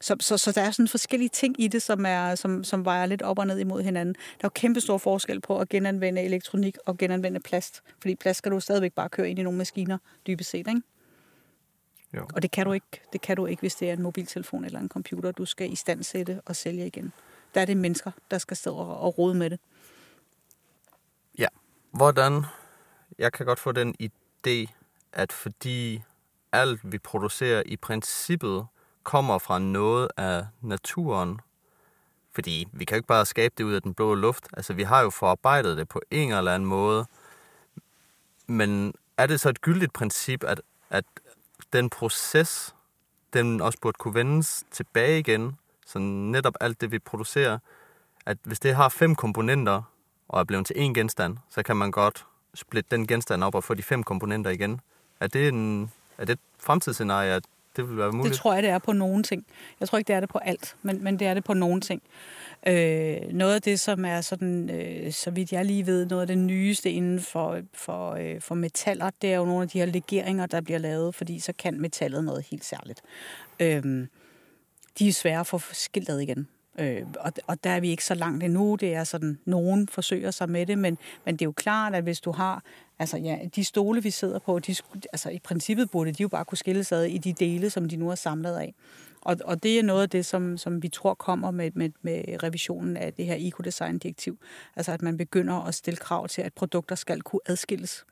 så, 0.00 0.16
så, 0.20 0.38
så 0.38 0.52
der 0.52 0.62
er 0.62 0.70
sådan 0.70 0.88
forskellige 0.88 1.28
ting 1.28 1.60
i 1.60 1.68
det, 1.68 1.82
som, 1.82 2.06
er, 2.06 2.34
som, 2.34 2.64
som 2.64 2.84
vejer 2.84 3.06
lidt 3.06 3.22
op 3.22 3.38
og 3.38 3.46
ned 3.46 3.58
imod 3.58 3.82
hinanden. 3.82 4.14
Der 4.14 4.44
er 4.44 4.44
jo 4.44 4.50
kæmpe 4.54 4.80
stor 4.80 4.98
forskel 4.98 5.40
på 5.40 5.58
at 5.58 5.68
genanvende 5.68 6.22
elektronik 6.22 6.76
og 6.86 6.98
genanvende 6.98 7.40
plast. 7.40 7.82
Fordi 8.00 8.14
plast 8.14 8.38
skal 8.38 8.52
du 8.52 8.60
stadigvæk 8.60 8.92
bare 8.92 9.08
køre 9.08 9.30
ind 9.30 9.38
i 9.38 9.42
nogle 9.42 9.58
maskiner, 9.58 9.98
dybest 10.26 10.50
set, 10.50 10.58
ikke? 10.58 10.82
Jo. 12.14 12.26
Og 12.34 12.42
det 12.42 12.50
kan, 12.50 12.66
du 12.66 12.72
ikke, 12.72 12.86
det 13.12 13.20
kan 13.20 13.36
du 13.36 13.46
ikke, 13.46 13.60
hvis 13.60 13.74
det 13.74 13.88
er 13.88 13.92
en 13.92 14.02
mobiltelefon 14.02 14.64
eller 14.64 14.80
en 14.80 14.88
computer, 14.88 15.32
du 15.32 15.44
skal 15.44 15.72
i 15.72 15.76
stand 15.76 16.02
sætte 16.02 16.40
og 16.46 16.56
sælge 16.56 16.86
igen. 16.86 17.12
Der 17.54 17.60
er 17.60 17.64
det 17.64 17.76
mennesker, 17.76 18.10
der 18.30 18.38
skal 18.38 18.56
stå 18.56 18.74
og, 18.74 19.00
og 19.00 19.18
rode 19.18 19.34
med 19.34 19.50
det. 19.50 19.60
Ja. 21.38 21.46
Hvordan? 21.90 22.44
Jeg 23.18 23.32
kan 23.32 23.46
godt 23.46 23.58
få 23.58 23.72
den 23.72 23.94
idé, 24.02 24.72
at 25.12 25.32
fordi 25.32 26.02
alt 26.52 26.80
vi 26.92 26.98
producerer 26.98 27.62
i 27.66 27.76
princippet 27.76 28.66
kommer 29.02 29.38
fra 29.38 29.58
noget 29.58 30.08
af 30.16 30.46
naturen. 30.60 31.40
Fordi 32.32 32.68
vi 32.72 32.84
kan 32.84 32.94
jo 32.94 32.98
ikke 32.98 33.06
bare 33.06 33.26
skabe 33.26 33.54
det 33.58 33.64
ud 33.64 33.72
af 33.72 33.82
den 33.82 33.94
blå 33.94 34.14
luft. 34.14 34.48
Altså, 34.52 34.72
vi 34.72 34.82
har 34.82 35.00
jo 35.00 35.10
forarbejdet 35.10 35.76
det 35.76 35.88
på 35.88 36.00
en 36.10 36.32
eller 36.32 36.54
anden 36.54 36.68
måde. 36.68 37.06
Men 38.46 38.94
er 39.16 39.26
det 39.26 39.40
så 39.40 39.48
et 39.48 39.60
gyldigt 39.60 39.92
princip, 39.92 40.44
at, 40.44 40.62
at 40.90 41.04
den 41.72 41.90
proces, 41.90 42.74
den 43.32 43.60
også 43.60 43.78
burde 43.82 43.96
kunne 43.98 44.14
vendes 44.14 44.64
tilbage 44.70 45.18
igen, 45.18 45.58
så 45.86 45.98
netop 45.98 46.54
alt 46.60 46.80
det, 46.80 46.92
vi 46.92 46.98
producerer, 46.98 47.58
at 48.26 48.38
hvis 48.42 48.60
det 48.60 48.76
har 48.76 48.88
fem 48.88 49.14
komponenter 49.14 49.82
og 50.28 50.40
er 50.40 50.44
blevet 50.44 50.66
til 50.66 50.74
én 50.74 50.92
genstand, 50.94 51.36
så 51.50 51.62
kan 51.62 51.76
man 51.76 51.90
godt 51.90 52.26
splitte 52.54 52.96
den 52.96 53.06
genstand 53.06 53.44
op 53.44 53.54
og 53.54 53.64
få 53.64 53.74
de 53.74 53.82
fem 53.82 54.02
komponenter 54.02 54.50
igen. 54.50 54.80
Er 55.20 55.26
det, 55.26 55.48
en, 55.48 55.92
er 56.18 56.24
det 56.24 56.32
et 56.32 56.40
fremtidsscenarie, 56.58 57.32
at 57.32 57.44
det 57.76 57.88
vil 57.88 57.96
være 57.96 58.12
muligt? 58.12 58.32
Det 58.32 58.38
tror 58.38 58.54
jeg, 58.54 58.62
det 58.62 58.70
er 58.70 58.78
på 58.78 58.92
nogen 58.92 59.22
ting. 59.22 59.46
Jeg 59.80 59.88
tror 59.88 59.98
ikke, 59.98 60.08
det 60.08 60.16
er 60.16 60.20
det 60.20 60.28
på 60.28 60.38
alt, 60.38 60.76
men, 60.82 61.04
men 61.04 61.18
det 61.18 61.26
er 61.26 61.34
det 61.34 61.44
på 61.44 61.54
nogen 61.54 61.80
ting. 61.80 62.02
Øh, 62.66 63.16
noget 63.32 63.54
af 63.54 63.62
det, 63.62 63.80
som 63.80 64.04
er 64.04 64.20
sådan, 64.20 64.70
øh, 64.70 65.12
så 65.12 65.30
vidt 65.30 65.52
jeg 65.52 65.64
lige 65.64 65.86
ved, 65.86 66.06
noget 66.06 66.20
af 66.20 66.26
det 66.26 66.38
nyeste 66.38 66.90
inden 66.90 67.20
for, 67.20 67.60
for, 67.74 68.10
øh, 68.10 68.40
for 68.40 68.54
metaller, 68.54 69.10
det 69.22 69.32
er 69.32 69.36
jo 69.36 69.44
nogle 69.44 69.62
af 69.62 69.68
de 69.68 69.78
her 69.78 69.86
legeringer, 69.86 70.46
der 70.46 70.60
bliver 70.60 70.78
lavet, 70.78 71.14
fordi 71.14 71.38
så 71.38 71.52
kan 71.58 71.80
metallet 71.80 72.24
noget 72.24 72.46
helt 72.50 72.64
særligt. 72.64 73.02
Øh, 73.60 74.06
de 74.98 75.08
er 75.08 75.12
svære 75.12 75.40
at 75.40 75.46
få 75.46 75.60
skiltet 75.72 76.22
igen. 76.22 76.48
Øh, 76.78 77.02
og, 77.20 77.32
og 77.46 77.64
der 77.64 77.70
er 77.70 77.80
vi 77.80 77.88
ikke 77.88 78.04
så 78.04 78.14
langt 78.14 78.44
endnu. 78.44 78.76
Det 78.80 78.94
er 78.94 79.04
sådan, 79.04 79.38
nogen 79.44 79.88
forsøger 79.88 80.30
sig 80.30 80.50
med 80.50 80.66
det, 80.66 80.78
men, 80.78 80.98
men 81.24 81.34
det 81.34 81.42
er 81.42 81.46
jo 81.46 81.52
klart, 81.52 81.94
at 81.94 82.02
hvis 82.02 82.20
du 82.20 82.32
har 82.32 82.62
Altså 83.00 83.16
ja, 83.16 83.38
de 83.56 83.64
stole, 83.64 84.02
vi 84.02 84.10
sidder 84.10 84.38
på, 84.38 84.58
de, 84.58 84.74
altså 85.12 85.30
i 85.30 85.38
princippet 85.38 85.90
burde 85.90 86.12
de 86.12 86.22
jo 86.22 86.28
bare 86.28 86.44
kunne 86.44 86.58
skilles 86.58 86.92
ad 86.92 87.04
i 87.04 87.18
de 87.18 87.32
dele, 87.32 87.70
som 87.70 87.88
de 87.88 87.96
nu 87.96 88.08
har 88.08 88.14
samlet 88.14 88.56
af. 88.56 88.74
Og, 89.20 89.36
og 89.44 89.62
det 89.62 89.78
er 89.78 89.82
noget 89.82 90.02
af 90.02 90.10
det, 90.10 90.26
som, 90.26 90.58
som 90.58 90.82
vi 90.82 90.88
tror 90.88 91.14
kommer 91.14 91.50
med, 91.50 91.70
med, 91.74 91.90
med 92.02 92.42
revisionen 92.42 92.96
af 92.96 93.12
det 93.12 93.26
her 93.26 93.36
ecodesign-direktiv. 93.38 94.38
Altså 94.76 94.92
at 94.92 95.02
man 95.02 95.16
begynder 95.16 95.54
at 95.54 95.74
stille 95.74 95.96
krav 95.96 96.28
til, 96.28 96.42
at 96.42 96.52
produkter 96.52 96.94
skal 96.94 97.22
kunne 97.22 97.40
adskilles. 97.46 98.04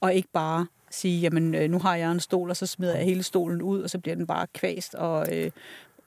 Og 0.00 0.14
ikke 0.14 0.28
bare 0.32 0.66
sige, 0.90 1.20
jamen 1.20 1.54
øh, 1.54 1.70
nu 1.70 1.78
har 1.78 1.96
jeg 1.96 2.12
en 2.12 2.20
stol, 2.20 2.50
og 2.50 2.56
så 2.56 2.66
smider 2.66 2.96
jeg 2.96 3.04
hele 3.04 3.22
stolen 3.22 3.62
ud, 3.62 3.82
og 3.82 3.90
så 3.90 3.98
bliver 3.98 4.14
den 4.14 4.26
bare 4.26 4.46
kvæst 4.54 4.94
og, 4.94 5.36
øh, 5.36 5.50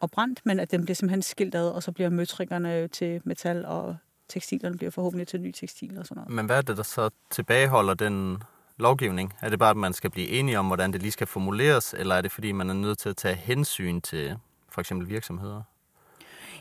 og 0.03 0.11
brændt, 0.11 0.41
men 0.45 0.59
at 0.59 0.71
den 0.71 0.83
bliver 0.83 0.95
simpelthen 0.95 1.21
skilt 1.21 1.55
ad, 1.55 1.69
og 1.69 1.83
så 1.83 1.91
bliver 1.91 2.09
møtrikkerne 2.09 2.87
til 2.87 3.21
metal 3.25 3.65
og 3.65 3.97
tekstilerne 4.29 4.77
bliver 4.77 4.91
forhåbentlig 4.91 5.27
til 5.27 5.41
ny 5.41 5.51
tekstil 5.51 5.97
og 5.97 6.05
sådan 6.05 6.15
noget. 6.15 6.35
Men 6.35 6.45
hvad 6.45 6.57
er 6.57 6.61
det, 6.61 6.77
der 6.77 6.83
så 6.83 7.09
tilbageholder 7.31 7.93
den 7.93 8.43
lovgivning? 8.77 9.33
Er 9.41 9.49
det 9.49 9.59
bare, 9.59 9.69
at 9.69 9.77
man 9.77 9.93
skal 9.93 10.09
blive 10.09 10.27
enige 10.27 10.59
om, 10.59 10.67
hvordan 10.67 10.93
det 10.93 11.01
lige 11.01 11.11
skal 11.11 11.27
formuleres, 11.27 11.95
eller 11.97 12.15
er 12.15 12.21
det, 12.21 12.31
fordi 12.31 12.51
man 12.51 12.69
er 12.69 12.73
nødt 12.73 12.97
til 12.97 13.09
at 13.09 13.17
tage 13.17 13.35
hensyn 13.35 14.01
til 14.01 14.37
for 14.69 14.81
eksempel 14.81 15.09
virksomheder? 15.09 15.61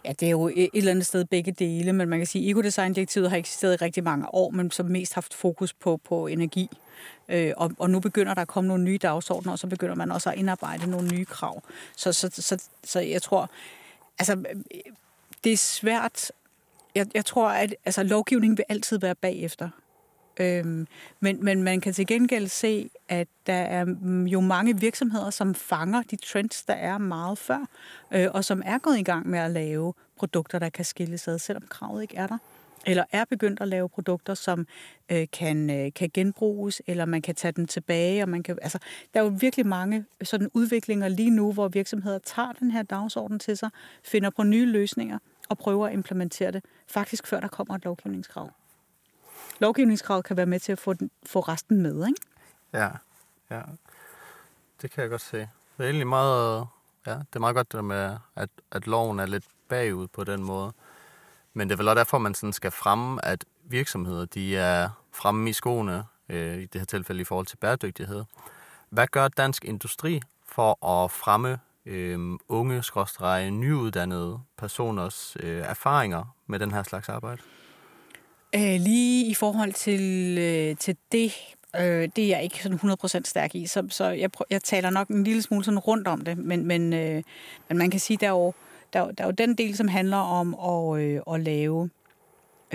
Ja, 0.05 0.13
det 0.13 0.27
er 0.27 0.31
jo 0.31 0.49
et 0.49 0.71
eller 0.75 0.91
andet 0.91 1.07
sted 1.07 1.25
begge 1.25 1.53
dele, 1.53 1.93
men 1.93 2.09
man 2.09 2.19
kan 2.19 2.27
sige, 2.27 2.45
at 2.45 2.51
ekodesigndirektivet 2.51 3.31
har 3.31 3.37
eksisteret 3.37 3.75
i 3.75 3.85
rigtig 3.85 4.05
mange 4.05 4.35
år, 4.35 4.51
men 4.51 4.71
som 4.71 4.87
mest 4.87 5.15
haft 5.15 5.35
fokus 5.35 5.73
på, 5.73 5.97
på 5.97 6.27
energi. 6.27 6.69
Øh, 7.29 7.53
og, 7.57 7.73
og 7.79 7.91
nu 7.91 8.01
begynder 8.01 8.35
der 8.35 8.43
at 8.43 8.49
komme 8.49 8.69
nogle 8.69 8.85
nye 8.85 8.99
dagsordner, 8.99 9.53
og 9.53 9.59
så 9.59 9.67
begynder 9.67 9.95
man 9.95 10.11
også 10.11 10.31
at 10.31 10.39
indarbejde 10.39 10.91
nogle 10.91 11.09
nye 11.09 11.25
krav. 11.25 11.63
Så, 11.97 12.13
så, 12.13 12.31
så, 12.33 12.63
så 12.85 13.01
jeg 13.01 13.23
tror, 13.23 13.51
altså, 14.19 14.45
det 15.45 15.53
er 15.53 15.57
svært 15.57 16.31
jeg, 16.95 17.07
jeg 17.15 17.25
tror, 17.25 17.49
at 17.49 17.75
altså, 17.85 18.03
lovgivningen 18.03 18.59
vil 18.59 18.65
altid 18.69 18.99
være 18.99 19.15
bagefter. 19.15 19.69
Øhm, 20.41 20.87
men, 21.21 21.45
men 21.45 21.63
man 21.63 21.81
kan 21.81 21.93
til 21.93 22.07
gengæld 22.07 22.49
se, 22.49 22.91
at 23.09 23.29
der 23.47 23.53
er 23.53 23.87
jo 24.27 24.41
mange 24.41 24.81
virksomheder, 24.81 25.31
som 25.31 25.55
fanger 25.55 26.03
de 26.03 26.17
trends, 26.17 26.65
der 26.65 26.75
er 26.75 26.99
meget 26.99 27.39
før, 27.39 27.67
øh, 28.13 28.29
og 28.35 28.45
som 28.45 28.63
er 28.65 28.79
gået 28.79 28.99
i 28.99 29.03
gang 29.03 29.29
med 29.29 29.39
at 29.39 29.51
lave 29.51 29.95
produkter, 30.17 30.59
der 30.59 30.69
kan 30.69 30.85
skilles 30.85 31.29
ad, 31.29 31.39
selvom 31.39 31.63
kravet 31.69 32.03
ikke 32.03 32.17
er 32.17 32.27
der. 32.27 32.39
Eller 32.87 33.05
er 33.13 33.25
begyndt 33.25 33.61
at 33.61 33.69
lave 33.69 33.89
produkter, 33.89 34.35
som 34.35 34.67
øh, 35.13 35.27
kan, 35.33 35.71
øh, 35.71 35.93
kan 35.95 36.11
genbruges, 36.15 36.83
eller 36.87 37.05
man 37.05 37.23
kan 37.23 37.35
tage 37.35 37.53
dem 37.53 37.67
tilbage. 37.67 38.23
Og 38.23 38.29
man 38.29 38.43
kan, 38.43 38.59
altså, 38.63 38.79
der 39.15 39.21
er 39.21 39.25
jo 39.25 39.33
virkelig 39.41 39.67
mange 39.67 40.05
sådan 40.23 40.51
udviklinger 40.55 41.09
lige 41.09 41.31
nu, 41.31 41.53
hvor 41.53 41.69
virksomheder 41.69 42.19
tager 42.19 42.53
den 42.53 42.71
her 42.71 42.83
dagsorden 42.83 43.39
til 43.39 43.57
sig, 43.57 43.71
finder 44.05 44.31
på 44.31 44.43
nye 44.43 44.67
løsninger, 44.67 45.19
og 45.49 45.59
prøver 45.59 45.87
at 45.87 45.93
implementere 45.93 46.51
det, 46.51 46.65
faktisk 46.89 47.27
før 47.27 47.41
der 47.41 47.49
kommer 47.49 47.75
et 47.75 47.85
lovgivningskrav. 47.85 48.51
Lovgivningskravet 49.59 50.25
kan 50.25 50.37
være 50.37 50.47
med 50.47 50.61
til 50.61 50.73
at 50.73 50.79
få, 50.79 50.93
den, 50.93 51.11
få 51.27 51.41
resten 51.41 51.83
med, 51.83 52.07
ikke? 52.07 52.21
Ja, 52.73 52.89
ja. 53.51 53.63
Det 54.83 54.91
kan 54.91 55.03
jeg 55.03 55.11
godt 55.11 55.21
se. 55.21 55.39
Det 55.39 55.49
er 55.79 55.85
egentlig 55.85 56.07
meget, 56.07 56.67
ja, 57.07 57.13
det 57.13 57.37
er 57.37 57.39
meget 57.39 57.55
godt 57.55 57.73
det 57.73 57.85
med, 57.85 58.17
at, 58.37 58.49
at 58.71 58.87
loven 58.87 59.21
er 59.21 59.27
lidt 59.27 59.45
bagud 59.69 60.09
på 60.09 60.25
den 60.25 60.45
måde. 60.45 60.73
Men 61.55 61.69
det 61.69 61.75
er 61.75 61.77
vel 61.77 61.89
også 61.89 61.99
derfor, 61.99 62.19
man 62.19 62.35
sådan 62.35 62.53
skal 62.53 62.71
fremme, 62.71 63.25
at 63.25 63.45
virksomheder 63.65 64.25
de 64.25 64.57
er 64.57 64.91
fremme 65.13 65.51
i 65.51 65.53
skoene, 65.53 66.05
øh, 66.29 66.59
i 66.59 66.67
det 66.67 66.81
her 66.81 66.87
tilfælde 66.87 67.21
i 67.21 67.25
forhold 67.25 67.47
til 67.47 67.57
bæredygtighed. 67.57 68.25
Hvad 68.91 69.07
gør 69.07 69.29
dansk 69.29 69.65
industri 69.65 70.21
for 70.47 70.87
at 70.87 71.11
fremme 71.11 71.59
øh, 71.87 72.39
unge, 72.49 72.83
skråstrege, 72.83 73.51
nyuddannede 73.51 74.41
personers 74.57 75.37
øh, 75.41 75.59
erfaringer 75.59 76.37
med 76.47 76.59
den 76.59 76.71
her 76.71 76.83
slags 76.83 77.09
arbejde? 77.09 77.43
Øh, 78.55 78.81
lige 78.81 79.27
i 79.27 79.35
forhold 79.35 79.73
til, 79.73 80.37
øh, 80.39 80.77
til 80.77 80.97
det, 81.13 81.33
øh, 81.77 82.09
det 82.17 82.25
er 82.25 82.29
jeg 82.29 82.43
ikke 82.43 82.63
sådan 82.63 82.79
100% 82.79 83.25
stærk 83.25 83.55
i, 83.55 83.67
så, 83.67 83.87
så 83.91 84.05
jeg, 84.05 84.33
prøv, 84.33 84.45
jeg 84.51 84.63
taler 84.63 84.91
nok 84.91 85.09
en 85.09 85.25
lille 85.25 85.43
smule 85.43 85.65
sådan 85.65 85.79
rundt 85.79 86.09
om 86.09 86.21
det, 86.21 86.39
men, 86.39 86.67
men, 86.67 86.93
øh, 86.93 87.23
men 87.69 87.79
man 87.79 87.91
kan 87.91 88.01
sige, 88.01 88.17
der 88.17 88.27
er 88.27 88.31
jo, 88.31 88.53
der, 88.93 89.11
der 89.11 89.25
er 89.25 89.29
jo 89.29 89.33
den 89.33 89.55
del, 89.55 89.77
som 89.77 89.89
handler 89.89 90.17
om 90.17 90.55
at, 90.55 91.03
øh, 91.03 91.21
at 91.35 91.41
lave 91.41 91.91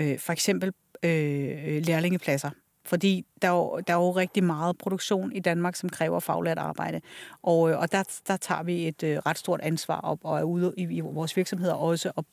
øh, 0.00 0.18
for 0.18 0.32
eksempel 0.32 0.72
øh, 1.02 1.82
lærlingepladser 1.82 2.50
fordi 2.88 3.26
der 3.42 3.48
er, 3.48 3.52
jo, 3.52 3.80
der 3.86 3.92
er 3.92 3.98
jo 3.98 4.10
rigtig 4.10 4.44
meget 4.44 4.78
produktion 4.78 5.32
i 5.32 5.40
Danmark, 5.40 5.76
som 5.76 5.88
kræver 5.88 6.20
faglært 6.20 6.58
arbejde. 6.58 7.00
Og, 7.42 7.70
øh, 7.70 7.78
og 7.78 7.92
der, 7.92 8.02
der 8.28 8.36
tager 8.36 8.62
vi 8.62 8.88
et 8.88 9.02
øh, 9.02 9.18
ret 9.18 9.38
stort 9.38 9.60
ansvar 9.60 10.00
op, 10.00 10.18
og 10.22 10.38
er 10.38 10.42
ude 10.42 10.74
i, 10.76 10.82
i 10.82 11.00
vores 11.00 11.36
virksomheder 11.36 11.74
også 11.74 12.12
og 12.16 12.24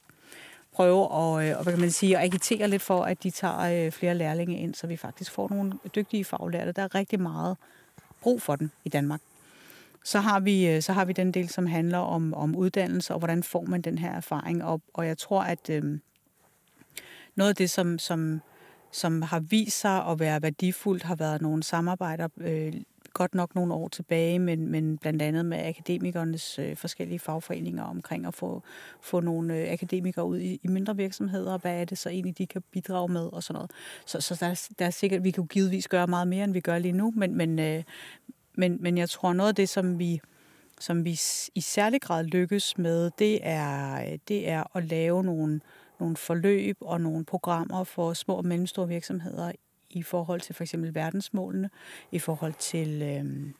prøve 0.76 1.03
at, 1.03 1.49
øh, 1.49 1.57
og, 1.57 1.63
hvad 1.63 1.73
kan 1.73 1.80
man 1.80 1.91
sige, 1.91 2.17
at 2.17 2.23
agitere 2.23 2.67
lidt 2.67 2.82
for, 2.82 3.03
at 3.03 3.23
de 3.23 3.30
tager 3.30 3.86
øh, 3.86 3.91
flere 3.91 4.15
lærlinge 4.15 4.57
ind, 4.57 4.76
så 4.76 4.88
vi 4.88 4.97
faktisk 4.97 5.32
får 5.32 5.49
nogle 5.49 5.73
dygtige 5.95 6.26
faglærte. 6.26 6.71
Der 6.71 6.82
er 6.82 6.95
rigtig 6.95 7.21
meget 7.21 7.57
brug 8.21 8.41
for 8.41 8.55
den 8.55 8.71
i 8.84 8.89
Danmark. 8.89 9.21
Så 10.03 10.19
har 10.19 10.39
vi, 10.39 10.67
øh, 10.67 10.82
så 10.82 10.93
har 10.93 11.05
vi 11.05 11.13
den 11.13 11.32
del, 11.32 11.49
som 11.49 11.65
handler 11.65 11.97
om, 11.97 12.34
om 12.34 12.55
uddannelse, 12.55 13.13
og 13.13 13.19
hvordan 13.19 13.43
får 13.43 13.61
man 13.61 13.82
den 13.82 13.97
her 13.97 14.11
erfaring. 14.11 14.63
Og, 14.63 14.82
og 14.93 15.07
jeg 15.07 15.17
tror, 15.17 15.43
at 15.43 15.69
øh, 15.69 15.99
noget 17.36 17.49
af 17.49 17.55
det, 17.55 17.69
som, 17.69 17.99
som, 17.99 18.41
som 18.91 19.21
har 19.21 19.39
vist 19.39 19.80
sig 19.80 20.05
at 20.05 20.19
være 20.19 20.41
værdifuldt, 20.41 21.03
har 21.03 21.15
været 21.15 21.41
nogle 21.41 21.63
samarbejder, 21.63 22.28
øh, 22.38 22.73
godt 23.16 23.36
nok 23.36 23.55
nogle 23.55 23.74
år 23.74 23.88
tilbage, 23.88 24.39
men, 24.39 24.68
men 24.68 24.97
blandt 24.97 25.22
andet 25.22 25.45
med 25.45 25.66
akademikernes 25.66 26.59
øh, 26.59 26.76
forskellige 26.76 27.20
fagforeninger 27.20 27.84
omkring 27.84 28.26
at 28.26 28.34
få, 28.34 28.63
få 29.01 29.20
nogle 29.20 29.57
øh, 29.57 29.72
akademikere 29.72 30.26
ud 30.26 30.39
i, 30.39 30.59
i 30.63 30.68
mindre 30.68 30.95
virksomheder, 30.95 31.53
og 31.53 31.59
hvad 31.59 31.82
er 31.82 31.86
det 31.86 31.97
så 31.97 32.09
egentlig, 32.09 32.38
de 32.38 32.47
kan 32.47 32.63
bidrage 32.72 33.07
med 33.11 33.34
og 33.34 33.43
sådan 33.43 33.55
noget. 33.57 33.72
Så, 34.05 34.22
så 34.22 34.38
der, 34.39 34.68
der 34.80 34.86
er 34.86 34.89
sikkert, 34.89 35.24
vi 35.24 35.32
kan 35.32 35.47
givetvis 35.47 35.88
gøre 35.88 36.07
meget 36.07 36.28
mere, 36.28 36.43
end 36.43 36.53
vi 36.53 36.59
gør 36.59 36.78
lige 36.78 36.91
nu, 36.91 37.13
men, 37.16 37.38
men, 37.38 37.59
øh, 37.59 37.84
men, 38.53 38.78
men 38.82 38.97
jeg 38.97 39.09
tror, 39.09 39.34
noget 39.34 39.49
af 39.49 39.55
det, 39.55 39.70
som 39.70 39.99
vi, 39.99 40.22
som 40.80 41.05
vi 41.05 41.20
i 41.55 41.61
særlig 41.61 42.01
grad 42.01 42.24
lykkes 42.24 42.78
med, 42.78 43.11
det 43.20 43.39
er, 43.41 44.01
øh, 44.05 44.20
det 44.28 44.49
er 44.49 44.78
at 44.78 44.86
lave 44.86 45.24
nogle, 45.24 45.61
nogle 45.99 46.16
forløb 46.16 46.78
og 46.82 47.01
nogle 47.01 47.26
programmer 47.26 47.84
for 47.84 48.13
små 48.13 48.34
og 48.34 48.45
mellemstore 48.45 48.88
virksomheder 48.88 49.51
i 49.96 50.04
forhold 50.04 50.41
til 50.41 50.56
for 50.56 50.64
eksempel 50.64 50.96
verdensmålene, 50.96 51.70
i 52.12 52.20
forhold 52.20 52.54
til, 52.60 53.02
øh, 53.02 53.54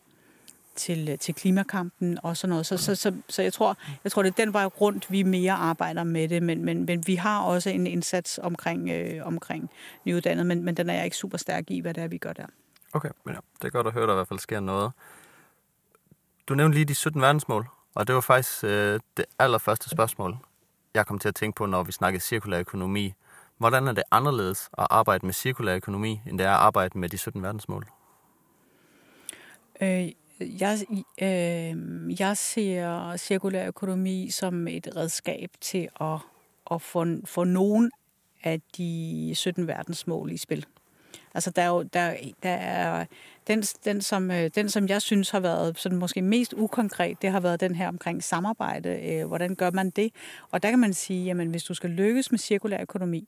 til, 0.76 1.10
øh, 1.10 1.18
til 1.18 1.36
klimakampen 1.36 2.20
og 2.24 2.38
sådan 2.38 2.50
noget. 2.50 2.66
Så, 2.66 2.78
så, 2.78 2.96
så, 2.96 3.14
så 3.30 3.42
jeg, 3.42 3.54
tror, 3.54 3.78
jeg 4.04 4.12
tror, 4.12 4.24
det 4.24 4.30
er 4.30 4.46
den 4.46 4.54
vej 4.54 4.66
rundt, 4.66 5.12
vi 5.12 5.24
mere 5.24 5.54
arbejder 5.54 6.04
med 6.04 6.28
det, 6.28 6.44
men, 6.44 6.66
men, 6.66 6.86
men 6.86 7.08
vi 7.08 7.16
har 7.16 7.42
også 7.42 7.70
en 7.70 7.88
indsats 7.88 8.40
omkring, 8.44 8.90
øh, 8.90 9.28
omkring 9.28 9.70
nyuddannet, 10.06 10.46
men, 10.46 10.64
men 10.64 10.78
den 10.78 10.90
er 10.90 10.94
jeg 10.94 11.06
ikke 11.06 11.18
super 11.18 11.38
stærk 11.38 11.72
i, 11.72 11.80
hvad 11.80 11.94
det 11.94 12.04
er, 12.04 12.08
vi 12.08 12.18
gør 12.18 12.34
der. 12.34 12.46
Okay, 12.94 13.10
men 13.26 13.36
ja, 13.36 13.40
det 13.62 13.68
er 13.68 13.72
godt 13.72 13.88
at 13.88 13.94
høre, 13.94 14.04
at 14.04 14.08
der 14.08 14.14
i 14.14 14.18
hvert 14.18 14.28
fald 14.28 14.40
sker 14.40 14.60
noget. 14.60 14.92
Du 16.48 16.56
nævnte 16.56 16.76
lige 16.78 16.86
de 16.86 16.96
17 16.96 17.22
verdensmål, 17.22 17.68
og 17.96 18.08
det 18.08 18.16
var 18.16 18.22
faktisk 18.22 18.64
øh, 18.64 19.00
det 19.18 19.26
allerførste 19.40 19.90
spørgsmål, 19.90 20.38
jeg 20.94 21.06
kom 21.06 21.20
til 21.20 21.28
at 21.28 21.36
tænke 21.36 21.56
på, 21.56 21.66
når 21.66 21.84
vi 21.84 21.92
snakkede 21.92 22.24
cirkulær 22.24 22.60
økonomi. 22.60 23.14
Hvordan 23.58 23.88
er 23.88 23.91
det 23.91 24.03
anderledes 24.12 24.70
at 24.78 24.88
arbejde 24.89 25.26
med 25.26 25.34
cirkulær 25.34 25.76
økonomi, 25.76 26.22
end 26.28 26.38
det 26.38 26.45
er 26.45 26.51
at 26.51 26.58
arbejde 26.58 26.97
med 26.97 27.10
de 27.10 27.18
17 27.18 27.43
verdensmål? 27.43 27.86
Øh, 29.82 30.12
jeg, 30.39 30.78
øh, 31.22 32.20
jeg 32.20 32.38
ser 32.38 33.18
cirkulær 33.18 33.68
økonomi 33.68 34.30
som 34.30 34.68
et 34.68 34.88
redskab 34.95 35.49
til 35.62 35.89
at, 36.01 36.18
at 36.72 36.82
få, 36.82 37.06
få 37.26 37.43
nogen 37.43 37.91
af 38.43 38.62
de 38.78 39.32
17 39.36 39.68
verdensmål 39.68 40.32
i 40.32 40.38
spil. 40.38 40.66
Altså, 41.34 41.51
der 41.51 41.62
er 41.62 41.68
jo, 41.68 41.84
der, 41.84 42.16
der 42.43 42.49
er, 42.49 43.06
den, 43.47 43.62
den, 43.62 44.01
som, 44.01 44.32
øh, 44.32 44.49
den, 44.56 44.70
som 44.70 44.88
jeg 44.88 45.01
synes 45.01 45.30
har 45.30 45.39
været 45.39 45.80
sådan 45.80 45.97
måske 45.97 46.22
mest 46.22 46.53
ukonkret, 46.53 47.22
det 47.22 47.32
har 47.32 47.39
været 47.39 47.60
den 47.60 47.76
her 47.76 47.88
omkring 47.88 48.24
samarbejde. 48.24 48.89
Øh, 48.89 49.28
hvordan 49.28 49.56
gør 49.56 49.72
man 49.72 49.89
det? 49.89 50.12
Og 50.51 50.64
der 50.64 50.70
kan 50.70 50.80
man 50.80 50.93
sige, 50.93 51.26
jamen 51.26 51.49
hvis 51.49 51.64
du 51.64 51.74
skal 51.74 51.89
lykkes 51.89 52.32
med 52.32 52.39
cirkulær 52.39 52.82
økonomi, 52.82 53.28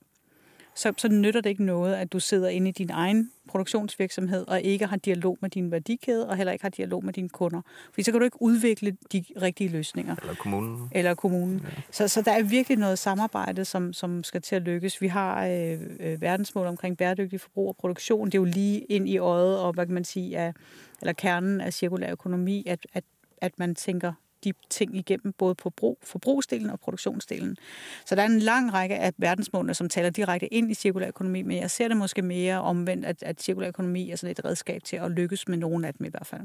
så, 0.78 0.94
så 0.98 1.08
nytter 1.08 1.42
det 1.42 1.50
ikke 1.50 1.64
noget, 1.64 1.96
at 1.96 2.14
du 2.14 2.20
sidder 2.20 2.50
inde 2.50 2.70
i 2.70 2.72
din 2.72 2.90
egen 2.90 3.32
produktionsvirksomhed 3.48 4.48
og 4.48 4.62
ikke 4.62 4.86
har 4.86 4.96
dialog 4.96 5.38
med 5.42 5.50
din 5.50 5.72
værdikæde 5.72 6.30
og 6.30 6.38
heller 6.38 6.54
ikke 6.54 6.64
har 6.64 6.70
dialog 6.70 7.06
med 7.06 7.14
dine 7.14 7.30
kunder. 7.30 7.62
Fordi 7.92 8.04
så 8.04 8.12
kan 8.12 8.20
du 8.20 8.26
ikke 8.26 8.42
udvikle 8.42 8.98
de 9.12 9.26
rigtige 9.42 9.70
løsninger. 9.70 10.16
Eller 10.22 10.36
kommunen. 10.36 10.90
Eller 10.92 11.14
kommunen. 11.14 11.62
Ja. 11.64 11.82
Så, 11.92 12.08
så 12.08 12.22
der 12.22 12.32
er 12.32 12.44
virkelig 12.44 12.78
noget 12.78 13.00
samarbejde, 13.00 13.66
som, 13.66 13.94
som 13.94 14.24
skal 14.24 14.42
til 14.42 14.56
at 14.56 14.62
lykkes. 14.62 15.02
Vi 15.02 15.08
har 15.08 15.46
øh, 15.48 15.80
øh, 16.00 16.22
verdensmål 16.22 16.68
omkring 16.68 16.98
bæredygtig 16.98 17.42
forbrug 17.42 17.68
og 17.68 17.76
produktion. 17.76 18.26
Det 18.26 18.36
er 18.36 18.40
jo 18.40 18.46
lige 18.46 18.80
ind 18.80 19.10
i 19.10 19.18
øjet 19.18 19.60
og 19.60 19.74
hvad 19.74 19.86
kan 19.86 19.94
man 19.94 20.06
sige, 20.06 20.38
af, 20.38 20.54
eller 21.02 21.14
kernen 21.14 21.62
af 21.62 21.74
cirkulær 21.74 22.12
økonomi, 22.12 22.64
at, 22.68 22.88
at, 22.94 23.04
at 23.42 23.60
man 23.60 23.76
tænker 23.76 24.14
de 24.44 24.54
ting 24.70 24.96
igennem, 24.96 25.34
både 25.34 25.56
på 25.56 25.70
brug, 25.70 25.98
forbrugsdelen 26.04 26.70
og 26.70 26.80
produktionsdelen. 26.80 27.58
Så 28.06 28.16
der 28.16 28.22
er 28.22 28.26
en 28.26 28.40
lang 28.40 28.74
række 28.74 28.96
af 28.96 29.14
verdensmålene, 29.18 29.74
som 29.74 29.90
taler 29.90 30.10
direkte 30.10 30.54
ind 30.54 30.72
i 30.72 30.74
cirkulær 30.74 31.08
økonomi, 31.08 31.42
men 31.42 31.58
jeg 31.58 31.72
ser 31.72 31.88
det 31.88 31.98
måske 31.98 32.22
mere 32.22 32.62
omvendt, 32.62 33.06
at, 33.06 33.24
at 33.24 33.42
cirkulær 33.42 33.68
økonomi 33.68 34.12
er 34.12 34.16
sådan 34.16 34.32
et 34.32 34.46
redskab 34.46 34.84
til 34.84 34.96
at 34.96 35.12
lykkes 35.12 35.48
med 35.48 35.58
nogen 35.58 35.86
af 35.86 35.94
dem 35.94 36.06
i 36.06 36.10
hvert 36.10 36.28
fald. 36.28 36.42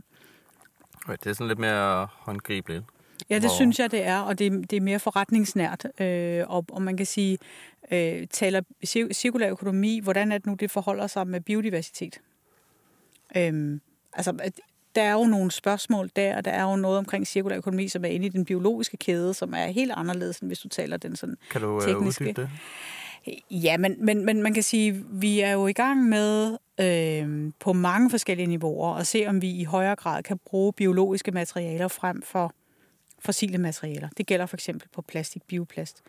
Okay, 1.05 1.17
det 1.25 1.31
er 1.31 1.35
sådan 1.35 1.49
lidt 1.49 1.59
mere 1.59 2.09
håndgribeligt. 2.11 2.85
Ja, 3.31 3.35
det 3.35 3.43
hvor... 3.43 3.55
synes 3.55 3.79
jeg, 3.79 3.91
det 3.91 4.07
er, 4.07 4.19
og 4.21 4.39
det, 4.39 4.71
det 4.71 4.77
er 4.77 4.81
mere 4.81 4.99
forretningsnært. 4.99 5.87
Øh, 6.01 6.45
og, 6.49 6.65
og 6.73 6.83
man 6.83 6.97
kan 6.97 7.07
sige, 7.07 7.39
øh, 7.91 8.27
taler 8.27 8.63
cirkulær 9.15 9.51
økonomi, 9.51 10.01
hvordan 10.03 10.33
er 10.33 10.39
det 10.39 10.47
nu, 10.47 10.55
det 10.55 10.71
forholder 10.71 11.07
sig 11.07 11.27
med 11.27 11.41
biodiversitet? 11.41 12.21
Øh, 13.37 13.81
altså, 14.13 14.51
der 14.95 15.03
er 15.03 15.13
jo 15.13 15.25
nogle 15.25 15.51
spørgsmål 15.51 16.11
der, 16.17 16.37
og 16.37 16.45
der 16.45 16.51
er 16.51 16.63
jo 16.63 16.77
noget 16.77 16.99
omkring 16.99 17.27
cirkulær 17.27 17.57
økonomi, 17.57 17.89
som 17.89 18.05
er 18.05 18.09
inde 18.09 18.27
i 18.27 18.29
den 18.29 18.45
biologiske 18.45 18.97
kæde, 18.97 19.35
som 19.35 19.55
er 19.55 19.67
helt 19.67 19.93
anderledes, 19.97 20.39
end 20.39 20.49
hvis 20.49 20.59
du 20.59 20.69
taler 20.69 20.97
den 20.97 21.17
sådan 21.17 21.37
Kan 21.51 21.61
du 21.61 21.77
øh, 21.77 21.89
tekniske. 21.89 22.33
det? 22.33 22.49
Ja, 23.51 23.77
men, 23.77 23.97
men, 24.01 24.25
men 24.25 24.43
man 24.43 24.55
kan 24.55 24.63
sige, 24.63 25.05
vi 25.11 25.41
er 25.41 25.53
jo 25.53 25.67
i 25.67 25.73
gang 25.73 26.09
med 26.09 26.57
øh, 26.81 27.53
på 27.61 27.73
mange 27.73 28.11
forskellige 28.11 28.47
niveauer 28.47 28.95
at 28.95 29.07
se, 29.07 29.27
om 29.27 29.43
vi 29.43 29.51
i 29.51 29.65
højere 29.65 29.97
grad 29.97 30.23
kan 30.23 30.39
bruge 30.47 30.73
biologiske 30.73 31.31
materialer 31.31 31.89
frem 31.89 32.23
for 32.23 32.55
fossile 33.19 33.59
materialer. 33.59 34.09
Det 34.17 34.27
gælder 34.27 34.47
for 34.47 34.57
eksempel 34.57 34.89
på 34.95 35.03
plastik, 35.03 35.43
bioplast. 35.43 36.03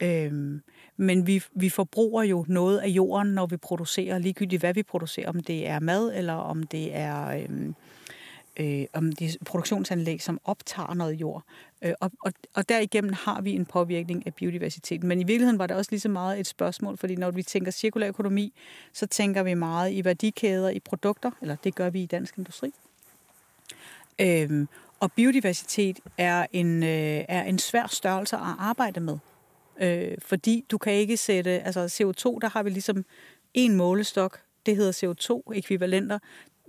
Øhm, 0.00 0.62
men 0.96 1.26
vi, 1.26 1.42
vi 1.54 1.68
forbruger 1.68 2.22
jo 2.22 2.44
noget 2.48 2.78
af 2.78 2.88
jorden, 2.88 3.34
når 3.34 3.46
vi 3.46 3.56
producerer, 3.56 4.18
ligegyldigt 4.18 4.62
hvad 4.62 4.74
vi 4.74 4.82
producerer, 4.82 5.28
om 5.28 5.40
det 5.40 5.68
er 5.68 5.80
mad, 5.80 6.12
eller 6.14 6.34
om 6.34 6.62
det 6.62 6.96
er 6.96 7.26
øhm, 7.28 7.74
øh, 8.56 8.84
om 8.92 9.12
de 9.12 9.32
produktionsanlæg, 9.46 10.22
som 10.22 10.40
optager 10.44 10.94
noget 10.94 11.12
jord. 11.12 11.42
Øh, 11.82 11.92
og, 12.00 12.10
og, 12.24 12.32
og 12.54 12.68
derigennem 12.68 13.12
har 13.12 13.40
vi 13.40 13.52
en 13.52 13.66
påvirkning 13.66 14.26
af 14.26 14.34
biodiversiteten. 14.34 15.08
Men 15.08 15.20
i 15.20 15.24
virkeligheden 15.24 15.58
var 15.58 15.66
det 15.66 15.76
også 15.76 15.90
lige 15.92 16.00
så 16.00 16.08
meget 16.08 16.40
et 16.40 16.46
spørgsmål, 16.46 16.96
fordi 16.96 17.16
når 17.16 17.30
vi 17.30 17.42
tænker 17.42 17.70
cirkulær 17.70 18.08
økonomi, 18.08 18.52
så 18.92 19.06
tænker 19.06 19.42
vi 19.42 19.54
meget 19.54 19.92
i 19.92 20.04
værdikæder, 20.04 20.68
i 20.68 20.80
produkter, 20.80 21.30
eller 21.42 21.56
det 21.64 21.74
gør 21.74 21.90
vi 21.90 22.02
i 22.02 22.06
dansk 22.06 22.38
industri. 22.38 22.72
Øh, 24.20 24.66
og 25.00 25.12
biodiversitet 25.12 26.00
er 26.18 26.46
en, 26.52 26.82
øh, 26.82 27.24
er 27.28 27.42
en 27.42 27.58
svær 27.58 27.86
størrelse 27.86 28.36
at 28.36 28.42
arbejde 28.58 29.00
med. 29.00 29.18
Øh, 29.80 30.18
fordi 30.18 30.64
du 30.70 30.78
kan 30.78 30.92
ikke 30.92 31.16
sætte, 31.16 31.50
altså 31.50 31.84
CO2, 31.84 32.38
der 32.40 32.48
har 32.48 32.62
vi 32.62 32.70
ligesom 32.70 33.04
en 33.54 33.76
målestok, 33.76 34.40
det 34.66 34.76
hedder 34.76 34.92
CO2-ekvivalenter 34.92 36.18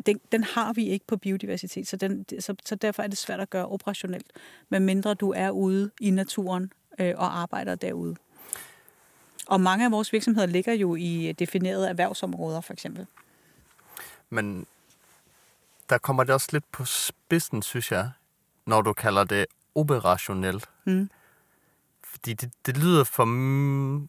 den, 0.06 0.20
den 0.32 0.44
har 0.44 0.74
vi 0.74 0.86
ikke 0.86 1.08
på 1.08 1.18
biodiversitet, 1.18 1.88
så, 1.88 1.98
den, 1.98 2.26
så, 2.40 2.56
så 2.66 2.76
derfor 2.76 3.04
er 3.04 3.08
det 3.08 3.18
svært 3.18 3.40
at 3.40 3.50
gøre 3.50 3.68
operationelt, 3.68 4.32
medmindre 4.70 5.14
du 5.14 5.32
er 5.32 5.50
ude 5.50 5.92
i 6.00 6.10
naturen 6.10 6.72
øh, 7.00 7.14
og 7.18 7.40
arbejder 7.40 7.76
derude. 7.76 8.16
Og 9.48 9.62
mange 9.62 9.86
af 9.86 9.92
vores 9.92 10.14
virksomheder 10.14 10.48
ligger 10.48 10.74
jo 10.74 10.96
i 10.96 11.32
definerede 11.40 11.90
erhvervsområder, 11.90 12.62
for 12.62 12.74
eksempel. 12.74 13.08
Men 14.30 14.66
der 15.90 15.98
kommer 15.98 16.24
det 16.24 16.34
også 16.34 16.48
lidt 16.52 16.72
på 16.72 16.86
spidsen, 16.86 17.62
synes 17.62 17.92
jeg, 17.92 18.12
når 18.66 18.82
du 18.82 18.94
kalder 18.94 19.24
det 19.24 19.46
operationelt. 19.76 20.70
Mm. 20.86 21.10
Fordi 22.04 22.34
det, 22.34 22.52
det 22.66 22.78
lyder 22.78 23.04
for, 23.04 23.24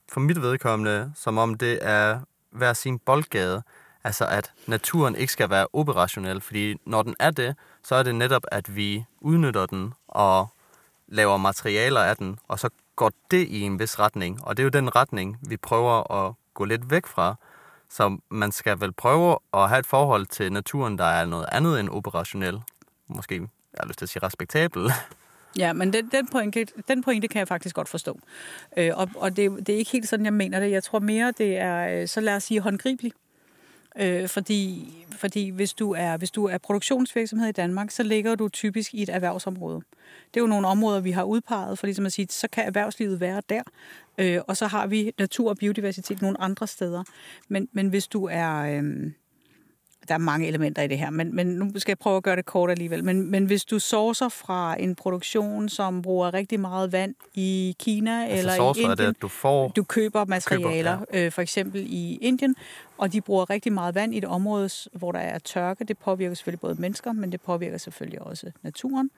for 0.09 0.20
mit 0.20 0.43
vedkommende, 0.43 1.12
som 1.16 1.39
om 1.39 1.55
det 1.55 1.78
er 1.82 2.20
hver 2.51 2.73
sin 2.73 2.98
boldgade. 2.98 3.62
Altså 4.05 4.27
at 4.27 4.53
naturen 4.66 5.16
ikke 5.16 5.33
skal 5.33 5.51
være 5.51 5.66
operationel, 5.73 6.41
fordi 6.41 6.77
når 6.87 7.03
den 7.03 7.15
er 7.19 7.31
det, 7.31 7.57
så 7.85 7.95
er 7.95 8.03
det 8.03 8.15
netop, 8.15 8.43
at 8.53 8.77
vi 8.77 9.05
udnytter 9.20 9.66
den 9.66 9.95
og 10.09 10.49
laver 11.09 11.37
materialer 11.37 12.01
af 12.01 12.16
den, 12.16 12.39
og 12.49 12.59
så 12.59 12.69
går 12.97 13.12
det 13.31 13.49
i 13.49 13.61
en 13.61 13.79
vis 13.79 13.99
retning. 13.99 14.45
Og 14.45 14.57
det 14.57 14.62
er 14.62 14.65
jo 14.65 14.70
den 14.70 14.97
retning, 14.97 15.39
vi 15.49 15.57
prøver 15.57 16.12
at 16.12 16.35
gå 16.55 16.65
lidt 16.65 16.91
væk 16.91 17.07
fra. 17.07 17.35
Så 17.91 18.19
man 18.31 18.53
skal 18.53 18.81
vel 18.81 18.93
prøve 18.93 19.39
at 19.55 19.69
have 19.69 19.79
et 19.79 19.87
forhold 19.87 20.27
til 20.27 20.53
naturen, 20.53 20.99
der 20.99 21.05
er 21.05 21.27
noget 21.27 21.47
andet 21.53 21.81
end 21.81 21.89
operationel. 21.89 22.62
Måske, 23.09 23.35
jeg 23.35 23.81
har 23.81 23.87
lyst 23.87 23.99
til 23.99 24.05
at 24.05 24.09
sige 24.09 24.23
respektabel. 24.23 24.91
Ja, 25.59 25.73
men 25.73 25.93
den, 25.93 26.09
den, 26.12 26.29
pointe, 26.29 26.66
den 26.89 27.03
pointe 27.03 27.29
kan 27.29 27.39
jeg 27.39 27.49
faktisk 27.49 27.77
godt 27.77 27.89
forstå. 27.89 28.20
Øh, 28.77 28.91
og 28.95 29.09
og 29.15 29.37
det, 29.37 29.66
det 29.66 29.74
er 29.74 29.79
ikke 29.79 29.91
helt 29.91 30.09
sådan, 30.09 30.24
jeg 30.24 30.33
mener 30.33 30.61
det. 30.61 30.70
Jeg 30.70 30.85
tror 30.85 30.99
mere, 30.99 31.33
det 31.39 31.59
er, 31.59 32.01
øh, 32.01 32.09
så 32.09 32.20
lad 32.20 32.37
os 32.37 32.43
sige, 32.43 32.61
håndgribeligt. 32.61 33.16
Øh, 33.98 34.28
fordi 34.28 34.89
fordi 35.23 35.48
hvis, 35.48 35.74
du 35.74 35.93
er, 35.93 36.16
hvis 36.16 36.31
du 36.31 36.44
er 36.44 36.59
produktionsvirksomhed 36.59 37.48
i 37.48 37.52
Danmark, 37.52 37.90
så 37.90 38.02
ligger 38.02 38.35
du 38.35 38.48
typisk 38.48 38.94
i 38.94 39.02
et 39.02 39.09
erhvervsområde. 39.09 39.81
Det 40.35 40.40
er 40.40 40.40
jo 40.40 40.47
nogle 40.47 40.66
områder, 40.66 41.01
vi 41.01 41.10
har 41.10 41.23
udpeget, 41.23 41.78
for 41.78 41.86
ligesom 41.86 42.06
at 42.06 42.12
sige, 42.12 42.27
så 42.31 42.48
kan 42.48 42.66
erhvervslivet 42.66 43.20
være 43.20 43.43
der, 43.48 43.62
øh, 44.19 44.40
og 44.48 44.56
så 44.56 44.66
har 44.66 44.86
vi 44.86 45.12
natur 45.19 45.51
og 45.51 45.56
biodiversitet 45.56 46.23
nogle 46.23 46.40
andre 46.40 46.66
steder. 46.66 47.05
Men, 47.48 47.69
men 47.73 47.89
hvis 47.89 48.06
du 48.06 48.24
er... 48.24 48.56
Øh, 48.56 49.12
der 50.09 50.15
er 50.15 50.19
mange 50.19 50.47
elementer 50.49 50.83
i 50.83 50.87
det 50.87 50.99
her, 50.99 51.11
men, 51.11 51.37
men 51.37 51.47
nu 51.47 51.70
skal 51.77 51.91
jeg 51.91 51.99
prøve 51.99 52.16
at 52.16 52.23
gøre 52.23 52.37
det 52.37 52.47
kort 52.47 52.70
alligevel. 52.70 53.05
Men, 53.05 53.31
men 53.31 53.45
hvis 53.45 53.65
du 53.65 53.79
sourcer 53.79 54.29
fra 54.29 54.77
en 54.81 54.95
produktion, 54.95 55.69
som 55.69 56.03
bruger 56.03 56.35
rigtig 56.35 56.61
meget 56.61 56.93
vand 56.93 57.15
i 57.35 57.77
Kina 57.79 58.24
Altså, 58.24 58.39
eller 58.39 58.53
i 58.53 58.69
Indien, 58.69 58.99
det, 58.99 59.05
at 59.05 59.23
du 59.23 59.29
får... 59.29 59.69
du 59.69 59.83
køber 59.83 60.24
materialer, 60.24 60.97
Køber, 60.97 61.07
køber, 61.12 61.27
øh, 61.27 61.33
for 61.33 61.43
eksempel 61.43 61.87
i 61.89 62.16
Indien, 62.16 62.55
og 62.99 63.12
de 63.12 63.20
bruger 63.20 63.51
rigtig 63.51 63.73
meget 63.73 63.95
vand 63.95 64.15
i 64.15 64.19
et 64.19 64.24
område, 64.24 64.70
hvor 64.93 65.12
der 65.12 65.19
er 65.19 65.39
tørke. 65.39 65.85
Det 65.85 65.99
påvirker 65.99 66.35
selvfølgelig 66.35 66.61
både 66.61 66.74
mennesker, 66.74 67.12
men 67.12 67.33
det 67.33 67.41
påvirker 67.41 67.79
selvfølgelig 67.79 68.23
også 68.23 68.51
naturen. 68.62 69.11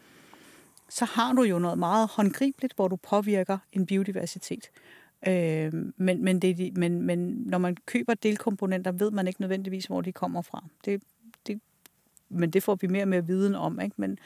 Så 0.89 1.05
har 1.05 1.33
du 1.33 1.43
jo 1.43 1.59
noget 1.59 1.79
meget 1.79 2.09
håndgribeligt, 2.13 2.73
hvor 2.77 2.89
du 2.89 2.97
påvirker 2.97 3.59
en 3.73 3.87
biodiversitet. 3.87 4.71
Øh, 5.27 5.73
men, 5.97 6.25
men, 6.25 6.39
det, 6.39 6.77
men, 6.77 7.03
men 7.03 7.19
når 7.47 7.59
man 7.59 7.77
køber 7.87 8.15
delkomponenter, 8.15 8.93
ved 8.93 9.11
man 9.11 9.27
ikke 9.27 9.41
nødvendigvis, 9.41 9.87
hvor 9.87 10.01
de 10.01 10.13
kommer 10.13 10.43
fra. 10.43 10.65
Det, 10.85 11.03
det, 11.47 11.61
men 12.29 12.51
det 12.51 12.63
får 12.63 12.75
vi 12.75 12.87
mere 12.87 13.03
og 13.03 13.09
mere 13.09 13.27
viden 13.27 13.55
om. 13.55 13.81
Ikke? 13.81 13.95
Men, 13.99 14.19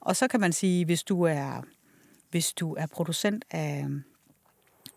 og 0.00 0.16
så 0.16 0.28
kan 0.28 0.40
man 0.40 0.52
sige, 0.52 0.84
hvis 0.84 1.02
du 1.02 1.22
er, 1.22 1.62
hvis 2.30 2.52
du 2.52 2.74
er 2.74 2.86
producent 2.86 3.44
af 3.50 3.86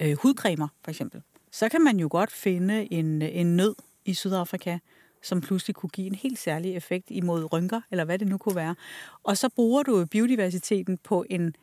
øh, 0.02 0.18
hudcremer, 0.22 0.68
for 0.84 0.92
eksempel, 0.92 1.22
så 1.52 1.70
kan 1.70 1.82
man 1.82 2.00
jo 2.00 2.08
godt 2.12 2.32
finde 2.32 2.94
en, 2.94 3.22
en 3.22 3.56
nød 3.56 3.76
i 4.06 4.14
Sydafrika, 4.14 4.78
som 5.22 5.42
pludselig 5.42 5.76
kunne 5.76 5.90
give 5.90 6.08
en 6.08 6.16
helt 6.16 6.40
særlig 6.40 6.76
effekt 6.76 7.06
imod 7.10 7.54
rynker, 7.54 7.82
eller 7.92 8.06
hvad 8.06 8.20
det 8.20 8.28
nu 8.28 8.38
kunne 8.38 8.56
være. 8.56 8.76
Og 9.24 9.38
så 9.38 9.50
bruger 9.50 9.84
du 9.84 10.06
biodiversiteten 10.06 10.98
på 10.98 11.26
en 11.30 11.56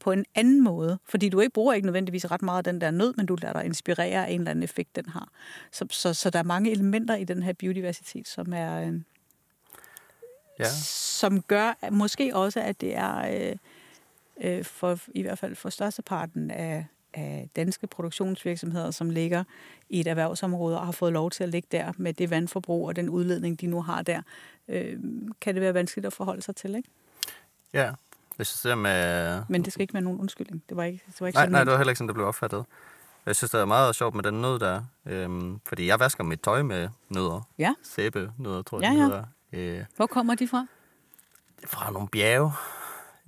på 0.00 0.12
en 0.12 0.24
anden 0.34 0.64
måde, 0.64 0.98
fordi 1.04 1.28
du 1.28 1.40
ikke 1.40 1.52
bruger 1.52 1.72
ikke 1.74 1.86
nødvendigvis 1.86 2.30
ret 2.30 2.42
meget 2.42 2.58
af 2.58 2.64
den 2.64 2.80
der 2.80 2.90
nød, 2.90 3.14
men 3.16 3.26
du 3.26 3.34
lader 3.34 3.52
dig 3.52 3.64
inspirere 3.64 4.26
af 4.26 4.30
en 4.32 4.40
eller 4.40 4.50
anden 4.50 4.62
effekt, 4.62 4.96
den 4.96 5.08
har. 5.08 5.28
Så, 5.72 5.86
så, 5.90 6.14
så 6.14 6.30
der 6.30 6.38
er 6.38 6.42
mange 6.42 6.70
elementer 6.70 7.14
i 7.14 7.24
den 7.24 7.42
her 7.42 7.52
biodiversitet, 7.52 8.28
som 8.28 8.52
er 8.52 8.80
øh, 8.80 9.00
Ja. 10.58 10.64
som 10.84 11.42
gør 11.42 11.90
måske 11.90 12.36
også, 12.36 12.60
at 12.60 12.80
det 12.80 12.96
er 12.96 13.16
øh, 13.50 13.56
øh, 14.40 14.64
for 14.64 14.98
i 15.14 15.22
hvert 15.22 15.38
fald 15.38 15.54
for 15.54 15.70
størsteparten 15.70 16.50
af, 16.50 16.86
af 17.14 17.48
danske 17.56 17.86
produktionsvirksomheder, 17.86 18.90
som 18.90 19.10
ligger 19.10 19.44
i 19.88 20.00
et 20.00 20.06
erhvervsområde 20.06 20.78
og 20.80 20.84
har 20.86 20.92
fået 20.92 21.12
lov 21.12 21.30
til 21.30 21.44
at 21.44 21.48
ligge 21.50 21.68
der 21.72 21.92
med 21.96 22.12
det 22.12 22.30
vandforbrug 22.30 22.86
og 22.88 22.96
den 22.96 23.08
udledning, 23.08 23.60
de 23.60 23.66
nu 23.66 23.82
har 23.82 24.02
der, 24.02 24.22
øh, 24.68 24.98
kan 25.40 25.54
det 25.54 25.62
være 25.62 25.74
vanskeligt 25.74 26.06
at 26.06 26.12
forholde 26.12 26.42
sig 26.42 26.56
til, 26.56 26.74
ikke? 26.74 26.88
Ja, 27.72 27.90
hvis 28.38 28.52
jeg 28.52 28.58
ser 28.70 28.74
med... 28.74 29.42
Men 29.48 29.64
det 29.64 29.72
skal 29.72 29.80
ikke 29.82 29.94
være 29.94 30.02
nogen 30.02 30.20
undskyldning. 30.20 30.62
Det 30.68 30.76
var 30.76 30.82
ikke, 30.84 31.02
det 31.06 31.20
var 31.20 31.26
ikke 31.26 31.36
Nej, 31.36 31.42
sådan 31.42 31.52
nej, 31.52 31.64
det 31.64 31.70
var 31.70 31.76
heller 31.78 31.90
ikke 31.90 31.98
sådan, 31.98 32.08
det 32.08 32.14
blev 32.14 32.26
opfattet. 32.26 32.64
Jeg 33.26 33.36
synes, 33.36 33.50
det 33.50 33.60
er 33.60 33.64
meget 33.64 33.94
sjovt 33.94 34.14
med 34.14 34.22
den 34.22 34.40
nød 34.42 34.58
der. 34.58 34.82
Øhm, 35.06 35.60
fordi 35.66 35.86
jeg 35.86 36.00
vasker 36.00 36.24
mit 36.24 36.40
tøj 36.40 36.62
med 36.62 36.88
nødder. 37.08 37.48
Ja. 37.58 37.74
Sæbe 37.82 38.32
nødder, 38.38 38.62
tror 38.62 38.80
Ja, 38.80 38.86
jeg, 38.88 38.96
ja. 38.96 39.04
det 39.04 39.12
hedder. 39.52 39.78
Øh, 39.80 39.84
Hvor 39.96 40.06
kommer 40.06 40.34
de 40.34 40.48
fra? 40.48 40.66
fra 41.66 41.90
nogle 41.90 42.08
bjerge 42.08 42.52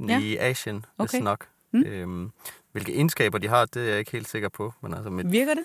Ja. 0.09 0.19
i 0.19 0.37
Asien, 0.37 0.85
Okay. 0.99 1.09
okay. 1.19 1.25
nok. 1.25 1.47
Mm. 1.73 1.83
Øhm, 1.87 2.31
hvilke 2.73 2.95
egenskaber 2.95 3.39
de 3.39 3.49
har, 3.49 3.65
det 3.65 3.83
er 3.83 3.89
jeg 3.89 3.99
ikke 3.99 4.11
helt 4.13 4.29
sikker 4.29 4.49
på. 4.49 4.75
Men 4.81 4.95
altså, 4.95 5.11
mit, 5.11 5.33
Virker 5.33 5.55
det? 5.55 5.65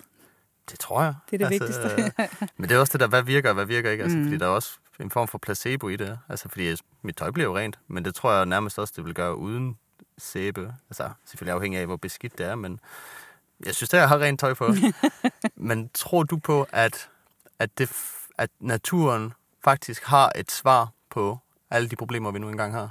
det 0.70 0.78
tror 0.78 1.02
jeg. 1.02 1.14
Det 1.30 1.42
er 1.42 1.48
det 1.48 1.60
vigtigste. 1.60 2.02
øh, 2.22 2.28
men 2.56 2.68
det 2.68 2.74
er 2.74 2.78
også 2.80 2.92
det 2.92 3.00
der, 3.00 3.06
hvad 3.08 3.22
virker 3.22 3.48
og 3.48 3.54
hvad 3.54 3.64
virker 3.64 3.90
ikke. 3.90 4.02
Altså, 4.02 4.18
mm. 4.18 4.24
Fordi 4.24 4.36
der 4.38 4.44
er 4.46 4.50
også 4.50 4.78
en 5.00 5.10
form 5.10 5.28
for 5.28 5.38
placebo 5.38 5.88
i 5.88 5.96
det. 5.96 6.18
Altså, 6.28 6.48
fordi 6.48 6.76
mit 7.02 7.16
tøj 7.16 7.30
bliver 7.30 7.46
jo 7.46 7.56
rent, 7.56 7.78
men 7.88 8.04
det 8.04 8.14
tror 8.14 8.32
jeg 8.32 8.46
nærmest 8.46 8.78
også, 8.78 8.92
det 8.96 9.04
vil 9.04 9.14
gøre 9.14 9.36
uden 9.36 9.78
sæbe. 10.18 10.74
Altså, 10.90 11.10
selvfølgelig 11.24 11.54
afhængig 11.54 11.80
af, 11.80 11.86
hvor 11.86 11.96
beskidt 11.96 12.38
det 12.38 12.46
er, 12.46 12.54
men 12.54 12.80
jeg 13.66 13.74
synes, 13.74 13.94
at 13.94 14.00
jeg 14.00 14.08
har 14.08 14.18
rent 14.18 14.40
tøj 14.40 14.54
på. 14.54 14.68
men 15.56 15.90
tror 15.94 16.22
du 16.22 16.36
på, 16.36 16.66
at, 16.72 17.08
at, 17.58 17.78
det, 17.78 17.90
at 18.38 18.50
naturen 18.60 19.32
faktisk 19.64 20.04
har 20.04 20.32
et 20.36 20.50
svar 20.50 20.92
på 21.10 21.38
alle 21.70 21.88
de 21.88 21.96
problemer, 21.96 22.30
vi 22.30 22.38
nu 22.38 22.48
engang 22.48 22.72
har? 22.72 22.90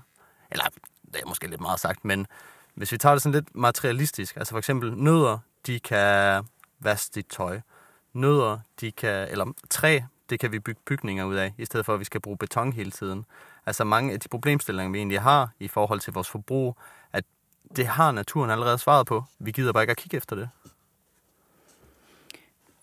Eller, 0.52 0.65
det 1.14 1.22
er 1.22 1.27
måske 1.27 1.48
lidt 1.48 1.61
meget 1.61 1.80
sagt, 1.80 2.06
men 2.06 2.27
hvis 2.76 2.91
vi 2.91 2.98
tager 2.98 3.14
det 3.15 3.22
sådan 3.22 3.34
lidt 3.34 3.56
materialistisk, 3.56 4.38
altså 4.38 4.52
for 4.52 4.57
eksempel 4.57 4.94
nødder, 4.98 5.38
de 5.65 5.80
kan 5.80 6.44
vaske 6.80 7.11
dit 7.15 7.26
tøj. 7.26 7.61
Nødder, 8.14 8.60
de 8.82 8.91
kan, 8.91 9.27
eller 9.30 9.53
træ, 9.69 9.99
det 10.30 10.39
kan 10.39 10.52
vi 10.52 10.60
bygge 10.60 10.81
bygninger 10.85 11.26
ud 11.26 11.35
af, 11.35 11.53
i 11.57 11.65
stedet 11.65 11.85
for 11.85 11.93
at 11.93 11.99
vi 11.99 12.06
skal 12.06 12.22
bruge 12.22 12.38
beton 12.38 12.73
hele 12.73 12.91
tiden. 12.91 13.26
Altså 13.65 13.84
mange 13.84 14.14
af 14.14 14.19
de 14.19 14.27
problemstillinger, 14.27 14.91
vi 14.91 14.97
egentlig 14.97 15.22
har 15.22 15.49
i 15.60 15.68
forhold 15.68 15.99
til 15.99 16.14
vores 16.14 16.30
forbrug, 16.30 16.77
at 17.14 17.23
det 17.76 17.88
har 17.88 18.11
naturen 18.11 18.49
allerede 18.49 18.77
svaret 18.77 19.07
på. 19.07 19.23
Vi 19.39 19.52
gider 19.52 19.73
bare 19.73 19.84
ikke 19.84 19.91
at 19.91 19.97
kigge 19.97 20.18
efter 20.18 20.35
det. 20.35 20.49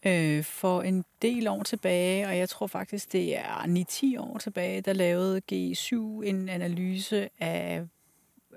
Øh, 0.07 0.45
for 0.45 0.83
en 0.83 1.05
del 1.23 1.49
år 1.49 1.63
tilbage, 1.63 2.27
og 2.27 2.39
jeg 2.39 2.49
tror 2.49 2.67
faktisk, 2.67 3.13
det 3.13 3.39
er 3.39 4.15
9-10 4.19 4.21
år 4.21 4.39
tilbage, 4.39 4.81
der 4.81 4.93
lavede 4.93 5.43
G7 5.53 5.95
en 6.25 6.49
analyse 6.49 7.29
af, 7.39 7.87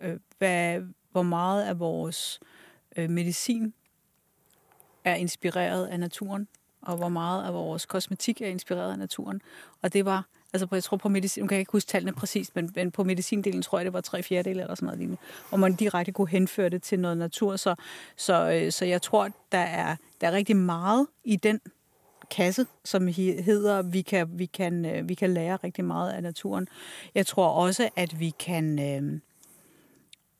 øh, 0.01 0.19
hvad, 0.37 0.81
hvor 1.11 1.23
meget 1.23 1.63
af 1.63 1.79
vores 1.79 2.39
øh, 2.95 3.09
medicin 3.09 3.73
er 5.03 5.15
inspireret 5.15 5.87
af 5.87 5.99
naturen, 5.99 6.47
og 6.85 6.97
hvor 6.97 7.09
meget 7.09 7.45
af 7.45 7.53
vores 7.53 7.85
kosmetik 7.85 8.41
er 8.41 8.47
inspireret 8.47 8.91
af 8.91 8.99
naturen. 8.99 9.41
Og 9.81 9.93
det 9.93 10.05
var, 10.05 10.25
altså 10.53 10.67
på- 10.67 10.75
jeg 10.75 10.83
tror 10.83 10.97
på 10.97 11.09
medicin, 11.09 11.43
nu 11.43 11.47
kan 11.47 11.55
jeg 11.55 11.59
ikke 11.59 11.71
huske 11.71 11.87
tallene 11.89 12.13
præcist, 12.13 12.55
men, 12.55 12.71
men 12.75 12.91
på 12.91 13.03
medicindelen 13.03 13.61
tror 13.61 13.77
jeg, 13.77 13.85
det 13.85 13.93
var 13.93 14.01
tre 14.01 14.23
fjerdedele 14.23 14.61
eller 14.61 14.75
sådan 14.75 14.85
noget 14.85 14.99
lignende, 14.99 15.21
og 15.51 15.59
man 15.59 15.75
direkte 15.75 16.11
kunne 16.11 16.29
henføre 16.29 16.69
det 16.69 16.81
til 16.83 16.99
noget 16.99 17.17
natur. 17.17 17.55
Så, 17.55 17.75
så, 18.17 18.51
øh, 18.51 18.71
så 18.71 18.85
jeg 18.85 19.01
tror, 19.01 19.29
der 19.51 19.57
er, 19.57 19.95
der 20.21 20.27
er 20.27 20.31
rigtig 20.31 20.55
meget 20.55 21.07
i 21.23 21.35
den 21.35 21.59
kasse, 22.31 22.65
som 22.83 23.07
hedder, 23.07 23.81
vi 23.81 24.01
kan, 24.01 24.27
vi, 24.39 24.45
kan, 24.45 24.85
øh, 24.85 25.09
vi 25.09 25.13
kan 25.13 25.33
lære 25.33 25.55
rigtig 25.55 25.85
meget 25.85 26.11
af 26.11 26.23
naturen. 26.23 26.67
Jeg 27.15 27.25
tror 27.27 27.47
også, 27.47 27.89
at 27.95 28.19
vi 28.19 28.29
kan... 28.29 28.79
Øh, 28.79 29.19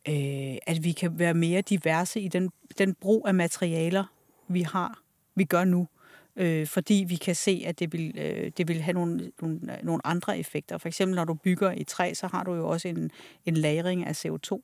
øh, 0.08 0.58
at 0.66 0.84
vi 0.84 0.92
kan 0.92 1.18
være 1.18 1.34
mere 1.34 1.60
diverse 1.60 2.20
i 2.20 2.28
den, 2.28 2.50
den 2.78 2.94
brug 2.94 3.28
af 3.28 3.34
materialer, 3.34 4.04
vi 4.48 4.62
har, 4.62 4.98
vi 5.34 5.44
gør 5.44 5.64
nu. 5.64 5.88
Øh, 6.36 6.66
fordi 6.66 7.04
vi 7.08 7.16
kan 7.16 7.34
se, 7.34 7.62
at 7.66 7.78
det 7.78 7.92
vil, 7.92 8.18
øh, 8.18 8.52
det 8.56 8.68
vil 8.68 8.82
have 8.82 8.94
nogle, 8.94 9.32
nogle, 9.40 9.60
nogle 9.82 10.06
andre 10.06 10.38
effekter. 10.38 10.78
For 10.78 10.88
eksempel, 10.88 11.16
når 11.16 11.24
du 11.24 11.34
bygger 11.34 11.72
i 11.72 11.84
træ, 11.84 12.14
så 12.14 12.26
har 12.26 12.44
du 12.44 12.54
jo 12.54 12.68
også 12.68 12.88
en, 12.88 13.10
en 13.44 13.56
lagring 13.56 14.06
af 14.06 14.26
CO2. 14.26 14.60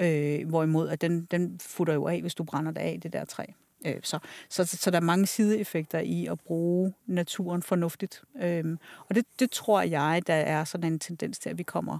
Øh, 0.00 0.48
hvorimod, 0.48 0.88
at 0.88 1.00
den, 1.00 1.24
den 1.30 1.60
futter 1.60 1.94
jo 1.94 2.06
af, 2.06 2.20
hvis 2.20 2.34
du 2.34 2.44
brænder 2.44 2.72
det 2.72 2.80
af, 2.80 2.98
det 3.02 3.12
der 3.12 3.24
træ. 3.24 3.44
Øh, 3.86 4.00
så, 4.02 4.18
så, 4.48 4.64
så 4.64 4.90
der 4.90 4.96
er 4.96 5.02
mange 5.02 5.26
sideeffekter 5.26 5.98
i 5.98 6.26
at 6.26 6.40
bruge 6.40 6.94
naturen 7.06 7.62
fornuftigt. 7.62 8.22
Øh, 8.42 8.76
og 9.08 9.14
det, 9.14 9.24
det 9.38 9.50
tror 9.50 9.82
jeg, 9.82 10.22
der 10.26 10.34
er 10.34 10.64
sådan 10.64 10.92
en 10.92 10.98
tendens 10.98 11.38
til, 11.38 11.50
at 11.50 11.58
vi 11.58 11.62
kommer, 11.62 11.98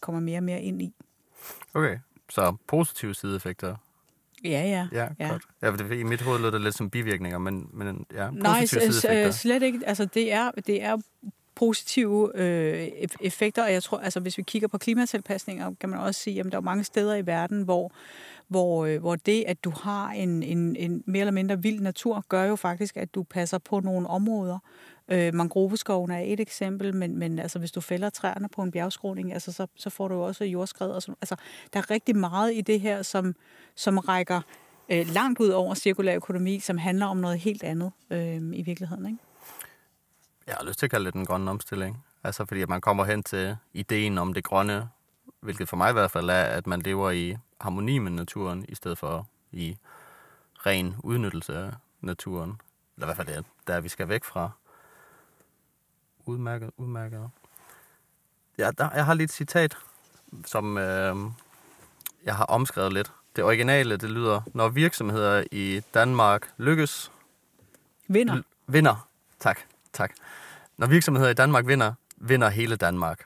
kommer 0.00 0.20
mere 0.20 0.38
og 0.38 0.42
mere 0.42 0.62
ind 0.62 0.82
i. 0.82 0.94
Okay. 1.74 1.98
Så 2.30 2.56
positive 2.66 3.14
sideeffekter. 3.14 3.76
Ja, 4.44 4.50
ja. 4.50 4.88
Ja, 4.92 5.08
Ja. 5.20 5.28
godt. 5.28 5.42
Ja, 5.62 5.70
for 5.70 5.76
det, 5.76 5.98
I 5.98 6.02
mit 6.02 6.20
hoved 6.20 6.40
lød 6.40 6.52
det 6.52 6.60
lidt 6.60 6.74
som 6.74 6.90
bivirkninger, 6.90 7.38
men, 7.38 7.68
men 7.72 8.06
ja, 8.14 8.28
positive 8.44 9.12
Nej, 9.14 9.26
øh, 9.26 9.32
slet 9.32 9.62
ikke. 9.62 9.80
Altså, 9.86 10.04
det 10.04 10.32
er, 10.32 10.50
det 10.66 10.82
er 10.82 10.96
positive 11.54 12.30
øh, 12.34 12.86
eff- 12.86 13.16
effekter, 13.20 13.64
og 13.64 13.72
jeg 13.72 13.82
tror, 13.82 13.98
altså, 13.98 14.20
hvis 14.20 14.38
vi 14.38 14.42
kigger 14.42 14.68
på 14.68 14.78
klimatilpasninger, 14.78 15.72
kan 15.80 15.88
man 15.88 15.98
også 15.98 16.20
sige, 16.20 16.40
at 16.40 16.46
der 16.52 16.56
er 16.58 16.62
mange 16.62 16.84
steder 16.84 17.14
i 17.14 17.26
verden, 17.26 17.62
hvor, 17.62 17.92
hvor, 18.48 18.84
øh, 18.86 19.00
hvor 19.00 19.16
det, 19.16 19.44
at 19.46 19.64
du 19.64 19.70
har 19.70 20.08
en, 20.10 20.42
en, 20.42 20.76
en 20.76 21.02
mere 21.06 21.20
eller 21.20 21.32
mindre 21.32 21.62
vild 21.62 21.80
natur, 21.80 22.24
gør 22.28 22.44
jo 22.44 22.56
faktisk, 22.56 22.96
at 22.96 23.14
du 23.14 23.22
passer 23.22 23.58
på 23.58 23.80
nogle 23.80 24.08
områder. 24.08 24.58
Øh, 25.08 25.34
mangroveskoven 25.34 26.10
er 26.10 26.18
et 26.18 26.40
eksempel, 26.40 26.94
men, 26.94 27.18
men 27.18 27.38
altså, 27.38 27.58
hvis 27.58 27.72
du 27.72 27.80
fælder 27.80 28.10
træerne 28.10 28.48
på 28.48 28.62
en 28.62 28.70
bjergskråning, 28.70 29.32
altså, 29.32 29.52
så, 29.52 29.66
så 29.76 29.90
får 29.90 30.08
du 30.08 30.14
også 30.14 30.44
jordskred. 30.44 30.90
Og 30.90 31.02
sådan. 31.02 31.16
Altså, 31.20 31.36
der 31.72 31.78
er 31.78 31.90
rigtig 31.90 32.16
meget 32.16 32.54
i 32.54 32.60
det 32.60 32.80
her, 32.80 33.02
som, 33.02 33.34
som 33.74 33.98
rækker 33.98 34.40
øh, 34.88 35.06
langt 35.06 35.40
ud 35.40 35.48
over 35.48 35.74
cirkulær 35.74 36.16
økonomi, 36.16 36.60
som 36.60 36.78
handler 36.78 37.06
om 37.06 37.16
noget 37.16 37.38
helt 37.38 37.62
andet 37.62 37.92
øh, 38.10 38.42
i 38.52 38.62
virkeligheden. 38.62 39.06
Ikke? 39.06 39.18
Jeg 40.46 40.54
har 40.54 40.66
lyst 40.66 40.78
til 40.78 40.86
at 40.86 40.90
kalde 40.90 41.04
det 41.04 41.14
den 41.14 41.26
grønne 41.26 41.50
omstilling. 41.50 42.04
Altså 42.24 42.44
fordi 42.44 42.62
at 42.62 42.68
man 42.68 42.80
kommer 42.80 43.04
hen 43.04 43.22
til 43.22 43.56
ideen 43.72 44.18
om 44.18 44.32
det 44.34 44.44
grønne, 44.44 44.88
hvilket 45.40 45.68
for 45.68 45.76
mig 45.76 45.90
i 45.90 45.92
hvert 45.92 46.10
fald 46.10 46.30
er, 46.30 46.42
at 46.42 46.66
man 46.66 46.80
lever 46.80 47.10
i 47.10 47.36
harmoni 47.60 47.98
med 47.98 48.10
naturen, 48.10 48.64
i 48.68 48.74
stedet 48.74 48.98
for 48.98 49.28
i 49.52 49.76
ren 50.66 50.94
udnyttelse 51.02 51.58
af 51.58 51.70
naturen. 52.00 52.60
Eller 52.96 53.06
i 53.06 53.08
hvert 53.08 53.16
fald 53.16 53.36
det 53.36 53.44
der, 53.66 53.80
vi 53.80 53.88
skal 53.88 54.08
væk 54.08 54.24
fra. 54.24 54.50
Udmærket, 56.26 56.70
udmærket. 56.76 57.30
Ja, 58.58 58.70
der, 58.78 58.88
jeg 58.94 59.04
har 59.04 59.14
lige 59.14 59.24
et 59.24 59.32
citat, 59.32 59.76
som 60.46 60.78
øh, 60.78 61.16
jeg 62.24 62.36
har 62.36 62.44
omskrevet 62.44 62.92
lidt. 62.92 63.12
Det 63.36 63.44
originale, 63.44 63.96
det 63.96 64.10
lyder, 64.10 64.40
når 64.54 64.68
virksomheder 64.68 65.44
i 65.52 65.80
Danmark 65.94 66.50
lykkes, 66.56 67.10
Vinder. 68.08 68.42
Vinder. 68.66 69.08
Tak, 69.40 69.58
tak. 69.92 70.12
Når 70.76 70.86
virksomheder 70.86 71.28
i 71.28 71.34
Danmark 71.34 71.66
vinder, 71.66 71.92
vinder 72.16 72.48
hele 72.48 72.76
Danmark. 72.76 73.24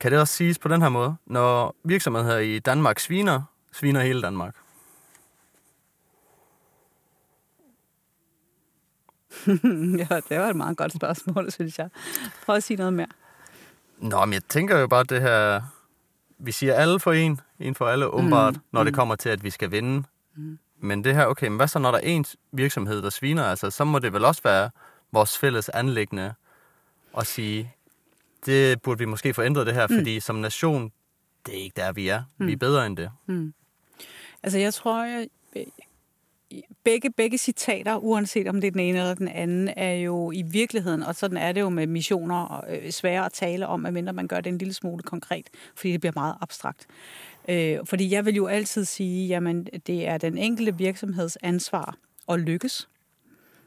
Kan 0.00 0.12
det 0.12 0.20
også 0.20 0.34
siges 0.34 0.58
på 0.58 0.68
den 0.68 0.82
her 0.82 0.88
måde? 0.88 1.16
Når 1.26 1.74
virksomheder 1.84 2.38
i 2.38 2.58
Danmark 2.58 2.98
sviner, 2.98 3.42
sviner 3.72 4.00
hele 4.00 4.22
Danmark. 4.22 4.54
ja, 10.10 10.20
det 10.28 10.38
var 10.40 10.48
et 10.48 10.56
meget 10.56 10.76
godt 10.76 10.92
spørgsmål, 10.92 11.50
synes 11.52 11.78
jeg. 11.78 11.88
Prøv 12.46 12.56
at 12.56 12.62
sige 12.62 12.76
noget 12.76 12.92
mere. 12.92 13.06
Nå, 13.98 14.24
men 14.24 14.32
jeg 14.32 14.42
tænker 14.48 14.78
jo 14.78 14.86
bare 14.86 15.04
det 15.04 15.20
her... 15.20 15.62
Vi 16.38 16.52
siger 16.52 16.74
alle 16.74 17.00
for 17.00 17.12
en, 17.12 17.40
en 17.58 17.74
for 17.74 17.86
alle, 17.86 18.06
åbenbart, 18.06 18.54
mm. 18.54 18.60
når 18.72 18.84
det 18.84 18.94
kommer 18.94 19.16
til, 19.16 19.28
at 19.28 19.44
vi 19.44 19.50
skal 19.50 19.70
vinde. 19.70 20.02
Mm. 20.36 20.58
Men 20.80 21.04
det 21.04 21.14
her, 21.14 21.26
okay, 21.26 21.48
men 21.48 21.56
hvad 21.56 21.68
så, 21.68 21.78
når 21.78 21.90
der 21.90 21.98
er 21.98 22.02
en 22.02 22.24
virksomhed, 22.52 23.02
der 23.02 23.10
sviner? 23.10 23.44
Altså, 23.44 23.70
så 23.70 23.84
må 23.84 23.98
det 23.98 24.12
vel 24.12 24.24
også 24.24 24.42
være 24.44 24.70
vores 25.12 25.38
fælles 25.38 25.68
anlæggende 25.68 26.34
at 27.18 27.26
sige, 27.26 27.74
det 28.46 28.82
burde 28.82 28.98
vi 28.98 29.04
måske 29.04 29.34
få 29.34 29.42
ændret 29.42 29.66
det 29.66 29.74
her, 29.74 29.86
mm. 29.86 29.94
fordi 29.96 30.20
som 30.20 30.36
nation, 30.36 30.92
det 31.46 31.58
er 31.58 31.62
ikke 31.62 31.76
der, 31.76 31.92
vi 31.92 32.08
er. 32.08 32.22
Mm. 32.38 32.46
Vi 32.46 32.52
er 32.52 32.56
bedre 32.56 32.86
end 32.86 32.96
det. 32.96 33.10
Mm. 33.26 33.54
Altså, 34.42 34.58
jeg 34.58 34.74
tror, 34.74 35.04
jeg, 35.04 35.28
begge, 36.84 37.10
begge 37.10 37.38
citater, 37.38 37.96
uanset 37.96 38.48
om 38.48 38.60
det 38.60 38.66
er 38.66 38.70
den 38.70 38.80
ene 38.80 38.98
eller 38.98 39.14
den 39.14 39.28
anden, 39.28 39.68
er 39.76 39.92
jo 39.92 40.30
i 40.30 40.42
virkeligheden, 40.42 41.02
og 41.02 41.14
sådan 41.14 41.36
er 41.36 41.52
det 41.52 41.60
jo 41.60 41.68
med 41.68 41.86
missioner, 41.86 42.64
øh, 42.68 42.90
svære 42.90 43.24
at 43.24 43.32
tale 43.32 43.66
om, 43.66 43.80
medmindre 43.80 44.12
man 44.12 44.28
gør 44.28 44.40
det 44.40 44.50
en 44.50 44.58
lille 44.58 44.74
smule 44.74 45.02
konkret, 45.02 45.46
fordi 45.76 45.92
det 45.92 46.00
bliver 46.00 46.12
meget 46.16 46.34
abstrakt. 46.40 46.86
Øh, 47.48 47.78
fordi 47.84 48.12
jeg 48.12 48.26
vil 48.26 48.34
jo 48.34 48.46
altid 48.46 48.84
sige, 48.84 49.26
jamen 49.26 49.64
det 49.86 50.06
er 50.06 50.18
den 50.18 50.38
enkelte 50.38 50.76
virksomheds 50.76 51.38
ansvar 51.42 51.96
at 52.28 52.40
lykkes. 52.40 52.88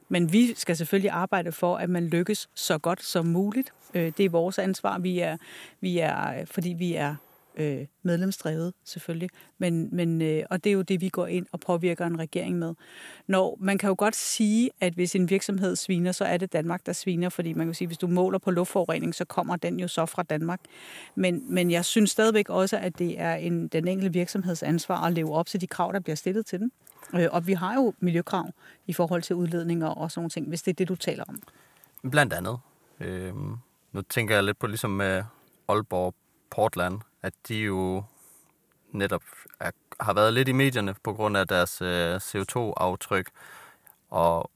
Men 0.09 0.33
vi 0.33 0.53
skal 0.55 0.77
selvfølgelig 0.77 1.11
arbejde 1.11 1.51
for, 1.51 1.77
at 1.77 1.89
man 1.89 2.07
lykkes 2.07 2.49
så 2.55 2.77
godt 2.77 3.03
som 3.03 3.25
muligt. 3.25 3.73
Øh, 3.93 4.11
det 4.17 4.25
er 4.25 4.29
vores 4.29 4.59
ansvar. 4.59 4.99
Vi 4.99 5.19
er, 5.19 5.37
vi 5.81 5.97
er, 5.97 6.45
fordi 6.45 6.69
vi 6.69 6.93
er 6.95 7.15
øh, 7.55 7.85
medlemsdrevet 8.03 8.73
selvfølgelig, 8.83 9.29
men, 9.57 9.89
men, 9.95 10.21
øh, 10.21 10.43
og 10.49 10.63
det 10.63 10.69
er 10.69 10.73
jo 10.73 10.81
det, 10.81 11.01
vi 11.01 11.09
går 11.09 11.27
ind 11.27 11.45
og 11.51 11.59
påvirker 11.59 12.05
en 12.05 12.19
regering 12.19 12.59
med. 12.59 12.73
Når, 13.27 13.57
man 13.59 13.77
kan 13.77 13.87
jo 13.87 13.95
godt 13.97 14.15
sige, 14.15 14.69
at 14.81 14.93
hvis 14.93 15.15
en 15.15 15.29
virksomhed 15.29 15.75
sviner, 15.75 16.11
så 16.11 16.25
er 16.25 16.37
det 16.37 16.53
Danmark, 16.53 16.85
der 16.85 16.93
sviner, 16.93 17.29
fordi 17.29 17.53
man 17.53 17.67
kan 17.67 17.73
sige, 17.73 17.87
hvis 17.87 17.97
du 17.97 18.07
måler 18.07 18.39
på 18.39 18.51
luftforurening, 18.51 19.15
så 19.15 19.25
kommer 19.25 19.55
den 19.55 19.79
jo 19.79 19.87
så 19.87 20.05
fra 20.05 20.23
Danmark. 20.23 20.59
Men, 21.15 21.53
men 21.53 21.71
jeg 21.71 21.85
synes 21.85 22.11
stadigvæk 22.11 22.49
også, 22.49 22.77
at 22.77 22.99
det 22.99 23.19
er 23.19 23.35
en, 23.35 23.67
den 23.67 23.87
enkelte 23.87 24.13
virksomheds 24.13 24.63
ansvar 24.63 25.05
at 25.05 25.13
leve 25.13 25.33
op 25.33 25.47
til 25.47 25.61
de 25.61 25.67
krav, 25.67 25.93
der 25.93 25.99
bliver 25.99 26.15
stillet 26.15 26.45
til 26.45 26.59
den. 26.59 26.71
Øh, 27.15 27.27
og 27.31 27.47
vi 27.47 27.53
har 27.53 27.75
jo 27.75 27.93
miljøkrav 27.99 28.49
i 28.87 28.93
forhold 28.93 29.21
til 29.21 29.35
udledninger 29.35 29.87
og 29.87 30.11
sådan 30.11 30.19
nogle 30.19 30.29
ting, 30.29 30.47
hvis 30.47 30.61
det 30.61 30.71
er 30.71 30.75
det, 30.75 30.87
du 30.87 30.95
taler 30.95 31.23
om. 31.27 31.41
Blandt 32.11 32.33
andet. 32.33 32.57
Øh, 32.99 33.33
nu 33.91 34.01
tænker 34.01 34.35
jeg 34.35 34.43
lidt 34.43 34.59
på 34.59 34.67
ligesom 34.67 34.91
med 34.91 35.23
Aalborg 35.67 36.15
Portland, 36.49 36.99
at 37.21 37.33
de 37.47 37.55
jo 37.55 38.03
netop 38.91 39.23
er, 39.59 39.71
har 39.99 40.13
været 40.13 40.33
lidt 40.33 40.47
i 40.47 40.51
medierne 40.51 40.95
på 41.03 41.13
grund 41.13 41.37
af 41.37 41.47
deres 41.47 41.81
øh, 41.81 42.15
CO2-aftryk. 42.15 43.27
Og 44.09 44.51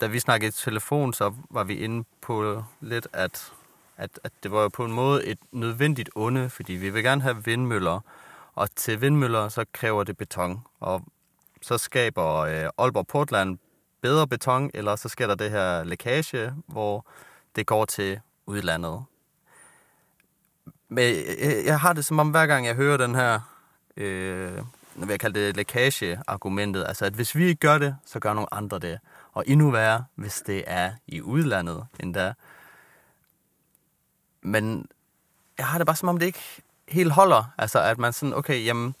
da 0.00 0.06
vi 0.06 0.18
snakkede 0.18 0.48
i 0.48 0.52
telefon, 0.52 1.12
så 1.12 1.34
var 1.50 1.64
vi 1.64 1.78
inde 1.78 2.04
på 2.20 2.64
lidt, 2.80 3.08
at, 3.12 3.52
at, 3.96 4.20
at 4.24 4.32
det 4.42 4.50
var 4.50 4.62
jo 4.62 4.68
på 4.68 4.84
en 4.84 4.92
måde 4.92 5.26
et 5.26 5.38
nødvendigt 5.52 6.10
onde, 6.14 6.50
fordi 6.50 6.72
vi 6.72 6.90
vil 6.90 7.02
gerne 7.02 7.22
have 7.22 7.44
vindmøller, 7.44 8.00
og 8.54 8.68
til 8.76 9.00
vindmøller, 9.00 9.48
så 9.48 9.64
kræver 9.72 10.04
det 10.04 10.16
beton. 10.16 10.62
Og 10.80 11.04
så 11.62 11.78
skaber 11.78 12.36
øh, 12.36 12.70
Aalborg 12.78 13.06
Portland 13.06 13.58
bedre 14.00 14.28
beton, 14.28 14.70
eller 14.74 14.96
så 14.96 15.08
sker 15.08 15.26
der 15.26 15.34
det 15.34 15.50
her 15.50 15.84
lækage, 15.84 16.54
hvor 16.66 17.06
det 17.56 17.66
går 17.66 17.84
til 17.84 18.20
udlandet. 18.46 19.04
Men 20.90 21.14
øh, 21.14 21.34
øh, 21.38 21.64
jeg, 21.64 21.80
har 21.80 21.92
det 21.92 22.04
som 22.04 22.18
om, 22.18 22.30
hver 22.30 22.46
gang 22.46 22.66
jeg 22.66 22.74
hører 22.74 22.96
den 22.96 23.14
her, 23.14 23.40
øh, 23.96 24.52
hvad 24.94 25.08
jeg 25.08 25.20
kalder 25.20 25.40
det 25.40 25.56
lækage-argumentet, 25.56 26.84
altså 26.88 27.04
at 27.04 27.12
hvis 27.12 27.36
vi 27.36 27.44
ikke 27.44 27.60
gør 27.60 27.78
det, 27.78 27.96
så 28.06 28.18
gør 28.18 28.34
nogle 28.34 28.54
andre 28.54 28.78
det. 28.78 28.98
Og 29.32 29.44
endnu 29.46 29.70
værre, 29.70 30.04
hvis 30.14 30.42
det 30.46 30.64
er 30.66 30.92
i 31.06 31.22
udlandet 31.22 31.86
endda. 32.00 32.32
Men 34.42 34.86
jeg 35.58 35.66
har 35.66 35.78
det 35.78 35.86
bare 35.86 35.96
som 35.96 36.08
om, 36.08 36.18
det 36.18 36.26
ikke 36.26 36.62
helt 36.88 37.12
holder. 37.12 37.54
Altså 37.58 37.80
at 37.80 37.98
man 37.98 38.12
sådan, 38.12 38.34
okay, 38.34 38.64
jamen, 38.64 38.94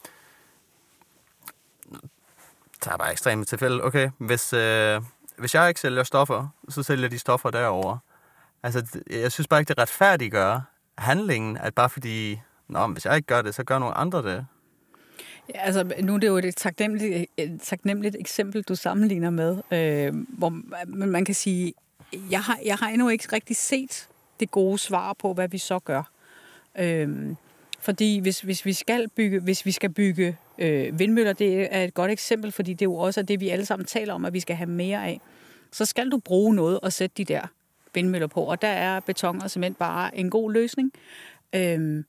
tager 2.80 2.96
bare 2.96 3.12
ekstremt 3.12 3.48
tilfælde. 3.48 3.84
Okay, 3.84 4.10
hvis, 4.18 4.52
øh, 4.52 5.02
hvis 5.36 5.54
jeg 5.54 5.68
ikke 5.68 5.80
sælger 5.80 6.02
stoffer, 6.02 6.48
så 6.68 6.82
sælger 6.82 7.08
de 7.08 7.18
stoffer 7.18 7.50
derover. 7.50 7.98
Altså, 8.62 9.00
jeg 9.10 9.32
synes 9.32 9.48
bare 9.48 9.60
ikke, 9.60 9.68
det 9.68 9.78
retfærdiggør, 9.78 10.60
handlingen, 11.00 11.56
at 11.56 11.74
bare 11.74 11.90
fordi, 11.90 12.40
Nå, 12.70 12.86
hvis 12.86 13.06
jeg 13.06 13.16
ikke 13.16 13.26
gør 13.26 13.42
det, 13.42 13.54
så 13.54 13.64
gør 13.64 13.78
nogle 13.78 13.94
andre 13.94 14.22
det. 14.22 14.46
Ja, 15.54 15.60
altså, 15.60 15.92
nu 16.00 16.14
er 16.14 16.18
det 16.18 16.26
jo 16.26 16.36
et 16.36 16.56
taknemmeligt, 16.56 17.30
et 17.36 17.60
taknemmeligt 17.62 18.16
eksempel, 18.20 18.62
du 18.62 18.74
sammenligner 18.74 19.30
med, 19.30 19.58
øh, 19.70 20.24
hvor 20.28 20.52
man 20.86 21.24
kan 21.24 21.34
sige, 21.34 21.74
jeg 22.30 22.40
har, 22.40 22.58
jeg 22.64 22.76
har 22.76 22.88
endnu 22.88 23.08
ikke 23.08 23.28
rigtig 23.32 23.56
set 23.56 24.08
det 24.40 24.50
gode 24.50 24.78
svar 24.78 25.12
på, 25.12 25.34
hvad 25.34 25.48
vi 25.48 25.58
så 25.58 25.78
gør. 25.78 26.02
Øh, 26.78 27.34
fordi 27.80 28.18
hvis, 28.18 28.40
hvis, 28.40 28.66
vi 28.66 28.72
skal 28.72 29.08
bygge, 29.08 29.40
hvis 29.40 29.66
vi 29.66 29.72
skal 29.72 29.90
bygge 29.90 30.36
øh, 30.58 30.98
vindmøller, 30.98 31.32
det 31.32 31.74
er 31.74 31.84
et 31.84 31.94
godt 31.94 32.10
eksempel, 32.10 32.52
fordi 32.52 32.72
det 32.72 32.82
er 32.82 32.90
jo 32.90 32.94
også 32.94 33.22
det, 33.22 33.40
vi 33.40 33.48
alle 33.48 33.66
sammen 33.66 33.86
taler 33.86 34.14
om, 34.14 34.24
at 34.24 34.32
vi 34.32 34.40
skal 34.40 34.56
have 34.56 34.70
mere 34.70 35.06
af. 35.06 35.20
Så 35.72 35.84
skal 35.84 36.10
du 36.10 36.18
bruge 36.18 36.54
noget 36.54 36.80
og 36.80 36.92
sætte 36.92 37.14
de 37.16 37.24
der 37.24 37.46
vindmøller 37.94 38.26
på, 38.26 38.42
og 38.44 38.62
der 38.62 38.68
er 38.68 39.00
beton 39.00 39.42
og 39.42 39.50
cement 39.50 39.78
bare 39.78 40.16
en 40.16 40.30
god 40.30 40.52
løsning. 40.52 40.92
Øhm, 41.54 42.04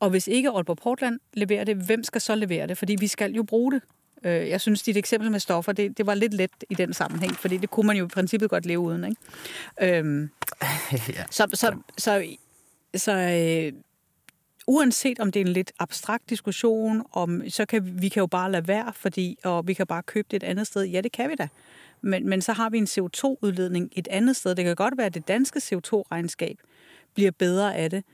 og 0.00 0.10
hvis 0.10 0.28
ikke 0.28 0.50
Aalborg 0.50 0.76
Portland 0.76 1.20
leverer 1.34 1.64
det, 1.64 1.76
hvem 1.76 2.04
skal 2.04 2.20
så 2.20 2.34
levere 2.34 2.66
det? 2.66 2.78
Fordi 2.78 2.96
vi 3.00 3.06
skal 3.06 3.32
jo 3.32 3.42
bruge 3.42 3.72
det. 3.72 3.82
Øh, 4.24 4.48
jeg 4.48 4.60
synes, 4.60 4.82
dit 4.82 4.96
eksempel 4.96 5.30
med 5.30 5.40
stoffer, 5.40 5.72
det, 5.72 5.98
det 5.98 6.06
var 6.06 6.14
lidt 6.14 6.34
let 6.34 6.50
i 6.70 6.74
den 6.74 6.92
sammenhæng, 6.92 7.34
fordi 7.34 7.56
det 7.56 7.70
kunne 7.70 7.86
man 7.86 7.96
jo 7.96 8.04
i 8.04 8.08
princippet 8.08 8.50
godt 8.50 8.66
leve 8.66 8.80
uden. 8.80 9.04
Ikke? 9.04 9.98
Øhm, 9.98 10.30
ja. 11.16 11.24
Så, 11.30 11.46
så, 11.54 11.76
så, 11.98 12.26
så 12.94 13.12
øh, 13.12 13.72
uanset 14.66 15.20
om 15.20 15.32
det 15.32 15.40
er 15.40 15.44
en 15.44 15.52
lidt 15.52 15.72
abstrakt 15.78 16.30
diskussion, 16.30 17.02
om, 17.12 17.42
så 17.48 17.66
kan 17.66 18.02
vi 18.02 18.08
kan 18.08 18.20
jo 18.20 18.26
bare 18.26 18.52
lade 18.52 18.68
være, 18.68 18.92
fordi, 18.96 19.38
og 19.44 19.66
vi 19.66 19.74
kan 19.74 19.86
bare 19.86 20.02
købe 20.02 20.28
det 20.30 20.36
et 20.42 20.46
andet 20.46 20.66
sted. 20.66 20.82
Ja, 20.82 21.00
det 21.00 21.12
kan 21.12 21.30
vi 21.30 21.34
da. 21.34 21.48
Men, 22.02 22.28
men 22.28 22.42
så 22.42 22.52
har 22.52 22.70
vi 22.70 22.78
en 22.78 22.84
CO2-udledning 22.84 23.90
et 23.92 24.08
andet 24.10 24.36
sted. 24.36 24.54
Det 24.54 24.64
kan 24.64 24.76
godt 24.76 24.96
være, 24.96 25.06
at 25.06 25.14
det 25.14 25.28
danske 25.28 25.58
CO2-regnskab 25.58 26.56
bliver 27.14 27.30
bedre 27.30 27.76
af 27.76 27.90
det, 27.90 28.04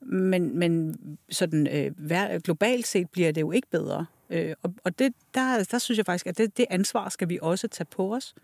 men, 0.00 0.58
men 0.58 0.96
sådan, 1.30 1.66
øh, 1.66 2.40
globalt 2.40 2.86
set 2.86 3.10
bliver 3.10 3.32
det 3.32 3.40
jo 3.40 3.52
ikke 3.52 3.68
bedre. 3.70 4.06
Øh, 4.30 4.54
og 4.62 4.74
og 4.84 4.98
det, 4.98 5.14
der, 5.34 5.64
der 5.70 5.78
synes 5.78 5.98
jeg 5.98 6.06
faktisk, 6.06 6.26
at 6.26 6.38
det, 6.38 6.56
det 6.56 6.66
ansvar 6.70 7.08
skal 7.08 7.28
vi 7.28 7.38
også 7.42 7.68
tage 7.68 7.86
på 7.90 8.14
os. 8.14 8.34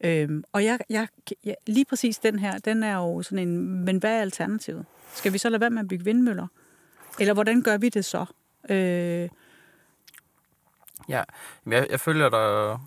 Øh, 0.00 0.42
og 0.52 0.64
jeg, 0.64 0.78
jeg, 0.90 1.08
jeg, 1.44 1.56
lige 1.66 1.84
præcis 1.84 2.18
den 2.18 2.38
her, 2.38 2.58
den 2.58 2.82
er 2.82 2.94
jo 2.94 3.22
sådan 3.22 3.48
en, 3.48 3.84
men 3.84 3.96
hvad 3.96 4.16
er 4.16 4.20
alternativet? 4.20 4.84
Skal 5.14 5.32
vi 5.32 5.38
så 5.38 5.48
lade 5.48 5.60
være 5.60 5.70
med 5.70 5.82
at 5.82 5.88
bygge 5.88 6.04
vindmøller? 6.04 6.46
Eller 7.20 7.34
hvordan 7.34 7.62
gør 7.62 7.76
vi 7.76 7.88
det 7.88 8.04
så? 8.04 8.26
Øh, 8.68 9.28
ja, 11.08 11.22
jeg, 11.66 11.86
jeg 11.90 12.00
følger 12.00 12.28
dig 12.28 12.78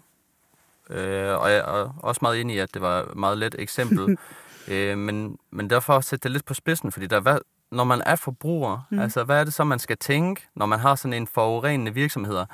Øh, 0.89 1.37
og 1.37 1.51
jeg 1.51 1.57
er 1.57 1.99
også 2.03 2.19
meget 2.21 2.41
enig 2.41 2.55
i, 2.55 2.59
at 2.59 2.73
det 2.73 2.81
var 2.81 3.01
et 3.01 3.15
meget 3.15 3.37
let 3.37 3.55
eksempel. 3.59 4.17
øh, 4.71 4.97
men, 4.97 5.37
men 5.51 5.69
derfor 5.69 5.99
sætte 5.99 6.23
det 6.23 6.31
lidt 6.31 6.45
på 6.45 6.53
spidsen, 6.53 6.91
fordi 6.91 7.07
der, 7.07 7.19
hvad, 7.19 7.37
når 7.71 7.83
man 7.83 8.01
er 8.05 8.15
forbruger, 8.15 8.87
mm. 8.89 8.99
altså 8.99 9.23
hvad 9.23 9.39
er 9.39 9.43
det 9.43 9.53
så, 9.53 9.63
man 9.63 9.79
skal 9.79 9.97
tænke, 9.97 10.47
når 10.55 10.65
man 10.65 10.79
har 10.79 10.95
sådan 10.95 11.13
en 11.13 11.27
forurenende 11.27 11.93
virksomhed, 11.93 12.45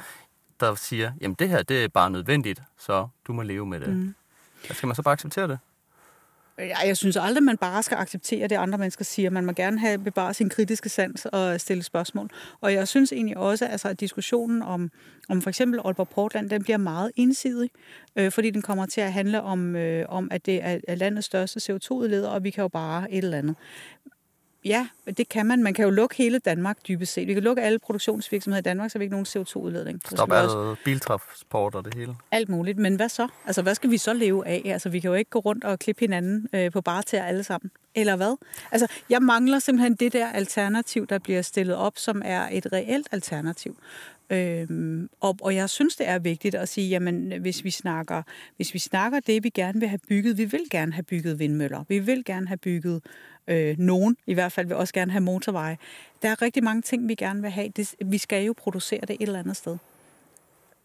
der 0.60 0.76
siger, 0.76 1.12
jamen 1.22 1.36
det 1.36 1.50
her, 1.50 1.64
det 1.64 1.84
er 1.84 1.88
bare 1.88 2.10
nødvendigt, 2.10 2.62
så 2.78 3.08
du 3.28 3.34
må 3.34 3.42
leve 3.42 3.66
med 3.66 3.80
det. 3.80 3.90
Mm. 3.90 4.16
Skal 4.72 4.88
man 4.88 4.96
så 4.96 5.02
bare 5.02 5.14
acceptere 5.14 5.48
det? 5.48 5.60
Jeg 6.58 6.98
synes 6.98 7.18
aldrig, 7.18 7.44
man 7.44 7.58
bare 7.58 7.84
skal 7.84 7.98
acceptere 7.98 8.48
det, 8.48 8.56
andre 8.56 8.78
mennesker 8.78 9.06
siger. 9.06 9.30
Man 9.30 9.46
må 9.46 9.52
gerne 9.52 9.80
have 9.80 9.98
bevare 9.98 10.34
sin 10.34 10.50
kritiske 10.50 10.90
sans 10.90 11.26
og 11.26 11.62
stille 11.62 11.84
spørgsmål. 11.84 12.30
Og 12.62 12.74
jeg 12.74 12.88
synes 12.88 13.12
egentlig 13.12 13.38
også, 13.38 13.66
altså, 13.66 13.88
at 13.88 14.00
diskussionen 14.00 14.62
om, 14.62 14.92
om 15.30 15.42
for 15.42 15.50
eksempel 15.50 15.80
Aalborg 15.86 16.10
Portland, 16.10 16.50
den 16.50 16.64
bliver 16.64 16.78
meget 16.78 17.12
ensidig, 17.16 17.70
øh, 18.16 18.32
fordi 18.32 18.50
den 18.50 18.62
kommer 18.62 18.86
til 18.86 19.02
at 19.02 19.14
handle 19.14 19.42
om, 19.42 19.76
øh, 19.76 20.06
om 20.10 20.28
at 20.32 20.46
det 20.46 20.64
er 20.64 20.96
landets 20.96 21.26
største 21.26 21.74
CO2-udleder, 21.74 22.30
og 22.30 22.44
vi 22.44 22.50
kan 22.50 22.62
jo 22.62 22.68
bare 22.68 23.12
et 23.12 23.24
eller 23.24 23.38
andet. 23.38 23.56
Ja, 24.66 24.88
det 25.18 25.30
kan 25.30 25.46
man. 25.46 25.64
Man 25.64 25.74
kan 25.74 25.86
jo 25.86 25.92
lukke 25.92 26.16
hele 26.16 26.40
Danmark 26.40 26.78
dybest 26.88 27.14
set. 27.14 27.28
Vi 27.28 27.34
kan 27.34 27.44
lukke 27.44 27.62
alle 27.62 27.80
produktionsvirksomheder 27.80 28.60
i 28.60 28.64
Danmark, 28.64 28.92
så 28.92 28.98
vi 28.98 29.04
ikke 29.04 29.14
nogen 29.14 29.26
CO2-udledning. 29.26 30.02
Stop 30.06 30.32
al 30.32 30.46
også... 30.46 30.76
biltransport 30.86 31.76
og 31.76 31.86
det 31.86 31.94
hele. 31.94 32.16
Alt 32.32 32.50
muligt. 32.50 32.78
Men 32.78 32.96
hvad 32.96 33.10
så? 33.10 33.28
Altså, 33.46 33.62
hvad 33.62 33.76
skal 33.76 33.92
vi 33.92 33.98
så 33.98 34.14
leve 34.14 34.48
af? 34.48 34.62
Altså, 34.66 34.90
vi 34.90 35.00
kan 35.00 35.08
jo 35.08 35.14
ikke 35.14 35.32
gå 35.32 35.40
rundt 35.40 35.64
og 35.64 35.80
klippe 35.80 36.00
hinanden 36.00 36.48
øh, 36.54 36.72
på 36.72 36.82
bare 36.82 37.02
til 37.02 37.18
alle 37.18 37.44
sammen. 37.44 37.72
Eller 37.96 38.16
hvad? 38.16 38.38
Altså, 38.72 38.88
jeg 39.10 39.22
mangler 39.22 39.60
simpelthen 39.60 39.96
det 39.96 40.14
der 40.14 40.28
alternativ, 40.28 41.08
der 41.08 41.20
bliver 41.20 41.42
stillet 41.42 41.76
op, 41.76 41.98
som 41.98 42.22
er 42.26 42.48
et 42.52 42.74
reelt 42.74 43.08
alternativ. 43.12 43.78
Øhm, 44.34 45.10
og, 45.20 45.38
og 45.42 45.56
jeg 45.56 45.70
synes, 45.70 45.96
det 45.96 46.08
er 46.08 46.20
vigtigt 46.20 46.56
at 46.56 46.70
sige, 46.70 46.90
jamen, 46.90 47.42
hvis 47.42 47.64
vi 47.64 47.72
snakker, 47.72 48.24
hvis 48.56 48.74
vi 48.74 48.80
snakker 48.80 49.20
det, 49.20 49.44
vi 49.44 49.50
gerne 49.50 49.80
vil 49.80 49.90
have 49.90 50.00
bygget, 50.10 50.38
vi 50.38 50.46
vil 50.46 50.62
gerne 50.72 50.94
have 50.94 51.04
bygget 51.04 51.40
vindmøller, 51.40 51.84
vi 51.88 52.00
vil 52.00 52.26
gerne 52.26 52.48
have 52.48 52.58
bygget 52.58 53.04
øh, 53.48 53.76
nogen, 53.80 54.18
i 54.28 54.34
hvert 54.34 54.52
fald 54.52 54.68
vil 54.68 54.76
også 54.76 54.94
gerne 54.94 55.12
have 55.12 55.22
motorveje. 55.22 55.78
Der 56.22 56.30
er 56.30 56.42
rigtig 56.42 56.64
mange 56.64 56.82
ting, 56.82 57.08
vi 57.08 57.16
gerne 57.16 57.42
vil 57.42 57.52
have. 57.52 57.70
Det, 57.70 57.96
vi 58.06 58.18
skal 58.18 58.46
jo 58.46 58.54
producere 58.58 59.02
det 59.02 59.10
et 59.10 59.22
eller 59.22 59.40
andet 59.40 59.58
sted. 59.58 59.78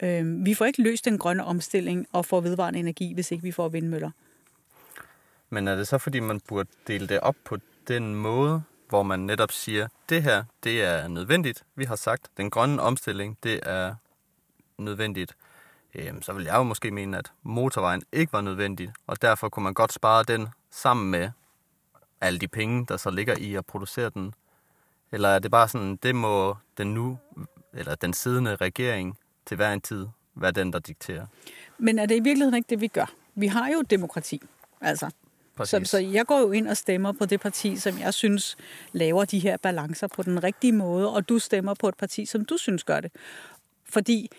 Øhm, 0.03 0.47
vi 0.47 0.55
får 0.55 0.65
ikke 0.65 0.83
løst 0.83 1.05
den 1.05 1.19
grønne 1.19 1.45
omstilling 1.45 2.07
og 2.13 2.27
får 2.27 2.41
vedvarende 2.41 2.79
energi, 2.79 3.15
hvis 3.15 3.33
ikke 3.33 3.43
vi 3.43 3.53
får 3.53 3.69
vindmøller. 3.69 4.11
Men 5.51 5.69
er 5.69 5.77
det 5.77 5.89
så, 5.89 5.99
fordi 5.99 6.21
man 6.21 6.41
burde 6.49 6.69
dele 6.87 7.07
det 7.07 7.21
op 7.21 7.37
på 7.45 7.57
den 7.89 8.15
måde? 8.15 8.63
Hvor 8.89 9.03
man 9.03 9.21
netop 9.21 9.53
siger, 9.53 9.89
det 10.09 10.23
her, 10.23 10.45
det 10.65 10.83
er 10.83 11.09
nødvendigt. 11.09 11.65
Vi 11.75 11.85
har 11.85 11.97
sagt, 11.97 12.29
den 12.37 12.51
grønne 12.51 12.83
omstilling, 12.83 13.39
det 13.43 13.61
er 13.63 13.95
nødvendigt. 14.79 15.37
Øhm, 15.95 16.23
så 16.23 16.33
vil 16.33 16.45
jeg 16.45 16.55
jo 16.55 16.63
måske 16.63 16.91
mene, 16.91 17.19
at 17.19 17.33
motorvejen 17.43 18.03
ikke 18.13 18.33
var 18.33 18.41
nødvendig, 18.41 18.93
og 19.07 19.23
derfor 19.23 19.49
kunne 19.49 19.65
man 19.65 19.75
godt 19.75 19.93
spare 19.93 20.23
den 20.23 20.49
sammen 20.71 21.11
med 21.11 21.31
alle 22.21 22.39
de 22.39 22.49
penge, 22.49 22.87
der 22.89 22.97
så 22.97 23.11
ligger 23.11 23.37
i 23.37 23.55
at 23.55 23.67
producere 23.67 24.11
den. 24.11 24.35
Eller 25.13 25.29
er 25.29 25.39
det 25.39 25.51
bare 25.51 25.69
sådan, 25.69 25.97
det 25.97 26.15
må 26.15 26.57
den 26.79 26.95
nu, 26.95 27.19
eller 27.73 27.95
den 27.95 28.13
siddende 28.13 28.57
regering 28.57 29.19
til 29.47 29.57
hver 29.57 29.73
en 29.73 29.81
tid, 29.81 30.07
være 30.35 30.51
den, 30.51 30.73
der 30.73 30.79
dikterer? 30.79 31.27
Men 31.79 31.99
er 31.99 32.07
det 32.07 32.15
i 32.15 32.21
virkeligheden 32.21 32.55
ikke 32.55 32.71
det, 32.71 32.81
vi 32.81 32.89
gør? 32.89 33.13
Vi 33.35 33.47
har 33.47 33.69
jo 33.69 33.83
demokrati. 33.83 34.43
Altså, 34.81 35.11
så, 35.65 35.81
så 35.85 35.99
jeg 35.99 36.27
går 36.27 36.41
jo 36.41 36.53
ind 36.53 36.69
og 36.69 36.77
stemmer 36.77 37.13
på 37.13 37.27
det 37.27 37.41
parti, 37.41 37.77
som 37.77 37.99
jeg 37.99 38.15
synes 38.15 38.57
laver 38.93 39.25
de 39.25 39.39
her 39.39 39.57
balancer 39.57 40.07
på 40.07 40.23
den 40.23 40.45
rigtige 40.45 40.73
måde, 40.73 41.15
og 41.15 41.29
du 41.29 41.39
stemmer 41.39 41.75
på 41.75 41.89
et 41.89 41.97
parti, 41.97 42.27
som 42.27 42.45
du 42.45 42.57
synes 42.57 42.85
gør 42.85 43.01
det. 43.01 43.13
Fordi 43.85 44.31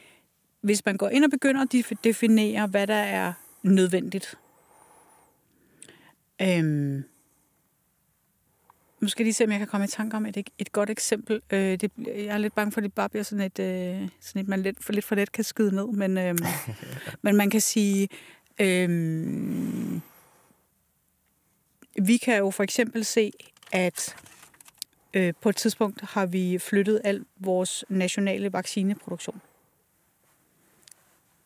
hvis 0.62 0.86
man 0.86 0.98
går 0.98 1.10
ind 1.10 1.24
og 1.24 1.32
begynder 1.32 1.62
at 1.62 1.96
definere, 2.04 2.68
hvad 2.68 2.88
der 2.88 2.94
er 2.94 3.34
nødvendigt, 3.64 4.36
øhm, 6.42 7.04
nu 9.02 9.08
skal 9.08 9.24
jeg 9.24 9.26
lige 9.26 9.34
se, 9.34 9.44
om 9.44 9.52
jeg 9.52 9.60
kan 9.60 9.68
komme 9.68 9.86
i 9.86 9.88
tanke 9.88 10.18
om 10.18 10.26
et, 10.26 10.50
et 10.58 10.72
godt 10.72 10.90
eksempel. 10.90 11.42
Øh, 11.50 11.60
det, 11.60 11.92
jeg 12.06 12.26
er 12.26 12.38
lidt 12.38 12.56
bange 12.56 12.72
for, 12.72 12.82
at 12.82 12.84
det 12.84 12.94
bare 12.94 13.10
bliver 13.10 13.24
sådan 13.24 13.46
et, 13.46 13.60
øh, 13.60 14.10
sådan 14.20 14.42
et 14.42 14.48
man 14.48 14.62
lidt 14.62 14.84
for, 14.84 14.94
lidt 14.94 15.06
for 15.06 15.16
let 15.16 15.32
kan 15.32 15.44
skyde 15.44 15.76
ned. 15.76 15.88
Men, 15.88 16.18
øh, 16.18 16.36
men 17.24 17.36
man 17.36 17.50
kan 17.50 17.62
sige, 17.62 18.10
øh, 18.62 18.90
vi 22.02 22.18
kan 22.18 22.38
jo 22.38 22.50
for 22.52 22.64
eksempel 22.64 23.06
se, 23.06 23.32
at 23.72 24.16
øh, 25.14 25.34
på 25.42 25.50
et 25.50 25.56
tidspunkt 25.56 26.02
har 26.02 26.26
vi 26.26 26.58
flyttet 26.60 27.02
al 27.04 27.26
vores 27.38 27.86
nationale 27.90 28.54
vaccineproduktion. 28.54 29.42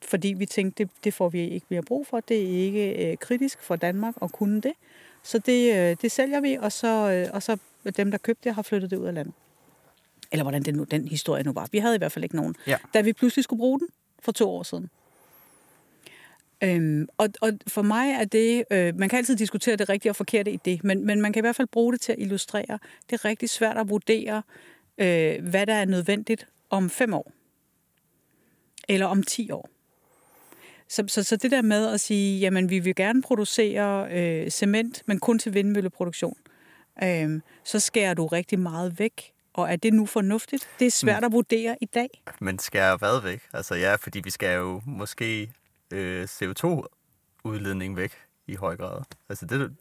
Fordi 0.02 0.28
vi 0.28 0.46
tænkte, 0.46 0.84
det, 0.84 0.92
det 1.04 1.14
får 1.14 1.30
vi 1.30 1.50
ikke 1.50 1.66
mere 1.70 1.82
brug 1.82 2.08
for. 2.08 2.20
Det 2.20 2.38
er 2.38 2.66
ikke 2.66 3.12
øh, 3.12 3.18
kritisk 3.18 3.62
for 3.62 3.76
Danmark 3.76 4.16
at 4.22 4.32
kunne 4.32 4.62
det. 4.62 4.74
Så 5.24 5.40
det, 5.40 5.76
øh, 5.76 5.98
det 6.02 6.12
sælger 6.12 6.42
vi, 6.42 6.54
og 6.62 6.72
så, 6.72 7.12
øh, 7.12 7.30
og 7.34 7.44
så 7.44 7.58
dem, 7.98 8.12
der 8.12 8.18
købte 8.18 8.50
det, 8.50 8.56
har 8.56 8.62
flyttet 8.62 8.92
det 8.92 8.98
ud 8.98 9.06
af 9.06 9.14
landet. 9.14 9.34
Eller 10.32 10.44
hvordan 10.44 10.64
det 10.64 10.76
nu, 10.76 10.84
den 10.84 11.08
historie 11.08 11.44
nu 11.44 11.52
var. 11.52 11.68
Vi 11.72 11.78
havde 11.78 11.96
i 11.96 11.98
hvert 11.98 12.12
fald 12.12 12.24
ikke 12.24 12.36
nogen. 12.36 12.56
Ja. 12.68 12.78
Da 12.94 13.02
vi 13.02 13.14
pludselig 13.14 13.44
skulle 13.44 13.60
bruge 13.60 13.80
den 13.80 13.88
for 14.20 14.32
to 14.32 14.50
år 14.50 14.64
siden. 14.64 14.90
Øhm, 16.64 17.08
og, 17.18 17.30
og 17.42 17.52
for 17.68 17.82
mig 17.82 18.12
er 18.12 18.26
det, 18.26 18.64
øh, 18.72 19.00
man 19.00 19.10
kan 19.10 19.18
altid 19.18 19.36
diskutere 19.36 19.76
det 19.76 19.90
rigtige 19.90 20.12
og 20.12 20.16
forkerte 20.16 20.52
i 20.52 20.58
det, 20.66 20.84
men, 20.84 21.06
men 21.06 21.22
man 21.22 21.34
kan 21.34 21.40
i 21.40 21.46
hvert 21.46 21.56
fald 21.56 21.68
bruge 21.68 21.94
det 21.94 22.02
til 22.02 22.12
at 22.12 22.20
illustrere. 22.20 22.80
Det 23.10 23.14
er 23.14 23.26
rigtig 23.26 23.50
svært 23.50 23.78
at 23.78 23.90
vurdere, 23.90 24.44
øh, 24.98 25.50
hvad 25.50 25.66
der 25.66 25.74
er 25.74 25.86
nødvendigt 25.86 26.48
om 26.70 26.90
fem 26.90 27.14
år. 27.14 27.32
Eller 28.90 29.06
om 29.06 29.24
ti 29.24 29.52
år. 29.52 29.70
Så, 30.88 31.04
så, 31.08 31.24
så 31.24 31.36
det 31.36 31.52
der 31.52 31.62
med 31.62 31.88
at 31.88 32.00
sige, 32.00 32.40
jamen 32.40 32.70
vi 32.70 32.80
vil 32.80 32.96
gerne 32.96 33.22
producere 33.22 34.08
øh, 34.12 34.50
cement, 34.50 35.04
men 35.06 35.20
kun 35.20 35.40
til 35.40 35.54
vindmølleproduktion, 35.54 36.38
øh, 37.04 37.42
så 37.64 37.80
skærer 37.80 38.14
du 38.14 38.28
rigtig 38.28 38.60
meget 38.60 39.00
væk. 39.00 39.32
Og 39.54 39.72
er 39.72 39.76
det 39.76 39.94
nu 39.94 40.06
fornuftigt? 40.06 40.70
Det 40.80 40.88
er 40.88 40.92
svært 40.92 41.22
mm. 41.22 41.26
at 41.26 41.32
vurdere 41.32 41.76
i 41.82 41.86
dag. 41.86 42.24
Men 42.40 42.60
skærer 42.60 42.98
hvad 42.98 43.22
væk? 43.24 43.42
Altså 43.54 43.76
ja, 43.76 43.96
fordi 43.96 44.22
vi 44.24 44.30
skal 44.30 44.56
jo 44.56 44.82
måske 44.86 45.50
øh, 45.94 46.24
CO2-udledning 46.24 47.96
væk 47.96 48.12
i 48.48 48.56
høj 48.56 48.78
grad. 48.78 49.02
Altså 49.30 49.46
det, 49.46 49.76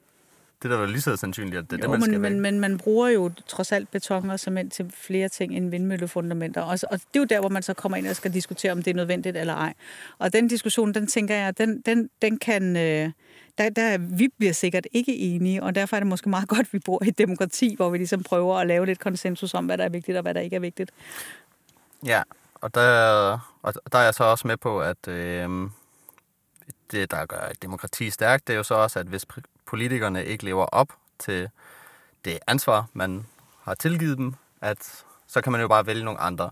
det 0.62 0.72
er 0.72 0.76
da 0.76 0.86
lige 0.86 1.00
så 1.00 1.16
sandsynligt, 1.16 1.56
at 1.56 1.70
det 1.70 1.72
er 1.72 1.76
jo, 1.76 1.82
det, 1.82 1.90
man 1.90 2.00
men, 2.00 2.20
skal 2.20 2.20
men, 2.20 2.40
men 2.40 2.60
man 2.60 2.78
bruger 2.78 3.08
jo 3.08 3.30
trods 3.46 3.72
alt 3.72 3.90
beton 3.90 4.30
og 4.30 4.40
cement 4.40 4.72
til 4.72 4.92
flere 4.94 5.28
ting 5.28 5.56
end 5.56 5.70
vindmøllefundamenter. 5.70 6.60
Og, 6.60 6.78
og 6.90 6.98
det 6.98 7.14
er 7.14 7.20
jo 7.20 7.24
der, 7.24 7.40
hvor 7.40 7.48
man 7.48 7.62
så 7.62 7.74
kommer 7.74 7.98
ind 7.98 8.06
og 8.06 8.16
skal 8.16 8.34
diskutere, 8.34 8.72
om 8.72 8.82
det 8.82 8.90
er 8.90 8.94
nødvendigt 8.94 9.36
eller 9.36 9.54
ej. 9.54 9.74
Og 10.18 10.32
den 10.32 10.48
diskussion, 10.48 10.94
den 10.94 11.06
tænker 11.06 11.34
jeg, 11.34 11.58
den, 11.58 11.80
den, 11.80 12.10
den 12.22 12.38
kan... 12.38 12.76
Øh, 12.76 13.10
der, 13.58 13.70
der, 13.70 13.98
vi 13.98 14.28
bliver 14.38 14.52
sikkert 14.52 14.86
ikke 14.92 15.16
enige, 15.16 15.62
og 15.62 15.74
derfor 15.74 15.96
er 15.96 16.00
det 16.00 16.06
måske 16.06 16.28
meget 16.28 16.48
godt, 16.54 16.60
at 16.60 16.72
vi 16.72 16.78
bor 16.78 17.04
i 17.04 17.08
et 17.08 17.18
demokrati, 17.18 17.74
hvor 17.76 17.90
vi 17.90 17.98
ligesom 17.98 18.22
prøver 18.22 18.56
at 18.56 18.66
lave 18.66 18.86
lidt 18.86 19.00
konsensus 19.00 19.54
om, 19.54 19.66
hvad 19.66 19.78
der 19.78 19.84
er 19.84 19.88
vigtigt 19.88 20.16
og 20.16 20.22
hvad 20.22 20.34
der 20.34 20.40
ikke 20.40 20.56
er 20.56 20.60
vigtigt. 20.60 20.90
Ja, 22.06 22.22
og 22.54 22.74
der, 22.74 23.38
og 23.62 23.74
der 23.92 23.98
er 23.98 24.04
jeg 24.04 24.14
så 24.14 24.24
også 24.24 24.46
med 24.48 24.56
på, 24.56 24.80
at 24.80 25.08
øh, 25.08 25.50
det, 26.92 27.10
der 27.10 27.26
gør 27.26 27.48
et 27.50 27.62
demokrati 27.62 28.10
stærkt, 28.10 28.46
det 28.46 28.52
er 28.52 28.56
jo 28.56 28.62
så 28.62 28.74
også, 28.74 28.98
at 28.98 29.06
hvis 29.06 29.26
politikerne 29.66 30.24
ikke 30.24 30.44
lever 30.44 30.64
op 30.64 30.92
til 31.18 31.50
det 32.24 32.38
ansvar, 32.46 32.86
man 32.92 33.26
har 33.62 33.74
tilgivet 33.74 34.18
dem, 34.18 34.34
at 34.60 35.04
så 35.26 35.40
kan 35.40 35.52
man 35.52 35.60
jo 35.60 35.68
bare 35.68 35.86
vælge 35.86 36.04
nogle 36.04 36.20
andre. 36.20 36.50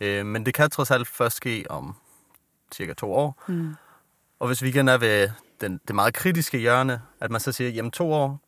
Øh, 0.00 0.26
men 0.26 0.46
det 0.46 0.54
kan 0.54 0.70
trods 0.70 0.90
alt 0.90 1.08
først 1.08 1.36
ske 1.36 1.64
om 1.70 1.96
cirka 2.74 2.92
to 2.92 3.12
år. 3.14 3.42
Mm. 3.46 3.74
Og 4.38 4.46
hvis 4.46 4.62
vi 4.62 4.68
igen 4.68 4.88
er 4.88 4.98
ved 4.98 5.30
den, 5.60 5.80
det 5.88 5.94
meget 5.94 6.14
kritiske 6.14 6.58
hjørne, 6.58 7.02
at 7.20 7.30
man 7.30 7.40
så 7.40 7.52
siger, 7.52 7.70
jamen 7.70 7.90
to 7.90 8.12
år, 8.12 8.40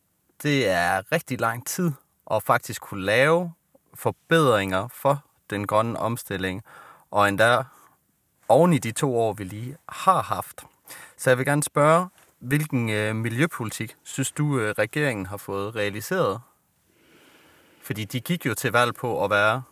det 0.43 0.69
er 0.69 1.11
rigtig 1.11 1.41
lang 1.41 1.67
tid 1.67 1.91
at 2.31 2.43
faktisk 2.43 2.81
kunne 2.81 3.05
lave 3.05 3.53
forbedringer 3.93 4.87
for 4.87 5.23
den 5.49 5.67
grønne 5.67 5.99
omstilling, 5.99 6.63
og 7.11 7.27
endda 7.27 7.63
oven 8.47 8.73
i 8.73 8.77
de 8.77 8.91
to 8.91 9.17
år, 9.17 9.33
vi 9.33 9.43
lige 9.43 9.77
har 9.89 10.21
haft. 10.21 10.65
Så 11.17 11.29
jeg 11.29 11.37
vil 11.37 11.45
gerne 11.45 11.63
spørge, 11.63 12.07
hvilken 12.39 12.89
øh, 12.89 13.15
miljøpolitik 13.15 13.95
synes 14.03 14.31
du, 14.31 14.59
øh, 14.59 14.71
regeringen 14.77 15.25
har 15.25 15.37
fået 15.37 15.75
realiseret? 15.75 16.41
Fordi 17.81 18.05
de 18.05 18.19
gik 18.19 18.45
jo 18.45 18.53
til 18.53 18.71
valg 18.71 18.95
på 18.95 19.23
at 19.23 19.29
være 19.29 19.63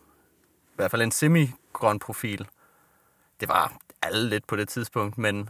i 0.63 0.75
hvert 0.75 0.91
fald 0.91 1.01
en 1.01 1.11
semi-grøn 1.11 1.99
profil. 1.99 2.47
Det 3.39 3.47
var 3.47 3.77
alle 4.01 4.29
lidt 4.29 4.47
på 4.47 4.55
det 4.55 4.69
tidspunkt, 4.69 5.17
men, 5.17 5.49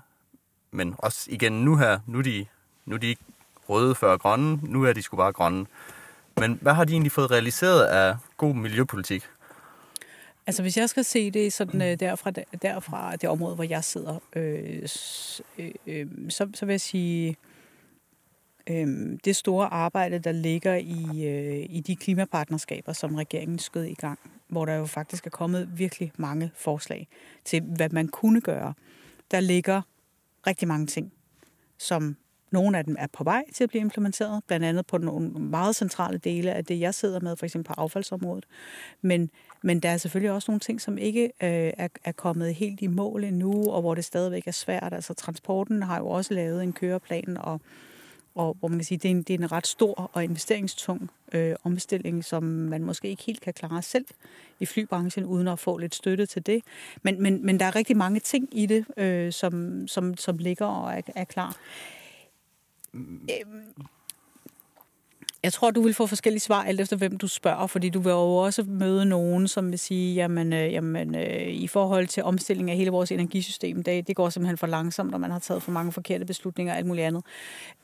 men 0.71 0.95
også 0.97 1.27
igen 1.31 1.53
nu 1.65 1.77
her, 1.77 1.99
nu 2.07 2.17
er 2.17 2.23
de, 2.23 2.45
nu 2.85 2.95
er 2.95 2.99
de 2.99 3.07
ikke 3.07 3.23
røde 3.69 3.95
før 3.95 4.17
grønne, 4.17 4.59
nu 4.63 4.83
er 4.83 4.93
de 4.93 5.01
sgu 5.01 5.17
bare 5.17 5.31
grønne. 5.31 5.65
Men 6.37 6.59
hvad 6.61 6.73
har 6.73 6.85
de 6.85 6.93
egentlig 6.93 7.11
fået 7.11 7.31
realiseret 7.31 7.85
af 7.85 8.17
god 8.37 8.55
miljøpolitik? 8.55 9.29
Altså 10.47 10.61
hvis 10.61 10.77
jeg 10.77 10.89
skal 10.89 11.03
se 11.03 11.31
det 11.31 11.53
sådan 11.53 11.81
øh, 11.81 11.99
derfra, 11.99 12.31
derfra 12.61 13.15
det 13.15 13.29
område, 13.29 13.55
hvor 13.55 13.63
jeg 13.63 13.83
sidder, 13.83 14.19
øh, 14.35 14.87
øh, 15.57 15.71
øh, 15.87 16.07
så, 16.29 16.49
så 16.53 16.65
vil 16.65 16.73
jeg 16.73 16.81
sige, 16.81 17.35
øh, 18.69 19.17
det 19.25 19.35
store 19.35 19.67
arbejde, 19.67 20.19
der 20.19 20.31
ligger 20.31 20.75
i, 20.75 21.25
øh, 21.25 21.65
i 21.69 21.83
de 21.87 21.95
klimapartnerskaber, 21.95 22.93
som 22.93 23.15
regeringen 23.15 23.59
skød 23.59 23.83
i 23.83 23.93
gang, 23.93 24.19
hvor 24.47 24.65
der 24.65 24.73
jo 24.73 24.85
faktisk 24.85 25.25
er 25.25 25.29
kommet 25.29 25.79
virkelig 25.79 26.11
mange 26.17 26.51
forslag 26.55 27.07
til, 27.45 27.61
hvad 27.61 27.89
man 27.89 28.07
kunne 28.07 28.41
gøre. 28.41 28.73
Der 29.31 29.39
ligger 29.39 29.81
rigtig 30.47 30.67
mange 30.67 30.87
ting, 30.87 31.13
som 31.77 32.17
nogle 32.51 32.77
af 32.77 32.85
dem 32.85 32.95
er 32.99 33.07
på 33.07 33.23
vej 33.23 33.43
til 33.53 33.63
at 33.63 33.69
blive 33.69 33.81
implementeret, 33.81 34.43
blandt 34.47 34.65
andet 34.65 34.85
på 34.85 34.97
nogle 34.97 35.29
meget 35.29 35.75
centrale 35.75 36.17
dele 36.17 36.53
af 36.53 36.65
det, 36.65 36.79
jeg 36.79 36.93
sidder 36.93 37.19
med, 37.19 37.35
for 37.35 37.45
eksempel 37.45 37.67
på 37.67 37.73
affaldsområdet. 37.81 38.45
Men, 39.01 39.29
men 39.65 39.79
der 39.79 39.89
er 39.89 39.97
selvfølgelig 39.97 40.31
også 40.31 40.51
nogle 40.51 40.59
ting, 40.59 40.81
som 40.81 40.97
ikke 40.97 41.23
øh, 41.23 41.73
er, 41.77 41.87
er 42.03 42.11
kommet 42.11 42.55
helt 42.55 42.81
i 42.81 42.87
mål 42.87 43.23
endnu, 43.23 43.71
og 43.71 43.81
hvor 43.81 43.95
det 43.95 44.05
stadigvæk 44.05 44.47
er 44.47 44.51
svært. 44.51 44.93
Altså 44.93 45.13
transporten 45.13 45.83
har 45.83 45.97
jo 45.97 46.07
også 46.07 46.33
lavet 46.33 46.63
en 46.63 46.73
køreplan, 46.73 47.37
og, 47.39 47.61
og 48.35 48.55
hvor 48.59 48.67
man 48.67 48.79
kan 48.79 48.85
sige, 48.85 48.97
det 48.97 49.05
er 49.05 49.11
en, 49.11 49.23
det 49.23 49.33
er 49.33 49.37
en 49.37 49.51
ret 49.51 49.67
stor 49.67 50.09
og 50.13 50.23
investeringstung 50.23 51.09
øh, 51.31 51.55
omstilling, 51.63 52.25
som 52.25 52.43
man 52.43 52.83
måske 52.83 53.07
ikke 53.07 53.23
helt 53.23 53.41
kan 53.41 53.53
klare 53.53 53.81
selv 53.81 54.05
i 54.59 54.65
flybranchen, 54.65 55.25
uden 55.25 55.47
at 55.47 55.59
få 55.59 55.77
lidt 55.77 55.95
støtte 55.95 56.25
til 56.25 56.45
det. 56.45 56.63
Men, 57.03 57.21
men, 57.21 57.45
men 57.45 57.59
der 57.59 57.65
er 57.65 57.75
rigtig 57.75 57.97
mange 57.97 58.19
ting 58.19 58.49
i 58.51 58.65
det, 58.65 58.85
øh, 58.97 59.31
som, 59.31 59.87
som, 59.87 60.17
som 60.17 60.37
ligger 60.37 60.65
og 60.65 60.93
er, 60.93 61.01
er 61.15 61.23
klar. 61.23 61.57
Jeg 65.43 65.53
tror, 65.53 65.71
du 65.71 65.81
vil 65.81 65.93
få 65.93 66.07
forskellige 66.07 66.39
svar, 66.39 66.63
alt 66.63 66.81
efter 66.81 66.97
hvem 66.97 67.17
du 67.17 67.27
spørger, 67.27 67.67
fordi 67.67 67.89
du 67.89 67.99
vil 67.99 68.09
jo 68.09 68.35
også 68.35 68.63
møde 68.63 69.05
nogen, 69.05 69.47
som 69.47 69.71
vil 69.71 69.79
sige, 69.79 70.15
jamen, 70.15 70.53
øh, 70.53 70.73
jamen 70.73 71.15
øh, 71.15 71.47
i 71.47 71.67
forhold 71.67 72.07
til 72.07 72.23
omstilling 72.23 72.71
af 72.71 72.77
hele 72.77 72.91
vores 72.91 73.11
energisystem, 73.11 73.83
det, 73.83 74.07
det 74.07 74.15
går 74.15 74.29
simpelthen 74.29 74.57
for 74.57 74.67
langsomt, 74.67 75.11
når 75.11 75.17
man 75.17 75.31
har 75.31 75.39
taget 75.39 75.63
for 75.63 75.71
mange 75.71 75.91
forkerte 75.91 76.25
beslutninger 76.25 76.73
og 76.73 76.77
alt 76.77 76.87
muligt 76.87 77.07
andet. 77.07 77.23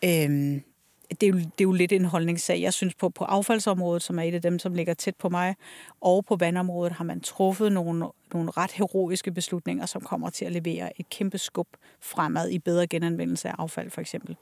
Øh, 0.06 0.62
det, 1.10 1.24
er 1.24 1.28
jo, 1.28 1.38
det 1.38 1.46
er 1.46 1.64
jo 1.64 1.72
lidt 1.72 1.92
en 1.92 2.06
holdningssag. 2.06 2.62
Jeg 2.62 2.74
synes 2.74 2.96
på, 2.96 3.10
på 3.10 3.24
affaldsområdet, 3.24 4.04
som 4.04 4.20
er 4.20 4.24
et 4.24 4.34
af 4.34 4.42
dem, 4.42 4.60
som 4.60 4.74
ligger 4.74 4.94
tæt 4.94 5.16
på 5.16 5.30
mig, 5.30 5.56
og 6.02 6.26
på 6.26 6.36
vandområdet 6.36 6.94
har 6.94 7.04
man 7.04 7.22
truffet 7.22 7.72
nogle, 7.72 8.08
nogle 8.34 8.52
ret 8.52 8.72
heroiske 8.72 9.32
beslutninger, 9.32 9.86
som 9.86 10.02
kommer 10.02 10.30
til 10.30 10.46
at 10.46 10.52
levere 10.52 11.00
et 11.00 11.10
kæmpe 11.10 11.38
skub 11.38 11.68
fremad 12.00 12.50
i 12.50 12.60
bedre 12.60 12.88
genanvendelse 12.88 13.50
af 13.50 13.56
affald 13.58 13.90
for 13.90 14.02
eksempel. 14.02 14.38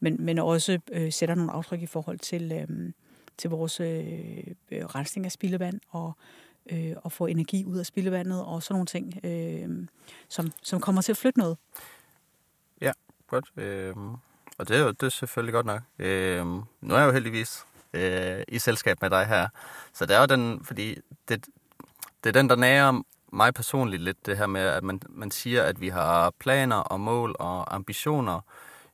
Men, 0.00 0.16
men 0.18 0.38
også 0.38 0.78
øh, 0.92 1.12
sætter 1.12 1.34
nogle 1.34 1.52
aftryk 1.52 1.82
i 1.82 1.86
forhold 1.86 2.18
til, 2.18 2.52
øh, 2.52 2.92
til 3.38 3.50
vores 3.50 3.80
øh, 3.80 4.08
øh 4.70 4.84
rensning 4.84 5.26
af 5.26 5.32
spildevand 5.32 5.80
og 5.88 6.12
øh, 6.70 6.92
at 7.04 7.12
få 7.12 7.26
energi 7.26 7.64
ud 7.64 7.78
af 7.78 7.86
spildevandet 7.86 8.44
og 8.44 8.62
sådan 8.62 8.74
nogle 8.74 8.86
ting, 8.86 9.20
øh, 9.24 9.86
som, 10.28 10.52
som 10.62 10.80
kommer 10.80 11.02
til 11.02 11.12
at 11.12 11.16
flytte 11.16 11.38
noget. 11.38 11.56
Ja, 12.80 12.92
godt. 13.26 13.52
Øh 13.56 13.94
og 14.60 14.68
det 14.68 14.76
er 14.76 14.80
jo 14.80 14.90
det 14.90 15.02
er 15.02 15.08
selvfølgelig 15.08 15.52
godt 15.52 15.66
nok. 15.66 15.80
Øh, 15.98 16.46
nu 16.80 16.94
er 16.94 16.98
jeg 16.98 17.06
jo 17.06 17.12
heldigvis 17.12 17.66
øh, 17.92 18.42
i 18.48 18.58
selskab 18.58 19.02
med 19.02 19.10
dig 19.10 19.26
her. 19.26 19.48
Så 19.92 20.06
det 20.06 20.16
er 20.16 20.20
jo 20.20 20.26
den, 20.26 20.64
fordi 20.64 20.98
det, 21.28 21.46
det 22.24 22.30
er 22.30 22.32
den, 22.32 22.48
der 22.48 22.56
nærer 22.56 23.02
mig 23.32 23.54
personligt 23.54 24.02
lidt, 24.02 24.26
det 24.26 24.36
her 24.38 24.46
med, 24.46 24.60
at 24.60 24.84
man, 24.84 25.00
man 25.08 25.30
siger, 25.30 25.62
at 25.62 25.80
vi 25.80 25.88
har 25.88 26.30
planer 26.38 26.76
og 26.76 27.00
mål 27.00 27.36
og 27.38 27.74
ambitioner. 27.74 28.40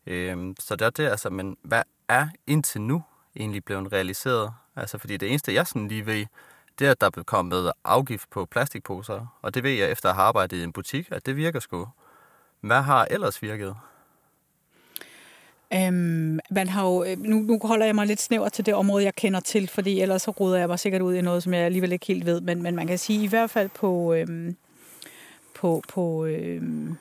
Øh, 0.06 0.54
så 0.58 0.76
det 0.76 0.86
er 0.86 0.90
det, 0.90 1.08
altså, 1.08 1.30
men 1.30 1.56
hvad 1.62 1.82
er 2.08 2.28
indtil 2.46 2.80
nu 2.80 3.02
egentlig 3.36 3.64
blevet 3.64 3.92
realiseret? 3.92 4.52
Altså, 4.76 4.98
fordi 4.98 5.16
det 5.16 5.28
eneste, 5.28 5.54
jeg 5.54 5.66
sådan 5.66 5.88
lige 5.88 6.06
ved, 6.06 6.26
det 6.78 6.86
er, 6.86 6.90
at 6.90 7.00
der 7.00 7.06
er 7.16 7.22
kommet 7.22 7.72
afgift 7.84 8.30
på 8.30 8.44
plastikposer, 8.44 9.26
og 9.42 9.54
det 9.54 9.62
ved 9.62 9.70
jeg 9.70 9.90
efter 9.90 10.08
at 10.08 10.14
have 10.14 10.24
arbejdet 10.24 10.56
i 10.56 10.62
en 10.62 10.72
butik, 10.72 11.08
at 11.12 11.26
det 11.26 11.36
virker 11.36 11.60
sgu. 11.60 11.88
Hvad 12.60 12.82
har 12.82 13.06
ellers 13.10 13.42
virket? 13.42 13.76
Øhm, 15.74 16.38
man 16.50 16.68
har 16.68 16.86
jo, 16.86 17.04
øh, 17.04 17.18
nu, 17.18 17.36
nu 17.36 17.60
holder 17.62 17.86
jeg 17.86 17.94
mig 17.94 18.06
lidt 18.06 18.20
snæver 18.20 18.48
til 18.48 18.66
det 18.66 18.74
område, 18.74 19.04
jeg 19.04 19.14
kender 19.14 19.40
til, 19.40 19.68
fordi 19.68 20.00
ellers 20.00 20.22
så 20.22 20.30
ruder 20.30 20.58
jeg 20.58 20.68
mig 20.68 20.78
sikkert 20.78 21.02
ud 21.02 21.14
i 21.14 21.20
noget, 21.20 21.42
som 21.42 21.54
jeg 21.54 21.62
alligevel 21.62 21.92
ikke 21.92 22.06
helt 22.06 22.26
ved. 22.26 22.40
Men, 22.40 22.62
men 22.62 22.76
man 22.76 22.86
kan 22.86 22.98
sige 22.98 23.24
i 23.24 23.26
hvert 23.26 23.50
fald 23.50 23.68
på, 23.68 24.14
øhm, 24.14 24.56
på, 25.54 25.82
på 25.88 26.26
øhm, 26.26 26.96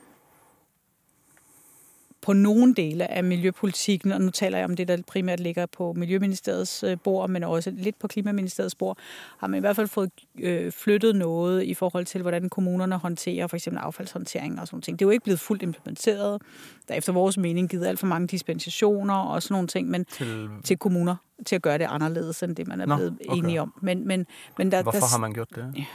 på 2.25 2.33
nogle 2.33 2.73
dele 2.73 3.11
af 3.11 3.23
miljøpolitikken, 3.23 4.11
og 4.11 4.21
nu 4.21 4.31
taler 4.31 4.57
jeg 4.57 4.65
om 4.65 4.75
det, 4.75 4.87
der 4.87 4.97
primært 5.07 5.39
ligger 5.39 5.65
på 5.65 5.93
Miljøministeriets 5.93 6.83
øh, 6.83 6.97
bord, 7.03 7.29
men 7.29 7.43
også 7.43 7.71
lidt 7.71 7.99
på 7.99 8.07
Klimaministeriets 8.07 8.75
bord, 8.75 8.97
har 9.37 9.47
man 9.47 9.57
i 9.57 9.59
hvert 9.59 9.75
fald 9.75 9.87
fået 9.87 10.11
øh, 10.39 10.71
flyttet 10.71 11.15
noget 11.15 11.63
i 11.63 11.73
forhold 11.73 12.05
til, 12.05 12.21
hvordan 12.21 12.49
kommunerne 12.49 12.97
håndterer 12.97 13.47
for 13.47 13.55
eksempel 13.55 13.79
affaldshåndtering 13.79 14.61
og 14.61 14.67
sådan 14.67 14.81
ting. 14.81 14.99
Det 14.99 15.05
er 15.05 15.07
jo 15.07 15.11
ikke 15.11 15.23
blevet 15.23 15.39
fuldt 15.39 15.63
implementeret. 15.63 16.41
Der 16.87 16.93
er 16.93 16.97
efter 16.97 17.13
vores 17.13 17.37
mening 17.37 17.69
givet 17.69 17.85
alt 17.85 17.99
for 17.99 18.07
mange 18.07 18.27
dispensationer 18.27 19.15
og 19.15 19.43
sådan 19.43 19.53
nogle 19.53 19.67
ting, 19.67 19.89
men 19.89 20.05
til, 20.05 20.49
til 20.63 20.77
kommuner 20.77 21.15
til 21.45 21.55
at 21.55 21.61
gøre 21.61 21.77
det 21.77 21.87
anderledes, 21.89 22.43
end 22.43 22.55
det 22.55 22.67
man 22.67 22.81
er 22.81 22.85
Nå, 22.85 22.95
blevet 22.95 23.17
okay. 23.29 23.37
enige 23.37 23.61
om. 23.61 23.73
Men, 23.81 24.07
men, 24.07 24.25
men 24.57 24.71
der, 24.71 24.83
Hvorfor 24.83 24.99
der, 24.99 25.11
har 25.11 25.17
man 25.17 25.33
gjort 25.33 25.49
det? 25.55 25.73
Ja, 25.77 25.85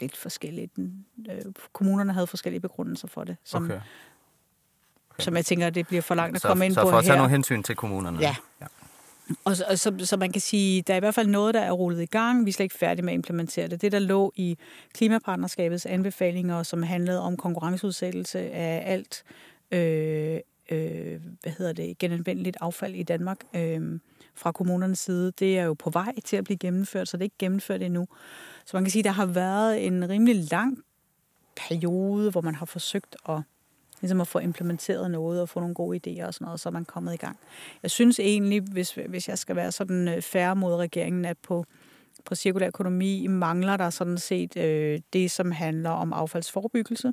lidt 0.00 0.16
forskelligt. 0.16 0.72
Øh, 0.78 1.52
kommunerne 1.72 2.12
havde 2.12 2.26
forskellige 2.26 2.60
begrundelser 2.60 3.08
for 3.08 3.24
det, 3.24 3.36
som, 3.44 3.64
okay 3.64 3.80
som 5.18 5.36
jeg 5.36 5.46
tænker, 5.46 5.70
det 5.70 5.86
bliver 5.86 6.02
for 6.02 6.14
langt 6.14 6.36
at 6.36 6.42
så, 6.42 6.48
komme 6.48 6.66
ind 6.66 6.74
så 6.74 6.80
på 6.80 6.86
her. 6.86 6.90
Så 6.90 6.92
for 6.92 6.98
at 6.98 7.04
tage 7.04 7.12
her. 7.12 7.18
nogle 7.18 7.30
hensyn 7.30 7.62
til 7.62 7.76
kommunerne. 7.76 8.18
Ja. 8.20 8.34
ja. 8.60 8.66
Og, 9.44 9.56
og 9.68 9.78
så, 9.78 9.92
så 10.04 10.16
man 10.16 10.32
kan 10.32 10.40
sige, 10.40 10.82
der 10.82 10.92
er 10.92 10.96
i 10.96 11.00
hvert 11.00 11.14
fald 11.14 11.26
noget, 11.28 11.54
der 11.54 11.60
er 11.60 11.72
rullet 11.72 12.02
i 12.02 12.06
gang. 12.06 12.44
Vi 12.44 12.50
er 12.50 12.52
slet 12.52 12.64
ikke 12.64 12.78
færdige 12.78 13.04
med 13.04 13.12
at 13.12 13.14
implementere 13.14 13.68
det. 13.68 13.82
Det, 13.82 13.92
der 13.92 13.98
lå 13.98 14.32
i 14.36 14.58
klimapartnerskabets 14.94 15.86
anbefalinger, 15.86 16.62
som 16.62 16.82
handlede 16.82 17.20
om 17.20 17.36
konkurrenceudsættelse 17.36 18.38
af 18.38 18.82
alt, 18.92 19.24
øh, 19.70 20.40
øh, 20.70 21.20
hvad 21.42 21.52
hedder 21.58 21.72
det, 21.72 21.98
genanvendeligt 21.98 22.56
affald 22.60 22.94
i 22.94 23.02
Danmark 23.02 23.38
øh, 23.54 24.00
fra 24.34 24.52
kommunernes 24.52 24.98
side, 24.98 25.32
det 25.38 25.58
er 25.58 25.64
jo 25.64 25.74
på 25.74 25.90
vej 25.90 26.14
til 26.24 26.36
at 26.36 26.44
blive 26.44 26.58
gennemført, 26.58 27.08
så 27.08 27.16
det 27.16 27.22
er 27.22 27.26
ikke 27.26 27.38
gennemført 27.38 27.82
endnu. 27.82 28.08
Så 28.64 28.76
man 28.76 28.84
kan 28.84 28.90
sige, 28.90 29.02
der 29.02 29.10
har 29.10 29.26
været 29.26 29.86
en 29.86 30.08
rimelig 30.08 30.46
lang 30.50 30.78
periode, 31.68 32.30
hvor 32.30 32.40
man 32.40 32.54
har 32.54 32.66
forsøgt 32.66 33.16
at 33.28 33.40
ligesom 34.00 34.20
at 34.20 34.28
få 34.28 34.38
implementeret 34.38 35.10
noget 35.10 35.40
og 35.40 35.48
få 35.48 35.60
nogle 35.60 35.74
gode 35.74 36.00
idéer 36.06 36.26
og 36.26 36.34
sådan 36.34 36.44
noget, 36.44 36.60
så 36.60 36.68
er 36.68 36.72
man 36.72 36.84
kommet 36.84 37.14
i 37.14 37.16
gang. 37.16 37.38
Jeg 37.82 37.90
synes 37.90 38.20
egentlig, 38.20 38.60
hvis, 38.60 38.98
hvis 39.08 39.28
jeg 39.28 39.38
skal 39.38 39.56
være 39.56 39.72
sådan 39.72 40.08
øh, 40.08 40.22
færre 40.22 40.56
mod 40.56 40.74
regeringen, 40.74 41.24
at 41.24 41.38
på, 41.38 41.64
på 42.24 42.34
cirkulær 42.34 42.66
økonomi 42.66 43.26
mangler 43.26 43.76
der 43.76 43.90
sådan 43.90 44.18
set 44.18 44.56
øh, 44.56 45.00
det, 45.12 45.30
som 45.30 45.50
handler 45.50 45.90
om 45.90 46.12
affaldsforebyggelse. 46.12 47.12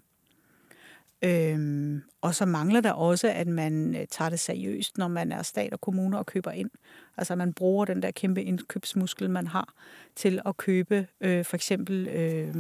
Øhm, 1.26 2.01
og 2.22 2.35
så 2.35 2.45
mangler 2.45 2.81
der 2.81 2.91
også, 2.91 3.27
at 3.27 3.47
man 3.47 3.95
øh, 3.95 4.07
tager 4.10 4.30
det 4.30 4.39
seriøst, 4.39 4.97
når 4.97 5.07
man 5.07 5.31
er 5.31 5.41
stat 5.41 5.73
og 5.73 5.81
kommuner 5.81 6.18
og 6.18 6.26
køber 6.26 6.51
ind. 6.51 6.69
Altså 7.18 7.34
at 7.34 7.38
man 7.38 7.53
bruger 7.53 7.85
den 7.85 8.01
der 8.01 8.11
kæmpe 8.11 8.43
indkøbsmuskel, 8.43 9.30
man 9.30 9.47
har, 9.47 9.73
til 10.15 10.41
at 10.45 10.57
købe 10.57 11.07
øh, 11.22 11.45
for 11.45 11.55
eksempel... 11.55 12.07
Øh, 12.07 12.55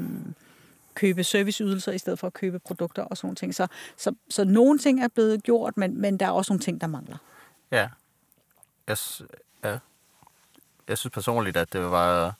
købe 0.95 1.23
serviceydelser 1.23 1.91
i 1.91 1.97
stedet 1.97 2.19
for 2.19 2.27
at 2.27 2.33
købe 2.33 2.59
produkter 2.59 3.03
og 3.03 3.17
sådan 3.17 3.27
nogle 3.27 3.35
ting. 3.35 3.55
Så, 3.55 3.67
så, 3.97 4.15
så 4.29 4.43
nogle 4.43 4.79
ting 4.79 5.03
er 5.03 5.07
blevet 5.07 5.43
gjort, 5.43 5.77
men, 5.77 6.01
men 6.01 6.19
der 6.19 6.25
er 6.25 6.31
også 6.31 6.53
nogle 6.53 6.63
ting, 6.63 6.81
der 6.81 6.87
mangler. 6.87 7.17
Ja. 7.71 7.89
Jeg, 8.87 8.97
ja. 9.63 9.77
jeg 10.87 10.97
synes 10.97 11.13
personligt, 11.13 11.57
at 11.57 11.73
det 11.73 11.81
var 11.81 12.33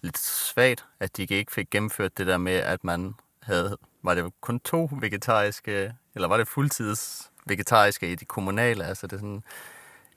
lidt 0.00 0.18
svagt, 0.18 0.84
at 1.00 1.16
de 1.16 1.22
ikke 1.22 1.52
fik 1.52 1.70
gennemført 1.70 2.18
det 2.18 2.26
der 2.26 2.38
med, 2.38 2.52
at 2.52 2.84
man 2.84 3.14
havde, 3.42 3.76
var 4.02 4.14
det 4.14 4.32
kun 4.40 4.60
to 4.60 4.88
vegetariske, 4.92 5.94
eller 6.14 6.28
var 6.28 6.36
det 6.36 6.48
fuldtids 6.48 7.30
vegetariske 7.46 8.12
i 8.12 8.14
de 8.14 8.24
kommunale? 8.24 8.84
Altså 8.84 9.06
det 9.06 9.20
sådan, 9.20 9.44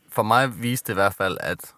for 0.10 0.24
mig 0.24 0.62
viste 0.62 0.88
det 0.88 0.94
i 0.94 1.02
hvert 1.02 1.14
fald, 1.14 1.38
at 1.42 1.74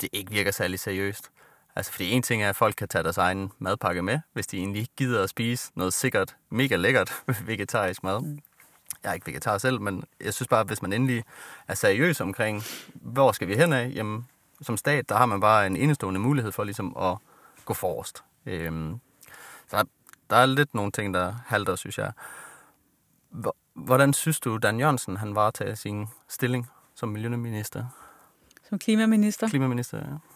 det 0.00 0.08
ikke 0.12 0.30
virker 0.30 0.50
særlig 0.50 0.80
seriøst. 0.80 1.30
Altså, 1.76 1.92
fordi 1.92 2.10
en 2.10 2.22
ting 2.22 2.42
er, 2.42 2.48
at 2.48 2.56
folk 2.56 2.74
kan 2.74 2.88
tage 2.88 3.02
deres 3.02 3.18
egen 3.18 3.52
madpakke 3.58 4.02
med, 4.02 4.20
hvis 4.32 4.46
de 4.46 4.58
egentlig 4.58 4.80
ikke 4.80 4.92
gider 4.96 5.22
at 5.22 5.30
spise 5.30 5.72
noget 5.74 5.92
sikkert, 5.92 6.36
mega 6.50 6.76
lækkert 6.76 7.22
vegetarisk 7.46 8.04
mad. 8.04 8.20
Mm. 8.20 8.38
Jeg 9.02 9.10
er 9.10 9.14
ikke 9.14 9.26
vegetar 9.26 9.58
selv, 9.58 9.80
men 9.80 10.04
jeg 10.20 10.34
synes 10.34 10.48
bare, 10.48 10.60
at 10.60 10.66
hvis 10.66 10.82
man 10.82 10.92
endelig 10.92 11.24
er 11.68 11.74
seriøs 11.74 12.20
omkring, 12.20 12.62
hvor 12.94 13.32
skal 13.32 13.48
vi 13.48 13.54
hen 13.56 13.72
af, 13.72 13.92
jamen, 13.94 14.26
som 14.62 14.76
stat, 14.76 15.08
der 15.08 15.16
har 15.16 15.26
man 15.26 15.40
bare 15.40 15.66
en 15.66 15.76
enestående 15.76 16.20
mulighed 16.20 16.52
for 16.52 16.64
ligesom 16.64 16.96
at 16.96 17.16
gå 17.64 17.74
forrest. 17.74 18.24
Øhm, 18.46 19.00
så 19.68 19.84
der 20.30 20.36
er 20.36 20.46
lidt 20.46 20.74
nogle 20.74 20.92
ting, 20.92 21.14
der 21.14 21.34
halter, 21.46 21.76
synes 21.76 21.98
jeg. 21.98 22.12
Hvordan 23.74 24.12
synes 24.12 24.40
du, 24.40 24.56
Dan 24.56 24.80
Jørgensen, 24.80 25.16
han 25.16 25.34
varetager 25.34 25.74
sin 25.74 26.06
stilling 26.28 26.70
som 26.94 27.08
miljøminister? 27.08 27.84
Som 28.68 28.78
klimaminister? 28.78 29.48
Klimaminister, 29.48 29.98
ja. 29.98 30.35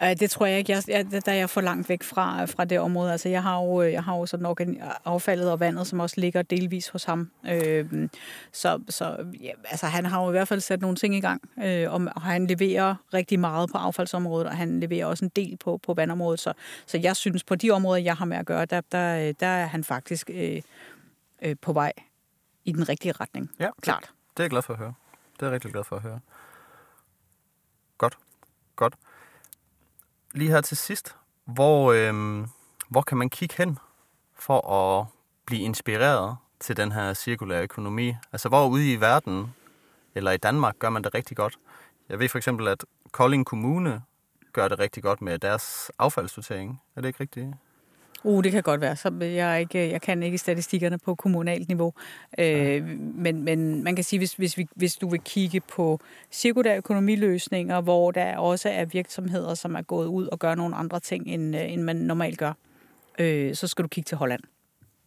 Det 0.00 0.30
tror 0.30 0.46
jeg 0.46 0.58
ikke. 0.58 0.72
Jeg, 0.72 0.82
jeg, 0.88 1.24
der 1.26 1.32
er 1.32 1.36
jeg 1.36 1.50
for 1.50 1.60
langt 1.60 1.88
væk 1.88 2.02
fra, 2.02 2.44
fra 2.44 2.64
det 2.64 2.80
område. 2.80 3.12
Altså, 3.12 3.28
jeg 3.28 3.42
har 3.42 3.60
jo, 3.60 3.82
jeg 3.82 4.04
har 4.04 4.16
jo 4.16 4.26
sådan 4.26 4.46
organ, 4.46 4.82
affaldet 5.04 5.50
og 5.52 5.60
vandet, 5.60 5.86
som 5.86 6.00
også 6.00 6.20
ligger 6.20 6.42
delvis 6.42 6.88
hos 6.88 7.04
ham. 7.04 7.30
Øh, 7.48 8.08
så 8.52 8.80
så 8.88 9.26
ja, 9.40 9.50
altså, 9.64 9.86
han 9.86 10.06
har 10.06 10.22
jo 10.22 10.28
i 10.28 10.30
hvert 10.30 10.48
fald 10.48 10.60
sat 10.60 10.80
nogle 10.80 10.96
ting 10.96 11.14
i 11.14 11.20
gang, 11.20 11.42
øh, 11.64 11.92
og, 11.92 12.08
og 12.16 12.22
han 12.22 12.46
leverer 12.46 12.94
rigtig 13.14 13.40
meget 13.40 13.70
på 13.70 13.78
affaldsområdet, 13.78 14.46
og 14.46 14.56
han 14.56 14.80
leverer 14.80 15.06
også 15.06 15.24
en 15.24 15.30
del 15.36 15.56
på, 15.56 15.80
på 15.86 15.94
vandområdet. 15.94 16.40
Så, 16.40 16.52
så 16.86 16.98
jeg 16.98 17.16
synes, 17.16 17.44
på 17.44 17.54
de 17.54 17.70
områder, 17.70 18.02
jeg 18.02 18.16
har 18.16 18.24
med 18.24 18.36
at 18.36 18.46
gøre, 18.46 18.64
der, 18.64 18.80
der, 18.92 19.32
der 19.32 19.46
er 19.46 19.66
han 19.66 19.84
faktisk 19.84 20.30
øh, 20.34 20.62
øh, 21.42 21.56
på 21.62 21.72
vej 21.72 21.92
i 22.64 22.72
den 22.72 22.88
rigtige 22.88 23.12
retning. 23.12 23.50
Ja, 23.60 23.68
klart. 23.82 24.02
Det, 24.02 24.10
det 24.36 24.40
er 24.40 24.44
jeg 24.44 24.50
glad 24.50 24.62
for 24.62 24.72
at 24.72 24.78
høre. 24.78 24.94
Det 25.34 25.42
er 25.42 25.46
jeg 25.46 25.52
rigtig 25.52 25.72
glad 25.72 25.84
for 25.84 25.96
at 25.96 26.02
høre. 26.02 26.20
Godt. 27.98 28.18
Godt 28.76 28.94
lige 30.34 30.50
her 30.50 30.60
til 30.60 30.76
sidst, 30.76 31.16
hvor, 31.44 31.92
øh, 31.92 32.46
hvor 32.88 33.02
kan 33.02 33.18
man 33.18 33.30
kigge 33.30 33.54
hen 33.58 33.78
for 34.34 34.70
at 34.70 35.06
blive 35.46 35.62
inspireret 35.62 36.36
til 36.60 36.76
den 36.76 36.92
her 36.92 37.14
cirkulære 37.14 37.62
økonomi? 37.62 38.14
Altså, 38.32 38.48
hvor 38.48 38.66
ude 38.66 38.92
i 38.92 39.00
verden, 39.00 39.54
eller 40.14 40.30
i 40.30 40.36
Danmark, 40.36 40.78
gør 40.78 40.90
man 40.90 41.04
det 41.04 41.14
rigtig 41.14 41.36
godt? 41.36 41.58
Jeg 42.08 42.18
ved 42.18 42.28
for 42.28 42.38
eksempel, 42.38 42.68
at 42.68 42.84
Kolding 43.12 43.46
Kommune 43.46 44.02
gør 44.52 44.68
det 44.68 44.78
rigtig 44.78 45.02
godt 45.02 45.22
med 45.22 45.38
deres 45.38 45.90
affaldssortering. 45.98 46.82
Er 46.96 47.00
det 47.00 47.08
ikke 47.08 47.20
rigtigt? 47.20 47.54
Uh, 48.24 48.44
det 48.44 48.52
kan 48.52 48.62
godt 48.62 48.80
være. 48.80 48.96
Så 48.96 49.12
jeg, 49.20 49.52
er 49.52 49.56
ikke, 49.56 49.90
jeg 49.90 50.02
kan 50.02 50.22
ikke 50.22 50.38
statistikkerne 50.38 50.98
på 50.98 51.14
kommunalt 51.14 51.68
niveau. 51.68 51.92
Øh, 52.38 52.86
men, 52.98 53.42
men 53.42 53.84
man 53.84 53.94
kan 53.94 54.04
sige, 54.04 54.20
hvis, 54.20 54.32
hvis, 54.32 54.58
vi, 54.58 54.66
hvis 54.74 54.96
du 54.96 55.08
vil 55.08 55.20
kigge 55.20 55.60
på 55.60 56.00
cirkulære 56.32 56.76
økonomiløsninger, 56.76 57.80
hvor 57.80 58.10
der 58.10 58.36
også 58.36 58.68
er 58.68 58.84
virksomheder, 58.84 59.54
som 59.54 59.74
er 59.74 59.82
gået 59.82 60.06
ud 60.06 60.26
og 60.26 60.38
gør 60.38 60.54
nogle 60.54 60.76
andre 60.76 61.00
ting, 61.00 61.26
end, 61.26 61.54
end 61.54 61.82
man 61.82 61.96
normalt 61.96 62.38
gør, 62.38 62.52
øh, 63.18 63.54
så 63.54 63.66
skal 63.66 63.82
du 63.82 63.88
kigge 63.88 64.08
til 64.08 64.16
Holland. 64.16 64.40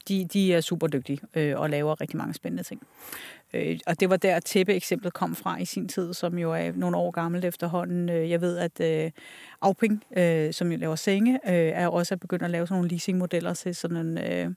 De, 0.07 0.26
de 0.34 0.53
er 0.53 0.61
super 0.61 0.88
dygtige 0.88 1.19
øh, 1.34 1.60
og 1.60 1.69
laver 1.69 2.02
rigtig 2.02 2.18
mange 2.18 2.34
spændende 2.34 2.64
ting. 2.64 2.81
Øh, 3.53 3.80
og 3.88 3.99
det 3.99 4.10
var 4.10 4.18
der, 4.18 4.40
tæppe-eksemplet 4.40 5.14
kom 5.14 5.36
fra 5.36 5.57
i 5.57 5.65
sin 5.65 5.88
tid, 5.88 6.14
som 6.14 6.38
jo 6.38 6.53
er 6.53 6.72
nogle 6.76 6.98
år 6.98 7.11
gammelt 7.11 7.45
efterhånden. 7.45 8.10
Øh, 8.10 8.30
jeg 8.30 8.41
ved, 8.41 8.57
at 8.57 8.80
øh, 8.80 9.11
Auping, 9.61 10.03
øh, 10.18 10.53
som 10.53 10.72
jo 10.72 10.78
laver 10.78 10.95
senge, 10.95 11.40
øh, 11.48 11.53
er 11.53 11.88
også 11.88 12.18
begyndt 12.18 12.44
at 12.44 12.49
lave 12.49 12.68
sådan 12.68 12.78
nogle 12.78 12.90
leasingmodeller 12.90 13.53
til 13.53 13.76
sådan 13.76 13.98
en... 13.98 14.18
Øh, 14.18 14.53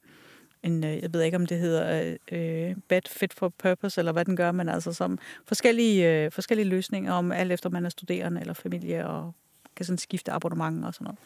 en, 0.62 0.84
øh, 0.84 1.02
jeg 1.02 1.12
ved 1.12 1.22
ikke, 1.22 1.36
om 1.36 1.46
det 1.46 1.58
hedder 1.58 2.16
øh, 2.32 2.76
bed 2.88 3.00
fit 3.06 3.34
for 3.34 3.48
purpose, 3.48 4.00
eller 4.00 4.12
hvad 4.12 4.24
den 4.24 4.36
gør, 4.36 4.52
men 4.52 4.68
altså 4.68 4.92
som 4.92 5.18
forskellige, 5.46 6.24
øh, 6.24 6.32
forskellige 6.32 6.68
løsninger 6.68 7.12
om 7.12 7.32
alt 7.32 7.52
efter 7.52 7.70
man 7.70 7.84
er 7.84 7.88
studerende 7.88 8.40
eller 8.40 8.54
familie, 8.54 9.06
og 9.06 9.34
kan 9.76 9.86
sådan 9.86 9.98
skifte 9.98 10.32
abonnement 10.32 10.84
og 10.84 10.94
sådan 10.94 11.04
noget. 11.04 11.18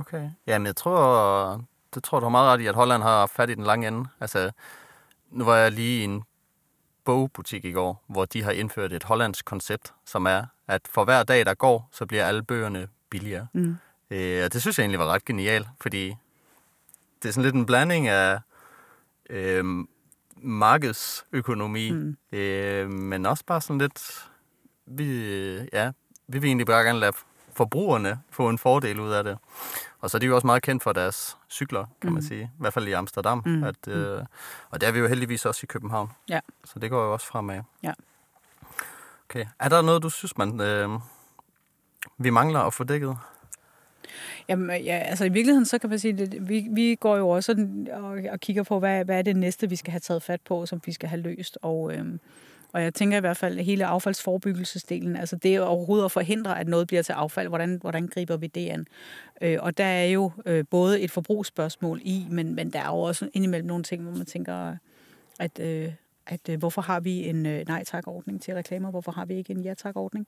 Okay. 0.00 0.30
Jamen, 0.46 0.66
jeg 0.66 0.76
tror, 0.76 1.64
det 1.94 2.04
tror 2.04 2.20
du 2.20 2.24
har 2.24 2.30
meget 2.30 2.52
ret 2.52 2.60
i, 2.60 2.66
at 2.66 2.74
Holland 2.74 3.02
har 3.02 3.26
fat 3.26 3.50
i 3.50 3.54
den 3.54 3.64
lange 3.64 3.88
ende. 3.88 4.08
Altså, 4.20 4.50
nu 5.30 5.44
var 5.44 5.56
jeg 5.56 5.72
lige 5.72 6.00
i 6.00 6.04
en 6.04 6.22
bogbutik 7.04 7.64
i 7.64 7.72
går, 7.72 8.04
hvor 8.06 8.24
de 8.24 8.42
har 8.42 8.50
indført 8.50 8.92
et 8.92 9.02
hollandsk 9.02 9.44
koncept, 9.44 9.94
som 10.06 10.26
er, 10.26 10.44
at 10.68 10.82
for 10.88 11.04
hver 11.04 11.22
dag, 11.22 11.46
der 11.46 11.54
går, 11.54 11.88
så 11.92 12.06
bliver 12.06 12.24
alle 12.24 12.42
bøgerne 12.42 12.88
billigere. 13.10 13.46
Mm. 13.52 13.76
Øh, 14.10 14.44
og 14.44 14.52
det 14.52 14.60
synes 14.60 14.78
jeg 14.78 14.84
egentlig 14.84 14.98
var 14.98 15.06
ret 15.06 15.24
genialt, 15.24 15.68
fordi 15.80 16.14
det 17.22 17.28
er 17.28 17.32
sådan 17.32 17.42
lidt 17.42 17.54
en 17.54 17.66
blanding 17.66 18.08
af 18.08 18.38
øh, 19.30 19.64
markedsøkonomi, 20.36 21.90
mm. 21.90 22.16
øh, 22.32 22.90
men 22.90 23.26
også 23.26 23.44
bare 23.46 23.60
sådan 23.60 23.78
lidt, 23.78 24.28
vi, 24.86 25.06
ja, 25.72 25.92
vi 26.28 26.38
vil 26.38 26.48
egentlig 26.48 26.66
bare 26.66 26.84
gerne 26.84 26.98
lade 26.98 27.12
forbrugerne 27.54 28.20
få 28.30 28.48
en 28.48 28.58
fordel 28.58 29.00
ud 29.00 29.10
af 29.10 29.24
det. 29.24 29.38
Og 30.00 30.10
så 30.10 30.16
er 30.16 30.18
de 30.18 30.26
jo 30.26 30.34
også 30.34 30.46
meget 30.46 30.62
kendt 30.62 30.82
for 30.82 30.92
deres 30.92 31.36
cykler, 31.50 31.84
kan 32.00 32.10
mm. 32.10 32.14
man 32.14 32.22
sige. 32.22 32.42
I 32.42 32.60
hvert 32.60 32.72
fald 32.72 32.88
i 32.88 32.92
Amsterdam. 32.92 33.42
Mm. 33.46 33.64
At, 33.64 33.88
øh, 33.88 34.24
og 34.70 34.80
der 34.80 34.86
er 34.86 34.92
vi 34.92 34.98
jo 34.98 35.06
heldigvis 35.06 35.46
også 35.46 35.60
i 35.62 35.66
København. 35.66 36.10
Ja. 36.28 36.40
Så 36.64 36.78
det 36.78 36.90
går 36.90 37.04
jo 37.04 37.12
også 37.12 37.26
fremad. 37.26 37.60
Ja. 37.82 37.92
Okay. 39.30 39.46
Er 39.58 39.68
der 39.68 39.82
noget, 39.82 40.02
du 40.02 40.08
synes, 40.08 40.38
man, 40.38 40.60
øh, 40.60 40.88
vi 42.18 42.30
mangler 42.30 42.60
at 42.60 42.74
få 42.74 42.84
dækket? 42.84 43.16
Jamen, 44.48 44.84
ja, 44.84 44.98
altså 44.98 45.24
i 45.24 45.28
virkeligheden, 45.28 45.66
så 45.66 45.78
kan 45.78 45.90
man 45.90 45.98
sige, 45.98 46.22
at 46.22 46.48
vi, 46.48 46.66
vi 46.70 46.94
går 46.94 47.16
jo 47.16 47.28
også 47.28 47.66
og, 47.92 48.18
og 48.32 48.40
kigger 48.40 48.62
på, 48.62 48.78
hvad, 48.78 49.04
hvad 49.04 49.18
er 49.18 49.22
det 49.22 49.36
næste, 49.36 49.68
vi 49.68 49.76
skal 49.76 49.90
have 49.90 50.00
taget 50.00 50.22
fat 50.22 50.40
på, 50.40 50.66
som 50.66 50.80
vi 50.86 50.92
skal 50.92 51.08
have 51.08 51.22
løst. 51.22 51.58
Og, 51.62 51.94
øhm, 51.94 52.20
og 52.72 52.82
jeg 52.82 52.94
tænker 52.94 53.16
i 53.16 53.20
hvert 53.20 53.36
fald, 53.36 53.58
hele 53.58 53.86
affaldsforebyggelsesdelen, 53.86 55.16
altså 55.16 55.36
det 55.36 55.54
er 55.54 55.60
overhovedet 55.60 56.04
at 56.04 56.12
forhindre, 56.12 56.60
at 56.60 56.68
noget 56.68 56.86
bliver 56.86 57.02
til 57.02 57.12
affald, 57.12 57.48
hvordan, 57.48 57.78
hvordan 57.80 58.06
griber 58.06 58.36
vi 58.36 58.46
det 58.46 58.68
an? 58.68 58.86
Øh, 59.40 59.58
og 59.60 59.78
der 59.78 59.84
er 59.84 60.04
jo 60.04 60.30
øh, 60.46 60.64
både 60.70 61.00
et 61.00 61.10
forbrugsspørgsmål 61.10 62.00
i, 62.04 62.26
men, 62.30 62.54
men 62.54 62.70
der 62.70 62.78
er 62.78 62.88
jo 62.88 62.98
også 62.98 63.28
indimellem 63.32 63.66
nogle 63.66 63.84
ting, 63.84 64.02
hvor 64.02 64.16
man 64.16 64.26
tænker, 64.26 64.76
at, 65.38 65.60
øh, 65.60 65.92
at 66.26 66.48
øh, 66.48 66.58
hvorfor 66.58 66.82
har 66.82 67.00
vi 67.00 67.28
en 67.28 67.46
øh, 67.46 67.64
nej-tak-ordning 67.68 68.42
til 68.42 68.54
reklamer, 68.54 68.90
hvorfor 68.90 69.12
har 69.12 69.24
vi 69.24 69.34
ikke 69.34 69.50
en 69.50 69.62
ja-tak-ordning, 69.62 70.26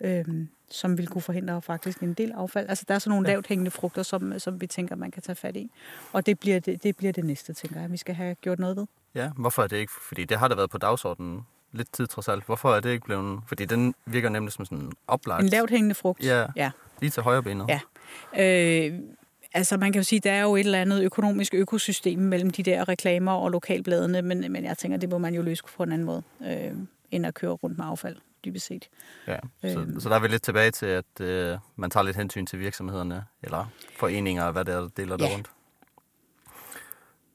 øh, 0.00 0.24
som 0.70 0.98
vil 0.98 1.06
kunne 1.06 1.22
forhindre 1.22 1.62
faktisk 1.62 2.00
en 2.00 2.14
del 2.14 2.32
affald. 2.32 2.68
Altså 2.68 2.84
der 2.88 2.94
er 2.94 2.98
sådan 2.98 3.10
nogle 3.10 3.28
ja. 3.28 3.34
lavt 3.34 3.46
hængende 3.46 3.70
frugter, 3.70 4.02
som, 4.02 4.38
som 4.38 4.60
vi 4.60 4.66
tænker, 4.66 4.96
man 4.96 5.10
kan 5.10 5.22
tage 5.22 5.36
fat 5.36 5.56
i. 5.56 5.70
Og 6.12 6.26
det 6.26 6.38
bliver 6.38 6.60
det, 6.60 6.82
det 6.82 6.96
bliver 6.96 7.12
det 7.12 7.24
næste, 7.24 7.52
tænker 7.52 7.80
jeg, 7.80 7.92
vi 7.92 7.96
skal 7.96 8.14
have 8.14 8.34
gjort 8.34 8.58
noget 8.58 8.76
ved. 8.76 8.86
Ja, 9.14 9.30
hvorfor 9.36 9.62
er 9.62 9.66
det 9.66 9.76
ikke? 9.76 9.92
Fordi 10.08 10.24
det 10.24 10.38
har 10.38 10.48
da 10.48 10.54
været 10.54 10.70
på 10.70 10.78
dagsordenen 10.78 11.46
lidt 11.74 11.92
tid 11.92 12.06
trods 12.06 12.28
alt. 12.28 12.44
Hvorfor 12.44 12.74
er 12.74 12.80
det 12.80 12.90
ikke 12.90 13.04
blevet... 13.04 13.40
Fordi 13.46 13.64
den 13.64 13.94
virker 14.06 14.28
nemlig 14.28 14.52
som 14.52 14.64
sådan 14.64 14.78
en 14.78 14.92
oplagt... 15.06 15.42
En 15.42 15.48
lavt 15.48 15.70
hængende 15.70 15.94
frugt. 15.94 16.24
Ja, 16.24 16.46
ja. 16.56 16.70
lige 17.00 17.10
til 17.10 17.22
højre 17.22 17.42
benet. 17.42 17.66
Ja. 17.68 17.80
Øh, 18.86 19.00
altså 19.54 19.76
man 19.76 19.92
kan 19.92 20.00
jo 20.00 20.04
sige, 20.04 20.20
der 20.20 20.32
er 20.32 20.42
jo 20.42 20.56
et 20.56 20.60
eller 20.60 20.80
andet 20.80 21.02
økonomisk 21.02 21.54
økosystem 21.54 22.18
mellem 22.18 22.50
de 22.50 22.62
der 22.62 22.88
reklamer 22.88 23.32
og 23.32 23.50
lokalbladene, 23.50 24.22
men, 24.22 24.52
men 24.52 24.64
jeg 24.64 24.78
tænker, 24.78 24.98
det 24.98 25.08
må 25.08 25.18
man 25.18 25.34
jo 25.34 25.42
løse 25.42 25.62
på 25.76 25.82
en 25.82 25.92
anden 25.92 26.06
måde, 26.06 26.22
øh, 26.46 26.72
end 27.10 27.26
at 27.26 27.34
køre 27.34 27.50
rundt 27.50 27.78
med 27.78 27.86
affald, 27.86 28.16
dybest 28.44 28.66
set. 28.66 28.88
Ja, 29.26 29.38
så, 29.60 29.80
øh. 29.80 30.00
så 30.00 30.08
der 30.08 30.14
er 30.14 30.20
vi 30.20 30.28
lidt 30.28 30.42
tilbage 30.42 30.70
til, 30.70 30.86
at 30.86 31.20
øh, 31.20 31.58
man 31.76 31.90
tager 31.90 32.04
lidt 32.04 32.16
hensyn 32.16 32.46
til 32.46 32.58
virksomhederne, 32.58 33.24
eller 33.42 33.66
foreninger, 33.96 34.50
hvad 34.50 34.64
det 34.64 34.74
er, 34.74 34.80
der 34.80 34.88
deler 34.88 35.16
ja. 35.20 35.24
der 35.24 35.32
rundt. 35.32 35.50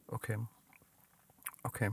Okay. 0.07 0.35
Okay. 1.63 1.89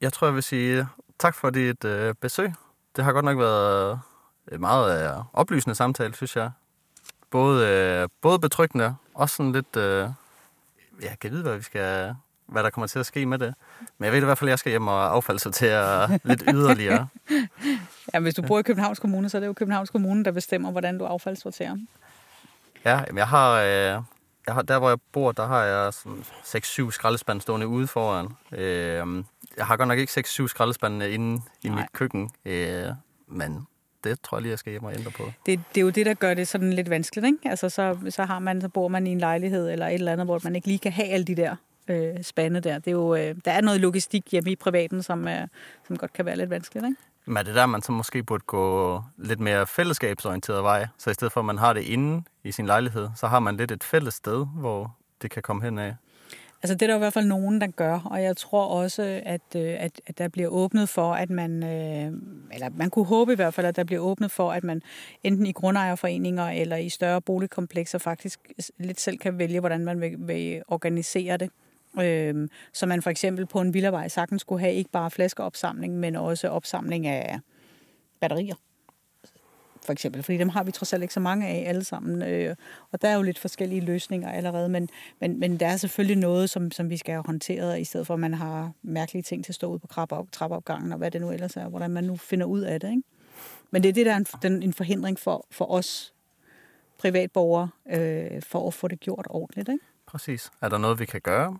Jeg 0.00 0.12
tror, 0.12 0.26
jeg 0.26 0.34
vil 0.34 0.42
sige 0.42 0.88
tak 1.18 1.34
for 1.34 1.50
dit 1.50 1.84
øh, 1.84 2.14
besøg. 2.20 2.52
Det 2.96 3.04
har 3.04 3.12
godt 3.12 3.24
nok 3.24 3.38
været 3.38 4.00
et 4.52 4.60
meget 4.60 5.04
øh, 5.04 5.24
oplysende 5.32 5.74
samtale, 5.74 6.14
synes 6.14 6.36
jeg. 6.36 6.50
Både, 7.30 7.68
øh, 7.68 8.08
både 8.20 8.38
betryggende, 8.38 8.96
og 9.14 9.30
sådan 9.30 9.52
lidt... 9.52 9.76
Øh, 9.76 10.08
jeg 11.02 11.16
kan 11.20 11.30
vide, 11.30 11.42
hvad 11.42 11.56
vi 11.56 11.62
skal 11.62 12.14
hvad 12.50 12.62
der 12.62 12.70
kommer 12.70 12.86
til 12.86 12.98
at 12.98 13.06
ske 13.06 13.26
med 13.26 13.38
det. 13.38 13.54
Men 13.98 14.04
jeg 14.04 14.12
ved 14.12 14.22
i 14.22 14.24
hvert 14.24 14.38
fald, 14.38 14.48
at 14.48 14.50
jeg 14.50 14.58
skal 14.58 14.70
hjem 14.70 14.88
og 14.88 15.14
affaldsortere 15.14 16.08
lidt 16.24 16.42
yderligere. 16.48 17.08
ja, 18.14 18.20
hvis 18.20 18.34
du 18.34 18.42
bor 18.42 18.58
i 18.58 18.62
Københavns 18.62 18.98
Kommune, 18.98 19.28
så 19.28 19.36
er 19.38 19.40
det 19.40 19.46
jo 19.46 19.52
Københavns 19.52 19.90
Kommune, 19.90 20.24
der 20.24 20.30
bestemmer, 20.30 20.70
hvordan 20.70 20.98
du 20.98 21.04
affaldssorterer. 21.04 21.76
Ja, 22.84 23.04
jeg 23.14 23.28
har, 23.28 23.60
øh, 23.60 24.02
jeg 24.46 24.54
har, 24.54 24.62
der 24.62 24.78
hvor 24.78 24.88
jeg 24.88 24.98
bor, 25.12 25.32
der 25.32 25.46
har 25.46 25.64
jeg 25.64 25.92
sådan 25.92 26.24
6-7 26.44 26.90
skraldespande 26.90 27.42
stående 27.42 27.66
ude 27.66 27.86
foran. 27.86 28.28
Øh, 28.52 29.24
jeg 29.60 29.66
har 29.66 29.76
godt 29.76 29.88
nok 29.88 29.98
ikke 29.98 30.20
6-7 30.20 30.46
skraldespande 30.46 31.10
inde 31.10 31.42
i 31.62 31.68
Nej. 31.68 31.80
mit 31.80 31.92
køkken, 31.92 32.30
øh, 32.44 32.86
men 33.28 33.66
det 34.04 34.20
tror 34.20 34.38
jeg 34.38 34.42
lige, 34.42 34.50
jeg 34.50 34.58
skal 34.58 34.70
hjem 34.70 34.84
og 34.84 34.94
ændre 34.94 35.10
på. 35.10 35.22
Det, 35.46 35.60
det 35.74 35.80
er 35.80 35.84
jo 35.84 35.90
det, 35.90 36.06
der 36.06 36.14
gør 36.14 36.34
det 36.34 36.48
sådan 36.48 36.72
lidt 36.72 36.90
vanskeligt, 36.90 37.26
ikke? 37.26 37.50
Altså, 37.50 37.68
så, 37.68 37.96
så, 38.08 38.24
har 38.24 38.38
man, 38.38 38.60
så 38.60 38.68
bor 38.68 38.88
man 38.88 39.06
i 39.06 39.10
en 39.10 39.18
lejlighed 39.18 39.70
eller 39.70 39.86
et 39.86 39.94
eller 39.94 40.12
andet, 40.12 40.26
hvor 40.26 40.40
man 40.44 40.56
ikke 40.56 40.66
lige 40.66 40.78
kan 40.78 40.92
have 40.92 41.08
alle 41.08 41.24
de 41.24 41.34
der 41.34 41.56
øh, 41.88 42.22
spande 42.22 42.60
der. 42.60 42.78
Det 42.78 42.86
er 42.86 42.92
jo, 42.92 43.14
øh, 43.14 43.34
der 43.44 43.50
er 43.52 43.60
noget 43.60 43.80
logistik 43.80 44.32
hjemme 44.32 44.50
i 44.50 44.56
privaten, 44.56 45.02
som, 45.02 45.28
øh, 45.28 45.48
som 45.86 45.96
godt 45.96 46.12
kan 46.12 46.24
være 46.24 46.36
lidt 46.36 46.50
vanskeligt, 46.50 46.86
ikke? 46.86 47.02
Men 47.24 47.36
er 47.36 47.42
det 47.42 47.54
der, 47.54 47.66
man 47.66 47.82
så 47.82 47.92
måske 47.92 48.22
burde 48.22 48.44
gå 48.46 49.02
lidt 49.16 49.40
mere 49.40 49.66
fællesskabsorienteret 49.66 50.62
vej? 50.62 50.86
Så 50.98 51.10
i 51.10 51.14
stedet 51.14 51.32
for, 51.32 51.40
at 51.40 51.46
man 51.46 51.58
har 51.58 51.72
det 51.72 51.82
inde 51.82 52.22
i 52.44 52.52
sin 52.52 52.66
lejlighed, 52.66 53.08
så 53.16 53.26
har 53.26 53.40
man 53.40 53.56
lidt 53.56 53.70
et 53.70 53.84
fælles 53.84 54.14
sted, 54.14 54.46
hvor 54.54 54.96
det 55.22 55.30
kan 55.30 55.42
komme 55.42 55.62
hen 55.62 55.78
af. 55.78 55.96
Altså 56.62 56.74
det 56.74 56.82
er 56.82 56.86
der 56.86 56.94
i 56.94 56.98
hvert 56.98 57.12
fald 57.12 57.26
nogen, 57.26 57.60
der 57.60 57.66
gør, 57.66 57.98
og 57.98 58.22
jeg 58.22 58.36
tror 58.36 58.64
også, 58.64 59.20
at, 59.24 59.40
øh, 59.56 59.76
at, 59.78 60.00
at 60.06 60.18
der 60.18 60.28
bliver 60.28 60.48
åbnet 60.48 60.88
for, 60.88 61.14
at 61.14 61.30
man, 61.30 61.62
øh, 61.62 62.12
eller 62.54 62.70
man 62.76 62.90
kunne 62.90 63.04
håbe 63.04 63.32
i 63.32 63.36
hvert 63.36 63.54
fald, 63.54 63.66
at 63.66 63.76
der 63.76 63.84
bliver 63.84 64.00
åbnet 64.00 64.30
for, 64.30 64.52
at 64.52 64.64
man 64.64 64.82
enten 65.22 65.46
i 65.46 65.52
grundejerforeninger 65.52 66.44
eller 66.44 66.76
i 66.76 66.88
større 66.88 67.20
boligkomplekser 67.20 67.98
faktisk 67.98 68.40
lidt 68.78 69.00
selv 69.00 69.18
kan 69.18 69.38
vælge, 69.38 69.60
hvordan 69.60 69.84
man 69.84 70.00
vil, 70.00 70.14
vil 70.18 70.62
organisere 70.68 71.36
det. 71.36 71.50
Øh, 72.00 72.48
så 72.72 72.86
man 72.86 73.02
for 73.02 73.10
eksempel 73.10 73.46
på 73.46 73.60
en 73.60 73.74
villavej 73.74 74.08
sagtens 74.08 74.40
skulle 74.40 74.60
have 74.60 74.74
ikke 74.74 74.90
bare 74.90 75.10
flaskeopsamling, 75.10 75.98
men 75.98 76.16
også 76.16 76.48
opsamling 76.48 77.06
af 77.06 77.38
batterier 78.20 78.54
for 79.90 79.92
eksempel, 79.92 80.22
fordi 80.22 80.38
dem 80.38 80.48
har 80.48 80.64
vi 80.64 80.70
trods 80.70 80.92
alt 80.92 81.02
ikke 81.02 81.14
så 81.14 81.20
mange 81.20 81.46
af 81.46 81.68
alle 81.68 81.84
sammen. 81.84 82.22
Øh, 82.22 82.56
og 82.92 83.02
der 83.02 83.08
er 83.08 83.14
jo 83.14 83.22
lidt 83.22 83.38
forskellige 83.38 83.80
løsninger 83.80 84.32
allerede, 84.32 84.68
men, 84.68 84.88
men, 85.20 85.40
men 85.40 85.60
der 85.60 85.66
er 85.66 85.76
selvfølgelig 85.76 86.16
noget, 86.16 86.50
som, 86.50 86.70
som 86.70 86.90
vi 86.90 86.96
skal 86.96 87.12
have 87.12 87.22
håndteret, 87.26 87.80
i 87.80 87.84
stedet 87.84 88.06
for 88.06 88.14
at 88.14 88.20
man 88.20 88.34
har 88.34 88.72
mærkelige 88.82 89.22
ting 89.22 89.44
til 89.44 89.50
at 89.50 89.54
stå 89.54 89.66
ude 89.66 89.78
på 89.78 89.86
trappeopgangen, 90.32 90.92
og 90.92 90.98
hvad 90.98 91.10
det 91.10 91.20
nu 91.20 91.30
ellers 91.30 91.56
er, 91.56 91.68
hvordan 91.68 91.90
man 91.90 92.04
nu 92.04 92.16
finder 92.16 92.46
ud 92.46 92.60
af 92.60 92.80
det. 92.80 92.90
Ikke? 92.90 93.02
Men 93.70 93.82
det 93.82 93.88
er 93.88 93.92
det, 93.92 94.06
der 94.06 94.12
er 94.12 94.16
en, 94.16 94.26
den, 94.42 94.62
en 94.62 94.72
forhindring 94.72 95.18
for, 95.18 95.46
for 95.50 95.70
os 95.70 96.14
privatborgere, 96.98 97.68
øh, 97.90 98.42
for 98.42 98.66
at 98.66 98.74
få 98.74 98.88
det 98.88 99.00
gjort 99.00 99.26
ordentligt. 99.30 99.68
Ikke? 99.68 99.84
Præcis. 100.06 100.50
Er 100.60 100.68
der 100.68 100.78
noget, 100.78 100.98
vi 100.98 101.04
kan 101.06 101.20
gøre 101.20 101.58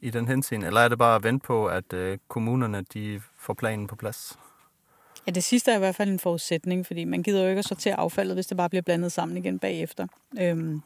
i 0.00 0.10
den 0.10 0.28
henseende, 0.28 0.66
eller 0.66 0.80
er 0.80 0.88
det 0.88 0.98
bare 0.98 1.16
at 1.16 1.22
vente 1.22 1.46
på, 1.46 1.66
at 1.66 1.92
øh, 1.92 2.18
kommunerne 2.28 2.84
de 2.94 3.20
får 3.36 3.54
planen 3.54 3.86
på 3.86 3.96
plads? 3.96 4.38
Ja, 5.26 5.32
det 5.32 5.44
sidste 5.44 5.70
er 5.70 5.76
i 5.76 5.78
hvert 5.78 5.94
fald 5.94 6.10
en 6.10 6.18
forudsætning, 6.18 6.86
fordi 6.86 7.04
man 7.04 7.22
gider 7.22 7.42
jo 7.42 7.48
ikke 7.48 7.58
at 7.58 7.64
sortere 7.64 7.94
affaldet, 7.94 8.36
hvis 8.36 8.46
det 8.46 8.56
bare 8.56 8.68
bliver 8.68 8.82
blandet 8.82 9.12
sammen 9.12 9.36
igen 9.36 9.58
bagefter. 9.58 10.06
Øhm. 10.40 10.82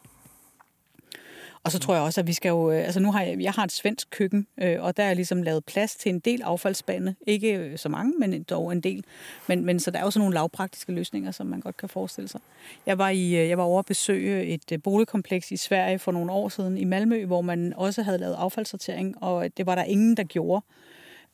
Og 1.63 1.71
så 1.71 1.79
tror 1.79 1.93
jeg 1.93 2.03
også, 2.03 2.21
at 2.21 2.27
vi 2.27 2.33
skal 2.33 2.49
jo... 2.49 2.71
Øh, 2.71 2.85
altså 2.85 2.99
nu 2.99 3.11
har 3.11 3.21
jeg, 3.21 3.41
jeg 3.41 3.51
har 3.51 3.63
et 3.63 3.71
svensk 3.71 4.09
køkken, 4.09 4.47
øh, 4.57 4.83
og 4.83 4.97
der 4.97 5.03
er 5.03 5.13
ligesom 5.13 5.43
lavet 5.43 5.65
plads 5.65 5.95
til 5.95 6.09
en 6.09 6.19
del 6.19 6.41
affaldsspande. 6.41 7.15
Ikke 7.27 7.55
øh, 7.55 7.77
så 7.77 7.89
mange, 7.89 8.13
men 8.19 8.43
dog 8.43 8.71
en 8.71 8.81
del. 8.81 9.03
Men, 9.47 9.65
men 9.65 9.79
så 9.79 9.91
der 9.91 9.99
er 9.99 10.03
jo 10.03 10.11
sådan 10.11 10.21
nogle 10.21 10.33
lavpraktiske 10.33 10.91
løsninger, 10.91 11.31
som 11.31 11.47
man 11.47 11.59
godt 11.59 11.77
kan 11.77 11.89
forestille 11.89 12.27
sig. 12.27 12.41
Jeg 12.85 12.97
var, 12.97 13.09
i, 13.09 13.35
øh, 13.35 13.49
jeg 13.49 13.57
var 13.57 13.63
over 13.63 13.79
at 13.79 13.85
besøge 13.85 14.45
et 14.45 14.81
boligkompleks 14.83 15.51
i 15.51 15.57
Sverige 15.57 15.99
for 15.99 16.11
nogle 16.11 16.31
år 16.31 16.49
siden 16.49 16.77
i 16.77 16.83
Malmø, 16.83 17.25
hvor 17.25 17.41
man 17.41 17.73
også 17.77 18.01
havde 18.03 18.17
lavet 18.17 18.35
affaldssortering, 18.35 19.23
og 19.23 19.57
det 19.57 19.65
var 19.65 19.75
der 19.75 19.83
ingen, 19.83 20.17
der 20.17 20.23
gjorde. 20.23 20.65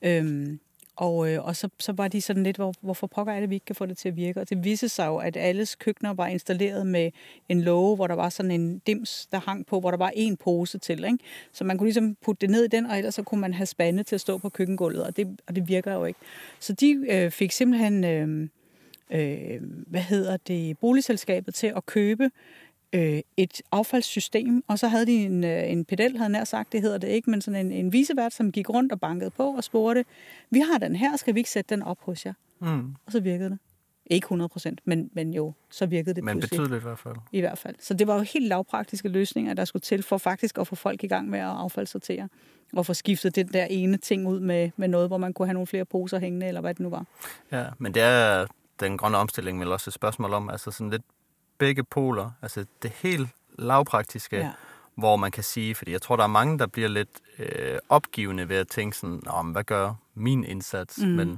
Øhm, 0.01 0.59
og, 0.99 1.31
øh, 1.31 1.45
og 1.45 1.55
så, 1.55 1.69
så 1.79 1.91
var 1.91 2.07
de 2.07 2.21
sådan 2.21 2.43
lidt, 2.43 2.55
hvor, 2.55 2.73
hvorfor 2.81 3.07
pokker 3.07 3.33
er 3.33 3.39
det, 3.39 3.49
vi 3.49 3.55
ikke 3.55 3.65
kan 3.65 3.75
få 3.75 3.85
det 3.85 3.97
til 3.97 4.09
at 4.09 4.15
virke? 4.15 4.41
Og 4.41 4.49
det 4.49 4.63
viste 4.63 4.89
sig 4.89 5.07
jo, 5.07 5.17
at 5.17 5.37
alles 5.37 5.75
køkkener 5.75 6.13
var 6.13 6.27
installeret 6.27 6.87
med 6.87 7.11
en 7.49 7.61
låge, 7.61 7.95
hvor 7.95 8.07
der 8.07 8.15
var 8.15 8.29
sådan 8.29 8.51
en 8.51 8.79
dims, 8.79 9.27
der 9.31 9.39
hang 9.39 9.65
på, 9.65 9.79
hvor 9.79 9.91
der 9.91 9.97
var 9.97 10.11
en 10.15 10.37
pose 10.37 10.77
til. 10.77 11.03
Ikke? 11.03 11.17
Så 11.51 11.63
man 11.63 11.77
kunne 11.77 11.87
ligesom 11.87 12.15
putte 12.15 12.41
det 12.41 12.49
ned 12.49 12.63
i 12.63 12.67
den, 12.67 12.85
og 12.85 12.97
ellers 12.97 13.15
så 13.15 13.23
kunne 13.23 13.41
man 13.41 13.53
have 13.53 13.65
spande 13.65 14.03
til 14.03 14.15
at 14.15 14.21
stå 14.21 14.37
på 14.37 14.49
køkkengulvet, 14.49 15.03
og 15.03 15.17
det, 15.17 15.39
og 15.47 15.55
det 15.55 15.67
virker 15.67 15.93
jo 15.93 16.05
ikke. 16.05 16.19
Så 16.59 16.73
de 16.73 17.05
øh, 17.09 17.31
fik 17.31 17.51
simpelthen, 17.51 18.03
øh, 18.03 18.49
øh, 19.11 19.61
hvad 19.87 20.01
hedder 20.01 20.37
det, 20.37 20.77
boligselskabet 20.77 21.55
til 21.55 21.73
at 21.75 21.85
købe 21.85 22.31
øh, 22.93 23.21
et 23.37 23.61
affaldssystem, 23.71 24.63
og 24.67 24.79
så 24.79 24.87
havde 24.87 25.05
de 25.05 25.25
en, 25.25 25.43
øh, 25.43 25.71
en 25.71 25.85
pedel, 25.85 26.17
havde 26.17 26.31
nær 26.31 26.43
sagt, 26.43 26.71
det 26.71 26.81
hedder 26.81 26.97
det 26.97 27.07
ikke, 27.07 27.29
men 27.29 27.41
sådan 27.41 27.65
en, 27.65 27.71
en 27.71 27.93
visevært, 27.93 28.33
som 28.33 28.51
gik 28.51 28.69
rundt 28.69 28.91
og 28.91 28.99
bankede 28.99 29.29
på 29.29 29.43
og 29.43 29.63
spurgte, 29.63 30.05
vi 30.49 30.59
har 30.59 30.77
den 30.77 30.95
her, 30.95 31.17
skal 31.17 31.33
vi 31.33 31.39
ikke 31.39 31.49
sætte 31.49 31.75
den 31.75 31.83
op 31.83 31.97
hos 32.01 32.25
jer? 32.25 32.33
Mm. 32.59 32.95
Og 33.05 33.11
så 33.11 33.19
virkede 33.19 33.49
det. 33.49 33.59
Ikke 34.11 34.25
100 34.25 34.49
procent, 34.49 34.81
men, 34.85 35.09
men 35.13 35.33
jo, 35.33 35.53
så 35.69 35.85
virkede 35.85 36.15
det 36.15 36.23
Men 36.23 36.39
pludselig. 36.39 36.59
betydeligt 36.59 36.83
i 36.83 36.87
hvert 36.87 36.99
fald. 36.99 37.15
I 37.31 37.39
hvert 37.39 37.57
fald. 37.57 37.75
Så 37.79 37.93
det 37.93 38.07
var 38.07 38.15
jo 38.15 38.21
helt 38.21 38.47
lavpraktiske 38.47 39.09
løsninger, 39.09 39.53
der 39.53 39.65
skulle 39.65 39.81
til 39.81 40.03
for 40.03 40.17
faktisk 40.17 40.57
at 40.57 40.67
få 40.67 40.75
folk 40.75 41.03
i 41.03 41.07
gang 41.07 41.29
med 41.29 41.39
at 41.39 41.45
affaldssortere. 41.45 42.29
Og 42.73 42.85
få 42.85 42.93
skiftet 42.93 43.35
den 43.35 43.47
der 43.47 43.65
ene 43.65 43.97
ting 43.97 44.27
ud 44.27 44.39
med, 44.39 44.71
med 44.77 44.87
noget, 44.87 45.09
hvor 45.09 45.17
man 45.17 45.33
kunne 45.33 45.47
have 45.47 45.53
nogle 45.53 45.67
flere 45.67 45.85
poser 45.85 46.19
hængende, 46.19 46.47
eller 46.47 46.61
hvad 46.61 46.73
det 46.73 46.79
nu 46.79 46.89
var. 46.89 47.05
Ja, 47.51 47.65
men 47.77 47.93
det 47.93 48.01
er 48.01 48.45
den 48.79 48.97
grønne 48.97 49.17
omstilling 49.17 49.59
vel 49.59 49.71
også 49.71 49.89
et 49.89 49.93
spørgsmål 49.93 50.33
om, 50.33 50.49
altså 50.49 50.71
sådan 50.71 50.89
lidt 50.89 51.01
begge 51.59 51.83
poler. 51.83 52.31
Altså 52.41 52.65
det 52.81 52.91
helt 52.91 53.29
lavpraktiske, 53.57 54.37
ja. 54.37 54.51
hvor 54.95 55.15
man 55.15 55.31
kan 55.31 55.43
sige, 55.43 55.75
fordi 55.75 55.91
jeg 55.91 56.01
tror, 56.01 56.15
der 56.15 56.23
er 56.23 56.27
mange, 56.27 56.59
der 56.59 56.67
bliver 56.67 56.89
lidt 56.89 57.09
øh, 57.39 57.77
opgivende 57.89 58.49
ved 58.49 58.55
at 58.55 58.67
tænke 58.67 58.97
sådan, 58.97 59.21
om 59.27 59.51
hvad 59.51 59.63
gør 59.63 59.93
min 60.15 60.43
indsats? 60.43 60.97
Mm. 60.97 61.07
Men 61.07 61.29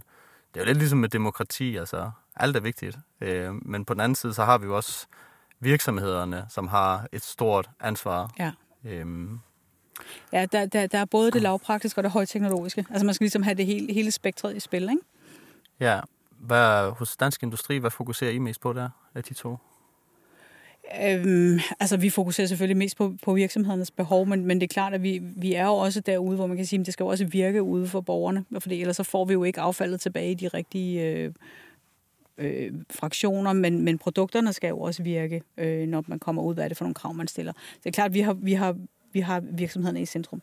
det 0.53 0.60
er 0.60 0.61
jo 0.61 0.65
lidt 0.65 0.77
ligesom 0.77 0.99
med 0.99 1.10
demokrati, 1.10 1.77
altså 1.77 2.11
alt 2.35 2.56
er 2.56 2.60
vigtigt. 2.60 2.98
Øh, 3.22 3.53
men 3.65 3.85
på 3.85 3.93
den 3.93 4.02
anden 4.02 4.15
side, 4.15 4.34
så 4.34 4.43
har 4.43 4.57
vi 4.57 4.65
jo 4.65 4.76
også 4.76 5.07
virksomhederne, 5.60 6.45
som 6.49 6.68
har 6.68 7.07
et 7.11 7.23
stort 7.23 7.69
ansvar. 7.80 8.34
Ja. 8.39 8.52
Øhm, 8.85 9.39
Ja, 10.31 10.45
der, 10.45 10.65
der, 10.65 10.88
der 10.88 10.98
er 10.98 11.06
både 11.06 11.31
det 11.31 11.41
lavpraktiske 11.41 11.99
og 11.99 12.03
det 12.03 12.11
højteknologiske. 12.11 12.85
Altså 12.89 13.06
man 13.06 13.15
skal 13.15 13.26
ligesom 13.26 13.43
have 13.43 13.56
det 13.56 13.65
hele, 13.65 13.93
hele 13.93 14.11
spektret 14.11 14.56
i 14.56 14.60
spil, 14.60 14.84
ikke? 14.84 15.02
Ja, 15.80 15.99
hvad, 16.30 16.91
hos 16.91 17.18
Dansk 17.18 17.43
Industri, 17.43 17.77
hvad 17.77 17.91
fokuserer 17.91 18.31
I 18.31 18.38
mest 18.38 18.61
på 18.61 18.73
der 18.73 18.89
af 19.15 19.23
de 19.23 19.34
to? 19.34 19.57
Øhm, 20.99 21.59
altså, 21.80 21.97
vi 21.97 22.09
fokuserer 22.09 22.47
selvfølgelig 22.47 22.77
mest 22.77 22.97
på, 22.97 23.13
på 23.23 23.34
virksomhedernes 23.34 23.91
behov, 23.91 24.27
men, 24.27 24.45
men 24.45 24.61
det 24.61 24.63
er 24.63 24.73
klart, 24.73 24.93
at 24.93 25.03
vi, 25.03 25.22
vi 25.35 25.53
er 25.53 25.65
jo 25.65 25.73
også 25.73 26.01
derude, 26.01 26.35
hvor 26.35 26.47
man 26.47 26.57
kan 26.57 26.65
sige, 26.65 26.80
at 26.80 26.85
det 26.85 26.93
skal 26.93 27.03
jo 27.03 27.07
også 27.07 27.26
virke 27.26 27.63
ude 27.63 27.88
for 27.88 28.01
borgerne, 28.01 28.45
for 28.59 28.69
ellers 28.72 28.95
så 28.95 29.03
får 29.03 29.26
vi 29.26 29.34
jo 29.34 29.43
ikke 29.43 29.61
affaldet 29.61 30.01
tilbage 30.01 30.31
i 30.31 30.34
de 30.34 30.47
rigtige 30.47 31.05
øh, 31.07 31.34
øh, 32.38 32.73
fraktioner, 32.89 33.53
men, 33.53 33.81
men 33.81 33.97
produkterne 33.97 34.53
skal 34.53 34.68
jo 34.68 34.80
også 34.80 35.03
virke, 35.03 35.41
øh, 35.57 35.88
når 35.88 36.03
man 36.07 36.19
kommer 36.19 36.41
ud, 36.41 36.53
hvad 36.53 36.63
er 36.63 36.68
det 36.68 36.77
for 36.77 36.85
nogle 36.85 36.95
krav, 36.95 37.13
man 37.13 37.27
stiller. 37.27 37.53
Det 37.53 37.85
er 37.85 37.91
klart, 37.91 38.09
at 38.09 38.13
vi 38.13 38.22
har, 38.22 38.34
vi 38.34 38.53
har, 38.53 38.76
vi 39.13 39.19
har 39.19 39.39
virksomhederne 39.39 40.01
i 40.01 40.05
centrum. 40.05 40.41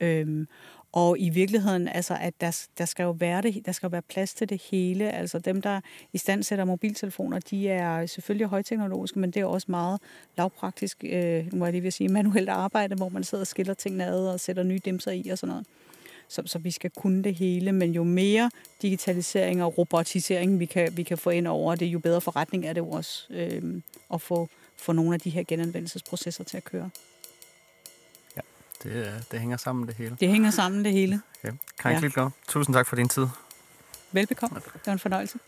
Øhm, 0.00 0.48
og 0.92 1.18
i 1.18 1.28
virkeligheden, 1.28 1.88
altså, 1.88 2.16
at 2.20 2.34
der, 2.40 2.66
der 2.78 2.84
skal 2.84 3.02
jo 3.02 3.10
være 3.10 3.42
det, 3.42 3.66
der 3.66 3.72
skal 3.72 3.86
jo 3.86 3.90
være 3.90 4.02
plads 4.02 4.34
til 4.34 4.48
det 4.48 4.62
hele. 4.70 5.10
Altså 5.10 5.38
dem, 5.38 5.62
der 5.62 5.80
i 6.12 6.18
stand 6.18 6.42
sætter 6.42 6.64
mobiltelefoner, 6.64 7.38
de 7.38 7.68
er 7.68 8.06
selvfølgelig 8.06 8.46
højteknologiske, 8.46 9.18
men 9.18 9.30
det 9.30 9.40
er 9.40 9.44
også 9.44 9.66
meget 9.70 10.00
lavpraktisk, 10.38 11.04
øh, 11.04 11.52
nu 11.52 11.64
er 11.64 11.70
det 11.70 11.82
vil 11.82 11.92
sige, 11.92 12.08
manuelt 12.08 12.48
arbejde, 12.48 12.94
hvor 12.94 13.08
man 13.08 13.24
sidder 13.24 13.42
og 13.42 13.46
skiller 13.46 13.74
tingene 13.74 14.06
ad 14.06 14.28
og 14.28 14.40
sætter 14.40 14.62
nye 14.62 14.80
dimser 14.84 15.10
i 15.10 15.28
og 15.28 15.38
sådan 15.38 15.50
noget. 15.50 15.66
Så, 16.28 16.42
så 16.46 16.58
vi 16.58 16.70
skal 16.70 16.90
kunne 16.90 17.22
det 17.22 17.34
hele, 17.34 17.72
men 17.72 17.92
jo 17.92 18.04
mere 18.04 18.50
digitalisering 18.82 19.64
og 19.64 19.78
robotisering 19.78 20.58
vi 20.58 20.66
kan, 20.66 20.96
vi 20.96 21.02
kan 21.02 21.18
få 21.18 21.30
ind 21.30 21.46
over 21.46 21.74
det, 21.74 21.86
jo 21.86 21.98
bedre 21.98 22.20
forretning 22.20 22.66
er 22.66 22.72
det 22.72 22.80
jo 22.80 22.90
også 22.90 23.26
øh, 23.30 23.82
at 24.14 24.20
få, 24.20 24.48
få 24.76 24.92
nogle 24.92 25.14
af 25.14 25.20
de 25.20 25.30
her 25.30 25.42
genanvendelsesprocesser 25.48 26.44
til 26.44 26.56
at 26.56 26.64
køre. 26.64 26.90
Det, 28.82 29.24
det 29.30 29.40
hænger 29.40 29.56
sammen, 29.56 29.86
det 29.86 29.94
hele. 29.94 30.16
Det 30.20 30.28
hænger 30.28 30.50
sammen, 30.50 30.84
det 30.84 30.92
hele. 30.92 31.22
Okay. 31.44 31.52
Karin 31.78 32.12
ja. 32.16 32.28
tusind 32.48 32.74
tak 32.74 32.86
for 32.86 32.96
din 32.96 33.08
tid. 33.08 33.28
Velbekomme. 34.12 34.60
Det 34.60 34.86
var 34.86 34.92
en 34.92 34.98
fornøjelse. 34.98 35.38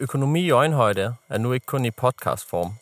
Økonomi 0.00 0.40
i 0.40 0.50
øjenhøjde 0.50 1.14
er 1.28 1.38
nu 1.38 1.52
ikke 1.52 1.66
kun 1.66 1.84
i 1.84 1.90
podcastform. 1.90 2.72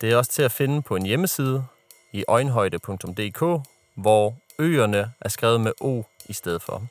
Det 0.00 0.12
er 0.12 0.16
også 0.16 0.30
til 0.30 0.42
at 0.42 0.52
finde 0.52 0.82
på 0.82 0.96
en 0.96 1.06
hjemmeside 1.06 1.64
i 2.12 2.24
øjenhøjde.dk, 2.28 3.68
hvor 3.94 4.34
øerne 4.58 5.12
er 5.20 5.28
skrevet 5.28 5.60
med 5.60 5.72
O 5.80 6.02
i 6.26 6.32
stedet 6.32 6.62
for. 6.62 6.86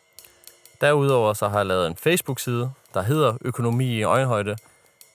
Derudover 0.81 1.33
så 1.33 1.47
har 1.47 1.57
jeg 1.57 1.65
lavet 1.65 1.87
en 1.87 1.95
Facebook-side, 1.95 2.71
der 2.93 3.01
hedder 3.01 3.37
Økonomi 3.41 3.97
i 3.97 4.03
øjenhøjde. 4.03 4.55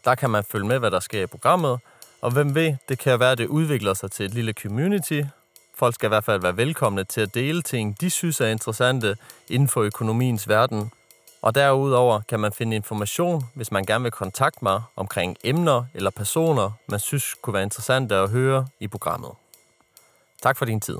Der 0.04 0.14
kan 0.14 0.30
man 0.30 0.44
følge 0.44 0.66
med, 0.66 0.78
hvad 0.78 0.90
der 0.90 1.00
sker 1.00 1.22
i 1.22 1.26
programmet, 1.26 1.80
og 2.20 2.30
hvem 2.30 2.54
ved, 2.54 2.76
det 2.88 2.98
kan 2.98 3.20
være, 3.20 3.32
at 3.32 3.38
det 3.38 3.46
udvikler 3.46 3.94
sig 3.94 4.10
til 4.10 4.26
et 4.26 4.34
lille 4.34 4.52
community, 4.52 5.22
Folk 5.74 5.94
skal 5.94 6.06
i 6.06 6.08
hvert 6.08 6.24
fald 6.24 6.40
være 6.40 6.56
velkomne 6.56 7.04
til 7.04 7.20
at 7.20 7.34
dele 7.34 7.62
ting, 7.62 8.00
de 8.00 8.10
synes 8.10 8.40
er 8.40 8.46
interessante 8.46 9.16
inden 9.48 9.68
for 9.68 9.80
økonomiens 9.80 10.48
verden. 10.48 10.92
Og 11.42 11.54
derudover 11.54 12.20
kan 12.28 12.40
man 12.40 12.52
finde 12.52 12.76
information, 12.76 13.42
hvis 13.54 13.72
man 13.72 13.84
gerne 13.84 14.02
vil 14.02 14.12
kontakte 14.12 14.58
mig 14.62 14.82
omkring 14.96 15.36
emner 15.44 15.84
eller 15.94 16.10
personer, 16.10 16.70
man 16.86 17.00
synes 17.00 17.34
kunne 17.42 17.54
være 17.54 17.62
interessante 17.62 18.14
at 18.14 18.30
høre 18.30 18.66
i 18.80 18.88
programmet. 18.88 19.30
Tak 20.42 20.56
for 20.56 20.64
din 20.64 20.80
tid. 20.80 20.96